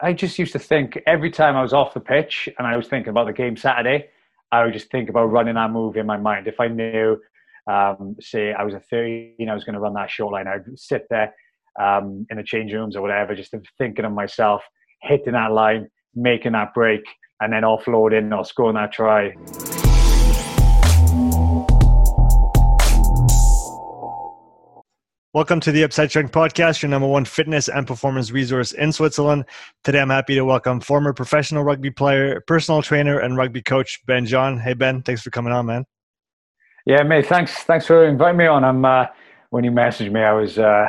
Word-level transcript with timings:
I 0.00 0.12
just 0.12 0.38
used 0.38 0.52
to 0.52 0.58
think 0.58 0.98
every 1.06 1.30
time 1.30 1.56
I 1.56 1.62
was 1.62 1.72
off 1.72 1.94
the 1.94 2.00
pitch 2.00 2.48
and 2.58 2.66
I 2.66 2.76
was 2.76 2.86
thinking 2.86 3.08
about 3.08 3.26
the 3.26 3.32
game 3.32 3.56
Saturday, 3.56 4.08
I 4.52 4.64
would 4.64 4.74
just 4.74 4.90
think 4.90 5.08
about 5.08 5.26
running 5.26 5.54
that 5.54 5.70
move 5.70 5.96
in 5.96 6.04
my 6.04 6.18
mind. 6.18 6.46
If 6.46 6.60
I 6.60 6.68
knew, 6.68 7.18
um, 7.70 8.14
say, 8.20 8.52
I 8.52 8.62
was 8.62 8.74
a 8.74 8.80
13, 8.80 9.48
I 9.48 9.54
was 9.54 9.64
going 9.64 9.74
to 9.74 9.80
run 9.80 9.94
that 9.94 10.10
short 10.10 10.34
line, 10.34 10.48
I'd 10.48 10.64
sit 10.78 11.06
there 11.08 11.34
um, 11.80 12.26
in 12.30 12.36
the 12.36 12.42
change 12.42 12.72
rooms 12.74 12.94
or 12.94 13.00
whatever, 13.00 13.34
just 13.34 13.54
thinking 13.78 14.04
of 14.04 14.12
myself 14.12 14.62
hitting 15.00 15.32
that 15.32 15.52
line, 15.52 15.88
making 16.14 16.52
that 16.52 16.74
break, 16.74 17.02
and 17.40 17.52
then 17.52 17.62
offloading 17.62 18.36
or 18.36 18.44
scoring 18.44 18.76
that 18.76 18.92
try. 18.92 19.34
Welcome 25.36 25.60
to 25.60 25.70
the 25.70 25.84
Upside 25.84 26.08
Strength 26.08 26.32
Podcast, 26.32 26.80
your 26.80 26.88
number 26.88 27.06
one 27.06 27.26
fitness 27.26 27.68
and 27.68 27.86
performance 27.86 28.30
resource 28.30 28.72
in 28.72 28.90
Switzerland. 28.90 29.44
Today, 29.84 30.00
I'm 30.00 30.08
happy 30.08 30.34
to 30.34 30.46
welcome 30.46 30.80
former 30.80 31.12
professional 31.12 31.62
rugby 31.62 31.90
player, 31.90 32.40
personal 32.46 32.80
trainer, 32.80 33.18
and 33.18 33.36
rugby 33.36 33.60
coach 33.60 34.00
Ben 34.06 34.24
John. 34.24 34.58
Hey 34.58 34.72
Ben, 34.72 35.02
thanks 35.02 35.20
for 35.20 35.28
coming 35.28 35.52
on, 35.52 35.66
man. 35.66 35.84
Yeah, 36.86 37.02
mate. 37.02 37.26
Thanks. 37.26 37.52
Thanks 37.64 37.86
for 37.86 38.06
inviting 38.06 38.38
me 38.38 38.46
on. 38.46 38.64
I'm 38.64 38.82
uh, 38.82 39.08
when 39.50 39.62
you 39.62 39.70
messaged 39.70 40.10
me, 40.10 40.22
I 40.22 40.32
was 40.32 40.58
uh, 40.58 40.88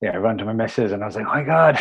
yeah, 0.00 0.12
I 0.12 0.18
ran 0.18 0.38
to 0.38 0.44
my 0.44 0.52
missus 0.52 0.92
and 0.92 1.02
I 1.02 1.06
was 1.06 1.16
like, 1.16 1.26
oh 1.26 1.34
my 1.34 1.42
god. 1.42 1.76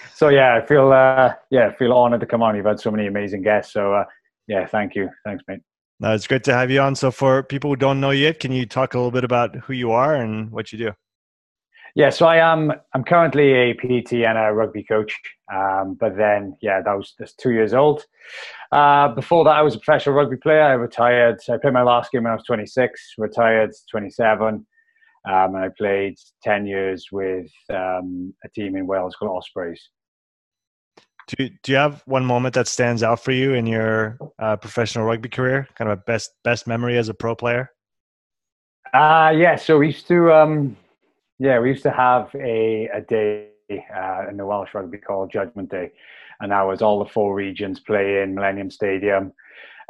so 0.14 0.28
yeah, 0.28 0.54
I 0.54 0.64
feel 0.64 0.92
uh, 0.92 1.34
yeah, 1.50 1.66
I 1.66 1.74
feel 1.74 1.92
honored 1.92 2.20
to 2.20 2.26
come 2.26 2.44
on. 2.44 2.54
You've 2.54 2.66
had 2.66 2.78
so 2.78 2.92
many 2.92 3.08
amazing 3.08 3.42
guests. 3.42 3.72
So 3.72 3.92
uh, 3.92 4.04
yeah, 4.46 4.64
thank 4.64 4.94
you. 4.94 5.10
Thanks, 5.24 5.42
mate. 5.48 5.62
No, 5.98 6.14
it's 6.14 6.28
great 6.28 6.44
to 6.44 6.54
have 6.54 6.70
you 6.70 6.78
on. 6.78 6.94
So 6.94 7.10
for 7.10 7.42
people 7.42 7.70
who 7.70 7.76
don't 7.76 7.98
know 7.98 8.10
yet, 8.10 8.38
can 8.38 8.52
you 8.52 8.64
talk 8.64 8.94
a 8.94 8.96
little 8.96 9.10
bit 9.10 9.24
about 9.24 9.56
who 9.56 9.72
you 9.72 9.90
are 9.90 10.14
and 10.14 10.48
what 10.52 10.70
you 10.70 10.78
do? 10.78 10.92
Yeah, 11.94 12.08
so 12.08 12.26
I 12.26 12.36
am. 12.36 12.72
I'm 12.94 13.04
currently 13.04 13.52
a 13.52 13.74
PT 13.74 14.24
and 14.24 14.38
a 14.38 14.52
rugby 14.52 14.82
coach. 14.82 15.18
Um, 15.52 15.94
but 16.00 16.16
then, 16.16 16.56
yeah, 16.62 16.80
that 16.80 16.94
was 16.94 17.12
just 17.18 17.38
two 17.38 17.50
years 17.50 17.74
old. 17.74 18.06
Uh, 18.70 19.08
before 19.08 19.44
that, 19.44 19.56
I 19.56 19.62
was 19.62 19.74
a 19.74 19.78
professional 19.78 20.14
rugby 20.14 20.38
player. 20.38 20.62
I 20.62 20.72
retired. 20.72 21.38
I 21.50 21.58
played 21.58 21.74
my 21.74 21.82
last 21.82 22.10
game 22.10 22.22
when 22.22 22.32
I 22.32 22.36
was 22.36 22.44
26. 22.44 23.14
Retired 23.18 23.72
27. 23.90 24.66
Um, 25.24 25.54
and 25.54 25.56
I 25.58 25.68
played 25.76 26.16
10 26.42 26.66
years 26.66 27.08
with 27.12 27.50
um, 27.70 28.32
a 28.44 28.48
team 28.48 28.74
in 28.76 28.86
Wales 28.86 29.14
called 29.14 29.36
Ospreys. 29.36 29.80
Do, 31.28 31.48
do 31.62 31.72
you 31.72 31.78
have 31.78 32.02
one 32.06 32.24
moment 32.24 32.54
that 32.54 32.66
stands 32.66 33.02
out 33.02 33.20
for 33.20 33.32
you 33.32 33.54
in 33.54 33.66
your 33.66 34.18
uh, 34.38 34.56
professional 34.56 35.04
rugby 35.04 35.28
career? 35.28 35.68
Kind 35.76 35.90
of 35.90 35.98
a 35.98 36.02
best 36.02 36.32
best 36.42 36.66
memory 36.66 36.98
as 36.98 37.08
a 37.08 37.14
pro 37.14 37.36
player? 37.36 37.70
Uh, 38.92 39.32
yeah, 39.34 39.56
so 39.56 39.78
we 39.78 39.86
used 39.86 40.08
to 40.08 40.32
um, 40.32 40.76
yeah, 41.42 41.58
we 41.58 41.70
used 41.70 41.82
to 41.82 41.90
have 41.90 42.30
a, 42.36 42.88
a 42.94 43.00
day 43.00 43.48
uh, 43.70 44.28
in 44.30 44.36
the 44.36 44.46
Welsh 44.46 44.70
rugby 44.74 44.98
called 44.98 45.32
Judgment 45.32 45.70
Day, 45.70 45.90
and 46.40 46.52
that 46.52 46.62
was 46.62 46.82
all 46.82 47.02
the 47.02 47.10
four 47.10 47.34
regions 47.34 47.80
play 47.80 48.22
in 48.22 48.36
Millennium 48.36 48.70
Stadium, 48.70 49.32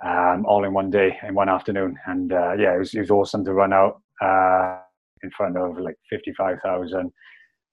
um, 0.02 0.46
all 0.46 0.64
in 0.64 0.72
one 0.72 0.90
day 0.90 1.18
in 1.28 1.34
one 1.34 1.50
afternoon. 1.50 1.98
And 2.06 2.32
uh, 2.32 2.54
yeah, 2.58 2.74
it 2.74 2.78
was, 2.78 2.94
it 2.94 3.00
was 3.00 3.10
awesome 3.10 3.44
to 3.44 3.52
run 3.52 3.74
out 3.74 4.00
uh, 4.22 4.78
in 5.22 5.30
front 5.30 5.58
of 5.58 5.78
like 5.78 5.96
fifty 6.08 6.32
five 6.32 6.56
thousand. 6.64 7.12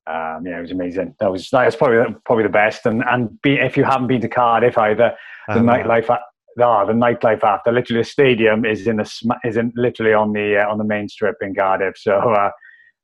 Um, 0.08 0.44
yeah, 0.46 0.58
it 0.58 0.62
was 0.62 0.72
amazing. 0.72 1.16
That 1.22 1.32
was 1.32 1.50
that 1.52 1.66
was 1.66 1.78
probably 1.78 2.14
probably 2.26 2.44
the 2.44 2.50
best. 2.50 2.86
And 2.86 3.02
and 3.08 3.42
be, 3.42 3.54
if 3.54 3.78
you 3.78 3.86
haven't 3.86 4.08
been 4.08 4.22
to 4.22 4.28
Cardiff 4.28 4.78
either, 4.78 5.16
the 5.48 5.60
um, 5.60 5.66
nightlife. 5.66 6.10
At, 6.10 6.20
oh, 6.60 6.86
the 6.86 6.94
nightlife 6.94 7.44
after 7.44 7.72
literally 7.72 8.02
the 8.02 8.10
stadium 8.10 8.66
is 8.66 8.88
in 8.88 8.98
the 8.98 9.38
is 9.46 9.56
in 9.56 9.72
literally 9.76 10.14
on 10.14 10.34
the 10.34 10.58
uh, 10.58 10.70
on 10.70 10.78
the 10.80 10.84
main 10.84 11.08
strip 11.08 11.38
in 11.42 11.56
Cardiff. 11.56 11.98
So 11.98 12.14
uh, 12.18 12.52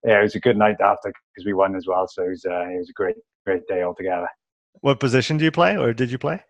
yeah, 0.05 0.19
it 0.19 0.23
was 0.23 0.35
a 0.35 0.39
good 0.39 0.57
night 0.57 0.77
after 0.81 1.11
because 1.33 1.45
we 1.45 1.53
won 1.53 1.75
as 1.75 1.87
well. 1.87 2.07
So 2.07 2.23
it 2.23 2.29
was, 2.29 2.45
uh, 2.45 2.67
it 2.69 2.77
was 2.77 2.89
a 2.89 2.93
great, 2.93 3.15
great 3.45 3.67
day 3.67 3.83
altogether. 3.83 4.27
What 4.81 4.99
position 4.99 5.37
do 5.37 5.45
you 5.45 5.51
play, 5.51 5.77
or 5.77 5.93
did 5.93 6.11
you 6.11 6.17
play? 6.17 6.41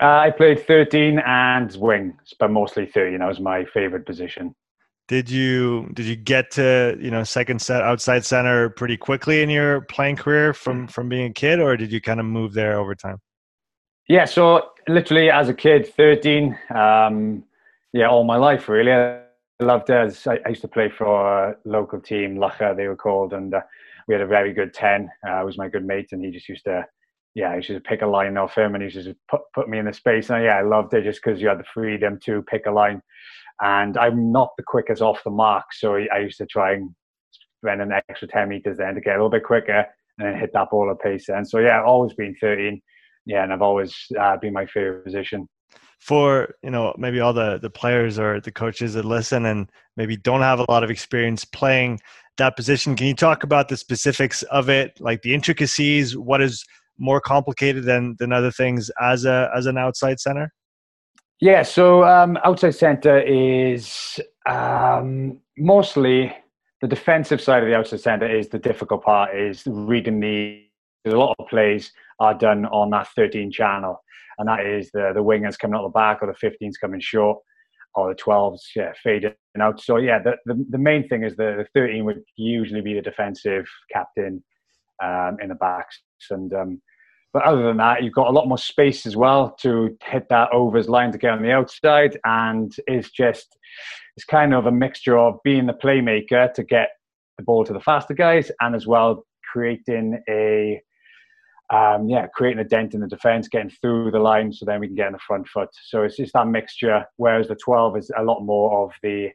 Uh, 0.00 0.18
I 0.18 0.30
played 0.30 0.66
13 0.66 1.20
and 1.26 1.74
wing, 1.76 2.16
but 2.38 2.50
mostly 2.50 2.86
13. 2.86 3.18
That 3.18 3.28
was 3.28 3.40
my 3.40 3.64
favorite 3.66 4.06
position. 4.06 4.54
Did 5.06 5.28
you 5.28 5.90
did 5.92 6.06
you 6.06 6.16
get 6.16 6.50
to 6.52 6.96
you 6.98 7.10
know 7.10 7.24
second 7.24 7.60
set 7.60 7.82
outside 7.82 8.24
center 8.24 8.70
pretty 8.70 8.96
quickly 8.96 9.42
in 9.42 9.50
your 9.50 9.82
playing 9.82 10.16
career 10.16 10.54
from 10.54 10.86
from 10.86 11.10
being 11.10 11.30
a 11.30 11.32
kid, 11.32 11.60
or 11.60 11.76
did 11.76 11.92
you 11.92 12.00
kind 12.00 12.20
of 12.20 12.26
move 12.26 12.54
there 12.54 12.78
over 12.78 12.94
time? 12.94 13.18
Yeah, 14.08 14.24
so 14.24 14.70
literally 14.88 15.30
as 15.30 15.48
a 15.48 15.54
kid, 15.54 15.92
13. 15.94 16.58
Um, 16.74 17.44
yeah, 17.92 18.08
all 18.08 18.24
my 18.24 18.36
life 18.36 18.68
really 18.68 18.92
loved 19.60 19.90
it. 19.90 20.26
I, 20.26 20.48
used 20.48 20.62
to 20.62 20.68
play 20.68 20.90
for 20.90 21.48
a 21.48 21.56
local 21.64 22.00
team, 22.00 22.36
Lacha 22.36 22.76
they 22.76 22.88
were 22.88 22.96
called, 22.96 23.32
and 23.32 23.54
uh, 23.54 23.60
we 24.08 24.14
had 24.14 24.22
a 24.22 24.26
very 24.26 24.52
good 24.52 24.74
10. 24.74 25.08
Uh, 25.26 25.42
was 25.44 25.58
my 25.58 25.68
good 25.68 25.84
mate, 25.84 26.08
and 26.12 26.24
he 26.24 26.30
just 26.30 26.48
used 26.48 26.64
to, 26.64 26.84
yeah, 27.34 27.50
he 27.50 27.56
used 27.56 27.68
to 27.68 27.80
pick 27.80 28.02
a 28.02 28.06
line 28.06 28.36
off 28.36 28.56
him, 28.56 28.74
and 28.74 28.82
he 28.82 28.90
used 28.90 29.06
to 29.06 29.16
put, 29.30 29.42
put 29.54 29.68
me 29.68 29.78
in 29.78 29.86
the 29.86 29.92
space. 29.92 30.30
And 30.30 30.44
yeah, 30.44 30.56
I 30.56 30.62
loved 30.62 30.94
it 30.94 31.04
just 31.04 31.20
because 31.22 31.40
you 31.40 31.48
had 31.48 31.58
the 31.58 31.64
freedom 31.72 32.18
to 32.24 32.42
pick 32.42 32.66
a 32.66 32.70
line. 32.70 33.00
And 33.62 33.96
I'm 33.96 34.32
not 34.32 34.50
the 34.56 34.64
quickest 34.64 35.00
off 35.00 35.22
the 35.24 35.30
mark, 35.30 35.66
so 35.72 35.94
I 35.94 36.18
used 36.18 36.38
to 36.38 36.46
try 36.46 36.72
and 36.74 36.90
spend 37.64 37.80
an 37.80 37.92
extra 37.92 38.28
10 38.28 38.48
meters 38.48 38.78
then 38.78 38.94
to 38.94 39.00
get 39.00 39.12
a 39.12 39.18
little 39.18 39.30
bit 39.30 39.44
quicker 39.44 39.86
and 40.18 40.28
then 40.28 40.38
hit 40.38 40.52
that 40.52 40.70
ball 40.70 40.90
at 40.90 41.00
pace. 41.00 41.28
And 41.28 41.48
so, 41.48 41.58
yeah, 41.58 41.82
always 41.82 42.12
been 42.14 42.36
13. 42.40 42.80
Yeah, 43.26 43.42
and 43.42 43.52
I've 43.52 43.62
always 43.62 43.96
uh, 44.20 44.36
been 44.36 44.52
my 44.52 44.66
favorite 44.66 45.04
position 45.04 45.48
for 45.98 46.54
you 46.62 46.70
know 46.70 46.94
maybe 46.98 47.20
all 47.20 47.32
the 47.32 47.58
the 47.58 47.70
players 47.70 48.18
or 48.18 48.40
the 48.40 48.52
coaches 48.52 48.94
that 48.94 49.04
listen 49.04 49.46
and 49.46 49.70
maybe 49.96 50.16
don't 50.16 50.42
have 50.42 50.58
a 50.58 50.70
lot 50.70 50.84
of 50.84 50.90
experience 50.90 51.44
playing 51.44 52.00
that 52.36 52.56
position. 52.56 52.96
Can 52.96 53.06
you 53.06 53.14
talk 53.14 53.42
about 53.42 53.68
the 53.68 53.76
specifics 53.76 54.42
of 54.44 54.68
it? 54.68 55.00
Like 55.00 55.22
the 55.22 55.34
intricacies 55.34 56.16
what 56.16 56.40
is 56.40 56.64
more 56.98 57.20
complicated 57.20 57.84
than 57.84 58.16
than 58.18 58.32
other 58.32 58.50
things 58.50 58.90
as 59.00 59.24
a 59.24 59.50
as 59.56 59.66
an 59.66 59.78
outside 59.78 60.20
center? 60.20 60.52
Yeah 61.40 61.62
so 61.62 62.04
um, 62.04 62.38
outside 62.44 62.74
center 62.74 63.20
is 63.20 64.20
um, 64.48 65.38
mostly 65.56 66.34
the 66.80 66.88
defensive 66.88 67.40
side 67.40 67.62
of 67.62 67.68
the 67.68 67.74
outside 67.74 68.00
center 68.00 68.26
is 68.26 68.48
the 68.48 68.58
difficult 68.58 69.02
part 69.02 69.34
is 69.34 69.62
reading 69.66 70.20
the 70.20 70.64
a 71.06 71.10
lot 71.10 71.34
of 71.38 71.46
plays 71.48 71.92
are 72.18 72.34
done 72.34 72.66
on 72.66 72.90
that 72.90 73.08
13 73.08 73.50
channel 73.50 74.02
and 74.38 74.48
that 74.48 74.66
is 74.66 74.90
the 74.92 75.12
the 75.14 75.22
wingers 75.22 75.58
coming 75.58 75.76
out 75.76 75.82
the 75.82 75.88
back 75.90 76.18
or 76.22 76.26
the 76.26 76.46
15s 76.46 76.74
coming 76.80 77.00
short 77.00 77.38
or 77.94 78.08
the 78.08 78.20
12s 78.20 78.60
yeah 78.74 78.92
fading 79.02 79.34
out. 79.60 79.80
So 79.80 79.96
yeah 79.96 80.18
the, 80.18 80.32
the, 80.46 80.64
the 80.70 80.78
main 80.78 81.08
thing 81.08 81.22
is 81.22 81.36
the, 81.36 81.64
the 81.64 81.66
13 81.74 82.04
would 82.04 82.22
usually 82.36 82.80
be 82.80 82.94
the 82.94 83.02
defensive 83.02 83.66
captain 83.92 84.42
um, 85.02 85.36
in 85.42 85.48
the 85.48 85.54
backs. 85.54 86.02
And 86.30 86.52
um, 86.54 86.82
but 87.32 87.42
other 87.42 87.62
than 87.62 87.76
that 87.78 88.02
you've 88.02 88.12
got 88.12 88.28
a 88.28 88.32
lot 88.32 88.48
more 88.48 88.58
space 88.58 89.06
as 89.06 89.16
well 89.16 89.54
to 89.60 89.96
hit 90.04 90.26
that 90.30 90.52
overs 90.52 90.88
line 90.88 91.12
to 91.12 91.18
get 91.18 91.32
on 91.32 91.42
the 91.42 91.52
outside. 91.52 92.18
And 92.24 92.72
it's 92.86 93.10
just 93.10 93.56
it's 94.16 94.24
kind 94.24 94.54
of 94.54 94.66
a 94.66 94.72
mixture 94.72 95.18
of 95.18 95.38
being 95.44 95.66
the 95.66 95.72
playmaker 95.72 96.52
to 96.54 96.62
get 96.62 96.90
the 97.38 97.44
ball 97.44 97.64
to 97.64 97.72
the 97.72 97.80
faster 97.80 98.14
guys 98.14 98.50
and 98.60 98.74
as 98.76 98.86
well 98.86 99.24
creating 99.52 100.20
a 100.28 100.80
um, 101.74 102.08
yeah, 102.08 102.28
creating 102.28 102.60
a 102.60 102.68
dent 102.68 102.94
in 102.94 103.00
the 103.00 103.08
defense, 103.08 103.48
getting 103.48 103.70
through 103.80 104.12
the 104.12 104.18
line, 104.18 104.52
so 104.52 104.64
then 104.64 104.78
we 104.78 104.86
can 104.86 104.94
get 104.94 105.08
in 105.08 105.12
the 105.14 105.18
front 105.18 105.48
foot. 105.48 105.70
So 105.86 106.02
it's 106.02 106.16
just 106.16 106.32
that 106.34 106.46
mixture. 106.46 107.04
Whereas 107.16 107.48
the 107.48 107.56
12 107.56 107.96
is 107.96 108.12
a 108.16 108.22
lot 108.22 108.44
more 108.44 108.84
of 108.84 108.92
the 109.02 109.30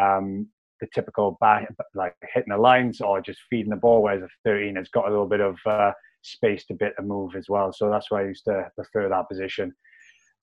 um, 0.00 0.48
the 0.80 0.88
typical 0.94 1.36
back, 1.40 1.68
like 1.94 2.16
hitting 2.32 2.52
the 2.52 2.56
lines 2.56 3.00
or 3.02 3.20
just 3.20 3.40
feeding 3.50 3.70
the 3.70 3.76
ball. 3.76 4.02
Whereas 4.02 4.22
the 4.22 4.50
13 4.50 4.76
has 4.76 4.88
got 4.88 5.06
a 5.06 5.10
little 5.10 5.28
bit 5.28 5.40
of 5.40 5.58
uh, 5.66 5.92
space 6.22 6.64
to 6.66 6.74
bit 6.74 6.94
a 6.98 7.02
move 7.02 7.36
as 7.36 7.46
well. 7.50 7.72
So 7.72 7.90
that's 7.90 8.10
why 8.10 8.22
I 8.22 8.26
used 8.28 8.44
to 8.46 8.70
prefer 8.74 9.10
that 9.10 9.28
position 9.28 9.74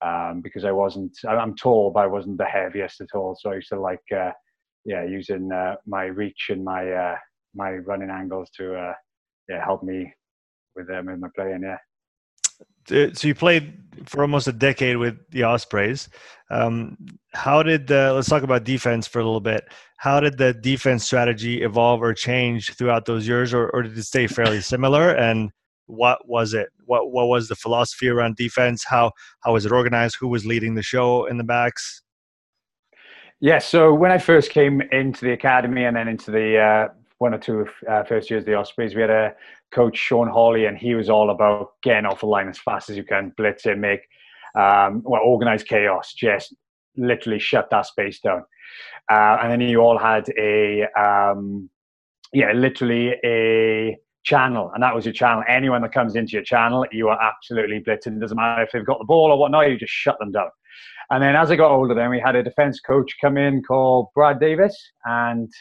um, 0.05 0.41
because 0.41 0.65
I 0.65 0.71
wasn't. 0.71 1.17
I'm 1.27 1.55
tall, 1.55 1.89
but 1.89 2.03
I 2.03 2.07
wasn't 2.07 2.37
the 2.37 2.45
heaviest 2.45 3.01
at 3.01 3.15
all. 3.15 3.35
So 3.39 3.51
I 3.51 3.55
used 3.55 3.69
to 3.69 3.79
like, 3.79 4.03
uh, 4.15 4.31
yeah, 4.85 5.03
using 5.03 5.51
uh, 5.51 5.77
my 5.87 6.05
reach 6.05 6.49
and 6.49 6.63
my 6.63 6.91
uh, 6.91 7.17
my 7.55 7.71
running 7.71 8.11
angles 8.11 8.51
to 8.57 8.75
uh, 8.75 8.93
yeah 9.49 9.63
help 9.65 9.81
me 9.81 10.13
with 10.79 10.87
them 10.87 11.09
in 11.09 11.19
my 11.19 11.27
playing. 11.35 11.61
Yeah. 11.61 11.77
So 13.13 13.27
you 13.27 13.35
played 13.35 13.77
for 14.07 14.21
almost 14.21 14.47
a 14.47 14.51
decade 14.51 14.97
with 14.97 15.15
the 15.29 15.43
Ospreys. 15.43 16.09
Um, 16.49 16.97
how 17.33 17.61
did 17.61 17.85
the, 17.85 18.13
let's 18.13 18.29
talk 18.29 18.41
about 18.41 18.63
defense 18.63 19.05
for 19.05 19.19
a 19.19 19.23
little 19.23 19.41
bit. 19.41 19.65
How 19.97 20.19
did 20.19 20.37
the 20.37 20.53
defense 20.53 21.05
strategy 21.05 21.61
evolve 21.61 22.01
or 22.01 22.13
change 22.13 22.73
throughout 22.73 23.05
those 23.05 23.27
years, 23.27 23.53
or, 23.53 23.69
or 23.69 23.83
did 23.83 23.95
it 23.97 24.03
stay 24.03 24.25
fairly 24.25 24.61
similar? 24.73 25.11
And 25.11 25.51
what 25.85 26.27
was 26.27 26.53
it? 26.53 26.69
What 26.85 27.11
what 27.11 27.27
was 27.27 27.47
the 27.47 27.55
philosophy 27.55 28.07
around 28.07 28.35
defense? 28.35 28.83
How 28.83 29.11
how 29.41 29.53
was 29.53 29.65
it 29.65 29.71
organized? 29.71 30.17
Who 30.19 30.27
was 30.27 30.45
leading 30.45 30.75
the 30.75 30.83
show 30.83 31.25
in 31.25 31.37
the 31.37 31.43
backs? 31.43 32.03
Yeah, 33.41 33.59
so 33.59 33.93
when 33.93 34.11
I 34.11 34.17
first 34.17 34.51
came 34.51 34.81
into 34.91 35.25
the 35.25 35.31
academy 35.31 35.85
and 35.85 35.95
then 35.95 36.07
into 36.07 36.29
the 36.29 36.59
uh, 36.59 36.87
one 37.19 37.33
or 37.33 37.37
two 37.37 37.67
uh, 37.87 38.03
first 38.03 38.29
years 38.29 38.41
of 38.41 38.45
the 38.47 38.55
Ospreys, 38.55 38.95
we 38.95 39.01
had 39.01 39.09
a 39.09 39.35
coach 39.71 39.97
Sean 39.97 40.27
Holley, 40.27 40.65
and 40.65 40.77
he 40.77 40.95
was 40.95 41.09
all 41.09 41.29
about 41.29 41.73
getting 41.83 42.05
off 42.05 42.21
the 42.21 42.25
line 42.25 42.49
as 42.49 42.57
fast 42.57 42.89
as 42.89 42.97
you 42.97 43.03
can, 43.03 43.33
blitz 43.37 43.65
it, 43.65 43.77
make 43.77 44.01
um, 44.57 45.03
well 45.05 45.21
organized 45.23 45.67
chaos, 45.67 46.13
just 46.13 46.55
literally 46.97 47.39
shut 47.39 47.69
that 47.69 47.85
space 47.85 48.19
down. 48.19 48.43
Uh, 49.11 49.37
and 49.41 49.51
then 49.51 49.61
you 49.61 49.79
all 49.79 49.97
had 49.97 50.27
a 50.37 50.85
um, 50.99 51.69
yeah, 52.33 52.51
literally 52.53 53.15
a 53.25 53.97
channel, 54.23 54.71
and 54.73 54.81
that 54.81 54.95
was 54.95 55.05
your 55.05 55.13
channel. 55.13 55.43
Anyone 55.47 55.81
that 55.81 55.91
comes 55.91 56.15
into 56.15 56.33
your 56.33 56.43
channel, 56.43 56.85
you 56.91 57.09
are 57.09 57.19
absolutely 57.21 57.79
blitzing. 57.79 58.17
It 58.17 58.19
doesn't 58.19 58.37
matter 58.37 58.63
if 58.63 58.71
they've 58.71 58.85
got 58.85 58.99
the 58.99 59.05
ball 59.05 59.31
or 59.31 59.37
whatnot, 59.37 59.69
you 59.69 59.77
just 59.77 59.91
shut 59.91 60.17
them 60.19 60.31
down. 60.31 60.49
And 61.11 61.23
then 61.23 61.35
as 61.35 61.49
I 61.49 61.55
got 61.55 61.71
older, 61.71 61.95
then 61.95 62.11
we 62.11 62.19
had 62.19 62.35
a 62.35 62.43
defense 62.43 62.79
coach 62.79 63.15
come 63.19 63.35
in 63.35 63.63
called 63.63 64.07
Brad 64.13 64.39
Davies, 64.39 64.77
and 65.05 65.51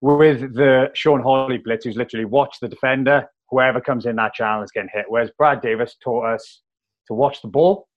with 0.00 0.54
the 0.54 0.90
Sean 0.94 1.22
Holley 1.22 1.58
blitz, 1.58 1.84
who's 1.84 1.96
literally 1.96 2.24
watch 2.24 2.56
the 2.60 2.68
defender, 2.68 3.26
whoever 3.50 3.80
comes 3.80 4.06
in 4.06 4.16
that 4.16 4.34
channel 4.34 4.62
is 4.62 4.70
getting 4.70 4.90
hit. 4.92 5.06
Whereas 5.08 5.30
Brad 5.36 5.60
Davies 5.60 5.96
taught 6.02 6.26
us 6.26 6.62
to 7.08 7.14
watch 7.14 7.42
the 7.42 7.48
ball. 7.48 7.88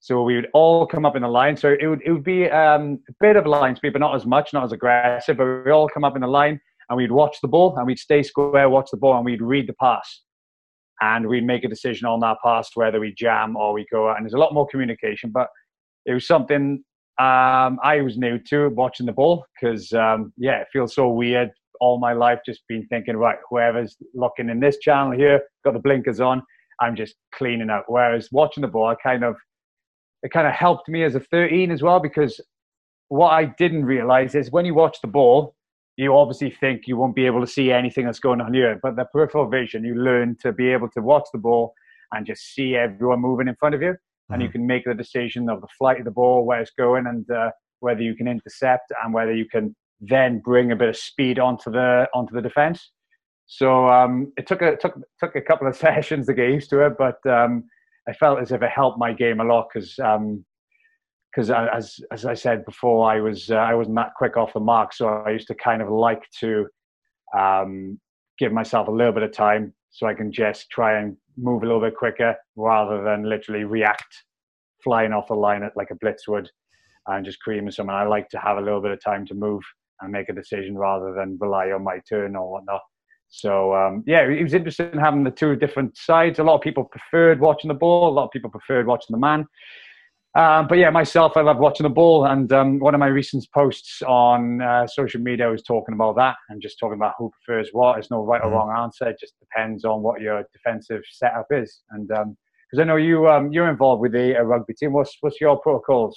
So 0.00 0.22
we 0.22 0.36
would 0.36 0.48
all 0.54 0.86
come 0.86 1.04
up 1.04 1.16
in 1.16 1.22
the 1.22 1.28
line. 1.28 1.56
So 1.56 1.76
it 1.78 1.86
would, 1.86 2.00
it 2.04 2.12
would 2.12 2.24
be 2.24 2.48
um, 2.50 3.00
a 3.08 3.12
bit 3.20 3.36
of 3.36 3.46
line 3.46 3.76
speed, 3.76 3.92
but 3.92 3.98
not 3.98 4.14
as 4.14 4.24
much, 4.24 4.52
not 4.52 4.64
as 4.64 4.72
aggressive. 4.72 5.36
But 5.36 5.64
we 5.64 5.70
all 5.70 5.88
come 5.88 6.04
up 6.04 6.16
in 6.16 6.22
the 6.22 6.28
line 6.28 6.58
and 6.88 6.96
we'd 6.96 7.12
watch 7.12 7.36
the 7.42 7.48
ball 7.48 7.76
and 7.76 7.86
we'd 7.86 7.98
stay 7.98 8.22
square, 8.22 8.68
watch 8.68 8.90
the 8.90 8.96
ball, 8.96 9.16
and 9.16 9.24
we'd 9.24 9.42
read 9.42 9.68
the 9.68 9.74
pass. 9.74 10.22
And 11.02 11.26
we'd 11.28 11.46
make 11.46 11.64
a 11.64 11.68
decision 11.68 12.06
on 12.06 12.20
that 12.20 12.38
pass, 12.44 12.70
whether 12.74 13.00
we 13.00 13.14
jam 13.14 13.56
or 13.56 13.72
we 13.72 13.86
go 13.90 14.08
out. 14.10 14.16
And 14.16 14.24
there's 14.24 14.34
a 14.34 14.38
lot 14.38 14.54
more 14.54 14.66
communication, 14.66 15.30
but 15.32 15.48
it 16.06 16.14
was 16.14 16.26
something 16.26 16.82
um, 17.20 17.78
I 17.82 18.00
was 18.02 18.16
new 18.16 18.38
to 18.48 18.70
watching 18.70 19.04
the 19.04 19.12
ball 19.12 19.44
because, 19.54 19.92
um, 19.92 20.32
yeah, 20.38 20.62
it 20.62 20.68
feels 20.72 20.94
so 20.94 21.10
weird 21.10 21.50
all 21.80 21.98
my 21.98 22.14
life 22.14 22.38
just 22.46 22.60
been 22.66 22.86
thinking, 22.86 23.16
right, 23.16 23.38
whoever's 23.48 23.96
looking 24.14 24.48
in 24.48 24.58
this 24.58 24.78
channel 24.78 25.12
here, 25.12 25.42
got 25.64 25.74
the 25.74 25.80
blinkers 25.80 26.18
on, 26.20 26.42
I'm 26.80 26.96
just 26.96 27.16
cleaning 27.34 27.68
up. 27.68 27.84
Whereas 27.88 28.28
watching 28.32 28.62
the 28.62 28.68
ball, 28.68 28.86
I 28.86 28.94
kind 28.94 29.22
of, 29.22 29.36
it 30.22 30.30
kind 30.30 30.46
of 30.46 30.54
helped 30.54 30.88
me 30.88 31.04
as 31.04 31.14
a 31.14 31.20
13 31.20 31.70
as 31.70 31.82
well 31.82 32.00
because 32.00 32.40
what 33.08 33.30
I 33.30 33.46
didn't 33.46 33.84
realize 33.84 34.34
is 34.34 34.50
when 34.50 34.64
you 34.64 34.74
watch 34.74 34.98
the 35.02 35.08
ball, 35.08 35.54
you 35.96 36.16
obviously 36.16 36.50
think 36.50 36.82
you 36.86 36.96
won't 36.96 37.16
be 37.16 37.26
able 37.26 37.40
to 37.40 37.46
see 37.46 37.70
anything 37.70 38.06
that's 38.06 38.20
going 38.20 38.40
on 38.40 38.54
here, 38.54 38.78
but 38.82 38.96
the 38.96 39.04
peripheral 39.06 39.48
vision, 39.48 39.84
you 39.84 39.94
learn 39.94 40.36
to 40.40 40.52
be 40.52 40.68
able 40.70 40.88
to 40.90 41.02
watch 41.02 41.24
the 41.32 41.38
ball 41.38 41.74
and 42.12 42.26
just 42.26 42.54
see 42.54 42.76
everyone 42.76 43.20
moving 43.20 43.48
in 43.48 43.56
front 43.56 43.74
of 43.74 43.82
you 43.82 43.94
and 44.30 44.42
you 44.42 44.48
mm-hmm. 44.48 44.52
can 44.52 44.66
make 44.66 44.84
the 44.84 44.94
decision 44.94 45.48
of 45.48 45.60
the 45.60 45.68
flight 45.78 45.98
of 45.98 46.04
the 46.04 46.10
ball, 46.10 46.44
where 46.44 46.60
it's 46.60 46.72
going, 46.78 47.06
and 47.06 47.28
uh, 47.30 47.50
whether 47.80 48.02
you 48.02 48.14
can 48.14 48.28
intercept 48.28 48.92
and 49.02 49.12
whether 49.12 49.34
you 49.34 49.46
can 49.46 49.74
then 50.00 50.40
bring 50.40 50.72
a 50.72 50.76
bit 50.76 50.88
of 50.88 50.96
speed 50.96 51.38
onto 51.38 51.70
the 51.70 52.06
onto 52.14 52.34
the 52.34 52.42
defense. 52.42 52.90
So 53.46 53.88
um, 53.88 54.32
it 54.36 54.46
took 54.46 54.62
a 54.62 54.76
took 54.76 54.98
took 55.18 55.36
a 55.36 55.40
couple 55.40 55.66
of 55.66 55.76
sessions 55.86 56.26
to 56.26 56.34
get 56.34 56.50
used 56.50 56.70
to 56.70 56.86
it, 56.86 56.94
but 56.98 57.18
um, 57.28 57.64
I 58.08 58.12
felt 58.12 58.40
as 58.40 58.52
if 58.52 58.62
it 58.62 58.70
helped 58.70 58.98
my 58.98 59.12
game 59.12 59.40
a 59.40 59.44
lot 59.44 59.68
because 59.72 59.94
because 59.94 61.50
um, 61.50 61.68
as 61.74 61.96
as 62.12 62.24
I 62.24 62.34
said 62.34 62.64
before, 62.64 63.10
I 63.10 63.20
was 63.20 63.50
uh, 63.50 63.56
I 63.56 63.74
wasn't 63.74 63.96
that 63.96 64.14
quick 64.16 64.36
off 64.36 64.52
the 64.52 64.60
mark, 64.60 64.92
so 64.92 65.08
I 65.08 65.30
used 65.30 65.48
to 65.48 65.54
kind 65.54 65.82
of 65.82 65.88
like 65.88 66.22
to 66.40 66.66
um, 67.36 68.00
give 68.38 68.52
myself 68.52 68.88
a 68.88 68.92
little 68.92 69.12
bit 69.12 69.22
of 69.22 69.32
time 69.32 69.74
so 69.90 70.06
I 70.06 70.14
can 70.14 70.32
just 70.32 70.70
try 70.70 70.98
and 70.98 71.16
move 71.40 71.62
a 71.62 71.66
little 71.66 71.80
bit 71.80 71.96
quicker 71.96 72.36
rather 72.56 73.02
than 73.02 73.28
literally 73.28 73.64
react 73.64 74.24
flying 74.82 75.12
off 75.12 75.28
the 75.28 75.34
line 75.34 75.62
at 75.62 75.76
like 75.76 75.90
a 75.90 75.94
blitz 75.96 76.26
would 76.28 76.48
and 77.06 77.24
just 77.24 77.40
creaming 77.40 77.70
someone. 77.70 77.96
I 77.96 78.04
like 78.04 78.28
to 78.30 78.38
have 78.38 78.58
a 78.58 78.60
little 78.60 78.80
bit 78.80 78.92
of 78.92 79.02
time 79.02 79.26
to 79.26 79.34
move 79.34 79.62
and 80.00 80.12
make 80.12 80.28
a 80.28 80.34
decision 80.34 80.76
rather 80.76 81.12
than 81.14 81.38
rely 81.40 81.70
on 81.70 81.84
my 81.84 82.00
turn 82.08 82.36
or 82.36 82.50
whatnot. 82.50 82.80
So 83.28 83.74
um, 83.74 84.02
yeah, 84.06 84.22
it 84.22 84.42
was 84.42 84.54
interesting 84.54 84.98
having 84.98 85.24
the 85.24 85.30
two 85.30 85.54
different 85.56 85.96
sides. 85.96 86.38
A 86.38 86.44
lot 86.44 86.56
of 86.56 86.62
people 86.62 86.84
preferred 86.84 87.40
watching 87.40 87.68
the 87.68 87.74
ball. 87.74 88.08
A 88.08 88.14
lot 88.14 88.24
of 88.24 88.30
people 88.30 88.50
preferred 88.50 88.86
watching 88.86 89.14
the 89.14 89.18
man. 89.18 89.46
Um, 90.36 90.68
but 90.68 90.78
yeah, 90.78 90.90
myself, 90.90 91.36
I 91.36 91.40
love 91.40 91.58
watching 91.58 91.84
the 91.84 91.90
ball. 91.90 92.26
And 92.26 92.52
um, 92.52 92.78
one 92.78 92.94
of 92.94 93.00
my 93.00 93.08
recent 93.08 93.44
posts 93.52 94.00
on 94.02 94.62
uh, 94.62 94.86
social 94.86 95.20
media 95.20 95.48
was 95.48 95.62
talking 95.62 95.94
about 95.94 96.16
that 96.16 96.36
and 96.48 96.62
just 96.62 96.78
talking 96.78 96.94
about 96.94 97.14
who 97.18 97.32
prefers 97.44 97.70
what. 97.72 97.94
There's 97.94 98.10
no 98.10 98.24
right 98.24 98.40
or 98.40 98.46
mm-hmm. 98.46 98.54
wrong 98.54 98.82
answer. 98.82 99.08
It 99.08 99.16
just 99.18 99.34
depends 99.40 99.84
on 99.84 100.02
what 100.02 100.20
your 100.20 100.44
defensive 100.52 101.02
setup 101.10 101.46
is. 101.50 101.80
And 101.90 102.06
because 102.06 102.24
um, 102.74 102.80
I 102.80 102.84
know 102.84 102.96
you, 102.96 103.28
um, 103.28 103.52
you're 103.52 103.68
involved 103.68 104.02
with 104.02 104.12
the 104.12 104.34
rugby 104.44 104.74
team. 104.74 104.92
What's 104.92 105.16
what's 105.20 105.40
your 105.40 105.58
protocols? 105.58 106.16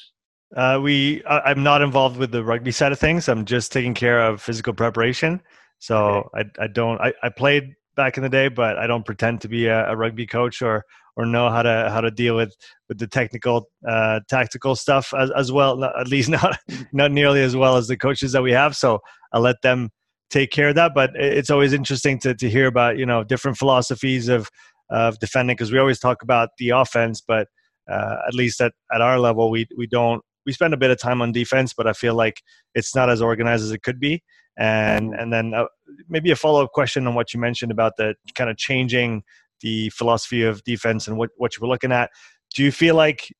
Uh, 0.56 0.80
we, 0.80 1.24
I, 1.25 1.50
am 1.50 1.63
not 1.63 1.81
involved 1.81 2.18
with 2.18 2.31
the 2.31 2.44
rugby 2.44 2.71
side 2.71 2.92
of 2.92 3.00
things. 3.00 3.27
I'm 3.27 3.44
just 3.44 3.71
taking 3.71 3.95
care 3.95 4.21
of 4.21 4.39
physical 4.39 4.74
preparation. 4.74 5.42
So 5.80 6.30
okay. 6.36 6.50
I, 6.60 6.65
I 6.65 6.68
don't. 6.68 7.01
I, 7.01 7.13
I 7.24 7.30
played 7.30 7.74
back 7.95 8.18
in 8.18 8.24
the 8.24 8.30
day, 8.30 8.50
but 8.50 8.77
I 8.77 8.86
don't 8.86 9.06
pretend 9.06 9.42
to 9.42 9.48
be 9.48 9.65
a, 9.65 9.89
a 9.89 9.95
rugby 9.95 10.27
coach 10.27 10.62
or 10.62 10.86
or 11.15 11.25
know 11.25 11.50
how 11.50 11.62
to 11.62 11.89
how 11.92 12.01
to 12.01 12.12
deal 12.12 12.36
with 12.36 12.56
with 12.89 13.00
the 13.00 13.07
technical 13.07 13.68
uh, 13.88 14.19
tactical 14.30 14.75
stuff 14.75 15.13
as, 15.18 15.30
as 15.31 15.51
well. 15.51 15.83
At 15.83 16.07
least 16.07 16.30
not 16.42 16.57
not 16.92 17.12
nearly 17.12 17.42
as 17.42 17.56
well 17.56 17.77
as 17.77 17.88
the 17.88 17.98
coaches 17.98 18.31
that 18.31 18.44
we 18.44 18.51
have. 18.51 18.75
So 18.75 19.00
I'll 19.31 19.42
let 19.42 19.62
them 19.62 19.89
take 20.30 20.51
care 20.51 20.69
of 20.69 20.75
that. 20.75 20.94
But 20.95 21.12
it's 21.15 21.50
always 21.50 21.74
interesting 21.74 22.19
to 22.19 22.33
to 22.36 22.50
hear 22.50 22.68
about 22.68 22.98
you 22.98 23.06
know 23.06 23.24
different 23.24 23.57
philosophies 23.57 24.27
of 24.27 24.50
of 24.89 25.19
defending 25.19 25.56
because 25.56 25.71
we 25.71 25.80
always 25.80 26.00
talk 26.00 26.21
about 26.21 26.50
the 26.57 26.69
offense, 26.69 27.21
but 27.21 27.48
uh, 27.92 28.18
at 28.27 28.33
least 28.33 28.62
at, 28.62 28.74
at 28.94 29.01
our 29.01 29.19
level, 29.19 29.50
we 29.50 29.68
we 29.77 29.88
don't 29.88 30.21
we 30.45 30.54
spend 30.54 30.74
a 30.74 30.77
bit 30.77 30.92
of 30.92 31.00
time 31.00 31.21
on 31.21 31.31
defense, 31.31 31.74
but 31.74 31.88
I 31.88 31.94
feel 31.94 32.15
like 32.15 32.42
it's 32.75 32.95
not 32.95 33.10
as 33.10 33.21
organized 33.21 33.63
as 33.63 33.71
it 33.71 33.83
could 33.83 34.00
be. 34.00 34.24
And 34.57 35.15
and 35.15 35.33
then 35.33 35.54
uh, 35.54 35.65
maybe 36.07 36.31
a 36.31 36.36
follow 36.36 36.63
up 36.63 36.71
question 36.74 37.07
on 37.07 37.15
what 37.15 37.33
you 37.33 37.39
mentioned 37.39 37.71
about 37.71 37.94
the 37.98 38.15
kind 38.36 38.50
of 38.50 38.57
changing 38.57 39.24
the 39.63 39.89
philosophy 39.89 40.44
of 40.44 40.63
defense 40.63 41.07
and 41.07 41.18
what 41.18 41.31
what 41.38 41.56
you 41.56 41.62
were 41.62 41.68
looking 41.68 41.92
at. 41.92 42.12
Do 42.56 42.63
you 42.63 42.71
feel 42.71 42.94
like 42.94 43.33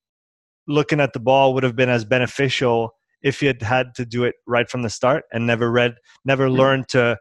looking 0.68 1.00
at 1.00 1.14
the 1.14 1.20
ball 1.20 1.54
would 1.54 1.64
have 1.64 1.76
been 1.76 1.90
as 1.90 2.06
beneficial 2.06 2.96
if 3.22 3.42
you 3.42 3.48
had 3.48 3.62
had 3.62 3.96
to 3.96 4.06
do 4.06 4.24
it 4.24 4.36
right 4.48 4.70
from 4.70 4.82
the 4.82 4.90
start 4.90 5.26
and 5.32 5.46
never 5.46 5.72
read, 5.72 5.96
never 6.26 6.48
mm-hmm. 6.48 6.58
learned 6.58 6.88
to 6.90 7.18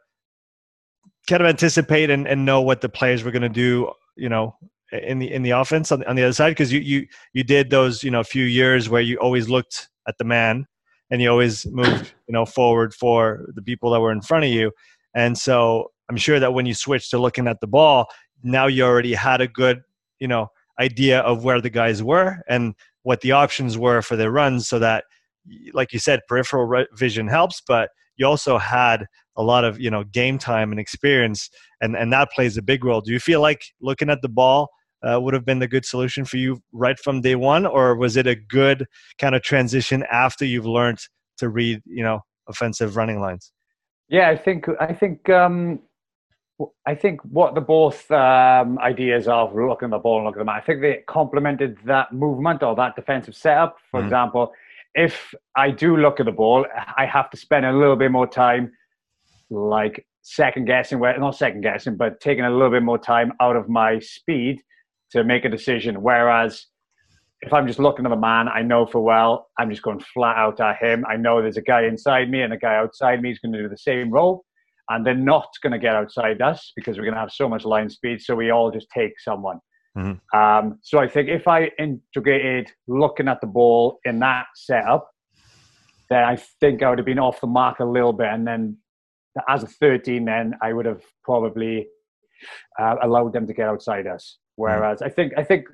kind 1.28 1.42
of 1.42 1.48
anticipate 1.48 2.10
and, 2.10 2.26
and 2.26 2.44
know 2.44 2.62
what 2.62 2.80
the 2.80 2.88
players 2.88 3.22
were 3.22 3.30
going 3.30 3.42
to 3.42 3.48
do, 3.48 3.92
you 4.16 4.28
know, 4.28 4.56
in 4.92 5.18
the 5.18 5.32
in 5.32 5.42
the 5.42 5.50
offense 5.50 5.90
on, 5.90 6.04
on 6.04 6.16
the 6.16 6.22
other 6.22 6.32
side 6.32 6.50
because 6.50 6.72
you 6.72 6.80
you 6.80 7.06
you 7.32 7.42
did 7.42 7.70
those 7.70 8.02
you 8.02 8.10
know 8.10 8.22
few 8.22 8.44
years 8.44 8.88
where 8.88 9.00
you 9.00 9.16
always 9.18 9.48
looked 9.48 9.88
at 10.06 10.18
the 10.18 10.24
man 10.24 10.66
and 11.10 11.22
you 11.22 11.30
always 11.30 11.64
moved 11.66 12.12
you 12.28 12.32
know 12.32 12.44
forward 12.44 12.92
for 12.92 13.48
the 13.54 13.62
people 13.62 13.90
that 13.90 14.00
were 14.00 14.12
in 14.12 14.20
front 14.20 14.44
of 14.44 14.50
you 14.50 14.70
and 15.14 15.38
so 15.38 15.90
i'm 16.10 16.16
sure 16.16 16.38
that 16.38 16.52
when 16.52 16.66
you 16.66 16.74
switched 16.74 17.10
to 17.10 17.18
looking 17.18 17.48
at 17.48 17.58
the 17.60 17.66
ball 17.66 18.06
now 18.42 18.66
you 18.66 18.84
already 18.84 19.14
had 19.14 19.40
a 19.40 19.48
good 19.48 19.82
you 20.18 20.28
know 20.28 20.48
idea 20.80 21.20
of 21.20 21.44
where 21.44 21.60
the 21.60 21.70
guys 21.70 22.02
were 22.02 22.38
and 22.48 22.74
what 23.02 23.20
the 23.20 23.32
options 23.32 23.76
were 23.76 24.02
for 24.02 24.16
their 24.16 24.30
runs 24.30 24.68
so 24.68 24.78
that 24.78 25.04
like 25.72 25.92
you 25.92 25.98
said 25.98 26.20
peripheral 26.28 26.84
vision 26.94 27.28
helps 27.28 27.62
but 27.66 27.90
you 28.16 28.26
also 28.26 28.58
had 28.58 29.06
a 29.36 29.42
lot 29.42 29.64
of 29.64 29.80
you 29.80 29.90
know 29.90 30.04
game 30.04 30.38
time 30.38 30.70
and 30.70 30.80
experience 30.80 31.50
and 31.80 31.96
and 31.96 32.12
that 32.12 32.30
plays 32.30 32.56
a 32.56 32.62
big 32.62 32.84
role 32.84 33.00
do 33.00 33.12
you 33.12 33.20
feel 33.20 33.40
like 33.40 33.62
looking 33.80 34.08
at 34.08 34.22
the 34.22 34.28
ball 34.28 34.68
uh, 35.02 35.20
would 35.20 35.34
have 35.34 35.44
been 35.44 35.58
the 35.58 35.68
good 35.68 35.84
solution 35.84 36.24
for 36.24 36.36
you 36.36 36.62
right 36.72 36.98
from 36.98 37.20
day 37.20 37.34
one, 37.34 37.66
or 37.66 37.96
was 37.96 38.16
it 38.16 38.26
a 38.26 38.34
good 38.34 38.86
kind 39.18 39.34
of 39.34 39.42
transition 39.42 40.04
after 40.10 40.44
you've 40.44 40.66
learned 40.66 40.98
to 41.38 41.48
read, 41.48 41.82
you 41.84 42.02
know, 42.02 42.20
offensive 42.48 42.96
running 42.96 43.20
lines? 43.20 43.52
Yeah, 44.08 44.28
I 44.28 44.36
think 44.36 44.66
I 44.80 44.92
think 44.92 45.28
um, 45.28 45.80
I 46.86 46.94
think 46.94 47.20
what 47.22 47.54
the 47.54 47.60
both 47.60 48.10
um, 48.10 48.78
ideas 48.78 49.28
of 49.28 49.54
looking 49.54 49.86
at 49.86 49.90
the 49.90 49.98
ball 49.98 50.18
and 50.18 50.26
looking 50.26 50.40
at 50.40 50.44
the 50.44 50.52
man, 50.52 50.56
I 50.56 50.64
think 50.64 50.80
they 50.80 51.02
complemented 51.06 51.78
that 51.84 52.12
movement 52.12 52.62
or 52.62 52.74
that 52.76 52.96
defensive 52.96 53.34
setup. 53.34 53.76
For 53.90 54.00
mm. 54.00 54.04
example, 54.04 54.52
if 54.94 55.34
I 55.56 55.70
do 55.70 55.96
look 55.96 56.20
at 56.20 56.26
the 56.26 56.32
ball, 56.32 56.66
I 56.96 57.06
have 57.06 57.30
to 57.30 57.36
spend 57.36 57.64
a 57.66 57.72
little 57.72 57.96
bit 57.96 58.10
more 58.10 58.26
time, 58.26 58.72
like 59.50 60.06
second 60.22 60.66
guessing, 60.66 60.98
where 60.98 61.18
not 61.18 61.36
second 61.36 61.62
guessing, 61.62 61.96
but 61.96 62.20
taking 62.20 62.44
a 62.44 62.50
little 62.50 62.70
bit 62.70 62.82
more 62.82 62.98
time 62.98 63.32
out 63.40 63.56
of 63.56 63.68
my 63.68 63.98
speed 63.98 64.60
to 65.10 65.24
make 65.24 65.44
a 65.44 65.48
decision. 65.48 66.02
Whereas 66.02 66.66
if 67.42 67.52
I'm 67.52 67.66
just 67.66 67.78
looking 67.78 68.06
at 68.06 68.10
the 68.10 68.16
man, 68.16 68.48
I 68.48 68.62
know 68.62 68.86
for 68.86 69.00
well, 69.00 69.48
I'm 69.58 69.70
just 69.70 69.82
going 69.82 70.00
flat 70.00 70.36
out 70.36 70.60
at 70.60 70.76
him. 70.76 71.04
I 71.08 71.16
know 71.16 71.42
there's 71.42 71.56
a 71.56 71.62
guy 71.62 71.84
inside 71.84 72.30
me 72.30 72.42
and 72.42 72.52
a 72.52 72.56
guy 72.56 72.76
outside 72.76 73.20
me 73.20 73.32
is 73.32 73.38
going 73.38 73.52
to 73.52 73.62
do 73.62 73.68
the 73.68 73.76
same 73.76 74.10
role. 74.10 74.44
And 74.94 75.06
they're 75.06 75.14
not 75.14 75.48
going 75.62 75.72
to 75.72 75.78
get 75.78 75.94
outside 75.94 76.40
us 76.42 76.72
because 76.76 76.96
we're 76.96 77.04
going 77.04 77.14
to 77.14 77.20
have 77.20 77.32
so 77.32 77.48
much 77.48 77.64
line 77.64 77.90
speed. 77.90 78.20
So 78.20 78.34
we 78.34 78.50
all 78.50 78.70
just 78.70 78.88
take 78.94 79.18
someone. 79.20 79.58
Mm-hmm. 79.96 80.38
Um, 80.38 80.78
so 80.82 80.98
I 80.98 81.08
think 81.08 81.28
if 81.28 81.46
I 81.46 81.70
integrated 81.78 82.70
looking 82.88 83.28
at 83.28 83.40
the 83.40 83.46
ball 83.46 83.98
in 84.04 84.18
that 84.20 84.46
setup, 84.54 85.08
then 86.08 86.24
I 86.24 86.36
think 86.60 86.82
I 86.82 86.90
would 86.90 86.98
have 86.98 87.06
been 87.06 87.18
off 87.18 87.40
the 87.40 87.46
mark 87.46 87.80
a 87.80 87.84
little 87.84 88.12
bit. 88.12 88.28
And 88.28 88.46
then 88.46 88.76
as 89.48 89.62
a 89.62 89.66
13, 89.66 90.24
then 90.24 90.54
I 90.62 90.72
would 90.72 90.86
have 90.86 91.02
probably 91.24 91.86
uh, 92.78 92.96
allowed 93.02 93.32
them 93.32 93.46
to 93.46 93.54
get 93.54 93.68
outside 93.68 94.06
us. 94.06 94.38
Whereas 94.56 95.00
I 95.02 95.08
think 95.08 95.32
I 95.36 95.44
think 95.44 95.66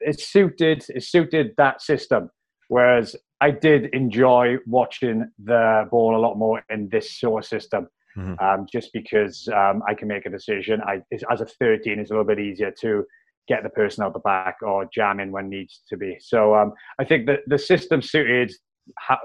it 0.00 0.20
suited 0.20 0.84
it 0.88 1.04
suited 1.04 1.54
that 1.56 1.82
system. 1.82 2.30
Whereas 2.68 3.16
I 3.40 3.50
did 3.50 3.86
enjoy 3.94 4.56
watching 4.66 5.30
the 5.42 5.86
ball 5.90 6.16
a 6.16 6.20
lot 6.20 6.36
more 6.36 6.62
in 6.70 6.88
this 6.90 7.18
sort 7.18 7.44
of 7.44 7.48
system, 7.48 7.88
mm-hmm. 8.16 8.34
um, 8.44 8.66
just 8.70 8.92
because 8.92 9.48
um, 9.48 9.82
I 9.88 9.94
can 9.94 10.08
make 10.08 10.26
a 10.26 10.30
decision. 10.30 10.80
I 10.82 11.02
as 11.30 11.40
a 11.40 11.46
13, 11.46 11.98
it's 11.98 12.10
a 12.10 12.14
little 12.14 12.24
bit 12.24 12.38
easier 12.38 12.72
to 12.80 13.04
get 13.48 13.62
the 13.62 13.70
person 13.70 14.04
out 14.04 14.12
the 14.12 14.20
back 14.20 14.56
or 14.62 14.86
jam 14.94 15.20
in 15.20 15.32
when 15.32 15.48
needs 15.48 15.82
to 15.88 15.96
be. 15.96 16.16
So 16.20 16.54
um, 16.54 16.72
I 16.98 17.04
think 17.04 17.26
that 17.26 17.40
the 17.46 17.58
system 17.58 18.00
suited 18.00 18.52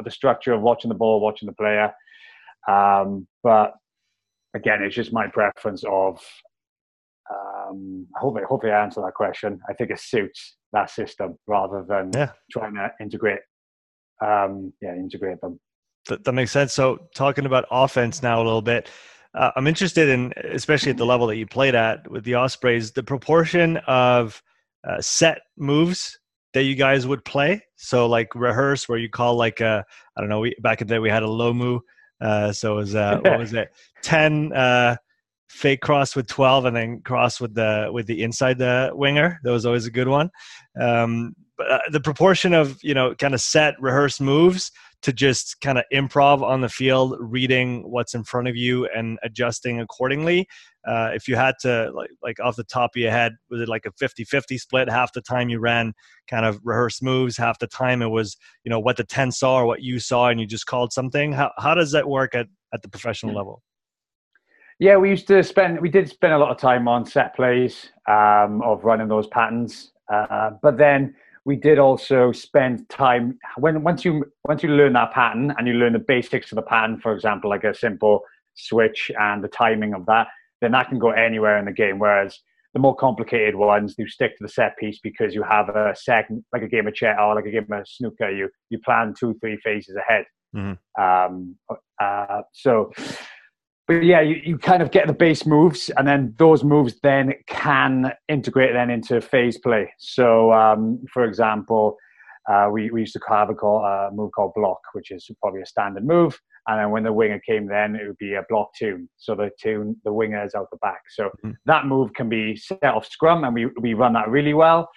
the 0.04 0.12
structure 0.12 0.54
of 0.54 0.62
watching 0.62 0.90
the 0.90 0.96
ball, 0.96 1.20
watching 1.20 1.48
the 1.48 1.54
player. 1.54 1.92
Um, 2.68 3.28
but 3.44 3.74
again, 4.56 4.82
it's 4.82 4.96
just 4.96 5.14
my 5.14 5.28
preference 5.28 5.84
of 5.88 6.20
um, 7.32 8.08
hopefully, 8.16 8.46
hopefully 8.48 8.72
I 8.72 8.84
answer 8.84 9.02
that 9.02 9.14
question. 9.14 9.60
I 9.70 9.74
think 9.74 9.92
it 9.92 10.00
suits 10.00 10.58
that 10.74 10.90
system 10.90 11.38
rather 11.48 11.84
than 11.88 12.12
yeah. 12.14 12.32
trying 12.52 12.76
to 12.76 12.92
integrate, 13.02 13.40
um, 14.24 14.74
yeah, 14.82 14.94
integrate 14.94 15.42
them. 15.42 15.60
That, 16.08 16.24
that 16.24 16.34
makes 16.34 16.52
sense. 16.52 16.74
So 16.74 17.08
talking 17.16 17.46
about 17.46 17.66
offense 17.72 18.22
now 18.22 18.38
a 18.42 18.44
little 18.44 18.62
bit, 18.62 18.90
uh, 19.34 19.52
I'm 19.56 19.68
interested 19.68 20.10
in, 20.10 20.34
especially 20.52 20.92
at 20.92 20.98
the 20.98 21.06
level 21.06 21.28
that 21.28 21.38
you 21.38 21.46
played 21.46 21.76
at 21.76 22.10
with 22.10 22.24
the 22.24 22.36
Ospreys, 22.36 22.92
the 22.92 23.04
proportion 23.04 23.78
of 23.88 24.42
uh, 24.88 25.02
set 25.02 25.42
moves 25.58 26.18
that 26.54 26.64
you 26.64 26.76
guys 26.76 27.06
would 27.06 27.26
play. 27.26 27.62
So 27.76 28.08
like 28.08 28.34
rehearse 28.34 28.88
where 28.88 28.98
you 28.98 29.10
call 29.10 29.36
like 29.36 29.60
a, 29.60 29.84
I 30.16 30.22
don't 30.22 30.30
know, 30.30 30.40
we, 30.40 30.56
back 30.62 30.82
in 30.82 30.88
the 30.88 30.94
day 30.94 31.00
we 31.00 31.10
had 31.10 31.24
a 31.24 31.28
lomu. 31.28 31.82
Uh, 32.22 32.54
so 32.54 32.74
it 32.74 32.76
was, 32.76 32.96
uh, 32.96 33.20
what 33.24 33.40
was 33.40 33.54
it? 33.54 33.70
10, 34.04 34.54
uh, 34.54 34.96
fake 35.50 35.82
cross 35.82 36.16
with 36.16 36.28
12 36.28 36.66
and 36.66 36.76
then 36.76 37.02
cross 37.02 37.40
with 37.40 37.54
the 37.54 37.88
with 37.92 38.08
the 38.08 38.24
inside 38.24 38.58
the 38.58 38.90
winger 38.94 39.40
that 39.44 39.52
was 39.52 39.66
always 39.66 39.86
a 39.86 39.92
good 39.92 40.08
one 40.08 40.30
um, 40.82 41.36
but 41.58 41.72
uh, 41.72 41.80
the 41.92 42.00
proportion 42.00 42.54
of 42.54 42.78
you 42.84 42.94
know 42.94 43.16
kind 43.16 43.34
of 43.34 43.40
set 43.40 43.76
rehearse 43.80 44.20
moves 44.20 44.72
to 45.02 45.14
just 45.14 45.60
kind 45.62 45.78
of 45.78 45.84
improv 45.94 46.42
on 46.42 46.62
the 46.62 46.70
field 46.70 47.16
reading 47.20 47.90
what's 47.90 48.14
in 48.14 48.24
front 48.24 48.48
of 48.48 48.56
you 48.56 48.88
and 48.88 49.20
adjusting 49.24 49.80
accordingly. 49.80 50.48
Uh, 50.88 51.12
if 51.14 51.28
you 51.28 51.36
had 51.36 51.56
to 51.62 51.92
like 51.94 52.10
like 52.22 52.40
off 52.40 52.56
the 52.56 52.64
top 52.64 52.92
of 52.96 53.02
your 53.02 53.12
head 53.12 53.34
was 53.50 53.62
it 53.62 53.68
like 53.68 53.86
a 53.86 53.92
50-50 54.04 54.60
split? 54.60 54.90
Half 54.90 55.14
the 55.14 55.22
time 55.22 55.50
you 55.50 55.60
ran 55.60 55.94
kind 56.30 56.46
of 56.46 56.60
rehearse 56.64 57.02
moves 57.02 57.38
half 57.38 57.60
the 57.60 57.68
time 57.68 58.02
it 58.02 58.10
was 58.10 58.38
you 58.64 58.70
know 58.70 58.80
what 58.80 58.98
the 58.98 59.04
10 59.04 59.32
saw 59.32 59.60
or 59.60 59.66
what 59.66 59.82
you 59.82 60.00
saw 60.00 60.30
and 60.30 60.40
you 60.40 60.46
just 60.46 60.66
called 60.66 60.94
something. 60.94 61.34
How, 61.34 61.52
how 61.58 61.74
does 61.76 61.92
that 61.92 62.08
work 62.08 62.36
at, 62.36 62.48
at 62.74 62.82
the 62.82 62.90
professional 62.90 63.36
level? 63.36 63.62
Yeah, 64.80 64.98
we 64.98 65.10
used 65.10 65.28
to 65.28 65.42
spend, 65.42 65.80
we 65.80 65.90
did 65.90 66.10
spend 66.10 66.34
a 66.34 66.38
lot 66.38 66.52
of 66.52 66.58
time 66.58 66.88
on 66.88 67.06
set 67.06 67.36
plays 67.36 67.92
um, 68.10 68.62
of 68.62 68.84
running 68.84 69.08
those 69.08 69.28
patterns. 69.28 69.92
Uh, 70.12 70.52
but 70.62 70.78
then 70.78 71.16
we 71.46 71.56
did 71.56 71.78
also 71.78 72.32
spend 72.32 72.90
time 72.90 73.38
when 73.58 73.84
once 73.84 74.04
you 74.04 74.26
once 74.46 74.64
you 74.64 74.70
learn 74.70 74.94
that 74.94 75.12
pattern 75.12 75.54
and 75.58 75.68
you 75.68 75.74
learn 75.74 75.94
the 75.94 76.00
basics 76.00 76.52
of 76.52 76.56
the 76.56 76.64
pattern, 76.64 77.00
for 77.00 77.14
example, 77.14 77.50
like 77.50 77.64
a 77.64 77.74
simple 77.74 78.22
switch 78.56 79.12
and 79.20 79.44
the 79.44 79.48
timing 79.48 79.94
of 79.94 80.06
that, 80.08 80.28
then 80.62 80.72
that 80.72 80.90
can 80.90 80.98
go 80.98 81.12
anywhere 81.12 81.58
in 81.60 81.66
the 81.66 81.72
game. 81.72 82.00
Whereas 82.00 82.40
the 82.74 82.80
more 82.80 82.96
complicated 82.96 83.56
ones, 83.56 83.96
you 83.98 84.08
stick 84.08 84.38
to 84.38 84.44
the 84.44 84.50
set 84.50 84.76
piece 84.78 85.00
because 85.02 85.36
you 85.36 85.44
have 85.44 85.70
a 85.70 85.96
second, 85.96 86.44
like 86.52 86.64
a 86.64 86.68
game 86.68 86.88
of 86.88 86.96
chess 86.96 87.16
or 87.20 87.36
like 87.36 87.46
a 87.46 87.52
game 87.52 87.68
of 87.72 87.88
snooker. 87.88 88.32
You 88.32 88.50
you 88.70 88.80
plan 88.80 89.14
two, 89.18 89.36
three 89.40 89.58
phases 89.64 89.96
ahead. 89.96 90.26
Mm-hmm. 90.56 91.02
Um, 91.02 91.56
uh, 92.02 92.42
so 92.54 92.92
but 93.88 94.04
yeah, 94.04 94.22
you, 94.22 94.42
you 94.44 94.58
kind 94.58 94.82
of 94.82 94.92
get 94.92 95.08
the 95.08 95.14
base 95.14 95.46
moves, 95.46 95.92
and 95.98 96.08
then 96.08 96.34
those 96.38 96.64
moves 96.64 96.96
then 97.04 97.34
can 97.48 98.12
integrate 98.28 98.74
then 98.74 98.90
into 98.90 99.22
phase 99.22 99.58
play. 99.58 99.92
So, 100.00 100.52
um, 100.52 101.04
for 101.14 101.24
example, 101.24 101.98
uh, 102.50 102.70
we, 102.72 102.90
we 102.92 103.02
used 103.02 103.14
to 103.14 103.20
have 103.28 103.50
a, 103.50 103.56
call, 103.56 103.84
a 103.84 104.10
move 104.12 104.32
called 104.32 104.54
block, 104.56 104.80
which 104.94 105.12
is 105.12 105.30
probably 105.42 105.62
a 105.62 105.66
standard 105.66 106.06
move. 106.06 106.40
And 106.68 106.80
then 106.80 106.90
when 106.90 107.04
the 107.04 107.14
winger 107.14 107.40
came, 107.48 107.68
then 107.68 107.96
it 107.96 108.08
would 108.08 108.18
be 108.18 108.34
a 108.34 108.44
block 108.50 108.70
tune. 108.78 109.08
So 109.18 109.36
the 109.36 109.52
tune, 109.62 109.96
the 110.04 110.14
winger 110.14 110.44
is 110.44 110.56
out 110.56 110.70
the 110.72 110.78
back. 110.78 111.02
So 111.10 111.26
mm-hmm. 111.26 111.52
that 111.66 111.86
move 111.86 112.14
can 112.14 112.28
be 112.28 112.56
set 112.56 112.84
off 112.84 113.08
scrum, 113.08 113.44
and 113.44 113.54
we, 113.54 113.68
we 113.80 113.94
run 113.94 114.14
that 114.14 114.30
really 114.30 114.54
well. 114.54 114.90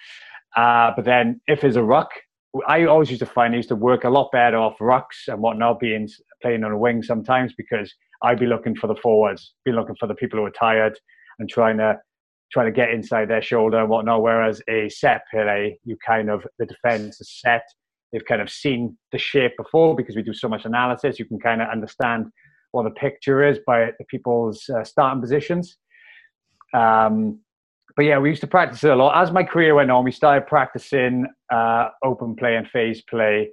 Uh, 0.55 0.91
but 0.95 1.05
then 1.05 1.39
if 1.47 1.61
there's 1.61 1.75
a 1.75 1.83
ruck, 1.83 2.09
I 2.67 2.85
always 2.85 3.11
used 3.11 3.19
to 3.19 3.27
find 3.27 3.53
I 3.53 3.57
used 3.57 3.69
to 3.69 3.75
work 3.75 4.03
a 4.03 4.09
lot 4.09 4.31
better 4.31 4.57
off 4.57 4.79
rucks 4.79 5.27
and 5.27 5.39
whatnot, 5.39 5.79
being 5.79 6.09
playing 6.41 6.63
on 6.63 6.71
a 6.71 6.77
wing 6.77 7.03
sometimes 7.03 7.53
because 7.55 7.93
I'd 8.21 8.39
be 8.39 8.45
looking 8.45 8.75
for 8.75 8.87
the 8.87 8.95
forwards, 8.95 9.53
be 9.65 9.71
looking 9.71 9.95
for 9.99 10.07
the 10.07 10.15
people 10.15 10.39
who 10.39 10.45
are 10.45 10.51
tired 10.51 10.99
and 11.39 11.49
trying 11.49 11.77
to 11.77 11.97
trying 12.51 12.65
to 12.65 12.71
get 12.71 12.89
inside 12.89 13.29
their 13.29 13.43
shoulder 13.43 13.79
and 13.79 13.89
whatnot. 13.89 14.23
Whereas 14.23 14.61
a 14.67 14.89
set 14.89 15.21
play, 15.31 15.79
you 15.85 15.95
kind 16.05 16.29
of 16.29 16.45
the 16.57 16.65
defense 16.65 17.21
is 17.21 17.39
set. 17.39 17.63
They've 18.11 18.25
kind 18.25 18.41
of 18.41 18.49
seen 18.49 18.97
the 19.11 19.19
shape 19.19 19.51
before 19.55 19.95
because 19.95 20.15
we 20.15 20.23
do 20.23 20.33
so 20.33 20.47
much 20.47 20.65
analysis. 20.65 21.19
You 21.19 21.25
can 21.25 21.39
kind 21.39 21.61
of 21.61 21.69
understand 21.69 22.25
what 22.71 22.83
the 22.83 22.91
picture 22.91 23.47
is 23.47 23.59
by 23.65 23.91
the 23.97 24.05
people's 24.09 24.67
uh, 24.69 24.83
starting 24.83 25.21
positions. 25.21 25.77
Um, 26.73 27.39
but 27.95 28.05
yeah, 28.05 28.17
we 28.17 28.29
used 28.29 28.41
to 28.41 28.47
practice 28.47 28.83
it 28.83 28.91
a 28.91 28.95
lot. 28.95 29.21
As 29.21 29.31
my 29.31 29.43
career 29.43 29.75
went 29.75 29.91
on, 29.91 30.03
we 30.03 30.11
started 30.11 30.47
practicing 30.47 31.27
uh, 31.51 31.89
open 32.03 32.35
play 32.35 32.55
and 32.55 32.67
phase 32.67 33.03
play 33.09 33.49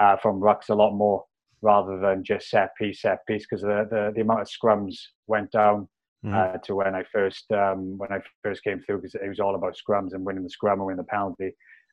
uh, 0.00 0.16
from 0.16 0.40
rucks 0.40 0.68
a 0.68 0.74
lot 0.74 0.92
more 0.92 1.24
rather 1.64 1.98
than 1.98 2.22
just 2.22 2.50
set 2.50 2.70
piece, 2.76 3.00
set 3.00 3.20
piece, 3.26 3.46
because 3.46 3.62
the, 3.62 3.88
the, 3.90 4.12
the 4.14 4.20
amount 4.20 4.42
of 4.42 4.48
scrums 4.48 4.94
went 5.26 5.50
down 5.50 5.88
mm. 6.24 6.34
uh, 6.34 6.58
to 6.58 6.74
when 6.76 6.94
I 6.94 7.02
first 7.10 7.50
um, 7.52 7.96
when 7.96 8.12
I 8.12 8.18
first 8.44 8.62
came 8.62 8.80
through, 8.80 8.98
because 8.98 9.14
it 9.14 9.28
was 9.28 9.40
all 9.40 9.54
about 9.56 9.76
scrums 9.82 10.12
and 10.12 10.24
winning 10.24 10.44
the 10.44 10.50
scrum 10.50 10.78
and 10.78 10.86
winning 10.86 11.04
the 11.04 11.04
penalty. 11.16 11.50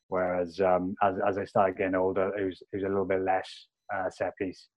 Whereas 0.08 0.60
um, 0.60 0.94
as 1.02 1.14
as 1.26 1.38
I 1.38 1.44
started 1.46 1.78
getting 1.78 1.94
older, 1.94 2.26
it 2.38 2.44
was 2.44 2.62
it 2.72 2.76
was 2.76 2.84
a 2.84 2.88
little 2.88 3.10
bit 3.14 3.22
less 3.22 3.48
uh, 3.94 4.10
set 4.10 4.36
piece. 4.36 4.68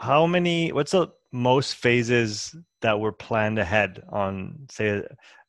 How 0.00 0.26
many? 0.26 0.72
What's 0.72 0.92
the 0.92 1.08
most 1.32 1.74
phases 1.74 2.54
that 2.82 3.00
were 3.00 3.12
planned 3.12 3.58
ahead 3.58 4.02
on, 4.10 4.66
say, 4.70 5.02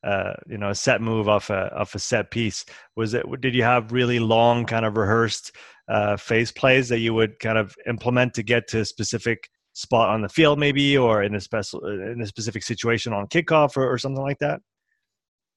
uh, 0.03 0.33
you 0.47 0.57
know, 0.57 0.69
a 0.69 0.75
set 0.75 1.01
move 1.01 1.29
off 1.29 1.49
a 1.49 1.73
off 1.75 1.95
a 1.95 1.99
set 1.99 2.31
piece? 2.31 2.65
Was 2.95 3.13
it? 3.13 3.25
Did 3.41 3.53
you 3.53 3.63
have 3.63 3.91
really 3.91 4.19
long, 4.19 4.65
kind 4.65 4.85
of 4.85 4.97
rehearsed 4.97 5.51
uh, 5.87 6.17
phase 6.17 6.51
plays 6.51 6.89
that 6.89 6.99
you 6.99 7.13
would 7.13 7.39
kind 7.39 7.57
of 7.57 7.75
implement 7.87 8.33
to 8.35 8.43
get 8.43 8.67
to 8.69 8.81
a 8.81 8.85
specific 8.85 9.49
spot 9.73 10.09
on 10.09 10.21
the 10.21 10.29
field, 10.29 10.59
maybe, 10.59 10.97
or 10.97 11.23
in 11.23 11.35
a 11.35 11.41
special 11.41 11.85
in 11.85 12.19
a 12.21 12.25
specific 12.25 12.63
situation 12.63 13.13
on 13.13 13.27
kickoff 13.27 13.77
or, 13.77 13.91
or 13.91 13.97
something 13.97 14.23
like 14.23 14.39
that? 14.39 14.61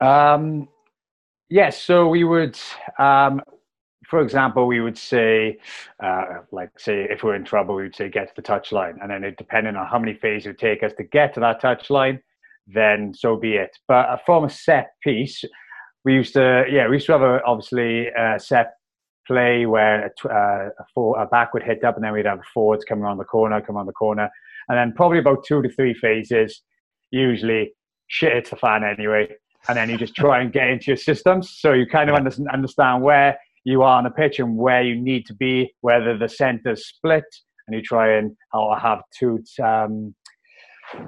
Um, 0.00 0.68
yes. 1.48 1.82
So 1.82 2.08
we 2.08 2.24
would, 2.24 2.58
um, 2.98 3.40
for 4.12 4.20
example, 4.20 4.66
we 4.66 4.82
would 4.82 4.98
say, 4.98 5.56
uh, 6.04 6.40
like, 6.50 6.68
say, 6.78 7.06
if 7.08 7.22
we're 7.22 7.34
in 7.34 7.46
trouble, 7.46 7.74
we 7.74 7.84
would 7.84 7.96
say 7.96 8.10
get 8.10 8.28
to 8.28 8.34
the 8.36 8.42
touch 8.42 8.70
line, 8.70 8.98
and 9.00 9.10
then 9.10 9.24
it 9.24 9.38
depending 9.38 9.74
on 9.74 9.86
how 9.86 9.98
many 9.98 10.12
phases 10.12 10.44
it 10.44 10.48
would 10.50 10.58
take 10.58 10.82
us 10.82 10.92
to 10.98 11.02
get 11.02 11.32
to 11.32 11.40
that 11.40 11.62
touch 11.62 11.88
line, 11.88 12.20
then 12.66 13.14
so 13.14 13.36
be 13.36 13.54
it. 13.54 13.74
But 13.88 14.10
uh, 14.10 14.18
from 14.26 14.44
a 14.44 14.50
set 14.50 14.90
piece, 15.02 15.42
we 16.04 16.12
used 16.12 16.34
to, 16.34 16.64
yeah, 16.70 16.88
we 16.88 16.96
used 16.96 17.06
to 17.06 17.12
have 17.12 17.22
a, 17.22 17.40
obviously 17.46 18.08
a 18.08 18.38
set 18.38 18.74
play 19.26 19.64
where 19.64 20.04
a, 20.04 20.28
uh, 20.28 20.68
a, 20.78 20.84
for, 20.94 21.18
a 21.18 21.24
back 21.24 21.54
would 21.54 21.62
hit 21.62 21.82
up 21.82 21.96
and 21.96 22.04
then 22.04 22.12
we'd 22.12 22.26
have 22.26 22.40
forwards 22.52 22.84
come 22.84 23.02
around 23.02 23.16
the 23.16 23.24
corner, 23.24 23.62
come 23.62 23.78
around 23.78 23.86
the 23.86 23.92
corner. 23.94 24.28
And 24.68 24.76
then 24.76 24.92
probably 24.94 25.20
about 25.20 25.46
two 25.48 25.62
to 25.62 25.70
three 25.70 25.94
phases, 25.94 26.60
usually 27.10 27.72
shit 28.08 28.34
hits 28.34 28.50
the 28.50 28.56
fan 28.56 28.84
anyway. 28.84 29.28
And 29.68 29.78
then 29.78 29.88
you 29.88 29.96
just 29.96 30.14
try 30.14 30.42
and 30.42 30.52
get 30.52 30.68
into 30.68 30.88
your 30.88 30.98
systems. 30.98 31.56
So 31.58 31.72
you 31.72 31.86
kind 31.86 32.10
of 32.10 32.16
understand 32.52 33.02
where 33.02 33.38
you 33.64 33.82
are 33.82 33.98
on 33.98 34.04
the 34.04 34.10
pitch 34.10 34.38
and 34.38 34.56
where 34.56 34.82
you 34.82 34.96
need 35.00 35.26
to 35.26 35.34
be, 35.34 35.72
whether 35.80 36.16
the 36.16 36.28
center's 36.28 36.86
split, 36.86 37.24
and 37.66 37.76
you 37.76 37.82
try 37.82 38.16
and 38.16 38.36
have 38.80 39.02
two 39.18 39.42
um, 39.62 40.14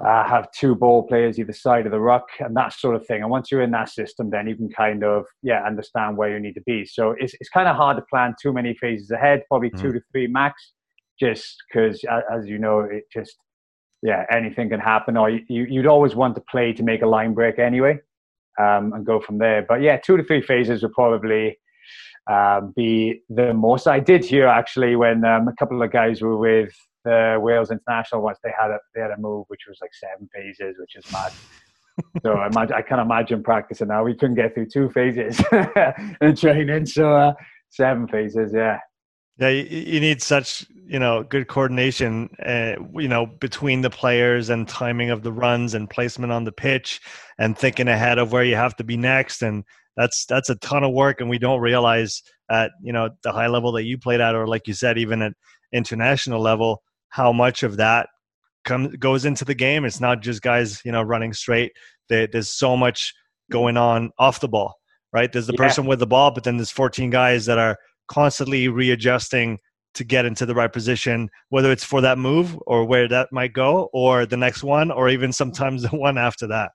uh, 0.05 0.27
have 0.27 0.51
two 0.51 0.75
ball 0.75 1.03
players 1.03 1.37
either 1.37 1.53
side 1.53 1.85
of 1.85 1.91
the 1.91 1.99
ruck 1.99 2.27
and 2.39 2.55
that 2.55 2.73
sort 2.73 2.95
of 2.95 3.05
thing. 3.05 3.21
And 3.21 3.29
once 3.29 3.51
you're 3.51 3.61
in 3.61 3.71
that 3.71 3.89
system, 3.89 4.29
then 4.29 4.47
you 4.47 4.55
can 4.55 4.69
kind 4.69 5.03
of 5.03 5.25
yeah 5.43 5.63
understand 5.65 6.17
where 6.17 6.31
you 6.31 6.39
need 6.39 6.53
to 6.53 6.61
be. 6.61 6.85
So 6.85 7.15
it's 7.19 7.33
it's 7.39 7.49
kind 7.49 7.67
of 7.67 7.75
hard 7.75 7.97
to 7.97 8.03
plan 8.09 8.35
too 8.41 8.53
many 8.53 8.73
phases 8.75 9.11
ahead, 9.11 9.43
probably 9.47 9.69
mm-hmm. 9.69 9.81
two 9.81 9.93
to 9.93 10.01
three 10.11 10.27
max, 10.27 10.73
just 11.19 11.55
because 11.67 12.03
as 12.33 12.47
you 12.47 12.57
know 12.57 12.79
it 12.79 13.03
just 13.13 13.37
yeah 14.01 14.25
anything 14.31 14.69
can 14.69 14.79
happen. 14.79 15.17
Or 15.17 15.29
you, 15.29 15.43
you'd 15.47 15.87
always 15.87 16.15
want 16.15 16.35
to 16.35 16.41
play 16.49 16.73
to 16.73 16.83
make 16.83 17.01
a 17.01 17.07
line 17.07 17.33
break 17.33 17.59
anyway, 17.59 17.99
um, 18.59 18.93
and 18.93 19.05
go 19.05 19.19
from 19.19 19.37
there. 19.37 19.65
But 19.67 19.81
yeah, 19.81 19.97
two 19.97 20.17
to 20.17 20.23
three 20.23 20.41
phases 20.41 20.83
would 20.83 20.93
probably. 20.93 21.57
Um, 22.27 22.73
be 22.75 23.21
the 23.29 23.53
most 23.53 23.87
I 23.87 23.99
did 23.99 24.25
hear 24.25 24.47
actually 24.47 24.95
when 24.95 25.23
um, 25.25 25.47
a 25.47 25.53
couple 25.53 25.81
of 25.83 25.91
guys 25.91 26.21
were 26.21 26.37
with 26.37 26.73
the 27.03 27.37
Wales 27.39 27.69
International 27.69 28.21
once 28.21 28.39
they 28.43 28.51
had 28.59 28.71
a 28.71 28.79
they 28.95 29.01
had 29.01 29.11
a 29.11 29.17
move 29.17 29.45
which 29.47 29.61
was 29.67 29.77
like 29.79 29.91
seven 29.93 30.27
phases, 30.33 30.75
which 30.79 30.95
is 30.95 31.09
mad. 31.11 31.31
so 32.23 32.33
I, 32.33 32.47
imagine, 32.47 32.75
I 32.75 32.81
can 32.81 32.99
imagine 32.99 33.43
practicing 33.43 33.87
now. 33.87 34.03
We 34.03 34.15
couldn't 34.15 34.35
get 34.35 34.53
through 34.53 34.67
two 34.67 34.89
phases 34.89 35.41
in 36.21 36.35
training, 36.35 36.87
so 36.87 37.13
uh, 37.13 37.33
seven 37.69 38.07
phases, 38.07 38.51
yeah. 38.53 38.79
Yeah, 39.37 39.49
you, 39.49 39.63
you, 39.63 39.99
need 39.99 40.21
such 40.21 40.65
you 40.87 40.97
know 40.97 41.23
good 41.23 41.47
coordination, 41.47 42.29
uh, 42.45 42.75
you 42.93 43.09
know, 43.09 43.25
between 43.25 43.81
the 43.81 43.89
players 43.89 44.49
and 44.49 44.67
timing 44.67 45.09
of 45.09 45.23
the 45.23 45.31
runs 45.31 45.73
and 45.73 45.89
placement 45.89 46.31
on 46.31 46.45
the 46.45 46.53
pitch, 46.53 47.01
and 47.37 47.57
thinking 47.57 47.89
ahead 47.89 48.17
of 48.17 48.31
where 48.31 48.45
you 48.45 48.55
have 48.55 48.77
to 48.77 48.85
be 48.85 48.95
next. 48.95 49.41
And 49.41 49.65
that's 49.95 50.25
that's 50.25 50.49
a 50.49 50.55
ton 50.55 50.83
of 50.83 50.93
work, 50.93 51.21
and 51.21 51.29
we 51.29 51.39
don't 51.39 51.61
realize 51.61 52.21
at 52.49 52.71
you 52.81 52.93
know 52.93 53.09
the 53.23 53.31
high 53.31 53.47
level 53.47 53.71
that 53.73 53.83
you 53.83 53.97
played 53.97 54.21
at, 54.21 54.35
or 54.35 54.47
like 54.47 54.67
you 54.67 54.73
said, 54.73 54.97
even 54.97 55.21
at 55.21 55.33
international 55.73 56.41
level, 56.41 56.83
how 57.09 57.31
much 57.31 57.63
of 57.63 57.77
that 57.77 58.09
comes 58.65 58.95
goes 58.97 59.25
into 59.25 59.45
the 59.45 59.55
game. 59.55 59.85
It's 59.85 60.01
not 60.01 60.21
just 60.21 60.41
guys, 60.41 60.81
you 60.83 60.91
know, 60.91 61.01
running 61.01 61.33
straight. 61.33 61.71
there's 62.09 62.49
so 62.49 62.75
much 62.75 63.13
going 63.51 63.77
on 63.77 64.11
off 64.19 64.39
the 64.39 64.47
ball, 64.47 64.75
right? 65.13 65.31
There's 65.31 65.47
the 65.47 65.53
yeah. 65.53 65.65
person 65.65 65.85
with 65.85 65.99
the 65.99 66.07
ball, 66.07 66.31
but 66.31 66.43
then 66.43 66.57
there's 66.57 66.71
14 66.71 67.09
guys 67.09 67.45
that 67.45 67.57
are 67.57 67.77
constantly 68.07 68.67
readjusting 68.67 69.59
to 69.93 70.03
get 70.03 70.25
into 70.25 70.45
the 70.45 70.53
right 70.53 70.71
position, 70.71 71.29
whether 71.49 71.71
it's 71.71 71.83
for 71.83 72.01
that 72.01 72.17
move 72.17 72.59
or 72.67 72.83
where 72.85 73.07
that 73.07 73.29
might 73.31 73.53
go, 73.53 73.89
or 73.93 74.25
the 74.25 74.37
next 74.37 74.63
one, 74.63 74.91
or 74.91 75.09
even 75.09 75.31
sometimes 75.31 75.81
the 75.89 75.89
one 75.89 76.17
after 76.17 76.47
that. 76.47 76.71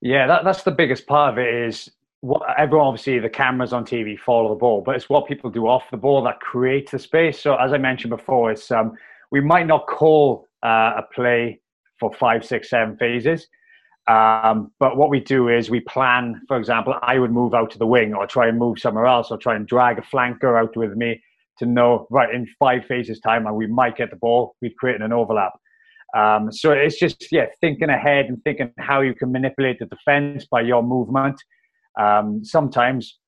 Yeah, 0.00 0.26
that, 0.26 0.42
that's 0.44 0.64
the 0.64 0.72
biggest 0.72 1.06
part 1.06 1.32
of 1.32 1.38
it 1.38 1.54
is 1.54 1.88
what 2.22 2.42
everyone 2.56 2.86
obviously 2.86 3.18
the 3.18 3.28
cameras 3.28 3.72
on 3.72 3.84
TV 3.84 4.18
follow 4.18 4.48
the 4.48 4.54
ball, 4.54 4.80
but 4.80 4.94
it's 4.94 5.08
what 5.08 5.26
people 5.26 5.50
do 5.50 5.66
off 5.66 5.90
the 5.90 5.96
ball 5.96 6.22
that 6.22 6.40
creates 6.40 6.92
the 6.92 6.98
space. 6.98 7.40
So 7.40 7.56
as 7.56 7.72
I 7.72 7.78
mentioned 7.78 8.10
before, 8.10 8.52
it's 8.52 8.70
um, 8.70 8.92
we 9.32 9.40
might 9.40 9.66
not 9.66 9.88
call 9.88 10.46
uh, 10.62 10.92
a 10.98 11.02
play 11.12 11.60
for 11.98 12.12
five, 12.14 12.44
six, 12.44 12.70
seven 12.70 12.96
phases. 12.96 13.48
Um, 14.08 14.70
but 14.78 14.96
what 14.96 15.10
we 15.10 15.18
do 15.18 15.48
is 15.48 15.68
we 15.68 15.80
plan, 15.80 16.40
for 16.46 16.56
example, 16.56 16.94
I 17.02 17.18
would 17.18 17.32
move 17.32 17.54
out 17.54 17.72
to 17.72 17.78
the 17.78 17.86
wing 17.86 18.14
or 18.14 18.26
try 18.26 18.46
and 18.48 18.58
move 18.58 18.78
somewhere 18.78 19.06
else 19.06 19.30
or 19.30 19.36
try 19.36 19.56
and 19.56 19.66
drag 19.66 19.98
a 19.98 20.02
flanker 20.02 20.60
out 20.60 20.76
with 20.76 20.94
me 20.94 21.20
to 21.58 21.66
know, 21.66 22.06
right, 22.10 22.32
in 22.32 22.46
five 22.58 22.84
phases 22.86 23.18
time, 23.20 23.46
and 23.46 23.56
we 23.56 23.66
might 23.66 23.96
get 23.96 24.10
the 24.10 24.16
ball, 24.16 24.54
we've 24.62 24.76
created 24.76 25.02
an 25.02 25.12
overlap. 25.12 25.52
Um, 26.16 26.52
so 26.52 26.72
it's 26.72 26.98
just, 26.98 27.26
yeah, 27.32 27.46
thinking 27.60 27.90
ahead 27.90 28.26
and 28.26 28.42
thinking 28.44 28.72
how 28.78 29.00
you 29.00 29.14
can 29.14 29.32
manipulate 29.32 29.78
the 29.78 29.86
defense 29.86 30.46
by 30.46 30.60
your 30.60 30.82
movement. 30.82 31.40
Um, 31.98 32.44
sometimes, 32.44 33.18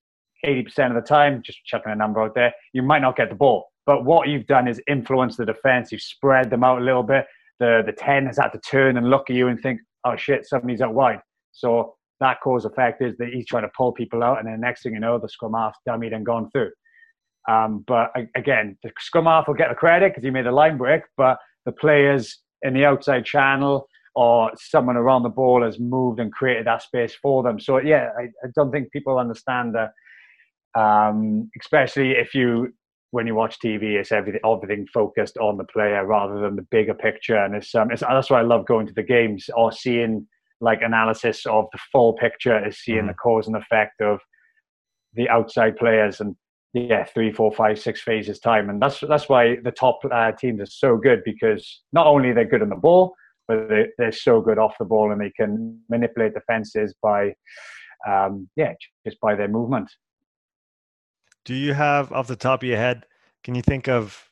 80% 0.45 0.89
of 0.89 0.95
the 0.95 1.07
time, 1.07 1.43
just 1.45 1.65
chucking 1.65 1.93
a 1.93 1.97
number 1.97 2.23
out 2.23 2.35
there, 2.35 2.53
you 2.73 2.83
might 2.83 3.03
not 3.03 3.17
get 3.17 3.31
the 3.31 3.35
ball. 3.35 3.67
But 3.87 4.05
what 4.05 4.29
you've 4.29 4.47
done 4.47 4.69
is 4.69 4.81
influence 4.89 5.37
the 5.37 5.47
defense. 5.47 5.93
You've 5.93 6.03
spread 6.03 6.51
them 6.51 6.65
out 6.65 6.81
a 6.81 6.85
little 6.85 7.03
bit. 7.03 7.27
The, 7.61 7.83
the 7.85 7.93
10 7.93 8.27
has 8.27 8.39
had 8.39 8.49
to 8.49 8.59
turn 8.59 8.97
and 8.97 9.11
look 9.11 9.31
at 9.31 9.37
you 9.37 9.49
and 9.49 9.61
think, 9.61 9.81
oh 10.05 10.17
shit, 10.17 10.47
somebody's 10.47 10.81
out 10.81 10.95
wide. 10.95 11.21
So 11.53 11.95
that 12.21 12.41
cause 12.43 12.65
effect 12.65 13.03
is 13.03 13.17
that 13.19 13.29
he's 13.29 13.47
trying 13.47 13.63
to 13.65 13.71
pull 13.77 13.93
people 13.93 14.23
out, 14.23 14.39
and 14.39 14.49
then 14.49 14.61
next 14.61 14.83
thing 14.83 14.95
you 14.95 15.01
know, 15.01 15.19
the 15.19 15.29
scrum 15.29 15.55
half 15.55 15.75
dummied 15.89 16.15
and 16.15 16.25
gone 16.25 16.51
through. 16.51 16.71
Um, 17.49 17.85
but 17.87 18.11
again, 18.37 18.79
the 18.83 18.91
scrum 18.99 19.27
half 19.27 19.47
will 19.47 19.55
get 19.55 19.69
the 19.69 19.75
credit 19.75 20.13
because 20.13 20.25
he 20.25 20.31
made 20.31 20.47
the 20.47 20.53
line 20.53 20.79
break, 20.79 21.03
but 21.17 21.39
the 21.67 21.73
players 21.73 22.39
in 22.63 22.73
the 22.73 22.85
outside 22.85 23.25
channel 23.25 23.87
or 24.15 24.53
someone 24.57 24.97
around 24.97 25.23
the 25.23 25.29
ball 25.29 25.63
has 25.63 25.79
moved 25.79 26.21
and 26.21 26.33
created 26.33 26.67
that 26.67 26.83
space 26.83 27.15
for 27.15 27.43
them. 27.43 27.59
So 27.59 27.79
yeah, 27.79 28.11
I, 28.19 28.25
I 28.45 28.49
don't 28.55 28.71
think 28.71 28.93
people 28.93 29.19
understand 29.19 29.75
that. 29.75 29.91
Um, 30.77 31.51
especially 31.61 32.13
if 32.13 32.35
you 32.35 32.73
when 33.11 33.29
you 33.29 33.35
watch 33.37 33.59
TV, 33.61 33.95
it's 33.95 34.11
everything 34.11 34.41
everything 34.45 34.87
focused 34.93 35.37
on 35.39 35.57
the 35.57 35.65
player 35.65 36.05
rather 36.05 36.41
than 36.41 36.57
the 36.57 36.67
bigger 36.71 36.95
picture. 36.95 37.37
And 37.37 37.55
it's, 37.55 37.73
um, 37.75 37.93
it's 37.93 38.03
that's 38.03 38.29
why 38.29 38.41
I 38.41 38.43
love 38.43 38.67
going 38.67 38.89
to 38.89 38.93
the 38.93 39.05
games 39.05 39.49
or 39.57 39.71
seeing 39.71 40.27
like 40.61 40.81
analysis 40.83 41.47
of 41.47 41.67
the 41.73 41.79
full 41.93 42.15
picture 42.15 42.67
is 42.67 42.79
seeing 42.79 42.99
mm-hmm. 42.99 43.09
the 43.09 43.15
cause 43.15 43.47
and 43.47 43.57
effect 43.57 44.01
of 44.01 44.19
the 45.15 45.29
outside 45.29 45.77
players 45.77 46.21
and 46.21 46.35
yeah 46.73 47.05
three 47.05 47.33
four 47.33 47.53
five 47.53 47.79
six 47.79 48.01
phases 48.01 48.41
time 48.41 48.69
and 48.69 48.83
that's 48.83 48.99
that's 49.09 49.29
why 49.29 49.57
the 49.63 49.71
top 49.71 50.01
uh, 50.11 50.33
teams 50.33 50.61
are 50.61 50.67
so 50.67 50.97
good 50.97 51.23
because 51.25 51.83
not 51.93 52.07
only 52.07 52.33
they're 52.33 52.45
good 52.45 52.63
on 52.63 52.69
the 52.69 52.75
ball 52.75 53.15
but 53.49 53.69
they, 53.69 53.87
they're 53.99 54.13
so 54.13 54.41
good 54.41 54.59
off 54.59 54.75
the 54.79 54.85
ball 54.85 55.13
and 55.13 55.21
they 55.21 55.31
can 55.31 55.81
manipulate 55.89 56.35
defenses 56.35 56.95
by 57.03 57.33
um, 58.09 58.49
yeah 58.57 58.73
just 59.05 59.21
by 59.21 59.35
their 59.35 59.49
movement 59.49 59.91
do 61.45 61.55
you 61.55 61.75
have 61.75 62.11
off 62.13 62.27
the 62.27 62.37
top 62.37 62.63
of 62.63 62.69
your 62.69 62.79
head, 62.79 63.05
can 63.43 63.55
you 63.55 63.61
think 63.61 63.87
of 63.87 64.31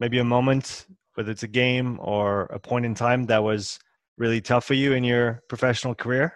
maybe 0.00 0.18
a 0.18 0.24
moment, 0.24 0.86
whether 1.14 1.30
it's 1.30 1.42
a 1.42 1.48
game 1.48 1.98
or 2.02 2.42
a 2.46 2.58
point 2.58 2.84
in 2.84 2.94
time 2.94 3.24
that 3.24 3.42
was 3.42 3.78
really 4.18 4.40
tough 4.40 4.64
for 4.64 4.74
you 4.74 4.92
in 4.92 5.02
your 5.02 5.42
professional 5.48 5.94
career? 5.94 6.34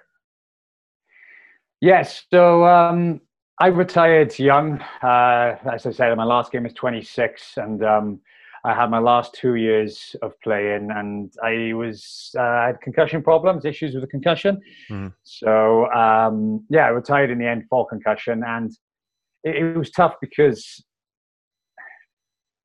Yes. 1.82 2.24
So 2.32 2.64
um, 2.64 3.20
I 3.60 3.66
retired 3.66 4.38
young. 4.38 4.80
Uh, 5.02 5.56
as 5.70 5.84
I 5.84 5.90
said, 5.90 6.16
my 6.16 6.24
last 6.24 6.50
game 6.50 6.62
was 6.62 6.72
26, 6.72 7.58
and 7.58 7.84
um, 7.84 8.20
I 8.66 8.74
had 8.74 8.90
my 8.90 8.98
last 8.98 9.32
two 9.32 9.54
years 9.54 10.16
of 10.22 10.32
playing, 10.42 10.88
and 10.90 11.32
I 11.42 11.72
was 11.72 12.32
uh, 12.36 12.42
I 12.42 12.66
had 12.66 12.80
concussion 12.80 13.22
problems, 13.22 13.64
issues 13.64 13.94
with 13.94 14.02
the 14.02 14.08
concussion. 14.08 14.60
Mm. 14.90 15.12
So 15.22 15.86
um, 15.92 16.66
yeah, 16.68 16.86
I 16.86 16.88
retired 16.88 17.30
in 17.30 17.38
the 17.38 17.46
end 17.46 17.64
for 17.70 17.86
concussion, 17.86 18.42
and 18.44 18.72
it, 19.44 19.54
it 19.54 19.78
was 19.78 19.92
tough 19.92 20.14
because, 20.20 20.84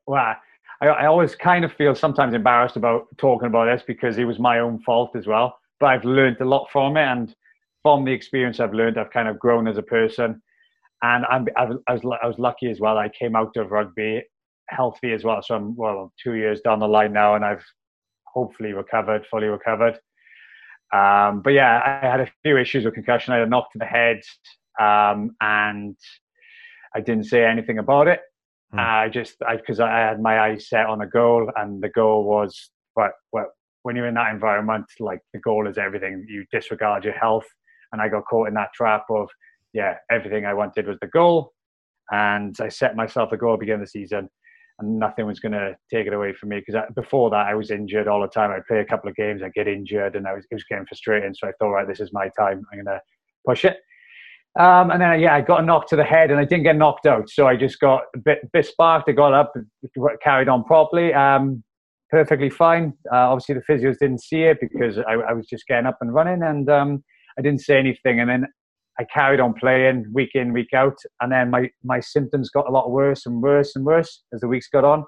well, 0.08 0.34
I, 0.81 0.88
I 0.88 1.05
always 1.05 1.35
kind 1.35 1.64
of 1.64 1.72
feel 1.72 1.94
sometimes 1.94 2.33
embarrassed 2.33 2.77
about 2.77 3.05
talking 3.18 3.48
about 3.48 3.66
this 3.66 3.83
because 3.85 4.18
it 4.18 4.25
was 4.25 4.40
my 4.40 4.57
own 4.57 4.79
fault 4.79 5.16
as 5.16 5.27
well. 5.27 5.55
But 5.79 5.87
I've 5.87 6.05
learned 6.05 6.42
a 6.42 6.46
lot 6.46 6.68
from 6.72 6.98
it, 6.98 7.05
and 7.05 7.35
from 7.83 8.05
the 8.05 8.11
experience 8.11 8.59
I've 8.59 8.74
learned, 8.74 8.98
I've 8.98 9.11
kind 9.11 9.27
of 9.27 9.37
grown 9.37 9.68
as 9.68 9.77
a 9.77 9.83
person. 9.83 10.42
And 11.03 11.25
I'm, 11.25 11.48
I, 11.55 11.66
was, 11.66 11.77
I 11.87 11.94
was 11.94 12.01
I 12.24 12.27
was 12.27 12.40
lucky 12.40 12.72
as 12.72 12.79
well. 12.79 12.98
I 12.98 13.09
came 13.09 13.35
out 13.35 13.55
of 13.55 13.70
rugby 13.70 14.24
healthy 14.72 15.12
as 15.14 15.24
well. 15.24 15.42
So 15.44 15.55
I'm 15.55 15.75
well 15.75 16.12
two 16.22 16.34
years 16.36 16.62
down 16.62 16.79
the 16.79 16.88
line 16.88 17.14
now, 17.14 17.36
and 17.36 17.46
I've 17.46 17.64
hopefully 18.25 18.74
recovered, 18.74 19.25
fully 19.29 19.48
recovered. 19.48 20.00
Um, 20.94 21.42
but 21.42 21.51
yeah, 21.51 22.00
I 22.03 22.05
had 22.05 22.22
a 22.22 22.31
few 22.44 22.57
issues 22.57 22.86
with 22.86 22.94
concussion. 22.94 23.34
I 23.34 23.38
had 23.38 23.48
a 23.48 23.50
knock 23.50 23.72
to 23.74 23.79
the 23.79 23.86
head, 23.86 24.22
um, 24.79 25.36
and 25.40 25.96
I 26.96 27.01
didn't 27.01 27.25
say 27.25 27.46
anything 27.46 27.77
about 27.77 28.07
it. 28.07 28.22
Mm. 28.74 28.79
I 28.79 29.10
just 29.10 29.36
because 29.51 29.79
I, 29.79 29.90
I, 29.90 30.07
had 30.07 30.22
my 30.22 30.40
eyes 30.40 30.70
set 30.70 30.86
on 30.86 31.01
a 31.01 31.07
goal, 31.07 31.50
and 31.55 31.81
the 31.81 31.90
goal 31.90 32.25
was, 32.25 32.72
but 32.96 33.12
well, 33.31 33.48
when 33.84 33.96
you're 33.96 34.07
in 34.07 34.16
that 34.16 34.31
environment, 34.34 34.86
like 35.00 35.20
the 35.34 35.40
goal 35.40 35.68
is 35.68 35.77
everything. 35.77 36.25
You 36.27 36.46
disregard 36.51 37.03
your 37.03 37.14
health, 37.14 37.48
and 37.92 38.01
I 38.01 38.10
got 38.10 38.25
caught 38.25 38.48
in 38.48 38.53
that 38.55 38.74
trap 38.74 39.05
of, 39.10 39.29
yeah, 39.74 39.96
everything 40.10 40.46
I 40.46 40.53
wanted 40.53 40.88
was 40.88 40.98
the 41.01 41.07
goal, 41.07 41.53
and 42.12 42.55
I 42.60 42.70
set 42.70 42.96
myself 42.96 43.31
a 43.31 43.38
goal 43.38 43.53
at 43.53 43.60
the 43.60 43.66
beginning 43.66 43.81
of 43.81 43.88
the 43.88 43.92
season, 43.92 44.29
and 44.81 45.00
nothing 45.00 45.25
was 45.25 45.39
going 45.39 45.53
to 45.53 45.75
take 45.91 46.07
it 46.07 46.13
away 46.13 46.33
from 46.33 46.50
me 46.50 46.61
because 46.65 46.81
before 46.96 47.29
that 47.29 47.48
I 47.48 47.55
was 47.55 47.72
injured 47.72 48.07
all 48.07 48.22
the 48.22 48.27
time. 48.27 48.51
I'd 48.51 48.65
play 48.65 48.79
a 48.79 48.85
couple 48.85 49.09
of 49.09 49.15
games, 49.15 49.41
I'd 49.44 49.53
get 49.53 49.67
injured, 49.67 50.15
and 50.15 50.27
I 50.27 50.33
was 50.33 50.46
it 50.50 50.55
was 50.55 50.63
getting 50.63 50.85
frustrating. 50.85 51.33
So 51.33 51.48
I 51.48 51.51
thought, 51.59 51.72
right, 51.72 51.87
this 51.87 52.00
is 52.00 52.11
my 52.13 52.29
time. 52.37 52.63
I'm 52.72 52.83
going 52.83 52.85
to 52.85 53.01
push 53.46 53.65
it. 53.65 53.77
Um, 54.59 54.91
and 54.91 55.01
then, 55.01 55.20
yeah, 55.20 55.33
I 55.33 55.41
got 55.41 55.61
a 55.61 55.65
knock 55.65 55.87
to 55.87 55.96
the 55.96 56.03
head 56.03 56.29
and 56.29 56.39
I 56.39 56.44
didn't 56.44 56.63
get 56.63 56.75
knocked 56.75 57.05
out. 57.05 57.29
So 57.29 57.48
I 57.48 57.55
just 57.55 57.79
got 57.79 58.03
a 58.15 58.20
bit, 58.20 58.39
bit 58.51 58.65
sparked. 58.65 59.07
I 59.07 59.13
got 59.13 59.33
up, 59.33 59.53
carried 60.22 60.50
on 60.50 60.65
properly, 60.65 61.13
um, 61.13 61.63
perfectly 62.09 62.50
fine. 62.50 62.94
Uh, 63.11 63.31
obviously, 63.31 63.55
the 63.55 63.61
physios 63.61 63.98
didn't 63.98 64.22
see 64.22 64.44
it 64.44 64.57
because 64.59 64.98
I, 64.98 65.13
I 65.13 65.33
was 65.33 65.48
just 65.48 65.65
getting 65.67 65.85
up 65.85 65.98
and 66.01 66.13
running 66.13 66.44
and 66.44 66.70
um, 66.70 67.03
I 67.39 67.41
didn't 67.41 67.61
say 67.61 67.79
anything. 67.79 68.20
And 68.20 68.29
then 68.29 68.46
I 69.01 69.05
carried 69.14 69.40
on 69.40 69.53
playing 69.53 70.05
week 70.14 70.31
in, 70.35 70.53
week 70.53 70.74
out. 70.75 70.98
And 71.22 71.31
then 71.31 71.50
my, 71.50 71.70
my 71.83 72.00
symptoms 72.00 72.50
got 72.50 72.68
a 72.68 72.72
lot 72.72 72.92
worse 72.92 73.25
and 73.25 73.42
worse 73.42 73.75
and 73.75 73.85
worse 73.85 74.24
as 74.33 74.42
the 74.42 74.48
weeks 74.48 74.68
got 74.72 74.85
on. 74.85 75.03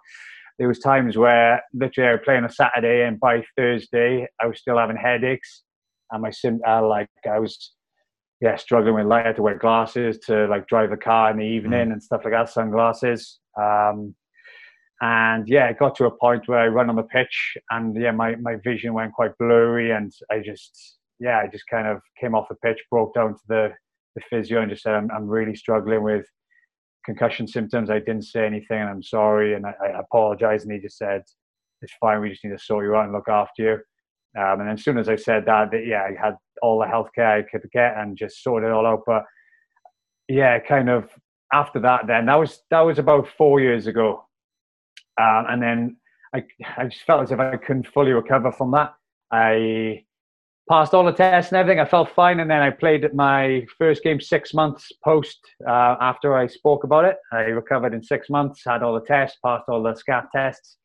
There 0.59 0.67
was 0.67 0.79
times 0.79 1.17
where 1.17 1.61
literally 1.73 2.09
I 2.09 2.13
was 2.13 2.21
playing 2.25 2.45
a 2.45 2.49
Saturday 2.49 3.05
and 3.05 3.19
by 3.19 3.43
Thursday 3.57 4.27
I 4.41 4.47
was 4.47 4.59
still 4.59 4.77
having 4.77 4.97
headaches 4.97 5.63
and 6.11 6.21
my 6.21 6.29
sim 6.31 6.59
uh, 6.67 6.85
like 6.87 7.09
I 7.29 7.39
was 7.39 7.73
yeah, 8.41 8.55
struggling 8.57 8.95
with 8.95 9.05
light. 9.05 9.23
I 9.23 9.27
had 9.27 9.35
to 9.37 9.41
wear 9.41 9.57
glasses 9.57 10.19
to 10.25 10.47
like 10.47 10.67
drive 10.67 10.91
a 10.91 10.97
car 10.97 11.31
in 11.31 11.37
the 11.37 11.45
evening 11.45 11.89
mm. 11.89 11.93
and 11.93 12.03
stuff 12.03 12.21
like 12.25 12.33
that, 12.33 12.49
sunglasses. 12.49 13.39
Um, 13.59 14.15
and 15.01 15.47
yeah, 15.47 15.69
it 15.69 15.79
got 15.79 15.95
to 15.95 16.05
a 16.05 16.17
point 16.17 16.43
where 16.47 16.59
I 16.59 16.67
run 16.67 16.89
on 16.89 16.95
the 16.95 17.03
pitch 17.03 17.57
and 17.71 17.95
yeah, 17.99 18.11
my, 18.11 18.35
my 18.35 18.55
vision 18.63 18.93
went 18.93 19.13
quite 19.13 19.31
blurry 19.39 19.91
and 19.91 20.11
I 20.31 20.39
just, 20.39 20.97
yeah, 21.19 21.39
I 21.39 21.47
just 21.47 21.65
kind 21.69 21.87
of 21.87 21.99
came 22.19 22.35
off 22.35 22.47
the 22.49 22.55
pitch, 22.55 22.79
broke 22.91 23.13
down 23.13 23.33
to 23.33 23.39
the, 23.47 23.69
the 24.15 24.21
physio 24.29 24.61
and 24.61 24.69
just 24.69 24.83
said, 24.83 24.93
I'm, 24.93 25.09
I'm 25.11 25.27
really 25.27 25.55
struggling 25.55 26.03
with 26.03 26.25
concussion 27.05 27.47
symptoms. 27.47 27.89
I 27.89 27.99
didn't 27.99 28.23
say 28.23 28.45
anything 28.45 28.79
and 28.79 28.89
I'm 28.89 29.03
sorry. 29.03 29.55
And 29.55 29.65
I, 29.65 29.73
I 29.83 29.99
apologized. 29.99 30.65
And 30.65 30.73
he 30.73 30.79
just 30.79 30.97
said, 30.97 31.23
it's 31.81 31.93
fine. 31.99 32.21
We 32.21 32.29
just 32.29 32.43
need 32.43 32.51
to 32.51 32.59
sort 32.59 32.85
you 32.85 32.95
out 32.95 33.05
and 33.05 33.13
look 33.13 33.27
after 33.27 33.63
you. 33.63 33.73
Um, 34.41 34.61
and 34.61 34.69
as 34.69 34.83
soon 34.83 34.97
as 34.97 35.09
I 35.09 35.15
said 35.15 35.45
that, 35.45 35.71
that, 35.71 35.85
yeah, 35.85 36.03
I 36.03 36.15
had 36.19 36.35
all 36.61 36.79
the 36.79 36.85
healthcare 36.85 37.39
I 37.39 37.43
could 37.43 37.69
get 37.71 37.97
and 37.97 38.17
just 38.17 38.41
sorted 38.41 38.69
it 38.69 38.73
all 38.73 38.87
out. 38.87 39.03
But 39.05 39.25
yeah, 40.27 40.59
kind 40.59 40.89
of 40.89 41.09
after 41.51 41.79
that, 41.81 42.07
then 42.07 42.25
that 42.25 42.35
was 42.35 42.61
that 42.71 42.81
was 42.81 42.97
about 42.97 43.27
four 43.37 43.59
years 43.59 43.85
ago, 43.85 44.25
um, 45.21 45.45
and 45.49 45.61
then 45.61 45.97
I 46.33 46.43
I 46.77 46.85
just 46.85 47.03
felt 47.03 47.21
as 47.21 47.31
if 47.31 47.39
I 47.39 47.57
couldn't 47.57 47.87
fully 47.87 48.11
recover 48.11 48.51
from 48.51 48.71
that. 48.71 48.95
I 49.31 50.03
passed 50.69 50.93
all 50.93 51.03
the 51.03 51.11
tests 51.11 51.51
and 51.51 51.59
everything. 51.59 51.79
I 51.79 51.85
felt 51.85 52.09
fine, 52.09 52.39
and 52.39 52.49
then 52.49 52.61
I 52.61 52.69
played 52.69 53.13
my 53.13 53.65
first 53.77 54.03
game 54.03 54.21
six 54.21 54.53
months 54.53 54.91
post 55.03 55.39
uh, 55.67 55.95
after 55.99 56.35
I 56.35 56.47
spoke 56.47 56.83
about 56.83 57.05
it. 57.05 57.17
I 57.31 57.41
recovered 57.41 57.93
in 57.93 58.03
six 58.03 58.29
months, 58.29 58.61
had 58.65 58.83
all 58.83 58.93
the 58.93 59.05
tests, 59.05 59.37
passed 59.43 59.65
all 59.67 59.83
the 59.83 59.95
SCAT 59.95 60.27
tests, 60.33 60.77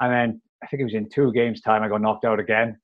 and 0.00 0.12
then 0.12 0.42
I 0.62 0.66
think 0.66 0.80
it 0.80 0.84
was 0.84 0.94
in 0.94 1.08
two 1.08 1.32
games 1.32 1.60
time 1.60 1.82
I 1.82 1.88
got 1.88 2.02
knocked 2.02 2.24
out 2.24 2.40
again. 2.40 2.78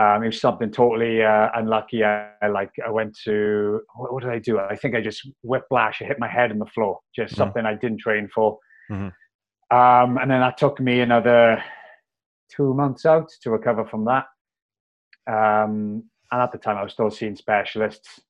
Um, 0.00 0.22
it 0.22 0.26
was 0.26 0.40
something 0.40 0.70
totally 0.70 1.22
uh, 1.22 1.50
unlucky. 1.54 2.02
I, 2.02 2.30
I, 2.40 2.48
like 2.48 2.70
I 2.84 2.90
went 2.90 3.16
to 3.24 3.80
what, 3.94 4.12
what, 4.12 4.22
did 4.22 4.32
I 4.32 4.38
do? 4.38 4.58
I 4.58 4.74
think 4.74 4.94
I 4.94 5.00
just 5.00 5.28
whiplash. 5.42 6.00
I 6.00 6.06
hit 6.06 6.18
my 6.18 6.28
head 6.28 6.50
on 6.50 6.58
the 6.58 6.66
floor. 6.66 7.00
Just 7.14 7.34
mm-hmm. 7.34 7.42
something 7.42 7.66
I 7.66 7.74
didn't 7.74 7.98
train 7.98 8.28
for. 8.34 8.58
Mm-hmm. 8.90 9.76
Um, 9.76 10.18
and 10.18 10.30
then 10.30 10.40
that 10.40 10.56
took 10.56 10.80
me 10.80 11.00
another 11.00 11.62
two 12.54 12.74
months 12.74 13.04
out 13.06 13.30
to 13.42 13.50
recover 13.50 13.84
from 13.86 14.04
that. 14.06 14.24
Um, 15.26 16.04
and 16.30 16.40
at 16.40 16.52
the 16.52 16.58
time, 16.58 16.76
I 16.76 16.82
was 16.82 16.92
still 16.92 17.10
seeing 17.10 17.36
specialists. 17.36 18.20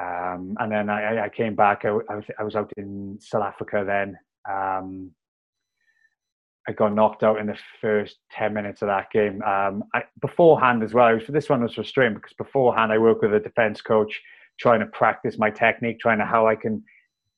Um, 0.00 0.56
and 0.58 0.70
then 0.70 0.90
I, 0.90 1.24
I, 1.24 1.28
came 1.28 1.54
back. 1.54 1.84
I, 1.84 1.88
I, 1.88 2.16
was, 2.16 2.24
I 2.38 2.42
was 2.42 2.56
out 2.56 2.72
in 2.76 3.18
South 3.20 3.42
Africa 3.42 3.82
then. 3.86 4.18
Um, 4.50 5.12
I 6.68 6.72
got 6.72 6.94
knocked 6.94 7.22
out 7.22 7.38
in 7.38 7.46
the 7.46 7.56
first 7.80 8.16
10 8.32 8.52
minutes 8.52 8.82
of 8.82 8.88
that 8.88 9.10
game. 9.10 9.42
Um, 9.42 9.84
beforehand 10.20 10.82
as 10.82 10.92
well, 10.92 11.14
was, 11.14 11.22
this 11.28 11.48
one 11.48 11.62
was 11.62 11.74
frustrating 11.74 12.14
because 12.14 12.32
beforehand 12.34 12.92
I 12.92 12.98
worked 12.98 13.22
with 13.22 13.34
a 13.34 13.40
defense 13.40 13.80
coach 13.80 14.20
trying 14.58 14.80
to 14.80 14.86
practice 14.86 15.38
my 15.38 15.50
technique, 15.50 16.00
trying 16.00 16.18
to 16.18 16.24
how 16.24 16.46
I 16.46 16.56
can 16.56 16.82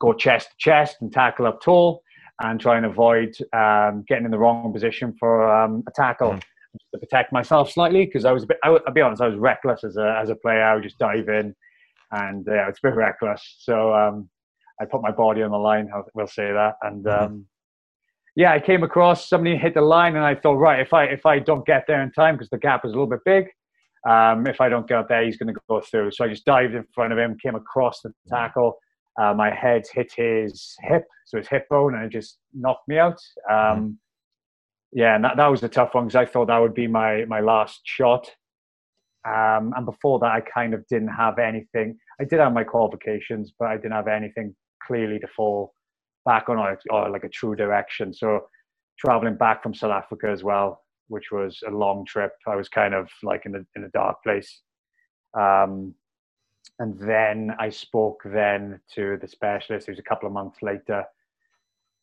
go 0.01 0.13
chest 0.13 0.51
to 0.51 0.55
chest 0.59 0.97
and 1.01 1.13
tackle 1.13 1.47
up 1.47 1.61
tall 1.61 2.03
and 2.41 2.61
try 2.61 2.77
and 2.77 2.87
avoid 2.87 3.37
um, 3.53 4.05
getting 4.09 4.25
in 4.25 4.31
the 4.31 4.39
wrong 4.39 4.73
position 4.73 5.15
for 5.19 5.49
um, 5.49 5.83
a 5.87 5.91
tackle 5.91 6.33
mm. 6.33 6.43
To 6.93 6.99
protect 6.99 7.33
myself 7.33 7.71
slightly 7.71 8.05
because 8.05 8.25
I 8.25 8.33
was 8.33 8.45
a 8.45 8.47
bit, 8.47 8.59
I, 8.63 8.71
will 8.71 8.81
be 8.95 9.01
honest, 9.01 9.23
I 9.23 9.29
was 9.29 9.39
reckless 9.39 9.85
as 9.85 9.97
a, 9.97 10.19
as 10.21 10.31
a 10.31 10.35
player. 10.35 10.63
I 10.63 10.75
would 10.75 10.83
just 10.83 10.99
dive 10.99 11.29
in 11.29 11.55
and 12.13 12.47
yeah, 12.49 12.69
it's 12.69 12.79
a 12.83 12.89
bit 12.89 12.95
reckless. 12.95 13.57
So 13.61 13.95
um, 13.95 14.29
I 14.81 14.85
put 14.85 15.03
my 15.03 15.11
body 15.11 15.43
on 15.43 15.51
the 15.51 15.59
line, 15.59 15.91
we'll 16.15 16.27
say 16.27 16.53
that. 16.53 16.75
And 16.83 17.05
mm-hmm. 17.05 17.25
Um, 17.25 17.47
yeah, 18.37 18.53
I 18.53 18.61
came 18.61 18.85
across 18.85 19.29
somebody 19.29 19.57
hit 19.57 19.75
the 19.75 19.81
line 19.81 20.15
and 20.15 20.25
I 20.25 20.35
thought, 20.35 20.55
right, 20.55 20.81
if 20.81 20.95
I, 20.95 21.05
if 21.05 21.27
I 21.27 21.41
don't 21.41 21.67
get 21.67 21.85
there 21.89 22.03
in 22.03 22.13
time 22.13 22.37
because 22.37 22.51
the 22.51 22.59
gap 22.59 22.85
was 22.85 22.93
a 22.93 22.97
little 22.97 23.09
bit 23.09 23.21
big, 23.25 23.47
um, 24.09 24.47
if 24.47 24.61
I 24.61 24.69
don't 24.69 24.87
get 24.87 25.09
there, 25.09 25.25
he's 25.25 25.37
going 25.37 25.53
to 25.53 25.61
go 25.69 25.81
through. 25.81 26.13
So 26.13 26.25
I 26.25 26.29
just 26.29 26.45
dived 26.45 26.75
in 26.75 26.85
front 26.95 27.13
of 27.13 27.19
him, 27.19 27.37
came 27.43 27.57
across 27.57 28.01
the 28.01 28.13
tackle, 28.29 28.79
uh, 29.21 29.35
my 29.35 29.53
head 29.53 29.83
hit 29.93 30.13
his 30.17 30.77
hip, 30.83 31.05
so 31.27 31.39
his 31.39 31.49
hip 31.49 31.69
bone, 31.69 31.95
and 31.95 32.05
it 32.05 32.13
just 32.13 32.39
knocked 32.55 32.87
me 32.87 32.99
out. 32.99 33.19
Um, 33.51 33.99
yeah, 34.93 35.15
and 35.15 35.25
that, 35.25 35.37
that 35.37 35.47
was 35.47 35.63
a 35.63 35.69
tough 35.69 35.95
one 35.95 36.07
because 36.07 36.17
I 36.17 36.25
thought 36.25 36.47
that 36.47 36.59
would 36.59 36.75
be 36.75 36.87
my 36.87 37.25
my 37.27 37.41
last 37.41 37.81
shot. 37.85 38.31
Um, 39.27 39.75
and 39.77 39.85
before 39.85 40.19
that, 40.21 40.31
I 40.33 40.41
kind 40.41 40.73
of 40.75 40.87
didn't 40.87 41.09
have 41.09 41.39
anything. 41.39 41.99
I 42.21 42.25
did 42.25 42.41
have 42.41 42.53
my 42.53 42.65
qualifications, 42.65 43.53
but 43.59 43.69
I 43.69 43.77
didn't 43.77 43.93
have 43.93 44.09
anything 44.09 44.55
clearly 44.83 45.19
to 45.19 45.29
fall 45.29 45.75
back 46.25 46.49
on 46.49 46.57
or, 46.57 46.79
or 46.91 47.11
like 47.11 47.25
a 47.25 47.29
true 47.29 47.55
direction. 47.55 48.15
So 48.15 48.47
traveling 48.99 49.37
back 49.37 49.63
from 49.63 49.75
South 49.75 49.91
Africa 49.93 50.29
as 50.31 50.43
well, 50.43 50.83
which 51.09 51.31
was 51.31 51.59
a 51.67 51.71
long 51.71 52.05
trip, 52.07 52.33
I 52.47 52.57
was 52.57 52.69
kind 52.69 52.95
of 52.95 53.09
like 53.23 53.45
in 53.45 53.55
a 53.57 53.61
in 53.77 53.85
a 53.85 53.89
dark 53.91 54.23
place. 54.23 54.61
Um, 55.39 55.95
and 56.79 56.99
then 56.99 57.55
I 57.59 57.71
spoke 57.71 58.23
then 58.25 58.81
to 58.95 59.19
the 59.21 59.29
specialist. 59.29 59.89
It 59.89 59.93
was 59.93 59.99
a 59.99 60.03
couple 60.03 60.27
of 60.27 60.33
months 60.33 60.59
later, 60.63 61.05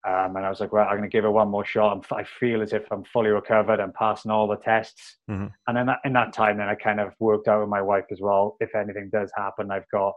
um, 0.07 0.35
and 0.35 0.45
I 0.45 0.49
was 0.49 0.59
like, 0.59 0.71
"Well, 0.71 0.85
I'm 0.85 0.97
going 0.97 1.09
to 1.09 1.15
give 1.15 1.25
it 1.25 1.29
one 1.29 1.49
more 1.49 1.65
shot. 1.65 2.05
i 2.11 2.23
feel 2.39 2.61
as 2.61 2.73
if 2.73 2.83
I'm 2.91 3.03
fully 3.05 3.29
recovered 3.29 3.79
and 3.79 3.93
passing 3.93 4.31
all 4.31 4.47
the 4.47 4.57
tests." 4.57 5.17
Mm-hmm. 5.29 5.47
And 5.67 5.77
then 5.77 5.95
in 6.05 6.13
that 6.13 6.33
time, 6.33 6.57
then 6.57 6.67
I 6.67 6.75
kind 6.75 6.99
of 6.99 7.13
worked 7.19 7.47
out 7.47 7.61
with 7.61 7.69
my 7.69 7.81
wife 7.81 8.05
as 8.11 8.19
well. 8.21 8.55
If 8.59 8.75
anything 8.75 9.09
does 9.11 9.31
happen, 9.35 9.71
I've 9.71 9.89
got 9.91 10.13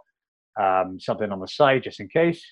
um, 0.61 1.01
something 1.01 1.33
on 1.33 1.41
the 1.41 1.49
side 1.49 1.85
just 1.85 2.01
in 2.01 2.09
case. 2.09 2.45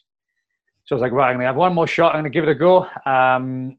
So 0.87 0.95
I 0.95 0.97
was 0.97 1.03
like, 1.03 1.13
"Right, 1.13 1.29
I'm 1.29 1.37
going 1.37 1.45
to 1.45 1.49
have 1.49 1.57
one 1.57 1.75
more 1.75 1.87
shot. 1.87 2.15
I'm 2.15 2.23
going 2.23 2.33
to 2.33 2.37
give 2.37 2.49
it 2.49 2.51
a 2.51 2.55
go." 2.55 2.85
Um, 3.05 3.77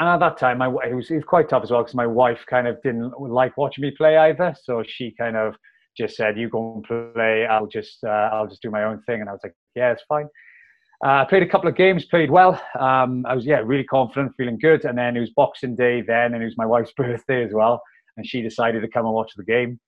and 0.00 0.08
at 0.08 0.18
that 0.18 0.38
time, 0.38 0.58
my, 0.58 0.66
it 0.66 0.94
was, 0.94 1.10
it 1.10 1.16
was 1.16 1.24
quite 1.24 1.48
tough 1.48 1.62
as 1.62 1.70
well 1.70 1.82
because 1.82 1.94
my 1.94 2.06
wife 2.06 2.40
kind 2.48 2.66
of 2.66 2.82
didn't 2.82 3.12
like 3.20 3.56
watching 3.56 3.82
me 3.82 3.92
play 3.92 4.16
either. 4.16 4.56
So 4.64 4.82
she 4.84 5.14
kind 5.16 5.36
of 5.36 5.54
just 5.96 6.16
said, 6.16 6.36
"You 6.36 6.48
go 6.48 6.74
and 6.74 7.14
play. 7.14 7.46
I'll 7.46 7.66
just 7.68 7.98
uh, 8.02 8.30
I'll 8.32 8.48
just 8.48 8.62
do 8.62 8.70
my 8.70 8.82
own 8.82 9.00
thing." 9.02 9.20
And 9.20 9.28
I 9.28 9.32
was 9.32 9.42
like, 9.44 9.54
"Yeah, 9.76 9.92
it's 9.92 10.02
fine." 10.08 10.26
I 11.02 11.22
uh, 11.22 11.24
played 11.24 11.42
a 11.42 11.48
couple 11.48 11.68
of 11.68 11.76
games, 11.76 12.04
played 12.04 12.30
well. 12.30 12.60
Um, 12.78 13.24
I 13.26 13.34
was 13.34 13.46
yeah 13.46 13.62
really 13.64 13.84
confident, 13.84 14.32
feeling 14.36 14.58
good. 14.58 14.84
And 14.84 14.98
then 14.98 15.16
it 15.16 15.20
was 15.20 15.30
Boxing 15.30 15.74
Day 15.74 16.02
then, 16.02 16.34
and 16.34 16.42
it 16.42 16.44
was 16.44 16.58
my 16.58 16.66
wife's 16.74 16.92
birthday 16.92 17.42
as 17.44 17.52
well, 17.52 17.80
and 18.16 18.26
she 18.26 18.42
decided 18.42 18.82
to 18.82 18.88
come 18.88 19.06
and 19.06 19.14
watch 19.14 19.32
the 19.36 19.44
game. 19.44 19.80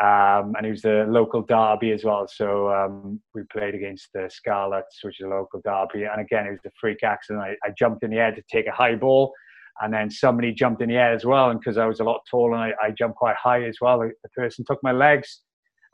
Um, 0.00 0.54
and 0.56 0.64
it 0.64 0.70
was 0.70 0.82
the 0.82 1.04
local 1.06 1.42
derby 1.42 1.92
as 1.92 2.02
well. 2.02 2.26
So 2.26 2.72
um, 2.72 3.20
we 3.34 3.42
played 3.52 3.74
against 3.74 4.08
the 4.14 4.30
Scarlets, 4.32 5.00
which 5.02 5.20
is 5.20 5.26
a 5.26 5.28
local 5.28 5.60
derby. 5.62 6.04
And 6.04 6.18
again, 6.18 6.46
it 6.46 6.52
was 6.52 6.60
a 6.66 6.70
freak 6.80 7.02
accident. 7.02 7.44
I, 7.44 7.54
I 7.62 7.72
jumped 7.78 8.02
in 8.02 8.10
the 8.10 8.16
air 8.16 8.34
to 8.34 8.42
take 8.50 8.66
a 8.66 8.72
high 8.72 8.94
ball, 8.94 9.34
and 9.82 9.92
then 9.92 10.10
somebody 10.10 10.54
jumped 10.54 10.80
in 10.80 10.88
the 10.88 10.96
air 10.96 11.12
as 11.12 11.26
well. 11.26 11.50
And 11.50 11.60
because 11.60 11.76
I 11.76 11.84
was 11.84 12.00
a 12.00 12.04
lot 12.04 12.22
taller 12.30 12.54
and 12.54 12.62
I, 12.62 12.86
I, 12.86 12.90
jumped 12.90 13.16
quite 13.16 13.36
high 13.36 13.64
as 13.64 13.76
well, 13.82 13.98
the 13.98 14.28
person 14.30 14.64
took 14.66 14.78
my 14.82 14.92
legs 14.92 15.42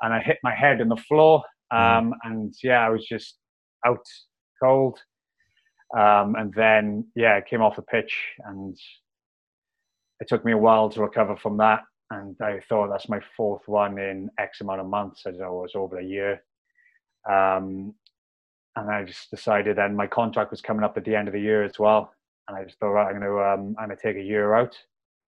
and 0.01 0.15
I 0.15 0.21
hit 0.21 0.39
my 0.45 0.55
head 0.55 0.81
on 0.81 0.89
the 0.89 0.97
floor. 0.97 1.43
Mm. 1.73 1.99
Um, 1.99 2.15
and 2.23 2.55
yeah, 2.63 2.87
I 2.87 2.91
was 2.91 3.05
just 3.05 3.37
out 3.85 4.05
cold. 4.63 4.99
Um, 5.97 6.35
and 6.37 6.53
then, 6.55 7.07
yeah, 7.15 7.37
I 7.37 7.41
came 7.41 7.63
off 7.63 7.77
the 7.77 7.83
pitch 7.83 8.15
and 8.45 8.77
it 10.21 10.29
took 10.29 10.45
me 10.45 10.53
a 10.53 10.59
while 10.59 10.91
to 10.91 11.01
recover 11.01 11.37
from 11.37 11.57
that. 11.59 11.81
And 12.11 12.37
I 12.43 12.61
thought 12.69 12.89
that's 12.91 13.09
my 13.09 13.21
fourth 13.37 13.63
one 13.67 13.99
in 13.99 14.31
X 14.39 14.61
amount 14.61 14.81
of 14.81 14.87
months. 14.87 15.27
as 15.27 15.41
I 15.41 15.49
was 15.49 15.73
over 15.75 15.99
a 15.99 16.05
year. 16.05 16.43
Um, 17.29 17.95
and 18.77 18.91
I 18.91 19.05
just 19.05 19.31
decided 19.31 19.77
then 19.77 19.97
my 19.97 20.07
contract 20.07 20.51
was 20.51 20.61
coming 20.61 20.85
up 20.85 20.97
at 20.97 21.05
the 21.05 21.15
end 21.15 21.29
of 21.29 21.35
the 21.35 21.41
year 21.41 21.65
as 21.65 21.79
well 21.79 22.13
and 22.49 22.57
I 22.57 22.65
just 22.65 22.79
thought, 22.79 22.89
right, 22.89 23.15
I'm 23.15 23.21
going 23.21 23.31
to 23.31 23.41
um, 23.41 23.77
I'm 23.79 23.89
going 23.89 23.97
to 23.97 24.03
take 24.03 24.17
a 24.17 24.23
year 24.23 24.55
out. 24.55 24.77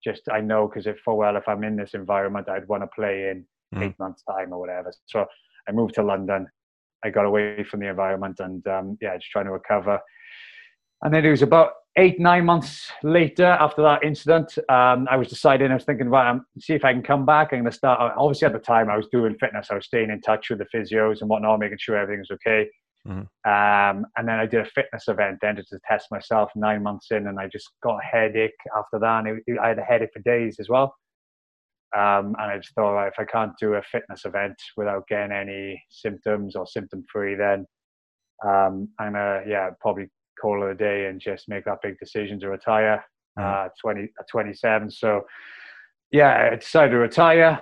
Just 0.03 0.23
I 0.33 0.41
know 0.41 0.67
because 0.67 0.87
if 0.87 0.99
for 1.05 1.17
well, 1.17 1.37
if 1.37 1.47
I'm 1.47 1.63
in 1.63 1.77
this 1.77 1.95
environment, 1.95 2.49
I'd 2.49 2.67
want 2.67 2.83
to 2.83 2.87
play 2.87 3.29
in 3.29 3.45
mm. 3.75 3.87
eight 3.87 3.99
months 3.99 4.23
time 4.23 4.53
or 4.53 4.59
whatever. 4.59 4.93
So 5.07 5.27
I 5.69 5.73
moved 5.73 5.95
to 5.97 6.03
London. 6.03 6.49
I 7.05 7.11
got 7.11 7.25
away 7.25 7.65
from 7.65 7.81
the 7.81 7.89
environment 7.89 8.41
and 8.41 8.67
um, 8.67 8.99
yeah, 9.01 9.17
just 9.17 9.31
trying 9.31 9.47
to 9.47 9.53
recover. 9.53 9.99
And 11.03 11.15
then 11.15 11.25
it 11.25 11.31
was 11.31 11.43
about 11.43 11.73
eight 11.97 12.21
nine 12.21 12.45
months 12.45 12.91
later 13.03 13.45
after 13.45 13.83
that 13.83 14.05
incident, 14.05 14.57
um, 14.69 15.09
I 15.11 15.17
was 15.17 15.29
deciding. 15.29 15.71
I 15.71 15.75
was 15.75 15.85
thinking, 15.85 16.09
right, 16.09 16.41
see 16.59 16.75
if 16.75 16.85
I 16.85 16.93
can 16.93 17.03
come 17.03 17.27
back. 17.27 17.49
I'm 17.53 17.61
going 17.61 17.71
to 17.71 17.77
start. 17.77 18.15
Obviously, 18.17 18.47
at 18.47 18.53
the 18.53 18.59
time, 18.59 18.89
I 18.91 18.97
was 18.97 19.07
doing 19.11 19.37
fitness. 19.39 19.69
I 19.71 19.75
was 19.75 19.87
staying 19.87 20.11
in 20.11 20.21
touch 20.21 20.51
with 20.51 20.59
the 20.59 20.67
physios 20.75 21.21
and 21.21 21.31
whatnot, 21.31 21.59
making 21.59 21.79
sure 21.81 21.97
everything 21.97 22.21
was 22.21 22.31
okay. 22.33 22.69
Mm-hmm. 23.09 23.21
Um, 23.51 24.07
and 24.17 24.29
then 24.29 24.39
I 24.39 24.47
did 24.47 24.61
a 24.61 24.71
fitness 24.75 25.09
event 25.09 25.39
then 25.41 25.57
to 25.57 25.65
test 25.89 26.09
myself 26.11 26.51
nine 26.55 26.83
months 26.83 27.07
in, 27.11 27.27
and 27.27 27.39
I 27.39 27.49
just 27.49 27.71
got 27.83 27.97
a 27.97 28.05
headache 28.05 28.53
after 28.77 28.99
that. 28.99 29.27
And 29.27 29.43
it, 29.47 29.59
I 29.59 29.69
had 29.69 29.79
a 29.79 29.83
headache 29.83 30.11
for 30.13 30.21
days 30.21 30.57
as 30.61 30.69
well. 30.69 30.95
Um, 31.97 32.37
and 32.39 32.53
I 32.53 32.59
just 32.59 32.75
thought, 32.75 32.93
right, 32.93 33.13
if 33.13 33.19
I 33.19 33.25
can't 33.25 33.53
do 33.59 33.75
a 33.75 33.83
fitness 33.83 34.25
event 34.25 34.55
without 34.77 35.09
getting 35.09 35.33
any 35.33 35.83
symptoms 35.91 36.55
or 36.55 36.67
symptom 36.67 37.05
free, 37.13 37.35
then 37.35 37.67
um, 38.47 38.89
I'm 38.99 39.13
gonna, 39.13 39.43
yeah, 39.47 39.71
probably 39.81 40.09
call 40.41 40.65
it 40.67 40.71
a 40.71 40.75
day 40.75 41.07
and 41.07 41.21
just 41.21 41.49
make 41.49 41.65
that 41.65 41.83
big 41.83 41.99
decision 41.99 42.39
to 42.41 42.49
retire 42.49 43.05
mm-hmm. 43.39 43.67
uh, 43.67 43.69
20, 43.81 44.03
at 44.03 44.29
27. 44.31 44.91
So, 44.91 45.23
yeah, 46.13 46.51
I 46.53 46.57
decided 46.57 46.93
to 46.93 46.99
retire. 46.99 47.61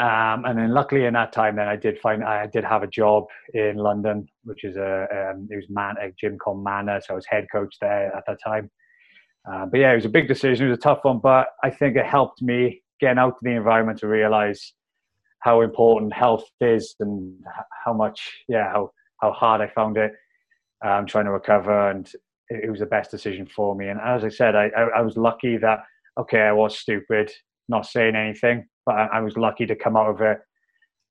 Um, 0.00 0.44
and 0.44 0.56
then 0.56 0.72
luckily 0.72 1.06
in 1.06 1.14
that 1.14 1.32
time, 1.32 1.56
then 1.56 1.66
I 1.66 1.74
did 1.74 1.98
find 1.98 2.22
I 2.22 2.46
did 2.46 2.62
have 2.62 2.84
a 2.84 2.86
job 2.86 3.24
in 3.52 3.76
London, 3.76 4.28
which 4.44 4.62
is 4.62 4.76
a 4.76 5.08
um, 5.12 5.48
it 5.50 5.56
was 5.56 5.66
man 5.68 5.96
a 6.00 6.12
gym 6.20 6.38
called 6.38 6.62
Manor, 6.62 7.00
so 7.00 7.14
I 7.14 7.16
was 7.16 7.26
head 7.28 7.46
coach 7.50 7.74
there 7.80 8.14
at 8.16 8.22
that 8.28 8.38
time. 8.44 8.70
Uh, 9.50 9.66
but 9.66 9.80
yeah, 9.80 9.90
it 9.90 9.96
was 9.96 10.04
a 10.04 10.10
big 10.10 10.28
decision. 10.28 10.66
It 10.66 10.70
was 10.70 10.78
a 10.78 10.82
tough 10.82 11.00
one, 11.02 11.18
but 11.18 11.48
I 11.64 11.70
think 11.70 11.96
it 11.96 12.06
helped 12.06 12.40
me 12.42 12.80
getting 13.00 13.18
out 13.18 13.30
to 13.30 13.40
the 13.42 13.50
environment 13.50 13.98
to 14.00 14.08
realize 14.08 14.72
how 15.40 15.60
important 15.60 16.12
health 16.12 16.44
is 16.60 16.94
and 17.00 17.34
how 17.84 17.92
much 17.92 18.20
yeah 18.48 18.70
how 18.72 18.90
how 19.20 19.32
hard 19.32 19.60
I 19.60 19.68
found 19.68 19.96
it. 19.96 20.12
Um, 20.84 21.06
trying 21.06 21.24
to 21.24 21.32
recover, 21.32 21.90
and 21.90 22.08
it, 22.48 22.64
it 22.64 22.70
was 22.70 22.80
the 22.80 22.86
best 22.86 23.10
decision 23.10 23.46
for 23.46 23.74
me. 23.74 23.88
And 23.88 24.00
as 24.00 24.24
I 24.24 24.28
said, 24.28 24.54
I, 24.54 24.68
I, 24.76 24.82
I 24.98 25.00
was 25.02 25.16
lucky 25.16 25.56
that 25.56 25.80
okay, 26.18 26.42
I 26.42 26.52
was 26.52 26.78
stupid, 26.78 27.30
not 27.68 27.86
saying 27.86 28.16
anything, 28.16 28.66
but 28.84 28.96
I, 28.96 29.06
I 29.14 29.20
was 29.20 29.36
lucky 29.36 29.66
to 29.66 29.76
come 29.76 29.96
out 29.96 30.10
of 30.10 30.20
it. 30.20 30.38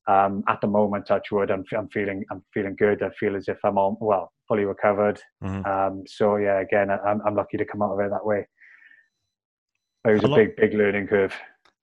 Um, 0.09 0.43
at 0.47 0.61
the 0.61 0.67
moment, 0.67 1.05
touch 1.05 1.31
wood, 1.31 1.51
I'm, 1.51 1.65
I'm 1.77 1.89
feeling 1.89 2.23
I'm 2.31 2.43
feeling 2.53 2.75
good. 2.77 3.03
I 3.03 3.09
feel 3.19 3.35
as 3.35 3.49
if 3.49 3.57
I'm 3.63 3.77
all 3.77 3.97
well 3.99 4.31
fully 4.47 4.63
recovered. 4.63 5.21
Mm-hmm. 5.43 5.65
Um, 5.65 6.03
so 6.07 6.37
yeah, 6.37 6.61
again, 6.61 6.89
I'm 6.89 7.21
I'm 7.25 7.35
lucky 7.35 7.57
to 7.57 7.65
come 7.65 7.81
out 7.81 7.93
of 7.93 7.99
it 7.99 8.09
that 8.11 8.25
way. 8.25 8.47
It 10.05 10.11
was 10.11 10.21
how 10.21 10.27
a 10.27 10.29
long, 10.29 10.39
big 10.39 10.55
big 10.55 10.73
learning 10.73 11.07
curve. 11.07 11.35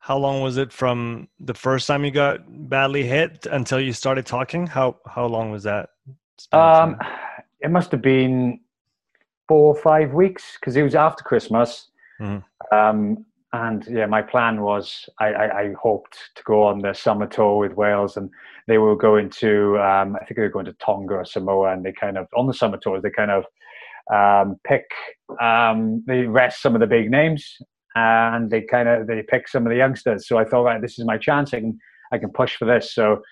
How 0.04 0.18
long 0.18 0.42
was 0.42 0.58
it 0.58 0.70
from 0.70 1.28
the 1.40 1.54
first 1.54 1.86
time 1.86 2.04
you 2.04 2.10
got 2.10 2.40
badly 2.68 3.04
hit 3.04 3.46
until 3.50 3.80
you 3.80 3.94
started 3.94 4.26
talking? 4.26 4.66
How 4.66 4.98
how 5.06 5.24
long 5.24 5.50
was 5.50 5.62
that? 5.62 5.88
Um, 6.52 6.98
it 7.60 7.70
must 7.70 7.90
have 7.90 8.02
been 8.02 8.60
four 9.48 9.74
or 9.74 9.80
five 9.80 10.12
weeks 10.12 10.58
because 10.60 10.76
it 10.76 10.82
was 10.82 10.94
after 10.94 11.24
Christmas. 11.24 11.88
Mm-hmm. 12.20 12.76
Um, 12.76 13.24
and 13.54 13.86
yeah, 13.88 14.04
my 14.04 14.20
plan 14.20 14.60
was 14.60 15.08
I, 15.20 15.28
I, 15.28 15.60
I, 15.60 15.72
hoped 15.72 16.18
to 16.34 16.42
go 16.44 16.64
on 16.64 16.80
the 16.80 16.92
summer 16.92 17.26
tour 17.26 17.56
with 17.56 17.72
Wales, 17.72 18.18
and 18.18 18.28
they 18.66 18.76
were 18.76 18.96
going 18.96 19.30
to 19.40 19.78
um, 19.78 20.16
I 20.16 20.26
think 20.26 20.36
they 20.36 20.42
were 20.42 20.50
going 20.50 20.66
to 20.66 20.74
Tonga 20.84 21.14
or 21.14 21.24
Samoa, 21.24 21.72
and 21.72 21.82
they 21.82 21.92
kind 21.92 22.18
of 22.18 22.26
on 22.36 22.46
the 22.46 22.52
summer 22.52 22.76
tours 22.76 23.02
they 23.02 23.10
kind 23.10 23.30
of 23.30 23.44
um, 24.12 24.60
pick 24.64 24.84
um, 25.40 26.04
they 26.06 26.24
rest 26.24 26.60
some 26.60 26.74
of 26.74 26.82
the 26.82 26.86
big 26.86 27.10
names, 27.10 27.56
and 27.94 28.50
they 28.50 28.62
kind 28.62 28.88
of 28.88 29.06
they 29.06 29.22
pick 29.22 29.48
some 29.48 29.66
of 29.66 29.70
the 29.70 29.76
youngsters. 29.76 30.26
So 30.28 30.38
I 30.38 30.44
thought, 30.44 30.64
right, 30.64 30.80
this 30.80 30.98
is 30.98 31.04
my 31.04 31.18
chance. 31.18 31.54
I 31.54 31.60
can 31.60 31.78
I 32.12 32.18
can 32.18 32.30
push 32.30 32.56
for 32.56 32.64
this. 32.64 32.94
So 32.94 33.22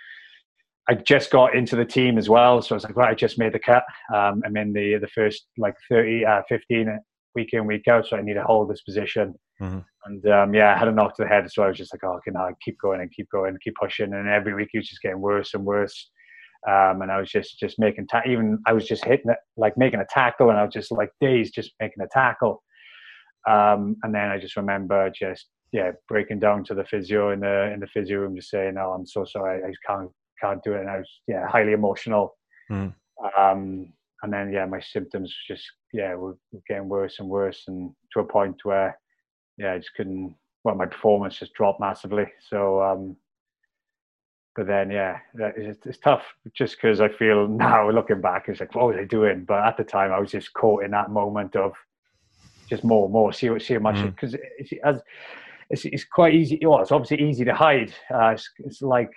I 0.89 0.95
just 0.95 1.31
got 1.31 1.55
into 1.55 1.77
the 1.77 1.85
team 1.85 2.19
as 2.19 2.29
well. 2.29 2.61
So 2.61 2.75
I 2.75 2.77
was 2.77 2.85
like, 2.85 2.97
right, 2.97 3.11
I 3.11 3.15
just 3.15 3.39
made 3.39 3.53
the 3.53 3.59
cut. 3.59 3.85
Um, 4.15 4.43
I'm 4.45 4.57
in 4.57 4.73
the 4.73 4.99
the 5.01 5.09
first 5.09 5.47
like 5.57 5.75
30, 5.89 6.25
uh, 6.25 6.43
15 6.49 6.99
week 7.35 7.51
in 7.53 7.67
week 7.67 7.89
out, 7.89 8.07
so 8.07 8.17
I 8.17 8.23
need 8.23 8.35
to 8.35 8.43
hold 8.43 8.69
this 8.69 8.83
position. 8.83 9.35
Mm-hmm. 9.61 9.79
And 10.05 10.27
um, 10.27 10.55
yeah, 10.55 10.75
I 10.75 10.79
had 10.79 10.89
a 10.89 10.93
knock 10.93 11.17
to 11.17 11.23
the 11.23 11.29
head, 11.29 11.51
so 11.51 11.63
I 11.63 11.69
was 11.69 11.79
just 11.79 11.95
like, 11.95 12.05
oh, 12.05 12.19
can 12.25 12.37
I 12.37 12.51
keep 12.65 12.79
going 12.81 13.01
and 13.01 13.11
keep 13.11 13.29
going, 13.31 13.51
and 13.51 13.61
keep 13.61 13.75
pushing? 13.81 14.13
And 14.13 14.29
every 14.29 14.55
week 14.55 14.71
it 14.75 14.79
was 14.79 14.89
just 14.89 15.03
getting 15.03 15.21
worse 15.21 15.55
and 15.55 15.65
worse. 15.65 16.11
Um, 16.69 17.03
and 17.03 17.11
I 17.11 17.19
was 17.19 17.31
just 17.31 17.59
just 17.59 17.79
making 17.79 18.07
ta- 18.07 18.23
even 18.27 18.59
I 18.67 18.73
was 18.73 18.87
just 18.87 19.05
hitting 19.05 19.31
it 19.31 19.39
like 19.57 19.77
making 19.77 20.01
a 20.01 20.07
tackle, 20.11 20.51
and 20.51 20.59
I 20.59 20.65
was 20.65 20.75
just 20.75 20.93
like 20.93 21.11
days 21.21 21.51
just 21.51 21.73
making 21.81 22.03
a 22.03 22.09
tackle. 22.09 22.63
Um, 23.49 23.97
and 24.03 24.15
then 24.15 24.31
I 24.31 24.39
just 24.39 24.57
remember 24.57 25.11
just 25.11 25.47
yeah 25.73 25.93
breaking 26.09 26.39
down 26.39 26.65
to 26.65 26.75
the 26.75 26.85
physio 26.85 27.31
in 27.31 27.41
the 27.41 27.73
in 27.73 27.81
the 27.81 27.87
physio 27.87 28.21
room, 28.21 28.37
just 28.37 28.51
saying, 28.51 28.77
"Oh, 28.79 28.93
I'm 28.93 29.07
so 29.07 29.25
sorry, 29.25 29.63
I 29.63 29.73
can't 29.87 30.11
can't 30.41 30.63
do 30.63 30.75
it." 30.75 30.81
And 30.81 30.91
I 30.91 30.99
was 30.99 31.21
yeah 31.27 31.47
highly 31.47 31.73
emotional. 31.73 32.37
Mm. 32.71 32.95
Um, 33.37 33.93
and 34.23 34.33
then 34.33 34.53
yeah, 34.53 34.67
my 34.67 34.81
symptoms 34.81 35.35
just 35.49 35.65
yeah 35.93 36.15
were 36.15 36.37
getting 36.69 36.89
worse 36.89 37.19
and 37.19 37.29
worse, 37.29 37.65
and 37.69 37.93
to 38.13 38.21
a 38.21 38.25
point 38.25 38.57
where 38.65 38.99
yeah 39.59 39.73
I 39.73 39.79
just 39.79 39.95
couldn't. 39.97 40.37
Well, 40.65 40.77
my 40.77 40.87
performance 40.87 41.39
just 41.39 41.55
dropped 41.55 41.81
massively. 41.81 42.27
So 42.49 42.81
um, 42.81 43.17
but 44.55 44.67
then 44.67 44.91
yeah 44.91 45.19
it's, 45.35 45.87
it's 45.87 45.99
tough 45.99 46.23
just 46.55 46.77
because 46.77 47.01
i 47.01 47.09
feel 47.09 47.49
now 47.49 47.89
looking 47.91 48.21
back 48.21 48.49
it's 48.49 48.61
like 48.61 48.75
what 48.75 48.89
was 48.89 48.97
i 48.99 49.05
doing 49.05 49.45
but 49.45 49.65
at 49.65 49.77
the 49.77 49.85
time 49.85 50.13
i 50.13 50.19
was 50.19 50.31
just 50.31 50.53
caught 50.55 50.85
in 50.85 50.91
that 50.91 51.11
moment 51.11 51.57
of 51.57 51.73
just 52.73 52.85
more 52.85 53.05
and 53.05 53.13
more 53.13 53.33
see 53.33 53.51
what 53.51 53.63
see 53.63 53.75
how 53.75 53.81
much 53.81 54.03
because 54.15 54.35
mm. 54.35 54.41
it's, 54.59 54.73
as 54.85 55.01
it's, 55.71 55.85
it's 55.85 56.05
quite 56.05 56.35
easy 56.35 56.59
well 56.65 56.81
it's 56.81 56.93
obviously 56.93 57.27
easy 57.29 57.45
to 57.45 57.55
hide 57.55 57.93
uh, 58.15 58.29
it's, 58.29 58.49
it's 58.59 58.83
like 58.83 59.11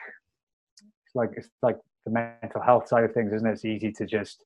it's 1.06 1.16
like 1.16 1.30
it's 1.36 1.50
like 1.62 1.78
the 2.06 2.12
mental 2.12 2.62
health 2.62 2.88
side 2.88 3.04
of 3.04 3.14
things 3.14 3.34
isn't 3.34 3.48
it 3.48 3.54
it's 3.54 3.66
easy 3.66 3.92
to 3.92 4.06
just 4.06 4.44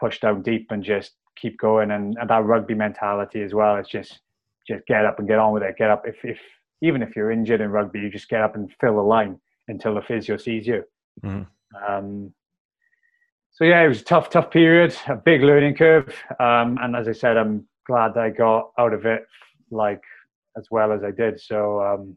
push 0.00 0.20
down 0.20 0.42
deep 0.42 0.66
and 0.70 0.82
just 0.82 1.12
keep 1.36 1.58
going 1.58 1.90
and, 1.92 2.16
and 2.20 2.28
that 2.28 2.44
rugby 2.44 2.74
mentality 2.74 3.42
as 3.42 3.54
well 3.54 3.76
it's 3.76 3.88
just 3.88 4.20
just 4.66 4.84
get 4.86 5.06
up 5.06 5.18
and 5.18 5.28
get 5.28 5.38
on 5.38 5.52
with 5.52 5.62
it 5.62 5.76
get 5.76 5.90
up 5.90 6.02
if 6.06 6.16
if 6.24 6.38
even 6.82 7.02
if 7.02 7.14
you're 7.14 7.30
injured 7.30 7.60
in 7.60 7.70
rugby 7.70 8.00
you 8.00 8.10
just 8.10 8.28
get 8.28 8.42
up 8.42 8.54
and 8.54 8.70
fill 8.80 8.96
the 8.96 9.02
line 9.02 9.38
until 9.68 9.94
the 9.94 10.02
physio 10.02 10.36
sees 10.36 10.66
you. 10.66 10.84
Mm. 11.24 11.46
Um, 11.88 12.32
so 13.52 13.64
yeah, 13.64 13.82
it 13.82 13.88
was 13.88 14.00
a 14.00 14.04
tough, 14.04 14.30
tough 14.30 14.50
period, 14.50 14.96
a 15.08 15.16
big 15.16 15.42
learning 15.42 15.74
curve. 15.74 16.14
Um, 16.40 16.78
and 16.80 16.96
as 16.96 17.08
I 17.08 17.12
said, 17.12 17.36
I'm 17.36 17.66
glad 17.86 18.16
I 18.16 18.30
got 18.30 18.70
out 18.78 18.92
of 18.92 19.06
it 19.06 19.26
like 19.70 20.02
as 20.56 20.68
well 20.70 20.92
as 20.92 21.02
I 21.02 21.10
did. 21.10 21.40
So 21.40 21.82
um, 21.82 22.16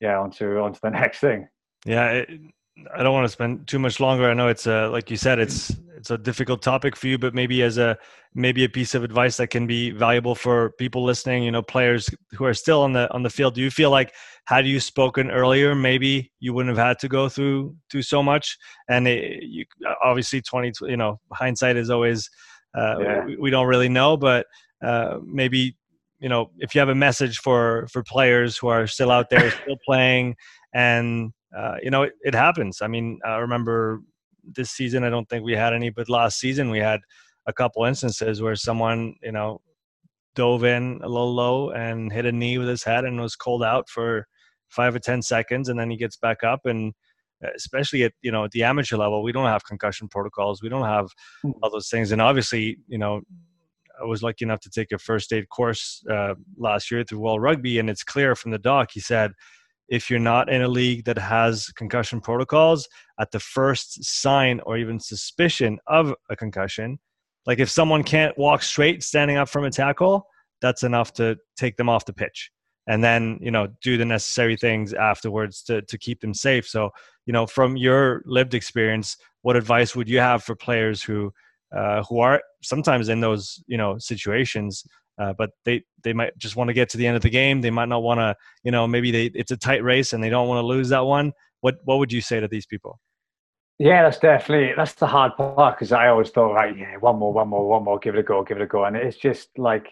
yeah, 0.00 0.18
on 0.18 0.30
to 0.32 0.60
on 0.60 0.72
to 0.72 0.80
the 0.82 0.90
next 1.02 1.20
thing. 1.20 1.48
Yeah, 1.84 2.10
it, 2.10 2.40
I 2.94 3.02
don't 3.02 3.14
want 3.14 3.24
to 3.24 3.30
spend 3.30 3.66
too 3.66 3.78
much 3.78 4.00
longer. 4.00 4.28
I 4.28 4.34
know 4.34 4.48
it's 4.48 4.66
a, 4.66 4.88
like 4.88 5.10
you 5.10 5.16
said, 5.16 5.38
it's 5.38 5.74
it's 5.96 6.10
a 6.10 6.18
difficult 6.18 6.60
topic 6.60 6.94
for 6.94 7.06
you, 7.06 7.16
but 7.16 7.34
maybe 7.34 7.62
as 7.62 7.78
a 7.78 7.96
maybe 8.34 8.64
a 8.64 8.68
piece 8.68 8.94
of 8.94 9.02
advice 9.02 9.38
that 9.38 9.46
can 9.46 9.66
be 9.66 9.92
valuable 9.92 10.34
for 10.34 10.72
people 10.72 11.02
listening. 11.02 11.42
You 11.42 11.50
know, 11.50 11.62
players 11.62 12.10
who 12.32 12.44
are 12.44 12.52
still 12.52 12.82
on 12.82 12.92
the 12.92 13.12
on 13.14 13.22
the 13.22 13.30
field. 13.30 13.54
Do 13.54 13.62
you 13.62 13.70
feel 13.70 13.90
like 13.90 14.12
had 14.46 14.66
you 14.66 14.78
spoken 14.78 15.30
earlier, 15.30 15.74
maybe 15.74 16.30
you 16.38 16.52
wouldn't 16.52 16.76
have 16.76 16.86
had 16.86 16.98
to 16.98 17.08
go 17.08 17.30
through 17.30 17.74
through 17.90 18.02
so 18.02 18.22
much? 18.22 18.58
And 18.90 19.08
it, 19.08 19.42
you 19.42 19.64
obviously 20.04 20.42
twenty, 20.42 20.72
you 20.82 20.98
know, 20.98 21.18
hindsight 21.32 21.76
is 21.76 21.88
always 21.88 22.28
uh, 22.76 22.96
yeah. 23.00 23.24
we, 23.24 23.36
we, 23.36 23.50
don't 23.50 23.66
really 23.66 23.88
know, 23.88 24.16
but 24.16 24.46
uh, 24.82 25.18
maybe 25.24 25.76
you 26.18 26.28
know 26.28 26.50
if 26.58 26.74
you 26.74 26.78
have 26.80 26.88
a 26.88 26.94
message 26.94 27.38
for 27.38 27.86
for 27.92 28.02
players 28.02 28.56
who 28.56 28.68
are 28.68 28.86
still 28.86 29.10
out 29.10 29.30
there 29.30 29.50
still 29.62 29.76
playing 29.86 30.34
and 30.74 31.32
uh, 31.56 31.76
you 31.82 31.90
know, 31.90 32.02
it, 32.02 32.12
it, 32.22 32.34
happens. 32.34 32.82
I 32.82 32.86
mean, 32.86 33.18
I 33.24 33.36
remember 33.36 34.00
this 34.44 34.70
season, 34.70 35.04
I 35.04 35.10
don't 35.10 35.28
think 35.28 35.44
we 35.44 35.54
had 35.54 35.72
any, 35.72 35.88
but 35.88 36.08
last 36.08 36.38
season 36.38 36.70
we 36.70 36.78
had 36.78 37.00
a 37.46 37.52
couple 37.52 37.84
instances 37.84 38.42
where 38.42 38.56
someone, 38.56 39.14
you 39.22 39.32
know, 39.32 39.60
dove 40.34 40.64
in 40.64 41.00
a 41.02 41.08
little 41.08 41.34
low 41.34 41.70
and 41.70 42.12
hit 42.12 42.26
a 42.26 42.32
knee 42.32 42.58
with 42.58 42.68
his 42.68 42.84
head 42.84 43.04
and 43.04 43.18
was 43.18 43.36
called 43.36 43.62
out 43.62 43.88
for 43.88 44.26
five 44.68 44.94
or 44.94 44.98
10 44.98 45.22
seconds. 45.22 45.70
And 45.70 45.78
then 45.78 45.88
he 45.88 45.96
gets 45.96 46.18
back 46.18 46.44
up. 46.44 46.60
And 46.66 46.92
especially 47.54 48.04
at, 48.04 48.12
you 48.22 48.32
know, 48.32 48.44
at 48.44 48.50
the 48.50 48.64
amateur 48.64 48.96
level, 48.96 49.22
we 49.22 49.32
don't 49.32 49.46
have 49.46 49.64
concussion 49.64 50.08
protocols. 50.08 50.62
We 50.62 50.68
don't 50.68 50.86
have 50.86 51.08
hmm. 51.42 51.52
all 51.62 51.70
those 51.70 51.88
things. 51.88 52.12
And 52.12 52.22
obviously, 52.22 52.78
you 52.88 52.98
know, 52.98 53.20
I 54.00 54.04
was 54.04 54.22
lucky 54.22 54.44
enough 54.44 54.60
to 54.60 54.70
take 54.70 54.92
a 54.92 54.98
first 54.98 55.32
aid 55.32 55.48
course 55.48 56.04
uh, 56.10 56.34
last 56.58 56.90
year 56.90 57.02
through 57.04 57.20
World 57.20 57.42
Rugby, 57.42 57.78
and 57.78 57.88
it's 57.88 58.04
clear 58.04 58.34
from 58.34 58.50
the 58.50 58.58
doc. 58.58 58.90
He 58.92 59.00
said 59.00 59.32
if 59.88 60.10
you're 60.10 60.18
not 60.18 60.50
in 60.50 60.62
a 60.62 60.68
league 60.68 61.04
that 61.04 61.18
has 61.18 61.68
concussion 61.76 62.20
protocols 62.20 62.88
at 63.20 63.30
the 63.30 63.40
first 63.40 64.04
sign 64.04 64.60
or 64.66 64.76
even 64.76 64.98
suspicion 64.98 65.78
of 65.86 66.14
a 66.30 66.36
concussion 66.36 66.98
like 67.46 67.60
if 67.60 67.70
someone 67.70 68.02
can't 68.02 68.36
walk 68.36 68.62
straight 68.62 69.02
standing 69.02 69.36
up 69.36 69.48
from 69.48 69.64
a 69.64 69.70
tackle 69.70 70.26
that's 70.60 70.82
enough 70.82 71.12
to 71.12 71.36
take 71.56 71.76
them 71.76 71.88
off 71.88 72.04
the 72.04 72.12
pitch 72.12 72.50
and 72.86 73.02
then 73.02 73.38
you 73.40 73.50
know 73.50 73.68
do 73.82 73.96
the 73.96 74.04
necessary 74.04 74.56
things 74.56 74.92
afterwards 74.92 75.62
to, 75.62 75.82
to 75.82 75.98
keep 75.98 76.20
them 76.20 76.34
safe 76.34 76.68
so 76.68 76.90
you 77.26 77.32
know 77.32 77.46
from 77.46 77.76
your 77.76 78.22
lived 78.24 78.54
experience 78.54 79.16
what 79.42 79.56
advice 79.56 79.94
would 79.94 80.08
you 80.08 80.18
have 80.18 80.42
for 80.42 80.54
players 80.54 81.02
who 81.02 81.32
uh, 81.76 82.02
who 82.04 82.20
are 82.20 82.42
sometimes 82.62 83.08
in 83.08 83.20
those 83.20 83.62
you 83.66 83.76
know 83.76 83.98
situations 83.98 84.84
uh, 85.18 85.32
but 85.38 85.50
they 85.64 85.82
they 86.04 86.12
might 86.12 86.36
just 86.36 86.56
want 86.56 86.68
to 86.68 86.74
get 86.74 86.88
to 86.90 86.98
the 86.98 87.06
end 87.06 87.16
of 87.16 87.22
the 87.22 87.30
game. 87.30 87.60
They 87.60 87.70
might 87.70 87.88
not 87.88 88.02
want 88.02 88.20
to, 88.20 88.36
you 88.64 88.70
know, 88.70 88.86
maybe 88.86 89.10
they 89.10 89.26
it's 89.26 89.50
a 89.50 89.56
tight 89.56 89.82
race 89.82 90.12
and 90.12 90.22
they 90.22 90.28
don't 90.28 90.48
want 90.48 90.62
to 90.62 90.66
lose 90.66 90.90
that 90.90 91.06
one. 91.06 91.32
What 91.60 91.76
what 91.84 91.98
would 91.98 92.12
you 92.12 92.20
say 92.20 92.38
to 92.38 92.48
these 92.48 92.66
people? 92.66 93.00
Yeah, 93.78 94.02
that's 94.02 94.18
definitely 94.18 94.72
that's 94.76 94.94
the 94.94 95.06
hard 95.06 95.36
part 95.36 95.76
because 95.76 95.92
I 95.92 96.08
always 96.08 96.30
thought, 96.30 96.54
right, 96.54 96.76
yeah, 96.76 96.96
one 96.96 97.16
more, 97.16 97.32
one 97.32 97.48
more, 97.48 97.66
one 97.66 97.84
more, 97.84 97.98
give 97.98 98.14
it 98.14 98.20
a 98.20 98.22
go, 98.22 98.42
give 98.42 98.58
it 98.58 98.62
a 98.62 98.66
go, 98.66 98.84
and 98.84 98.96
it's 98.96 99.16
just 99.16 99.48
like 99.58 99.86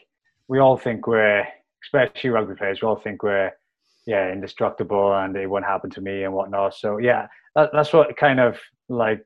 we 0.48 0.58
all 0.58 0.76
think 0.76 1.06
we're, 1.06 1.46
especially 1.84 2.30
rugby 2.30 2.54
players, 2.54 2.80
we 2.82 2.88
all 2.88 2.96
think 2.96 3.22
we're, 3.22 3.52
yeah, 4.06 4.32
indestructible 4.32 5.14
and 5.14 5.36
it 5.36 5.46
won't 5.46 5.64
happen 5.64 5.90
to 5.90 6.00
me 6.00 6.24
and 6.24 6.32
whatnot. 6.32 6.74
So 6.74 6.98
yeah, 6.98 7.26
that, 7.54 7.70
that's 7.72 7.92
what 7.92 8.16
kind 8.16 8.40
of 8.40 8.58
like 8.88 9.24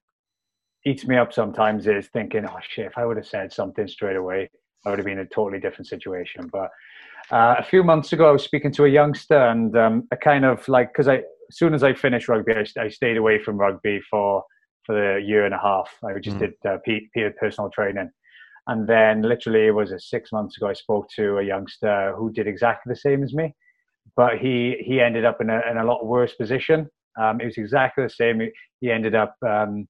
eats 0.86 1.06
me 1.06 1.16
up 1.16 1.32
sometimes 1.32 1.86
is 1.86 2.08
thinking, 2.08 2.46
oh 2.46 2.58
shit, 2.68 2.86
if 2.86 2.96
I 2.96 3.04
would 3.04 3.16
have 3.16 3.26
said 3.26 3.52
something 3.52 3.88
straight 3.88 4.16
away, 4.16 4.50
I 4.86 4.90
would 4.90 4.98
have 4.98 5.06
been 5.06 5.18
in 5.18 5.26
a 5.26 5.28
totally 5.28 5.60
different 5.60 5.88
situation. 5.88 6.48
But 6.52 6.70
uh, 7.30 7.56
a 7.58 7.62
few 7.62 7.82
months 7.82 8.12
ago, 8.12 8.28
I 8.28 8.32
was 8.32 8.42
speaking 8.42 8.72
to 8.72 8.84
a 8.84 8.88
youngster, 8.88 9.36
and 9.36 9.76
um, 9.76 10.08
a 10.10 10.16
kind 10.16 10.44
of 10.44 10.66
like 10.68 10.92
because 10.92 11.08
I 11.08 11.16
as 11.16 11.56
soon 11.56 11.74
as 11.74 11.82
I 11.82 11.94
finished 11.94 12.28
rugby, 12.28 12.52
I, 12.52 12.80
I, 12.80 12.88
stayed 12.88 13.16
away 13.16 13.42
from 13.42 13.58
rugby 13.58 14.00
for 14.10 14.44
for 14.84 14.94
the 14.94 15.20
year 15.22 15.44
and 15.44 15.54
a 15.54 15.58
half. 15.58 15.90
I 16.04 16.18
just 16.18 16.36
mm. 16.36 16.40
did 16.40 16.54
uh, 16.66 16.78
peer 16.84 17.34
personal 17.38 17.70
training, 17.70 18.10
and 18.68 18.86
then 18.86 19.22
literally 19.22 19.66
it 19.66 19.74
was 19.74 19.90
a 19.90 19.98
six 19.98 20.30
months 20.32 20.56
ago. 20.56 20.68
I 20.68 20.74
spoke 20.74 21.08
to 21.16 21.38
a 21.38 21.42
youngster 21.42 22.14
who 22.16 22.30
did 22.32 22.46
exactly 22.46 22.90
the 22.90 23.00
same 23.00 23.22
as 23.22 23.34
me, 23.34 23.54
but 24.16 24.38
he 24.38 24.76
he 24.84 25.00
ended 25.00 25.24
up 25.24 25.40
in 25.40 25.50
a 25.50 25.60
in 25.70 25.78
a 25.78 25.84
lot 25.84 26.06
worse 26.06 26.34
position. 26.34 26.88
Um, 27.20 27.40
it 27.40 27.46
was 27.46 27.58
exactly 27.58 28.04
the 28.04 28.10
same. 28.10 28.40
He 28.80 28.90
ended 28.90 29.14
up. 29.14 29.34
Um, 29.46 29.88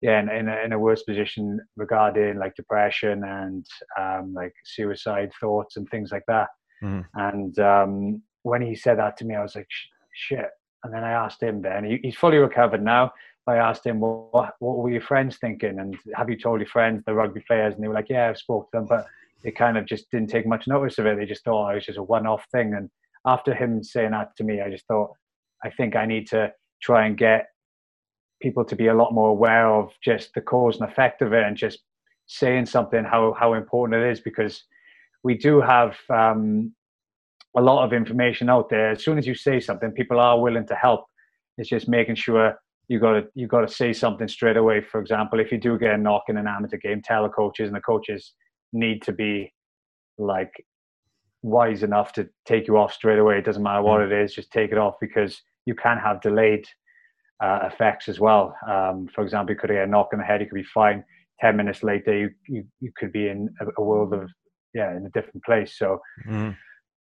yeah, 0.00 0.20
in, 0.20 0.28
in, 0.28 0.48
a, 0.48 0.56
in 0.64 0.72
a 0.72 0.78
worse 0.78 1.02
position 1.02 1.58
regarding 1.76 2.38
like 2.38 2.54
depression 2.54 3.24
and 3.24 3.66
um, 3.98 4.32
like 4.32 4.52
suicide 4.64 5.32
thoughts 5.40 5.76
and 5.76 5.88
things 5.88 6.10
like 6.12 6.22
that. 6.28 6.48
Mm. 6.82 7.04
And 7.14 7.58
um, 7.58 8.22
when 8.42 8.62
he 8.62 8.76
said 8.76 8.98
that 8.98 9.16
to 9.16 9.24
me, 9.24 9.34
I 9.34 9.42
was 9.42 9.56
like, 9.56 9.66
shit. 10.14 10.46
And 10.84 10.94
then 10.94 11.02
I 11.02 11.10
asked 11.10 11.42
him 11.42 11.62
then, 11.62 11.84
he, 11.84 11.98
he's 12.02 12.14
fully 12.14 12.36
recovered 12.36 12.84
now. 12.84 13.10
I 13.48 13.56
asked 13.56 13.86
him, 13.86 14.00
well, 14.00 14.28
what, 14.30 14.54
what 14.58 14.78
were 14.78 14.90
your 14.90 15.00
friends 15.00 15.38
thinking? 15.38 15.78
And 15.78 15.96
have 16.14 16.28
you 16.28 16.36
told 16.36 16.60
your 16.60 16.68
friends, 16.68 17.02
the 17.06 17.14
rugby 17.14 17.42
players? 17.46 17.74
And 17.74 17.82
they 17.82 17.88
were 17.88 17.94
like, 17.94 18.10
yeah, 18.10 18.28
I've 18.28 18.38
spoke 18.38 18.70
to 18.70 18.78
them, 18.78 18.86
but 18.86 19.06
they 19.42 19.50
kind 19.50 19.78
of 19.78 19.86
just 19.86 20.10
didn't 20.10 20.28
take 20.28 20.46
much 20.46 20.66
notice 20.66 20.98
of 20.98 21.06
it. 21.06 21.16
They 21.16 21.26
just 21.26 21.44
thought 21.44 21.70
it 21.70 21.76
was 21.76 21.86
just 21.86 21.98
a 21.98 22.02
one-off 22.02 22.44
thing. 22.52 22.74
And 22.74 22.90
after 23.26 23.54
him 23.54 23.82
saying 23.82 24.10
that 24.10 24.36
to 24.36 24.44
me, 24.44 24.60
I 24.60 24.70
just 24.70 24.86
thought, 24.86 25.12
I 25.64 25.70
think 25.70 25.96
I 25.96 26.06
need 26.06 26.26
to 26.28 26.52
try 26.82 27.06
and 27.06 27.16
get 27.16 27.46
people 28.40 28.64
to 28.64 28.76
be 28.76 28.88
a 28.88 28.94
lot 28.94 29.12
more 29.12 29.30
aware 29.30 29.68
of 29.68 29.92
just 30.02 30.34
the 30.34 30.40
cause 30.40 30.78
and 30.78 30.88
effect 30.88 31.22
of 31.22 31.32
it 31.32 31.44
and 31.44 31.56
just 31.56 31.80
saying 32.26 32.66
something 32.66 33.04
how 33.04 33.34
how 33.38 33.54
important 33.54 34.00
it 34.00 34.10
is 34.12 34.20
because 34.20 34.64
we 35.24 35.36
do 35.36 35.60
have 35.60 35.96
um, 36.10 36.72
a 37.56 37.60
lot 37.60 37.84
of 37.84 37.92
information 37.92 38.48
out 38.48 38.68
there. 38.68 38.90
As 38.90 39.02
soon 39.02 39.18
as 39.18 39.26
you 39.26 39.34
say 39.34 39.58
something, 39.58 39.90
people 39.90 40.20
are 40.20 40.40
willing 40.40 40.66
to 40.66 40.74
help. 40.74 41.06
It's 41.56 41.68
just 41.68 41.88
making 41.88 42.14
sure 42.14 42.54
you 42.88 42.98
got 42.98 43.12
to 43.12 43.26
you 43.34 43.46
got 43.46 43.60
to 43.60 43.72
say 43.72 43.92
something 43.92 44.28
straight 44.28 44.56
away. 44.56 44.80
For 44.80 45.00
example, 45.00 45.40
if 45.40 45.52
you 45.52 45.58
do 45.58 45.78
get 45.78 45.94
a 45.94 45.98
knock 45.98 46.24
in 46.28 46.38
an 46.38 46.48
amateur 46.48 46.78
game, 46.78 47.02
tell 47.02 47.22
the 47.22 47.28
coaches, 47.28 47.68
and 47.68 47.76
the 47.76 47.80
coaches 47.80 48.32
need 48.72 49.02
to 49.02 49.12
be 49.12 49.52
like 50.16 50.52
wise 51.42 51.82
enough 51.82 52.12
to 52.14 52.28
take 52.46 52.66
you 52.66 52.78
off 52.78 52.92
straight 52.92 53.18
away. 53.18 53.38
It 53.38 53.44
doesn't 53.44 53.62
matter 53.62 53.82
what 53.82 54.00
mm. 54.00 54.06
it 54.06 54.24
is, 54.24 54.34
just 54.34 54.50
take 54.50 54.72
it 54.72 54.78
off 54.78 54.94
because 55.00 55.40
you 55.66 55.74
can 55.74 55.98
have 55.98 56.20
delayed 56.20 56.66
uh, 57.42 57.60
effects 57.70 58.08
as 58.08 58.18
well. 58.18 58.56
Um, 58.68 59.06
for 59.14 59.22
example, 59.22 59.54
you 59.54 59.60
could 59.60 59.70
get 59.70 59.84
a 59.84 59.86
knock 59.86 60.08
on 60.12 60.18
the 60.18 60.24
head, 60.24 60.40
you 60.40 60.46
could 60.46 60.54
be 60.54 60.64
fine. 60.64 61.04
Ten 61.40 61.56
minutes 61.56 61.82
later, 61.82 62.16
you 62.16 62.30
you, 62.48 62.64
you 62.80 62.90
could 62.96 63.12
be 63.12 63.28
in 63.28 63.48
a, 63.60 63.66
a 63.76 63.84
world 63.84 64.14
of 64.14 64.30
yeah, 64.74 64.96
in 64.96 65.04
a 65.04 65.10
different 65.10 65.44
place. 65.44 65.76
So. 65.78 66.00
Mm. 66.28 66.56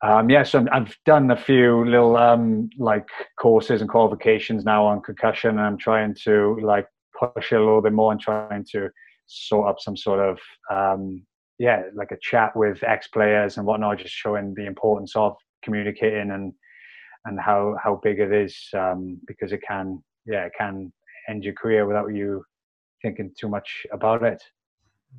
Um, 0.03 0.29
yes, 0.29 0.51
so 0.51 0.65
I've 0.71 0.97
done 1.05 1.29
a 1.29 1.37
few 1.37 1.85
little 1.85 2.17
um, 2.17 2.69
like 2.79 3.07
courses 3.39 3.81
and 3.81 3.89
qualifications 3.89 4.65
now 4.65 4.85
on 4.85 5.01
concussion, 5.01 5.51
and 5.51 5.61
I'm 5.61 5.77
trying 5.77 6.15
to 6.23 6.57
like 6.63 6.87
push 7.19 7.51
it 7.51 7.57
a 7.57 7.59
little 7.59 7.81
bit 7.83 7.93
more 7.93 8.11
and 8.11 8.19
trying 8.19 8.65
to 8.71 8.89
sort 9.27 9.69
up 9.69 9.79
some 9.79 9.95
sort 9.95 10.19
of 10.19 10.39
um, 10.71 11.23
yeah, 11.59 11.83
like 11.93 12.11
a 12.11 12.17
chat 12.19 12.55
with 12.55 12.83
ex 12.83 13.07
players 13.09 13.57
and 13.57 13.65
whatnot, 13.67 13.99
just 13.99 14.15
showing 14.15 14.55
the 14.55 14.65
importance 14.65 15.15
of 15.15 15.35
communicating 15.63 16.31
and 16.31 16.53
and 17.25 17.39
how 17.39 17.75
how 17.83 17.99
big 18.01 18.19
it 18.19 18.33
is 18.33 18.57
um, 18.75 19.19
because 19.27 19.51
it 19.51 19.61
can 19.67 20.01
yeah, 20.25 20.45
it 20.45 20.53
can 20.57 20.91
end 21.29 21.43
your 21.43 21.53
career 21.53 21.85
without 21.85 22.07
you 22.07 22.43
thinking 23.03 23.31
too 23.39 23.49
much 23.49 23.85
about 23.91 24.23
it. 24.23 24.41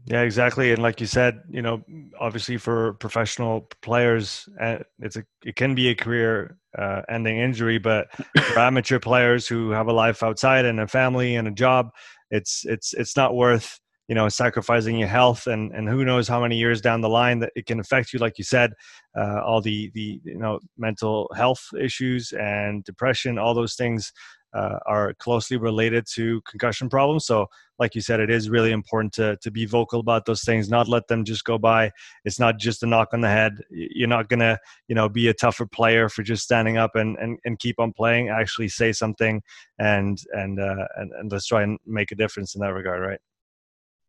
Yeah, 0.06 0.22
exactly. 0.22 0.72
And 0.72 0.82
like 0.82 1.00
you 1.00 1.06
said, 1.06 1.42
you 1.48 1.62
know, 1.62 1.82
obviously 2.18 2.56
for 2.56 2.94
professional 2.94 3.68
players, 3.82 4.48
uh, 4.60 4.78
it's 4.98 5.16
a 5.16 5.24
it 5.44 5.54
can 5.54 5.74
be 5.74 5.88
a 5.90 5.94
career 5.94 6.58
uh, 6.76 7.02
ending 7.08 7.38
injury, 7.38 7.78
but 7.78 8.08
for 8.52 8.58
amateur 8.58 8.98
players 8.98 9.46
who 9.46 9.70
have 9.70 9.86
a 9.86 9.92
life 9.92 10.22
outside 10.22 10.64
and 10.64 10.80
a 10.80 10.88
family 10.88 11.36
and 11.36 11.46
a 11.46 11.52
job, 11.52 11.90
it's 12.30 12.64
it's 12.64 12.94
it's 12.94 13.16
not 13.16 13.36
worth 13.36 13.78
you 14.08 14.16
know 14.16 14.28
sacrificing 14.28 14.98
your 14.98 15.08
health 15.08 15.46
and 15.46 15.70
and 15.72 15.88
who 15.88 16.04
knows 16.04 16.26
how 16.26 16.40
many 16.40 16.56
years 16.56 16.80
down 16.80 17.00
the 17.00 17.08
line 17.08 17.38
that 17.38 17.52
it 17.54 17.66
can 17.66 17.78
affect 17.78 18.12
you 18.12 18.18
like 18.18 18.36
you 18.36 18.44
said 18.44 18.72
uh, 19.16 19.40
all 19.44 19.60
the 19.60 19.90
the 19.94 20.20
you 20.24 20.38
know 20.38 20.58
mental 20.76 21.30
health 21.36 21.62
issues 21.80 22.32
and 22.32 22.82
depression 22.84 23.38
all 23.38 23.54
those 23.54 23.74
things 23.76 24.12
uh, 24.54 24.78
are 24.86 25.14
closely 25.14 25.56
related 25.56 26.06
to 26.14 26.40
concussion 26.42 26.88
problems. 26.88 27.26
So, 27.26 27.46
like 27.78 27.94
you 27.94 28.00
said, 28.00 28.20
it 28.20 28.30
is 28.30 28.50
really 28.50 28.70
important 28.70 29.12
to 29.14 29.36
to 29.42 29.50
be 29.50 29.64
vocal 29.64 30.00
about 30.00 30.24
those 30.24 30.42
things, 30.42 30.68
not 30.68 30.88
let 30.88 31.08
them 31.08 31.24
just 31.24 31.44
go 31.44 31.58
by. 31.58 31.90
It's 32.24 32.38
not 32.38 32.58
just 32.58 32.82
a 32.82 32.86
knock 32.86 33.08
on 33.12 33.20
the 33.20 33.28
head. 33.28 33.54
You're 33.70 34.08
not 34.08 34.28
gonna, 34.28 34.58
you 34.88 34.94
know, 34.94 35.08
be 35.08 35.28
a 35.28 35.34
tougher 35.34 35.66
player 35.66 36.08
for 36.08 36.22
just 36.22 36.42
standing 36.42 36.76
up 36.76 36.94
and 36.94 37.16
and, 37.18 37.38
and 37.44 37.58
keep 37.58 37.80
on 37.80 37.92
playing. 37.92 38.28
Actually, 38.28 38.68
say 38.68 38.92
something, 38.92 39.42
and 39.78 40.18
and 40.32 40.60
uh, 40.60 40.86
and 40.96 41.12
and 41.12 41.32
let's 41.32 41.46
try 41.46 41.62
and 41.62 41.78
make 41.86 42.12
a 42.12 42.16
difference 42.16 42.54
in 42.54 42.60
that 42.60 42.74
regard, 42.74 43.02
right? 43.02 43.20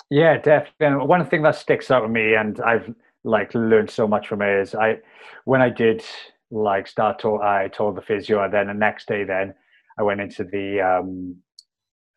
Yeah, 0.09 0.37
definitely. 0.37 1.07
One 1.07 1.25
thing 1.25 1.41
that 1.43 1.55
sticks 1.55 1.89
out 1.89 2.03
with 2.03 2.11
me, 2.11 2.35
and 2.35 2.59
I've 2.61 2.93
like 3.23 3.53
learned 3.55 3.89
so 3.89 4.07
much 4.07 4.27
from 4.27 4.41
it, 4.41 4.59
is 4.59 4.75
I 4.75 4.99
when 5.45 5.61
I 5.61 5.69
did 5.69 6.03
like 6.51 6.87
start 6.87 7.17
to 7.19 7.41
I 7.41 7.69
told 7.69 7.95
the 7.95 8.01
physio, 8.01 8.43
and 8.43 8.53
then 8.53 8.67
the 8.67 8.73
next 8.73 9.07
day, 9.07 9.23
then 9.23 9.55
I 9.97 10.03
went 10.03 10.21
into 10.21 10.43
the 10.43 10.81
um, 10.81 11.37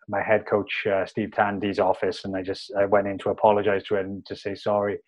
my 0.09 0.23
head 0.23 0.47
coach 0.47 0.87
uh, 0.87 1.05
Steve 1.07 1.33
Tandy's 1.33 1.79
office, 1.79 2.25
and 2.25 2.37
I 2.37 2.43
just 2.43 2.73
I 2.79 2.87
went 2.87 3.09
in 3.09 3.19
to 3.19 3.31
apologize 3.31 3.85
to 3.85 3.97
him 3.97 4.23
to 4.27 4.37
say 4.37 4.55
sorry, 4.55 4.99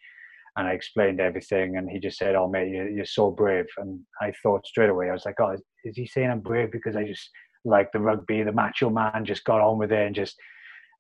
and 0.57 0.67
I 0.67 0.73
explained 0.73 1.21
everything, 1.21 1.77
and 1.77 1.89
he 1.91 1.99
just 1.99 2.19
said, 2.19 2.35
"Oh 2.35 2.49
mate, 2.49 2.71
you're, 2.71 2.89
you're 2.89 3.05
so 3.05 3.31
brave." 3.31 3.67
And 3.79 4.01
I 4.21 4.33
thought 4.43 4.67
straight 4.67 4.91
away, 4.91 5.09
I 5.09 5.13
was 5.13 5.25
like, 5.25 5.37
"Oh, 5.41 5.51
is, 5.53 5.63
is 5.85 5.97
he 5.97 6.07
saying 6.07 6.31
I'm 6.31 6.41
brave 6.41 6.73
because 6.73 6.97
I 6.97 7.05
just 7.05 7.31
like 7.65 7.93
the 7.93 8.01
rugby, 8.01 8.43
the 8.43 8.53
macho 8.53 8.91
man, 8.91 9.25
just 9.25 9.45
got 9.45 9.61
on 9.61 9.79
with 9.79 9.93
it 9.93 10.07
and 10.07 10.15
just." 10.15 10.37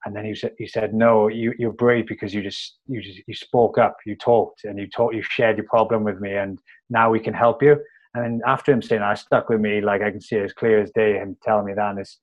And 0.04 0.14
then 0.14 0.24
he 0.24 0.35
said, 0.35 0.52
"He 0.59 0.68
said, 0.68 0.94
no, 0.94 1.26
you, 1.26 1.52
you're 1.59 1.72
brave 1.72 2.07
because 2.07 2.33
you 2.33 2.40
just 2.40 2.78
you 2.87 3.02
just 3.02 3.18
you 3.26 3.35
spoke 3.35 3.78
up, 3.78 3.96
you 4.07 4.14
talked, 4.16 4.64
and 4.64 4.78
you 4.78 4.87
talked, 4.87 5.14
you 5.14 5.22
shared 5.22 5.57
your 5.57 5.66
problem 5.66 6.04
with 6.04 6.20
me, 6.20 6.37
and 6.37 6.61
now 6.88 7.11
we 7.11 7.20
can 7.20 7.35
help 7.35 7.62
you." 7.62 7.76
And 8.24 8.42
after 8.46 8.72
him 8.72 8.83
saying 8.83 9.00
that, 9.00 9.18
stuck 9.18 9.48
with 9.48 9.61
me. 9.61 9.81
Like 9.81 10.02
I 10.02 10.11
can 10.11 10.20
see 10.20 10.37
it 10.37 10.44
as 10.44 10.52
clear 10.52 10.81
as 10.81 10.90
day. 10.90 11.14
Him 11.14 11.37
telling 11.42 11.66
me 11.66 11.74
that, 11.74 11.90
and 11.90 11.98
it's, 12.00 12.20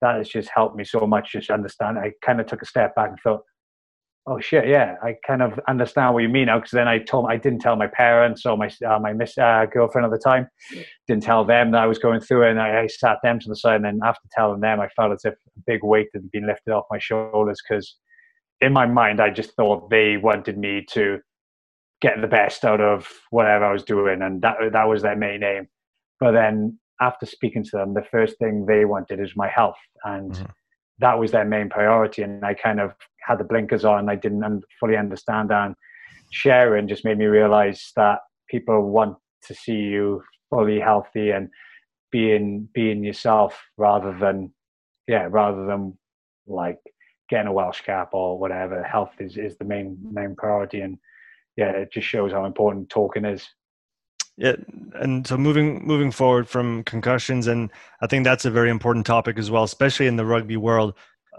that 0.00 0.16
has 0.16 0.28
just 0.28 0.50
helped 0.54 0.76
me 0.76 0.84
so 0.84 1.06
much. 1.06 1.32
Just 1.32 1.50
understand. 1.50 1.98
I 1.98 2.12
kind 2.24 2.40
of 2.40 2.46
took 2.46 2.62
a 2.62 2.66
step 2.66 2.94
back 2.94 3.10
and 3.10 3.18
thought, 3.22 3.42
"Oh 4.26 4.40
shit, 4.40 4.66
yeah, 4.66 4.96
I 5.02 5.16
kind 5.26 5.42
of 5.42 5.60
understand 5.68 6.14
what 6.14 6.22
you 6.22 6.28
mean 6.28 6.46
now." 6.46 6.58
Because 6.58 6.72
then 6.72 6.88
I 6.88 6.98
told, 6.98 7.26
I 7.30 7.36
didn't 7.36 7.60
tell 7.60 7.76
my 7.76 7.86
parents 7.86 8.44
or 8.46 8.56
my 8.56 8.70
uh, 8.86 8.98
my 8.98 9.12
miss 9.12 9.36
uh, 9.38 9.66
girlfriend 9.72 10.06
at 10.06 10.10
the 10.10 10.18
time, 10.18 10.48
didn't 11.06 11.22
tell 11.22 11.44
them 11.44 11.72
that 11.72 11.82
I 11.82 11.86
was 11.86 11.98
going 11.98 12.20
through 12.20 12.46
it, 12.46 12.50
and 12.50 12.60
I, 12.60 12.82
I 12.82 12.86
sat 12.86 13.18
them 13.22 13.38
to 13.40 13.48
the 13.48 13.56
side. 13.56 13.76
And 13.76 13.84
then 13.84 14.00
after 14.04 14.28
telling 14.32 14.60
them, 14.60 14.80
I 14.80 14.88
felt 14.88 15.12
as 15.12 15.24
if 15.24 15.34
a 15.34 15.60
big 15.66 15.80
weight 15.82 16.08
had 16.14 16.30
been 16.30 16.46
lifted 16.46 16.72
off 16.72 16.84
my 16.90 16.98
shoulders 16.98 17.60
because 17.68 17.96
in 18.60 18.72
my 18.72 18.86
mind, 18.86 19.20
I 19.20 19.30
just 19.30 19.54
thought 19.56 19.90
they 19.90 20.16
wanted 20.16 20.56
me 20.56 20.86
to 20.92 21.18
get 22.02 22.20
the 22.20 22.26
best 22.26 22.64
out 22.64 22.80
of 22.80 23.08
whatever 23.30 23.64
I 23.64 23.72
was 23.72 23.84
doing, 23.84 24.20
and 24.20 24.42
that 24.42 24.56
that 24.72 24.88
was 24.88 25.02
their 25.02 25.16
main 25.16 25.42
aim. 25.42 25.68
But 26.20 26.32
then 26.32 26.78
after 27.00 27.24
speaking 27.24 27.64
to 27.64 27.70
them, 27.72 27.94
the 27.94 28.04
first 28.10 28.38
thing 28.38 28.66
they 28.66 28.84
wanted 28.84 29.20
is 29.20 29.32
my 29.36 29.48
health, 29.48 29.78
and 30.04 30.32
mm-hmm. 30.32 30.44
that 30.98 31.18
was 31.18 31.30
their 31.30 31.44
main 31.44 31.70
priority. 31.70 32.22
And 32.22 32.44
I 32.44 32.54
kind 32.54 32.80
of 32.80 32.92
had 33.20 33.38
the 33.38 33.44
blinkers 33.44 33.84
on. 33.84 34.10
I 34.10 34.16
didn't 34.16 34.64
fully 34.80 34.96
understand. 34.96 35.52
And 35.52 35.74
sharing 36.30 36.88
just 36.88 37.04
made 37.04 37.18
me 37.18 37.26
realize 37.26 37.92
that 37.96 38.18
people 38.48 38.90
want 38.90 39.16
to 39.44 39.54
see 39.54 39.78
you 39.94 40.22
fully 40.50 40.80
healthy 40.80 41.30
and 41.30 41.48
being 42.10 42.68
being 42.74 43.02
yourself 43.02 43.58
rather 43.78 44.16
than 44.18 44.52
yeah 45.08 45.26
rather 45.30 45.64
than 45.66 45.96
like 46.46 46.78
getting 47.30 47.46
a 47.46 47.52
Welsh 47.52 47.80
cap 47.82 48.10
or 48.12 48.38
whatever. 48.38 48.82
Health 48.82 49.12
is, 49.20 49.36
is 49.36 49.56
the 49.56 49.64
main 49.64 49.96
main 50.12 50.34
priority 50.36 50.80
and 50.80 50.98
yeah, 51.56 51.70
it 51.70 51.92
just 51.92 52.06
shows 52.06 52.32
how 52.32 52.44
important 52.44 52.88
talking 52.88 53.24
is. 53.24 53.46
Yeah, 54.38 54.56
and 54.94 55.26
so 55.26 55.36
moving 55.36 55.86
moving 55.86 56.10
forward 56.10 56.48
from 56.48 56.84
concussions, 56.84 57.46
and 57.46 57.70
I 58.00 58.06
think 58.06 58.24
that's 58.24 58.46
a 58.46 58.50
very 58.50 58.70
important 58.70 59.04
topic 59.04 59.38
as 59.38 59.50
well, 59.50 59.64
especially 59.64 60.06
in 60.06 60.16
the 60.16 60.24
rugby 60.24 60.56
world. 60.56 60.94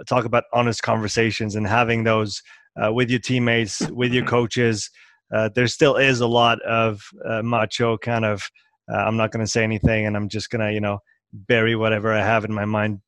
Talk 0.07 0.25
about 0.25 0.43
honest 0.53 0.83
conversations 0.83 1.55
and 1.55 1.67
having 1.67 2.03
those 2.03 2.41
uh, 2.81 2.93
with 2.93 3.09
your 3.09 3.19
teammates, 3.19 3.81
with 3.89 4.13
your 4.13 4.25
coaches. 4.37 4.91
Uh, 5.33 5.49
there 5.55 5.67
still 5.67 5.95
is 5.95 6.19
a 6.19 6.27
lot 6.27 6.61
of 6.61 7.01
uh, 7.25 7.41
macho 7.41 7.97
kind 7.97 8.25
of. 8.25 8.47
Uh, 8.91 8.97
I'm 8.97 9.17
not 9.17 9.31
going 9.31 9.43
to 9.43 9.51
say 9.51 9.63
anything, 9.63 10.05
and 10.05 10.15
I'm 10.15 10.29
just 10.29 10.51
going 10.51 10.65
to 10.65 10.71
you 10.71 10.81
know 10.81 10.99
bury 11.33 11.75
whatever 11.75 12.13
I 12.13 12.23
have 12.23 12.45
in 12.45 12.53
my 12.53 12.65
mind 12.65 13.01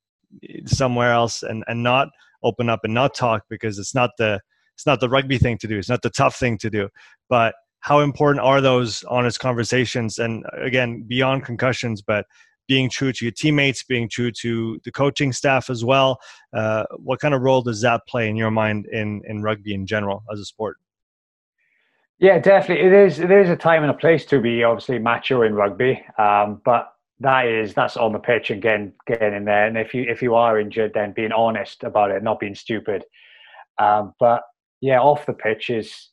somewhere 0.65 1.11
else, 1.11 1.43
and 1.43 1.63
and 1.67 1.83
not 1.83 2.07
open 2.41 2.69
up 2.69 2.79
and 2.83 2.93
not 2.93 3.13
talk 3.13 3.43
because 3.49 3.77
it's 3.77 3.93
not 3.93 4.09
the 4.17 4.39
it's 4.75 4.85
not 4.85 4.99
the 4.99 5.09
rugby 5.09 5.37
thing 5.37 5.57
to 5.59 5.67
do. 5.67 5.77
It's 5.77 5.89
not 5.89 6.01
the 6.01 6.09
tough 6.09 6.35
thing 6.35 6.57
to 6.59 6.69
do. 6.69 6.89
But 7.29 7.55
how 7.79 8.01
important 8.01 8.43
are 8.43 8.61
those 8.61 9.03
honest 9.05 9.39
conversations? 9.39 10.19
And 10.19 10.45
again 10.53 11.03
beyond 11.07 11.45
concussions 11.45 12.01
but 12.01 12.25
being 12.67 12.89
true 12.89 13.13
to 13.13 13.25
your 13.25 13.31
teammates 13.31 13.83
being 13.83 14.09
true 14.09 14.31
to 14.31 14.79
the 14.83 14.91
coaching 14.91 15.31
staff 15.31 15.69
as 15.69 15.85
well 15.85 16.19
uh, 16.53 16.83
what 16.97 17.19
kind 17.19 17.35
of 17.35 17.41
role 17.41 17.61
does 17.61 17.81
that 17.81 18.01
play 18.07 18.27
in 18.27 18.35
your 18.35 18.49
mind 18.49 18.87
in 18.87 19.21
in 19.27 19.43
rugby 19.43 19.73
in 19.73 19.85
general 19.85 20.23
as 20.31 20.39
a 20.39 20.45
sport? 20.45 20.77
Yeah 22.19 22.39
definitely. 22.39 22.85
It 22.85 22.93
is 22.93 23.17
there 23.17 23.41
is 23.41 23.49
a 23.49 23.55
time 23.55 23.83
and 23.83 23.91
a 23.91 23.95
place 23.95 24.25
to 24.25 24.41
be 24.41 24.63
obviously 24.63 24.99
macho 24.99 25.43
in 25.43 25.53
rugby. 25.53 26.03
Um, 26.17 26.61
but 26.65 26.91
that 27.19 27.47
is 27.47 27.73
that's 27.73 27.97
on 27.97 28.11
the 28.11 28.19
pitch 28.19 28.49
and 28.49 28.61
getting 28.61 28.93
getting 29.07 29.33
in 29.33 29.45
there. 29.45 29.67
And 29.67 29.77
if 29.77 29.93
you 29.93 30.03
if 30.09 30.21
you 30.21 30.35
are 30.35 30.59
injured 30.59 30.93
then 30.93 31.13
being 31.13 31.31
honest 31.31 31.83
about 31.83 32.11
it 32.11 32.23
not 32.23 32.39
being 32.39 32.55
stupid. 32.55 33.03
Um, 33.77 34.13
but 34.19 34.41
yeah, 34.85 34.99
off 34.99 35.25
the 35.25 35.33
pitch 35.33 35.71
is 35.71 36.11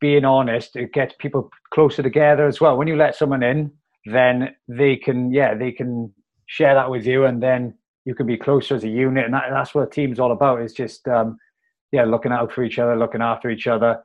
being 0.00 0.24
honest. 0.24 0.74
It 0.74 0.92
gets 0.92 1.14
people 1.20 1.50
closer 1.72 2.02
together 2.02 2.48
as 2.48 2.60
well. 2.60 2.76
When 2.76 2.88
you 2.88 2.96
let 2.96 3.14
someone 3.14 3.44
in, 3.44 3.70
then 4.06 4.56
they 4.66 4.96
can, 4.96 5.32
yeah, 5.32 5.54
they 5.54 5.70
can 5.70 6.12
share 6.46 6.74
that 6.74 6.90
with 6.90 7.06
you, 7.06 7.26
and 7.26 7.40
then 7.40 7.74
you 8.04 8.14
can 8.16 8.26
be 8.26 8.36
closer 8.36 8.74
as 8.74 8.82
a 8.82 8.88
unit. 8.88 9.24
And 9.26 9.34
that, 9.34 9.44
that's 9.50 9.72
what 9.72 9.86
a 9.86 9.90
team's 9.90 10.18
all 10.18 10.32
about. 10.32 10.62
It's 10.62 10.74
just, 10.74 11.06
um, 11.06 11.38
yeah, 11.92 12.04
looking 12.04 12.32
out 12.32 12.52
for 12.52 12.64
each 12.64 12.80
other, 12.80 12.96
looking 12.96 13.22
after 13.22 13.50
each 13.50 13.68
other. 13.68 14.02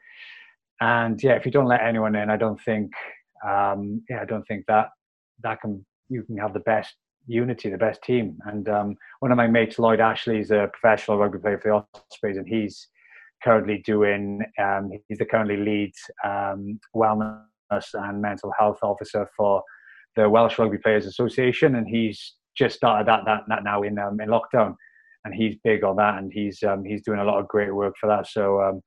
And 0.79 1.21
yeah, 1.23 1.33
if 1.33 1.43
you 1.43 1.51
don't 1.51 1.65
let 1.65 1.81
anyone 1.81 2.15
in, 2.15 2.29
I 2.29 2.37
don't 2.37 2.61
think, 2.61 2.91
um, 3.43 4.03
yeah, 4.09 4.21
I 4.21 4.25
don't 4.25 4.47
think 4.47 4.65
that 4.67 4.89
that 5.41 5.59
can 5.61 5.83
you 6.09 6.21
can 6.23 6.37
have 6.37 6.53
the 6.53 6.59
best 6.59 6.93
unity, 7.25 7.69
the 7.69 7.77
best 7.77 8.01
team. 8.03 8.37
And 8.45 8.69
um, 8.69 8.95
one 9.21 9.31
of 9.31 9.37
my 9.37 9.47
mates, 9.47 9.79
Lloyd 9.79 9.99
Ashley, 9.99 10.39
is 10.39 10.51
a 10.51 10.69
professional 10.71 11.17
rugby 11.17 11.39
player 11.39 11.57
for 11.57 11.69
the 11.69 11.99
Ospreys, 11.99 12.37
and 12.37 12.47
he's 12.47 12.87
currently 13.43 13.81
doing, 13.85 14.41
um, 14.61 14.91
he's 15.07 15.17
the 15.17 15.25
currently 15.25 15.57
lead 15.57 15.91
um, 16.23 16.79
wellness 16.95 17.43
and 17.93 18.21
mental 18.21 18.51
health 18.57 18.79
officer 18.81 19.27
for 19.35 19.63
the 20.15 20.29
Welsh 20.29 20.57
Rugby 20.57 20.77
Players 20.77 21.05
Association, 21.05 21.75
and 21.75 21.87
he's 21.87 22.35
just 22.57 22.75
started 22.75 23.07
that 23.07 23.21
that, 23.25 23.41
that 23.47 23.63
now 23.63 23.83
in 23.83 23.97
um, 23.99 24.19
in 24.19 24.29
lockdown, 24.29 24.75
and 25.25 25.33
he's 25.33 25.55
big 25.63 25.83
on 25.83 25.95
that, 25.97 26.17
and 26.17 26.31
he's 26.33 26.61
um, 26.63 26.83
he's 26.83 27.01
doing 27.01 27.19
a 27.19 27.23
lot 27.23 27.39
of 27.39 27.47
great 27.47 27.73
work 27.73 27.93
for 27.99 28.07
that. 28.07 28.27
So 28.27 28.61
um, 28.61 28.81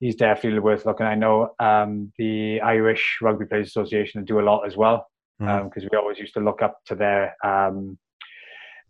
he's 0.00 0.16
definitely 0.16 0.60
worth 0.60 0.86
looking. 0.86 1.06
I 1.06 1.14
know 1.14 1.54
um, 1.58 2.12
the 2.18 2.60
Irish 2.60 3.18
Rugby 3.20 3.46
Players 3.46 3.68
Association 3.68 4.24
do 4.24 4.40
a 4.40 4.42
lot 4.42 4.66
as 4.66 4.76
well 4.76 5.06
because 5.38 5.60
mm. 5.60 5.82
um, 5.82 5.88
we 5.90 5.98
always 5.98 6.18
used 6.18 6.34
to 6.34 6.40
look 6.40 6.62
up 6.62 6.78
to 6.86 6.94
their 6.94 7.36
um, 7.44 7.98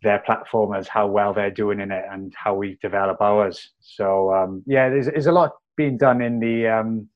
their 0.03 0.19
platform 0.19 0.75
as 0.75 0.87
how 0.87 1.07
well 1.07 1.33
they're 1.33 1.51
doing 1.51 1.79
in 1.79 1.91
it 1.91 2.03
and 2.11 2.33
how 2.35 2.53
we 2.53 2.77
develop 2.81 3.21
ours. 3.21 3.71
So 3.79 4.33
um, 4.33 4.63
yeah, 4.67 4.89
there's, 4.89 5.07
there's 5.07 5.27
a 5.27 5.31
lot 5.31 5.51
being 5.75 5.97
done 5.97 6.21
in 6.21 6.39
the 6.39 6.67
um, 6.67 7.07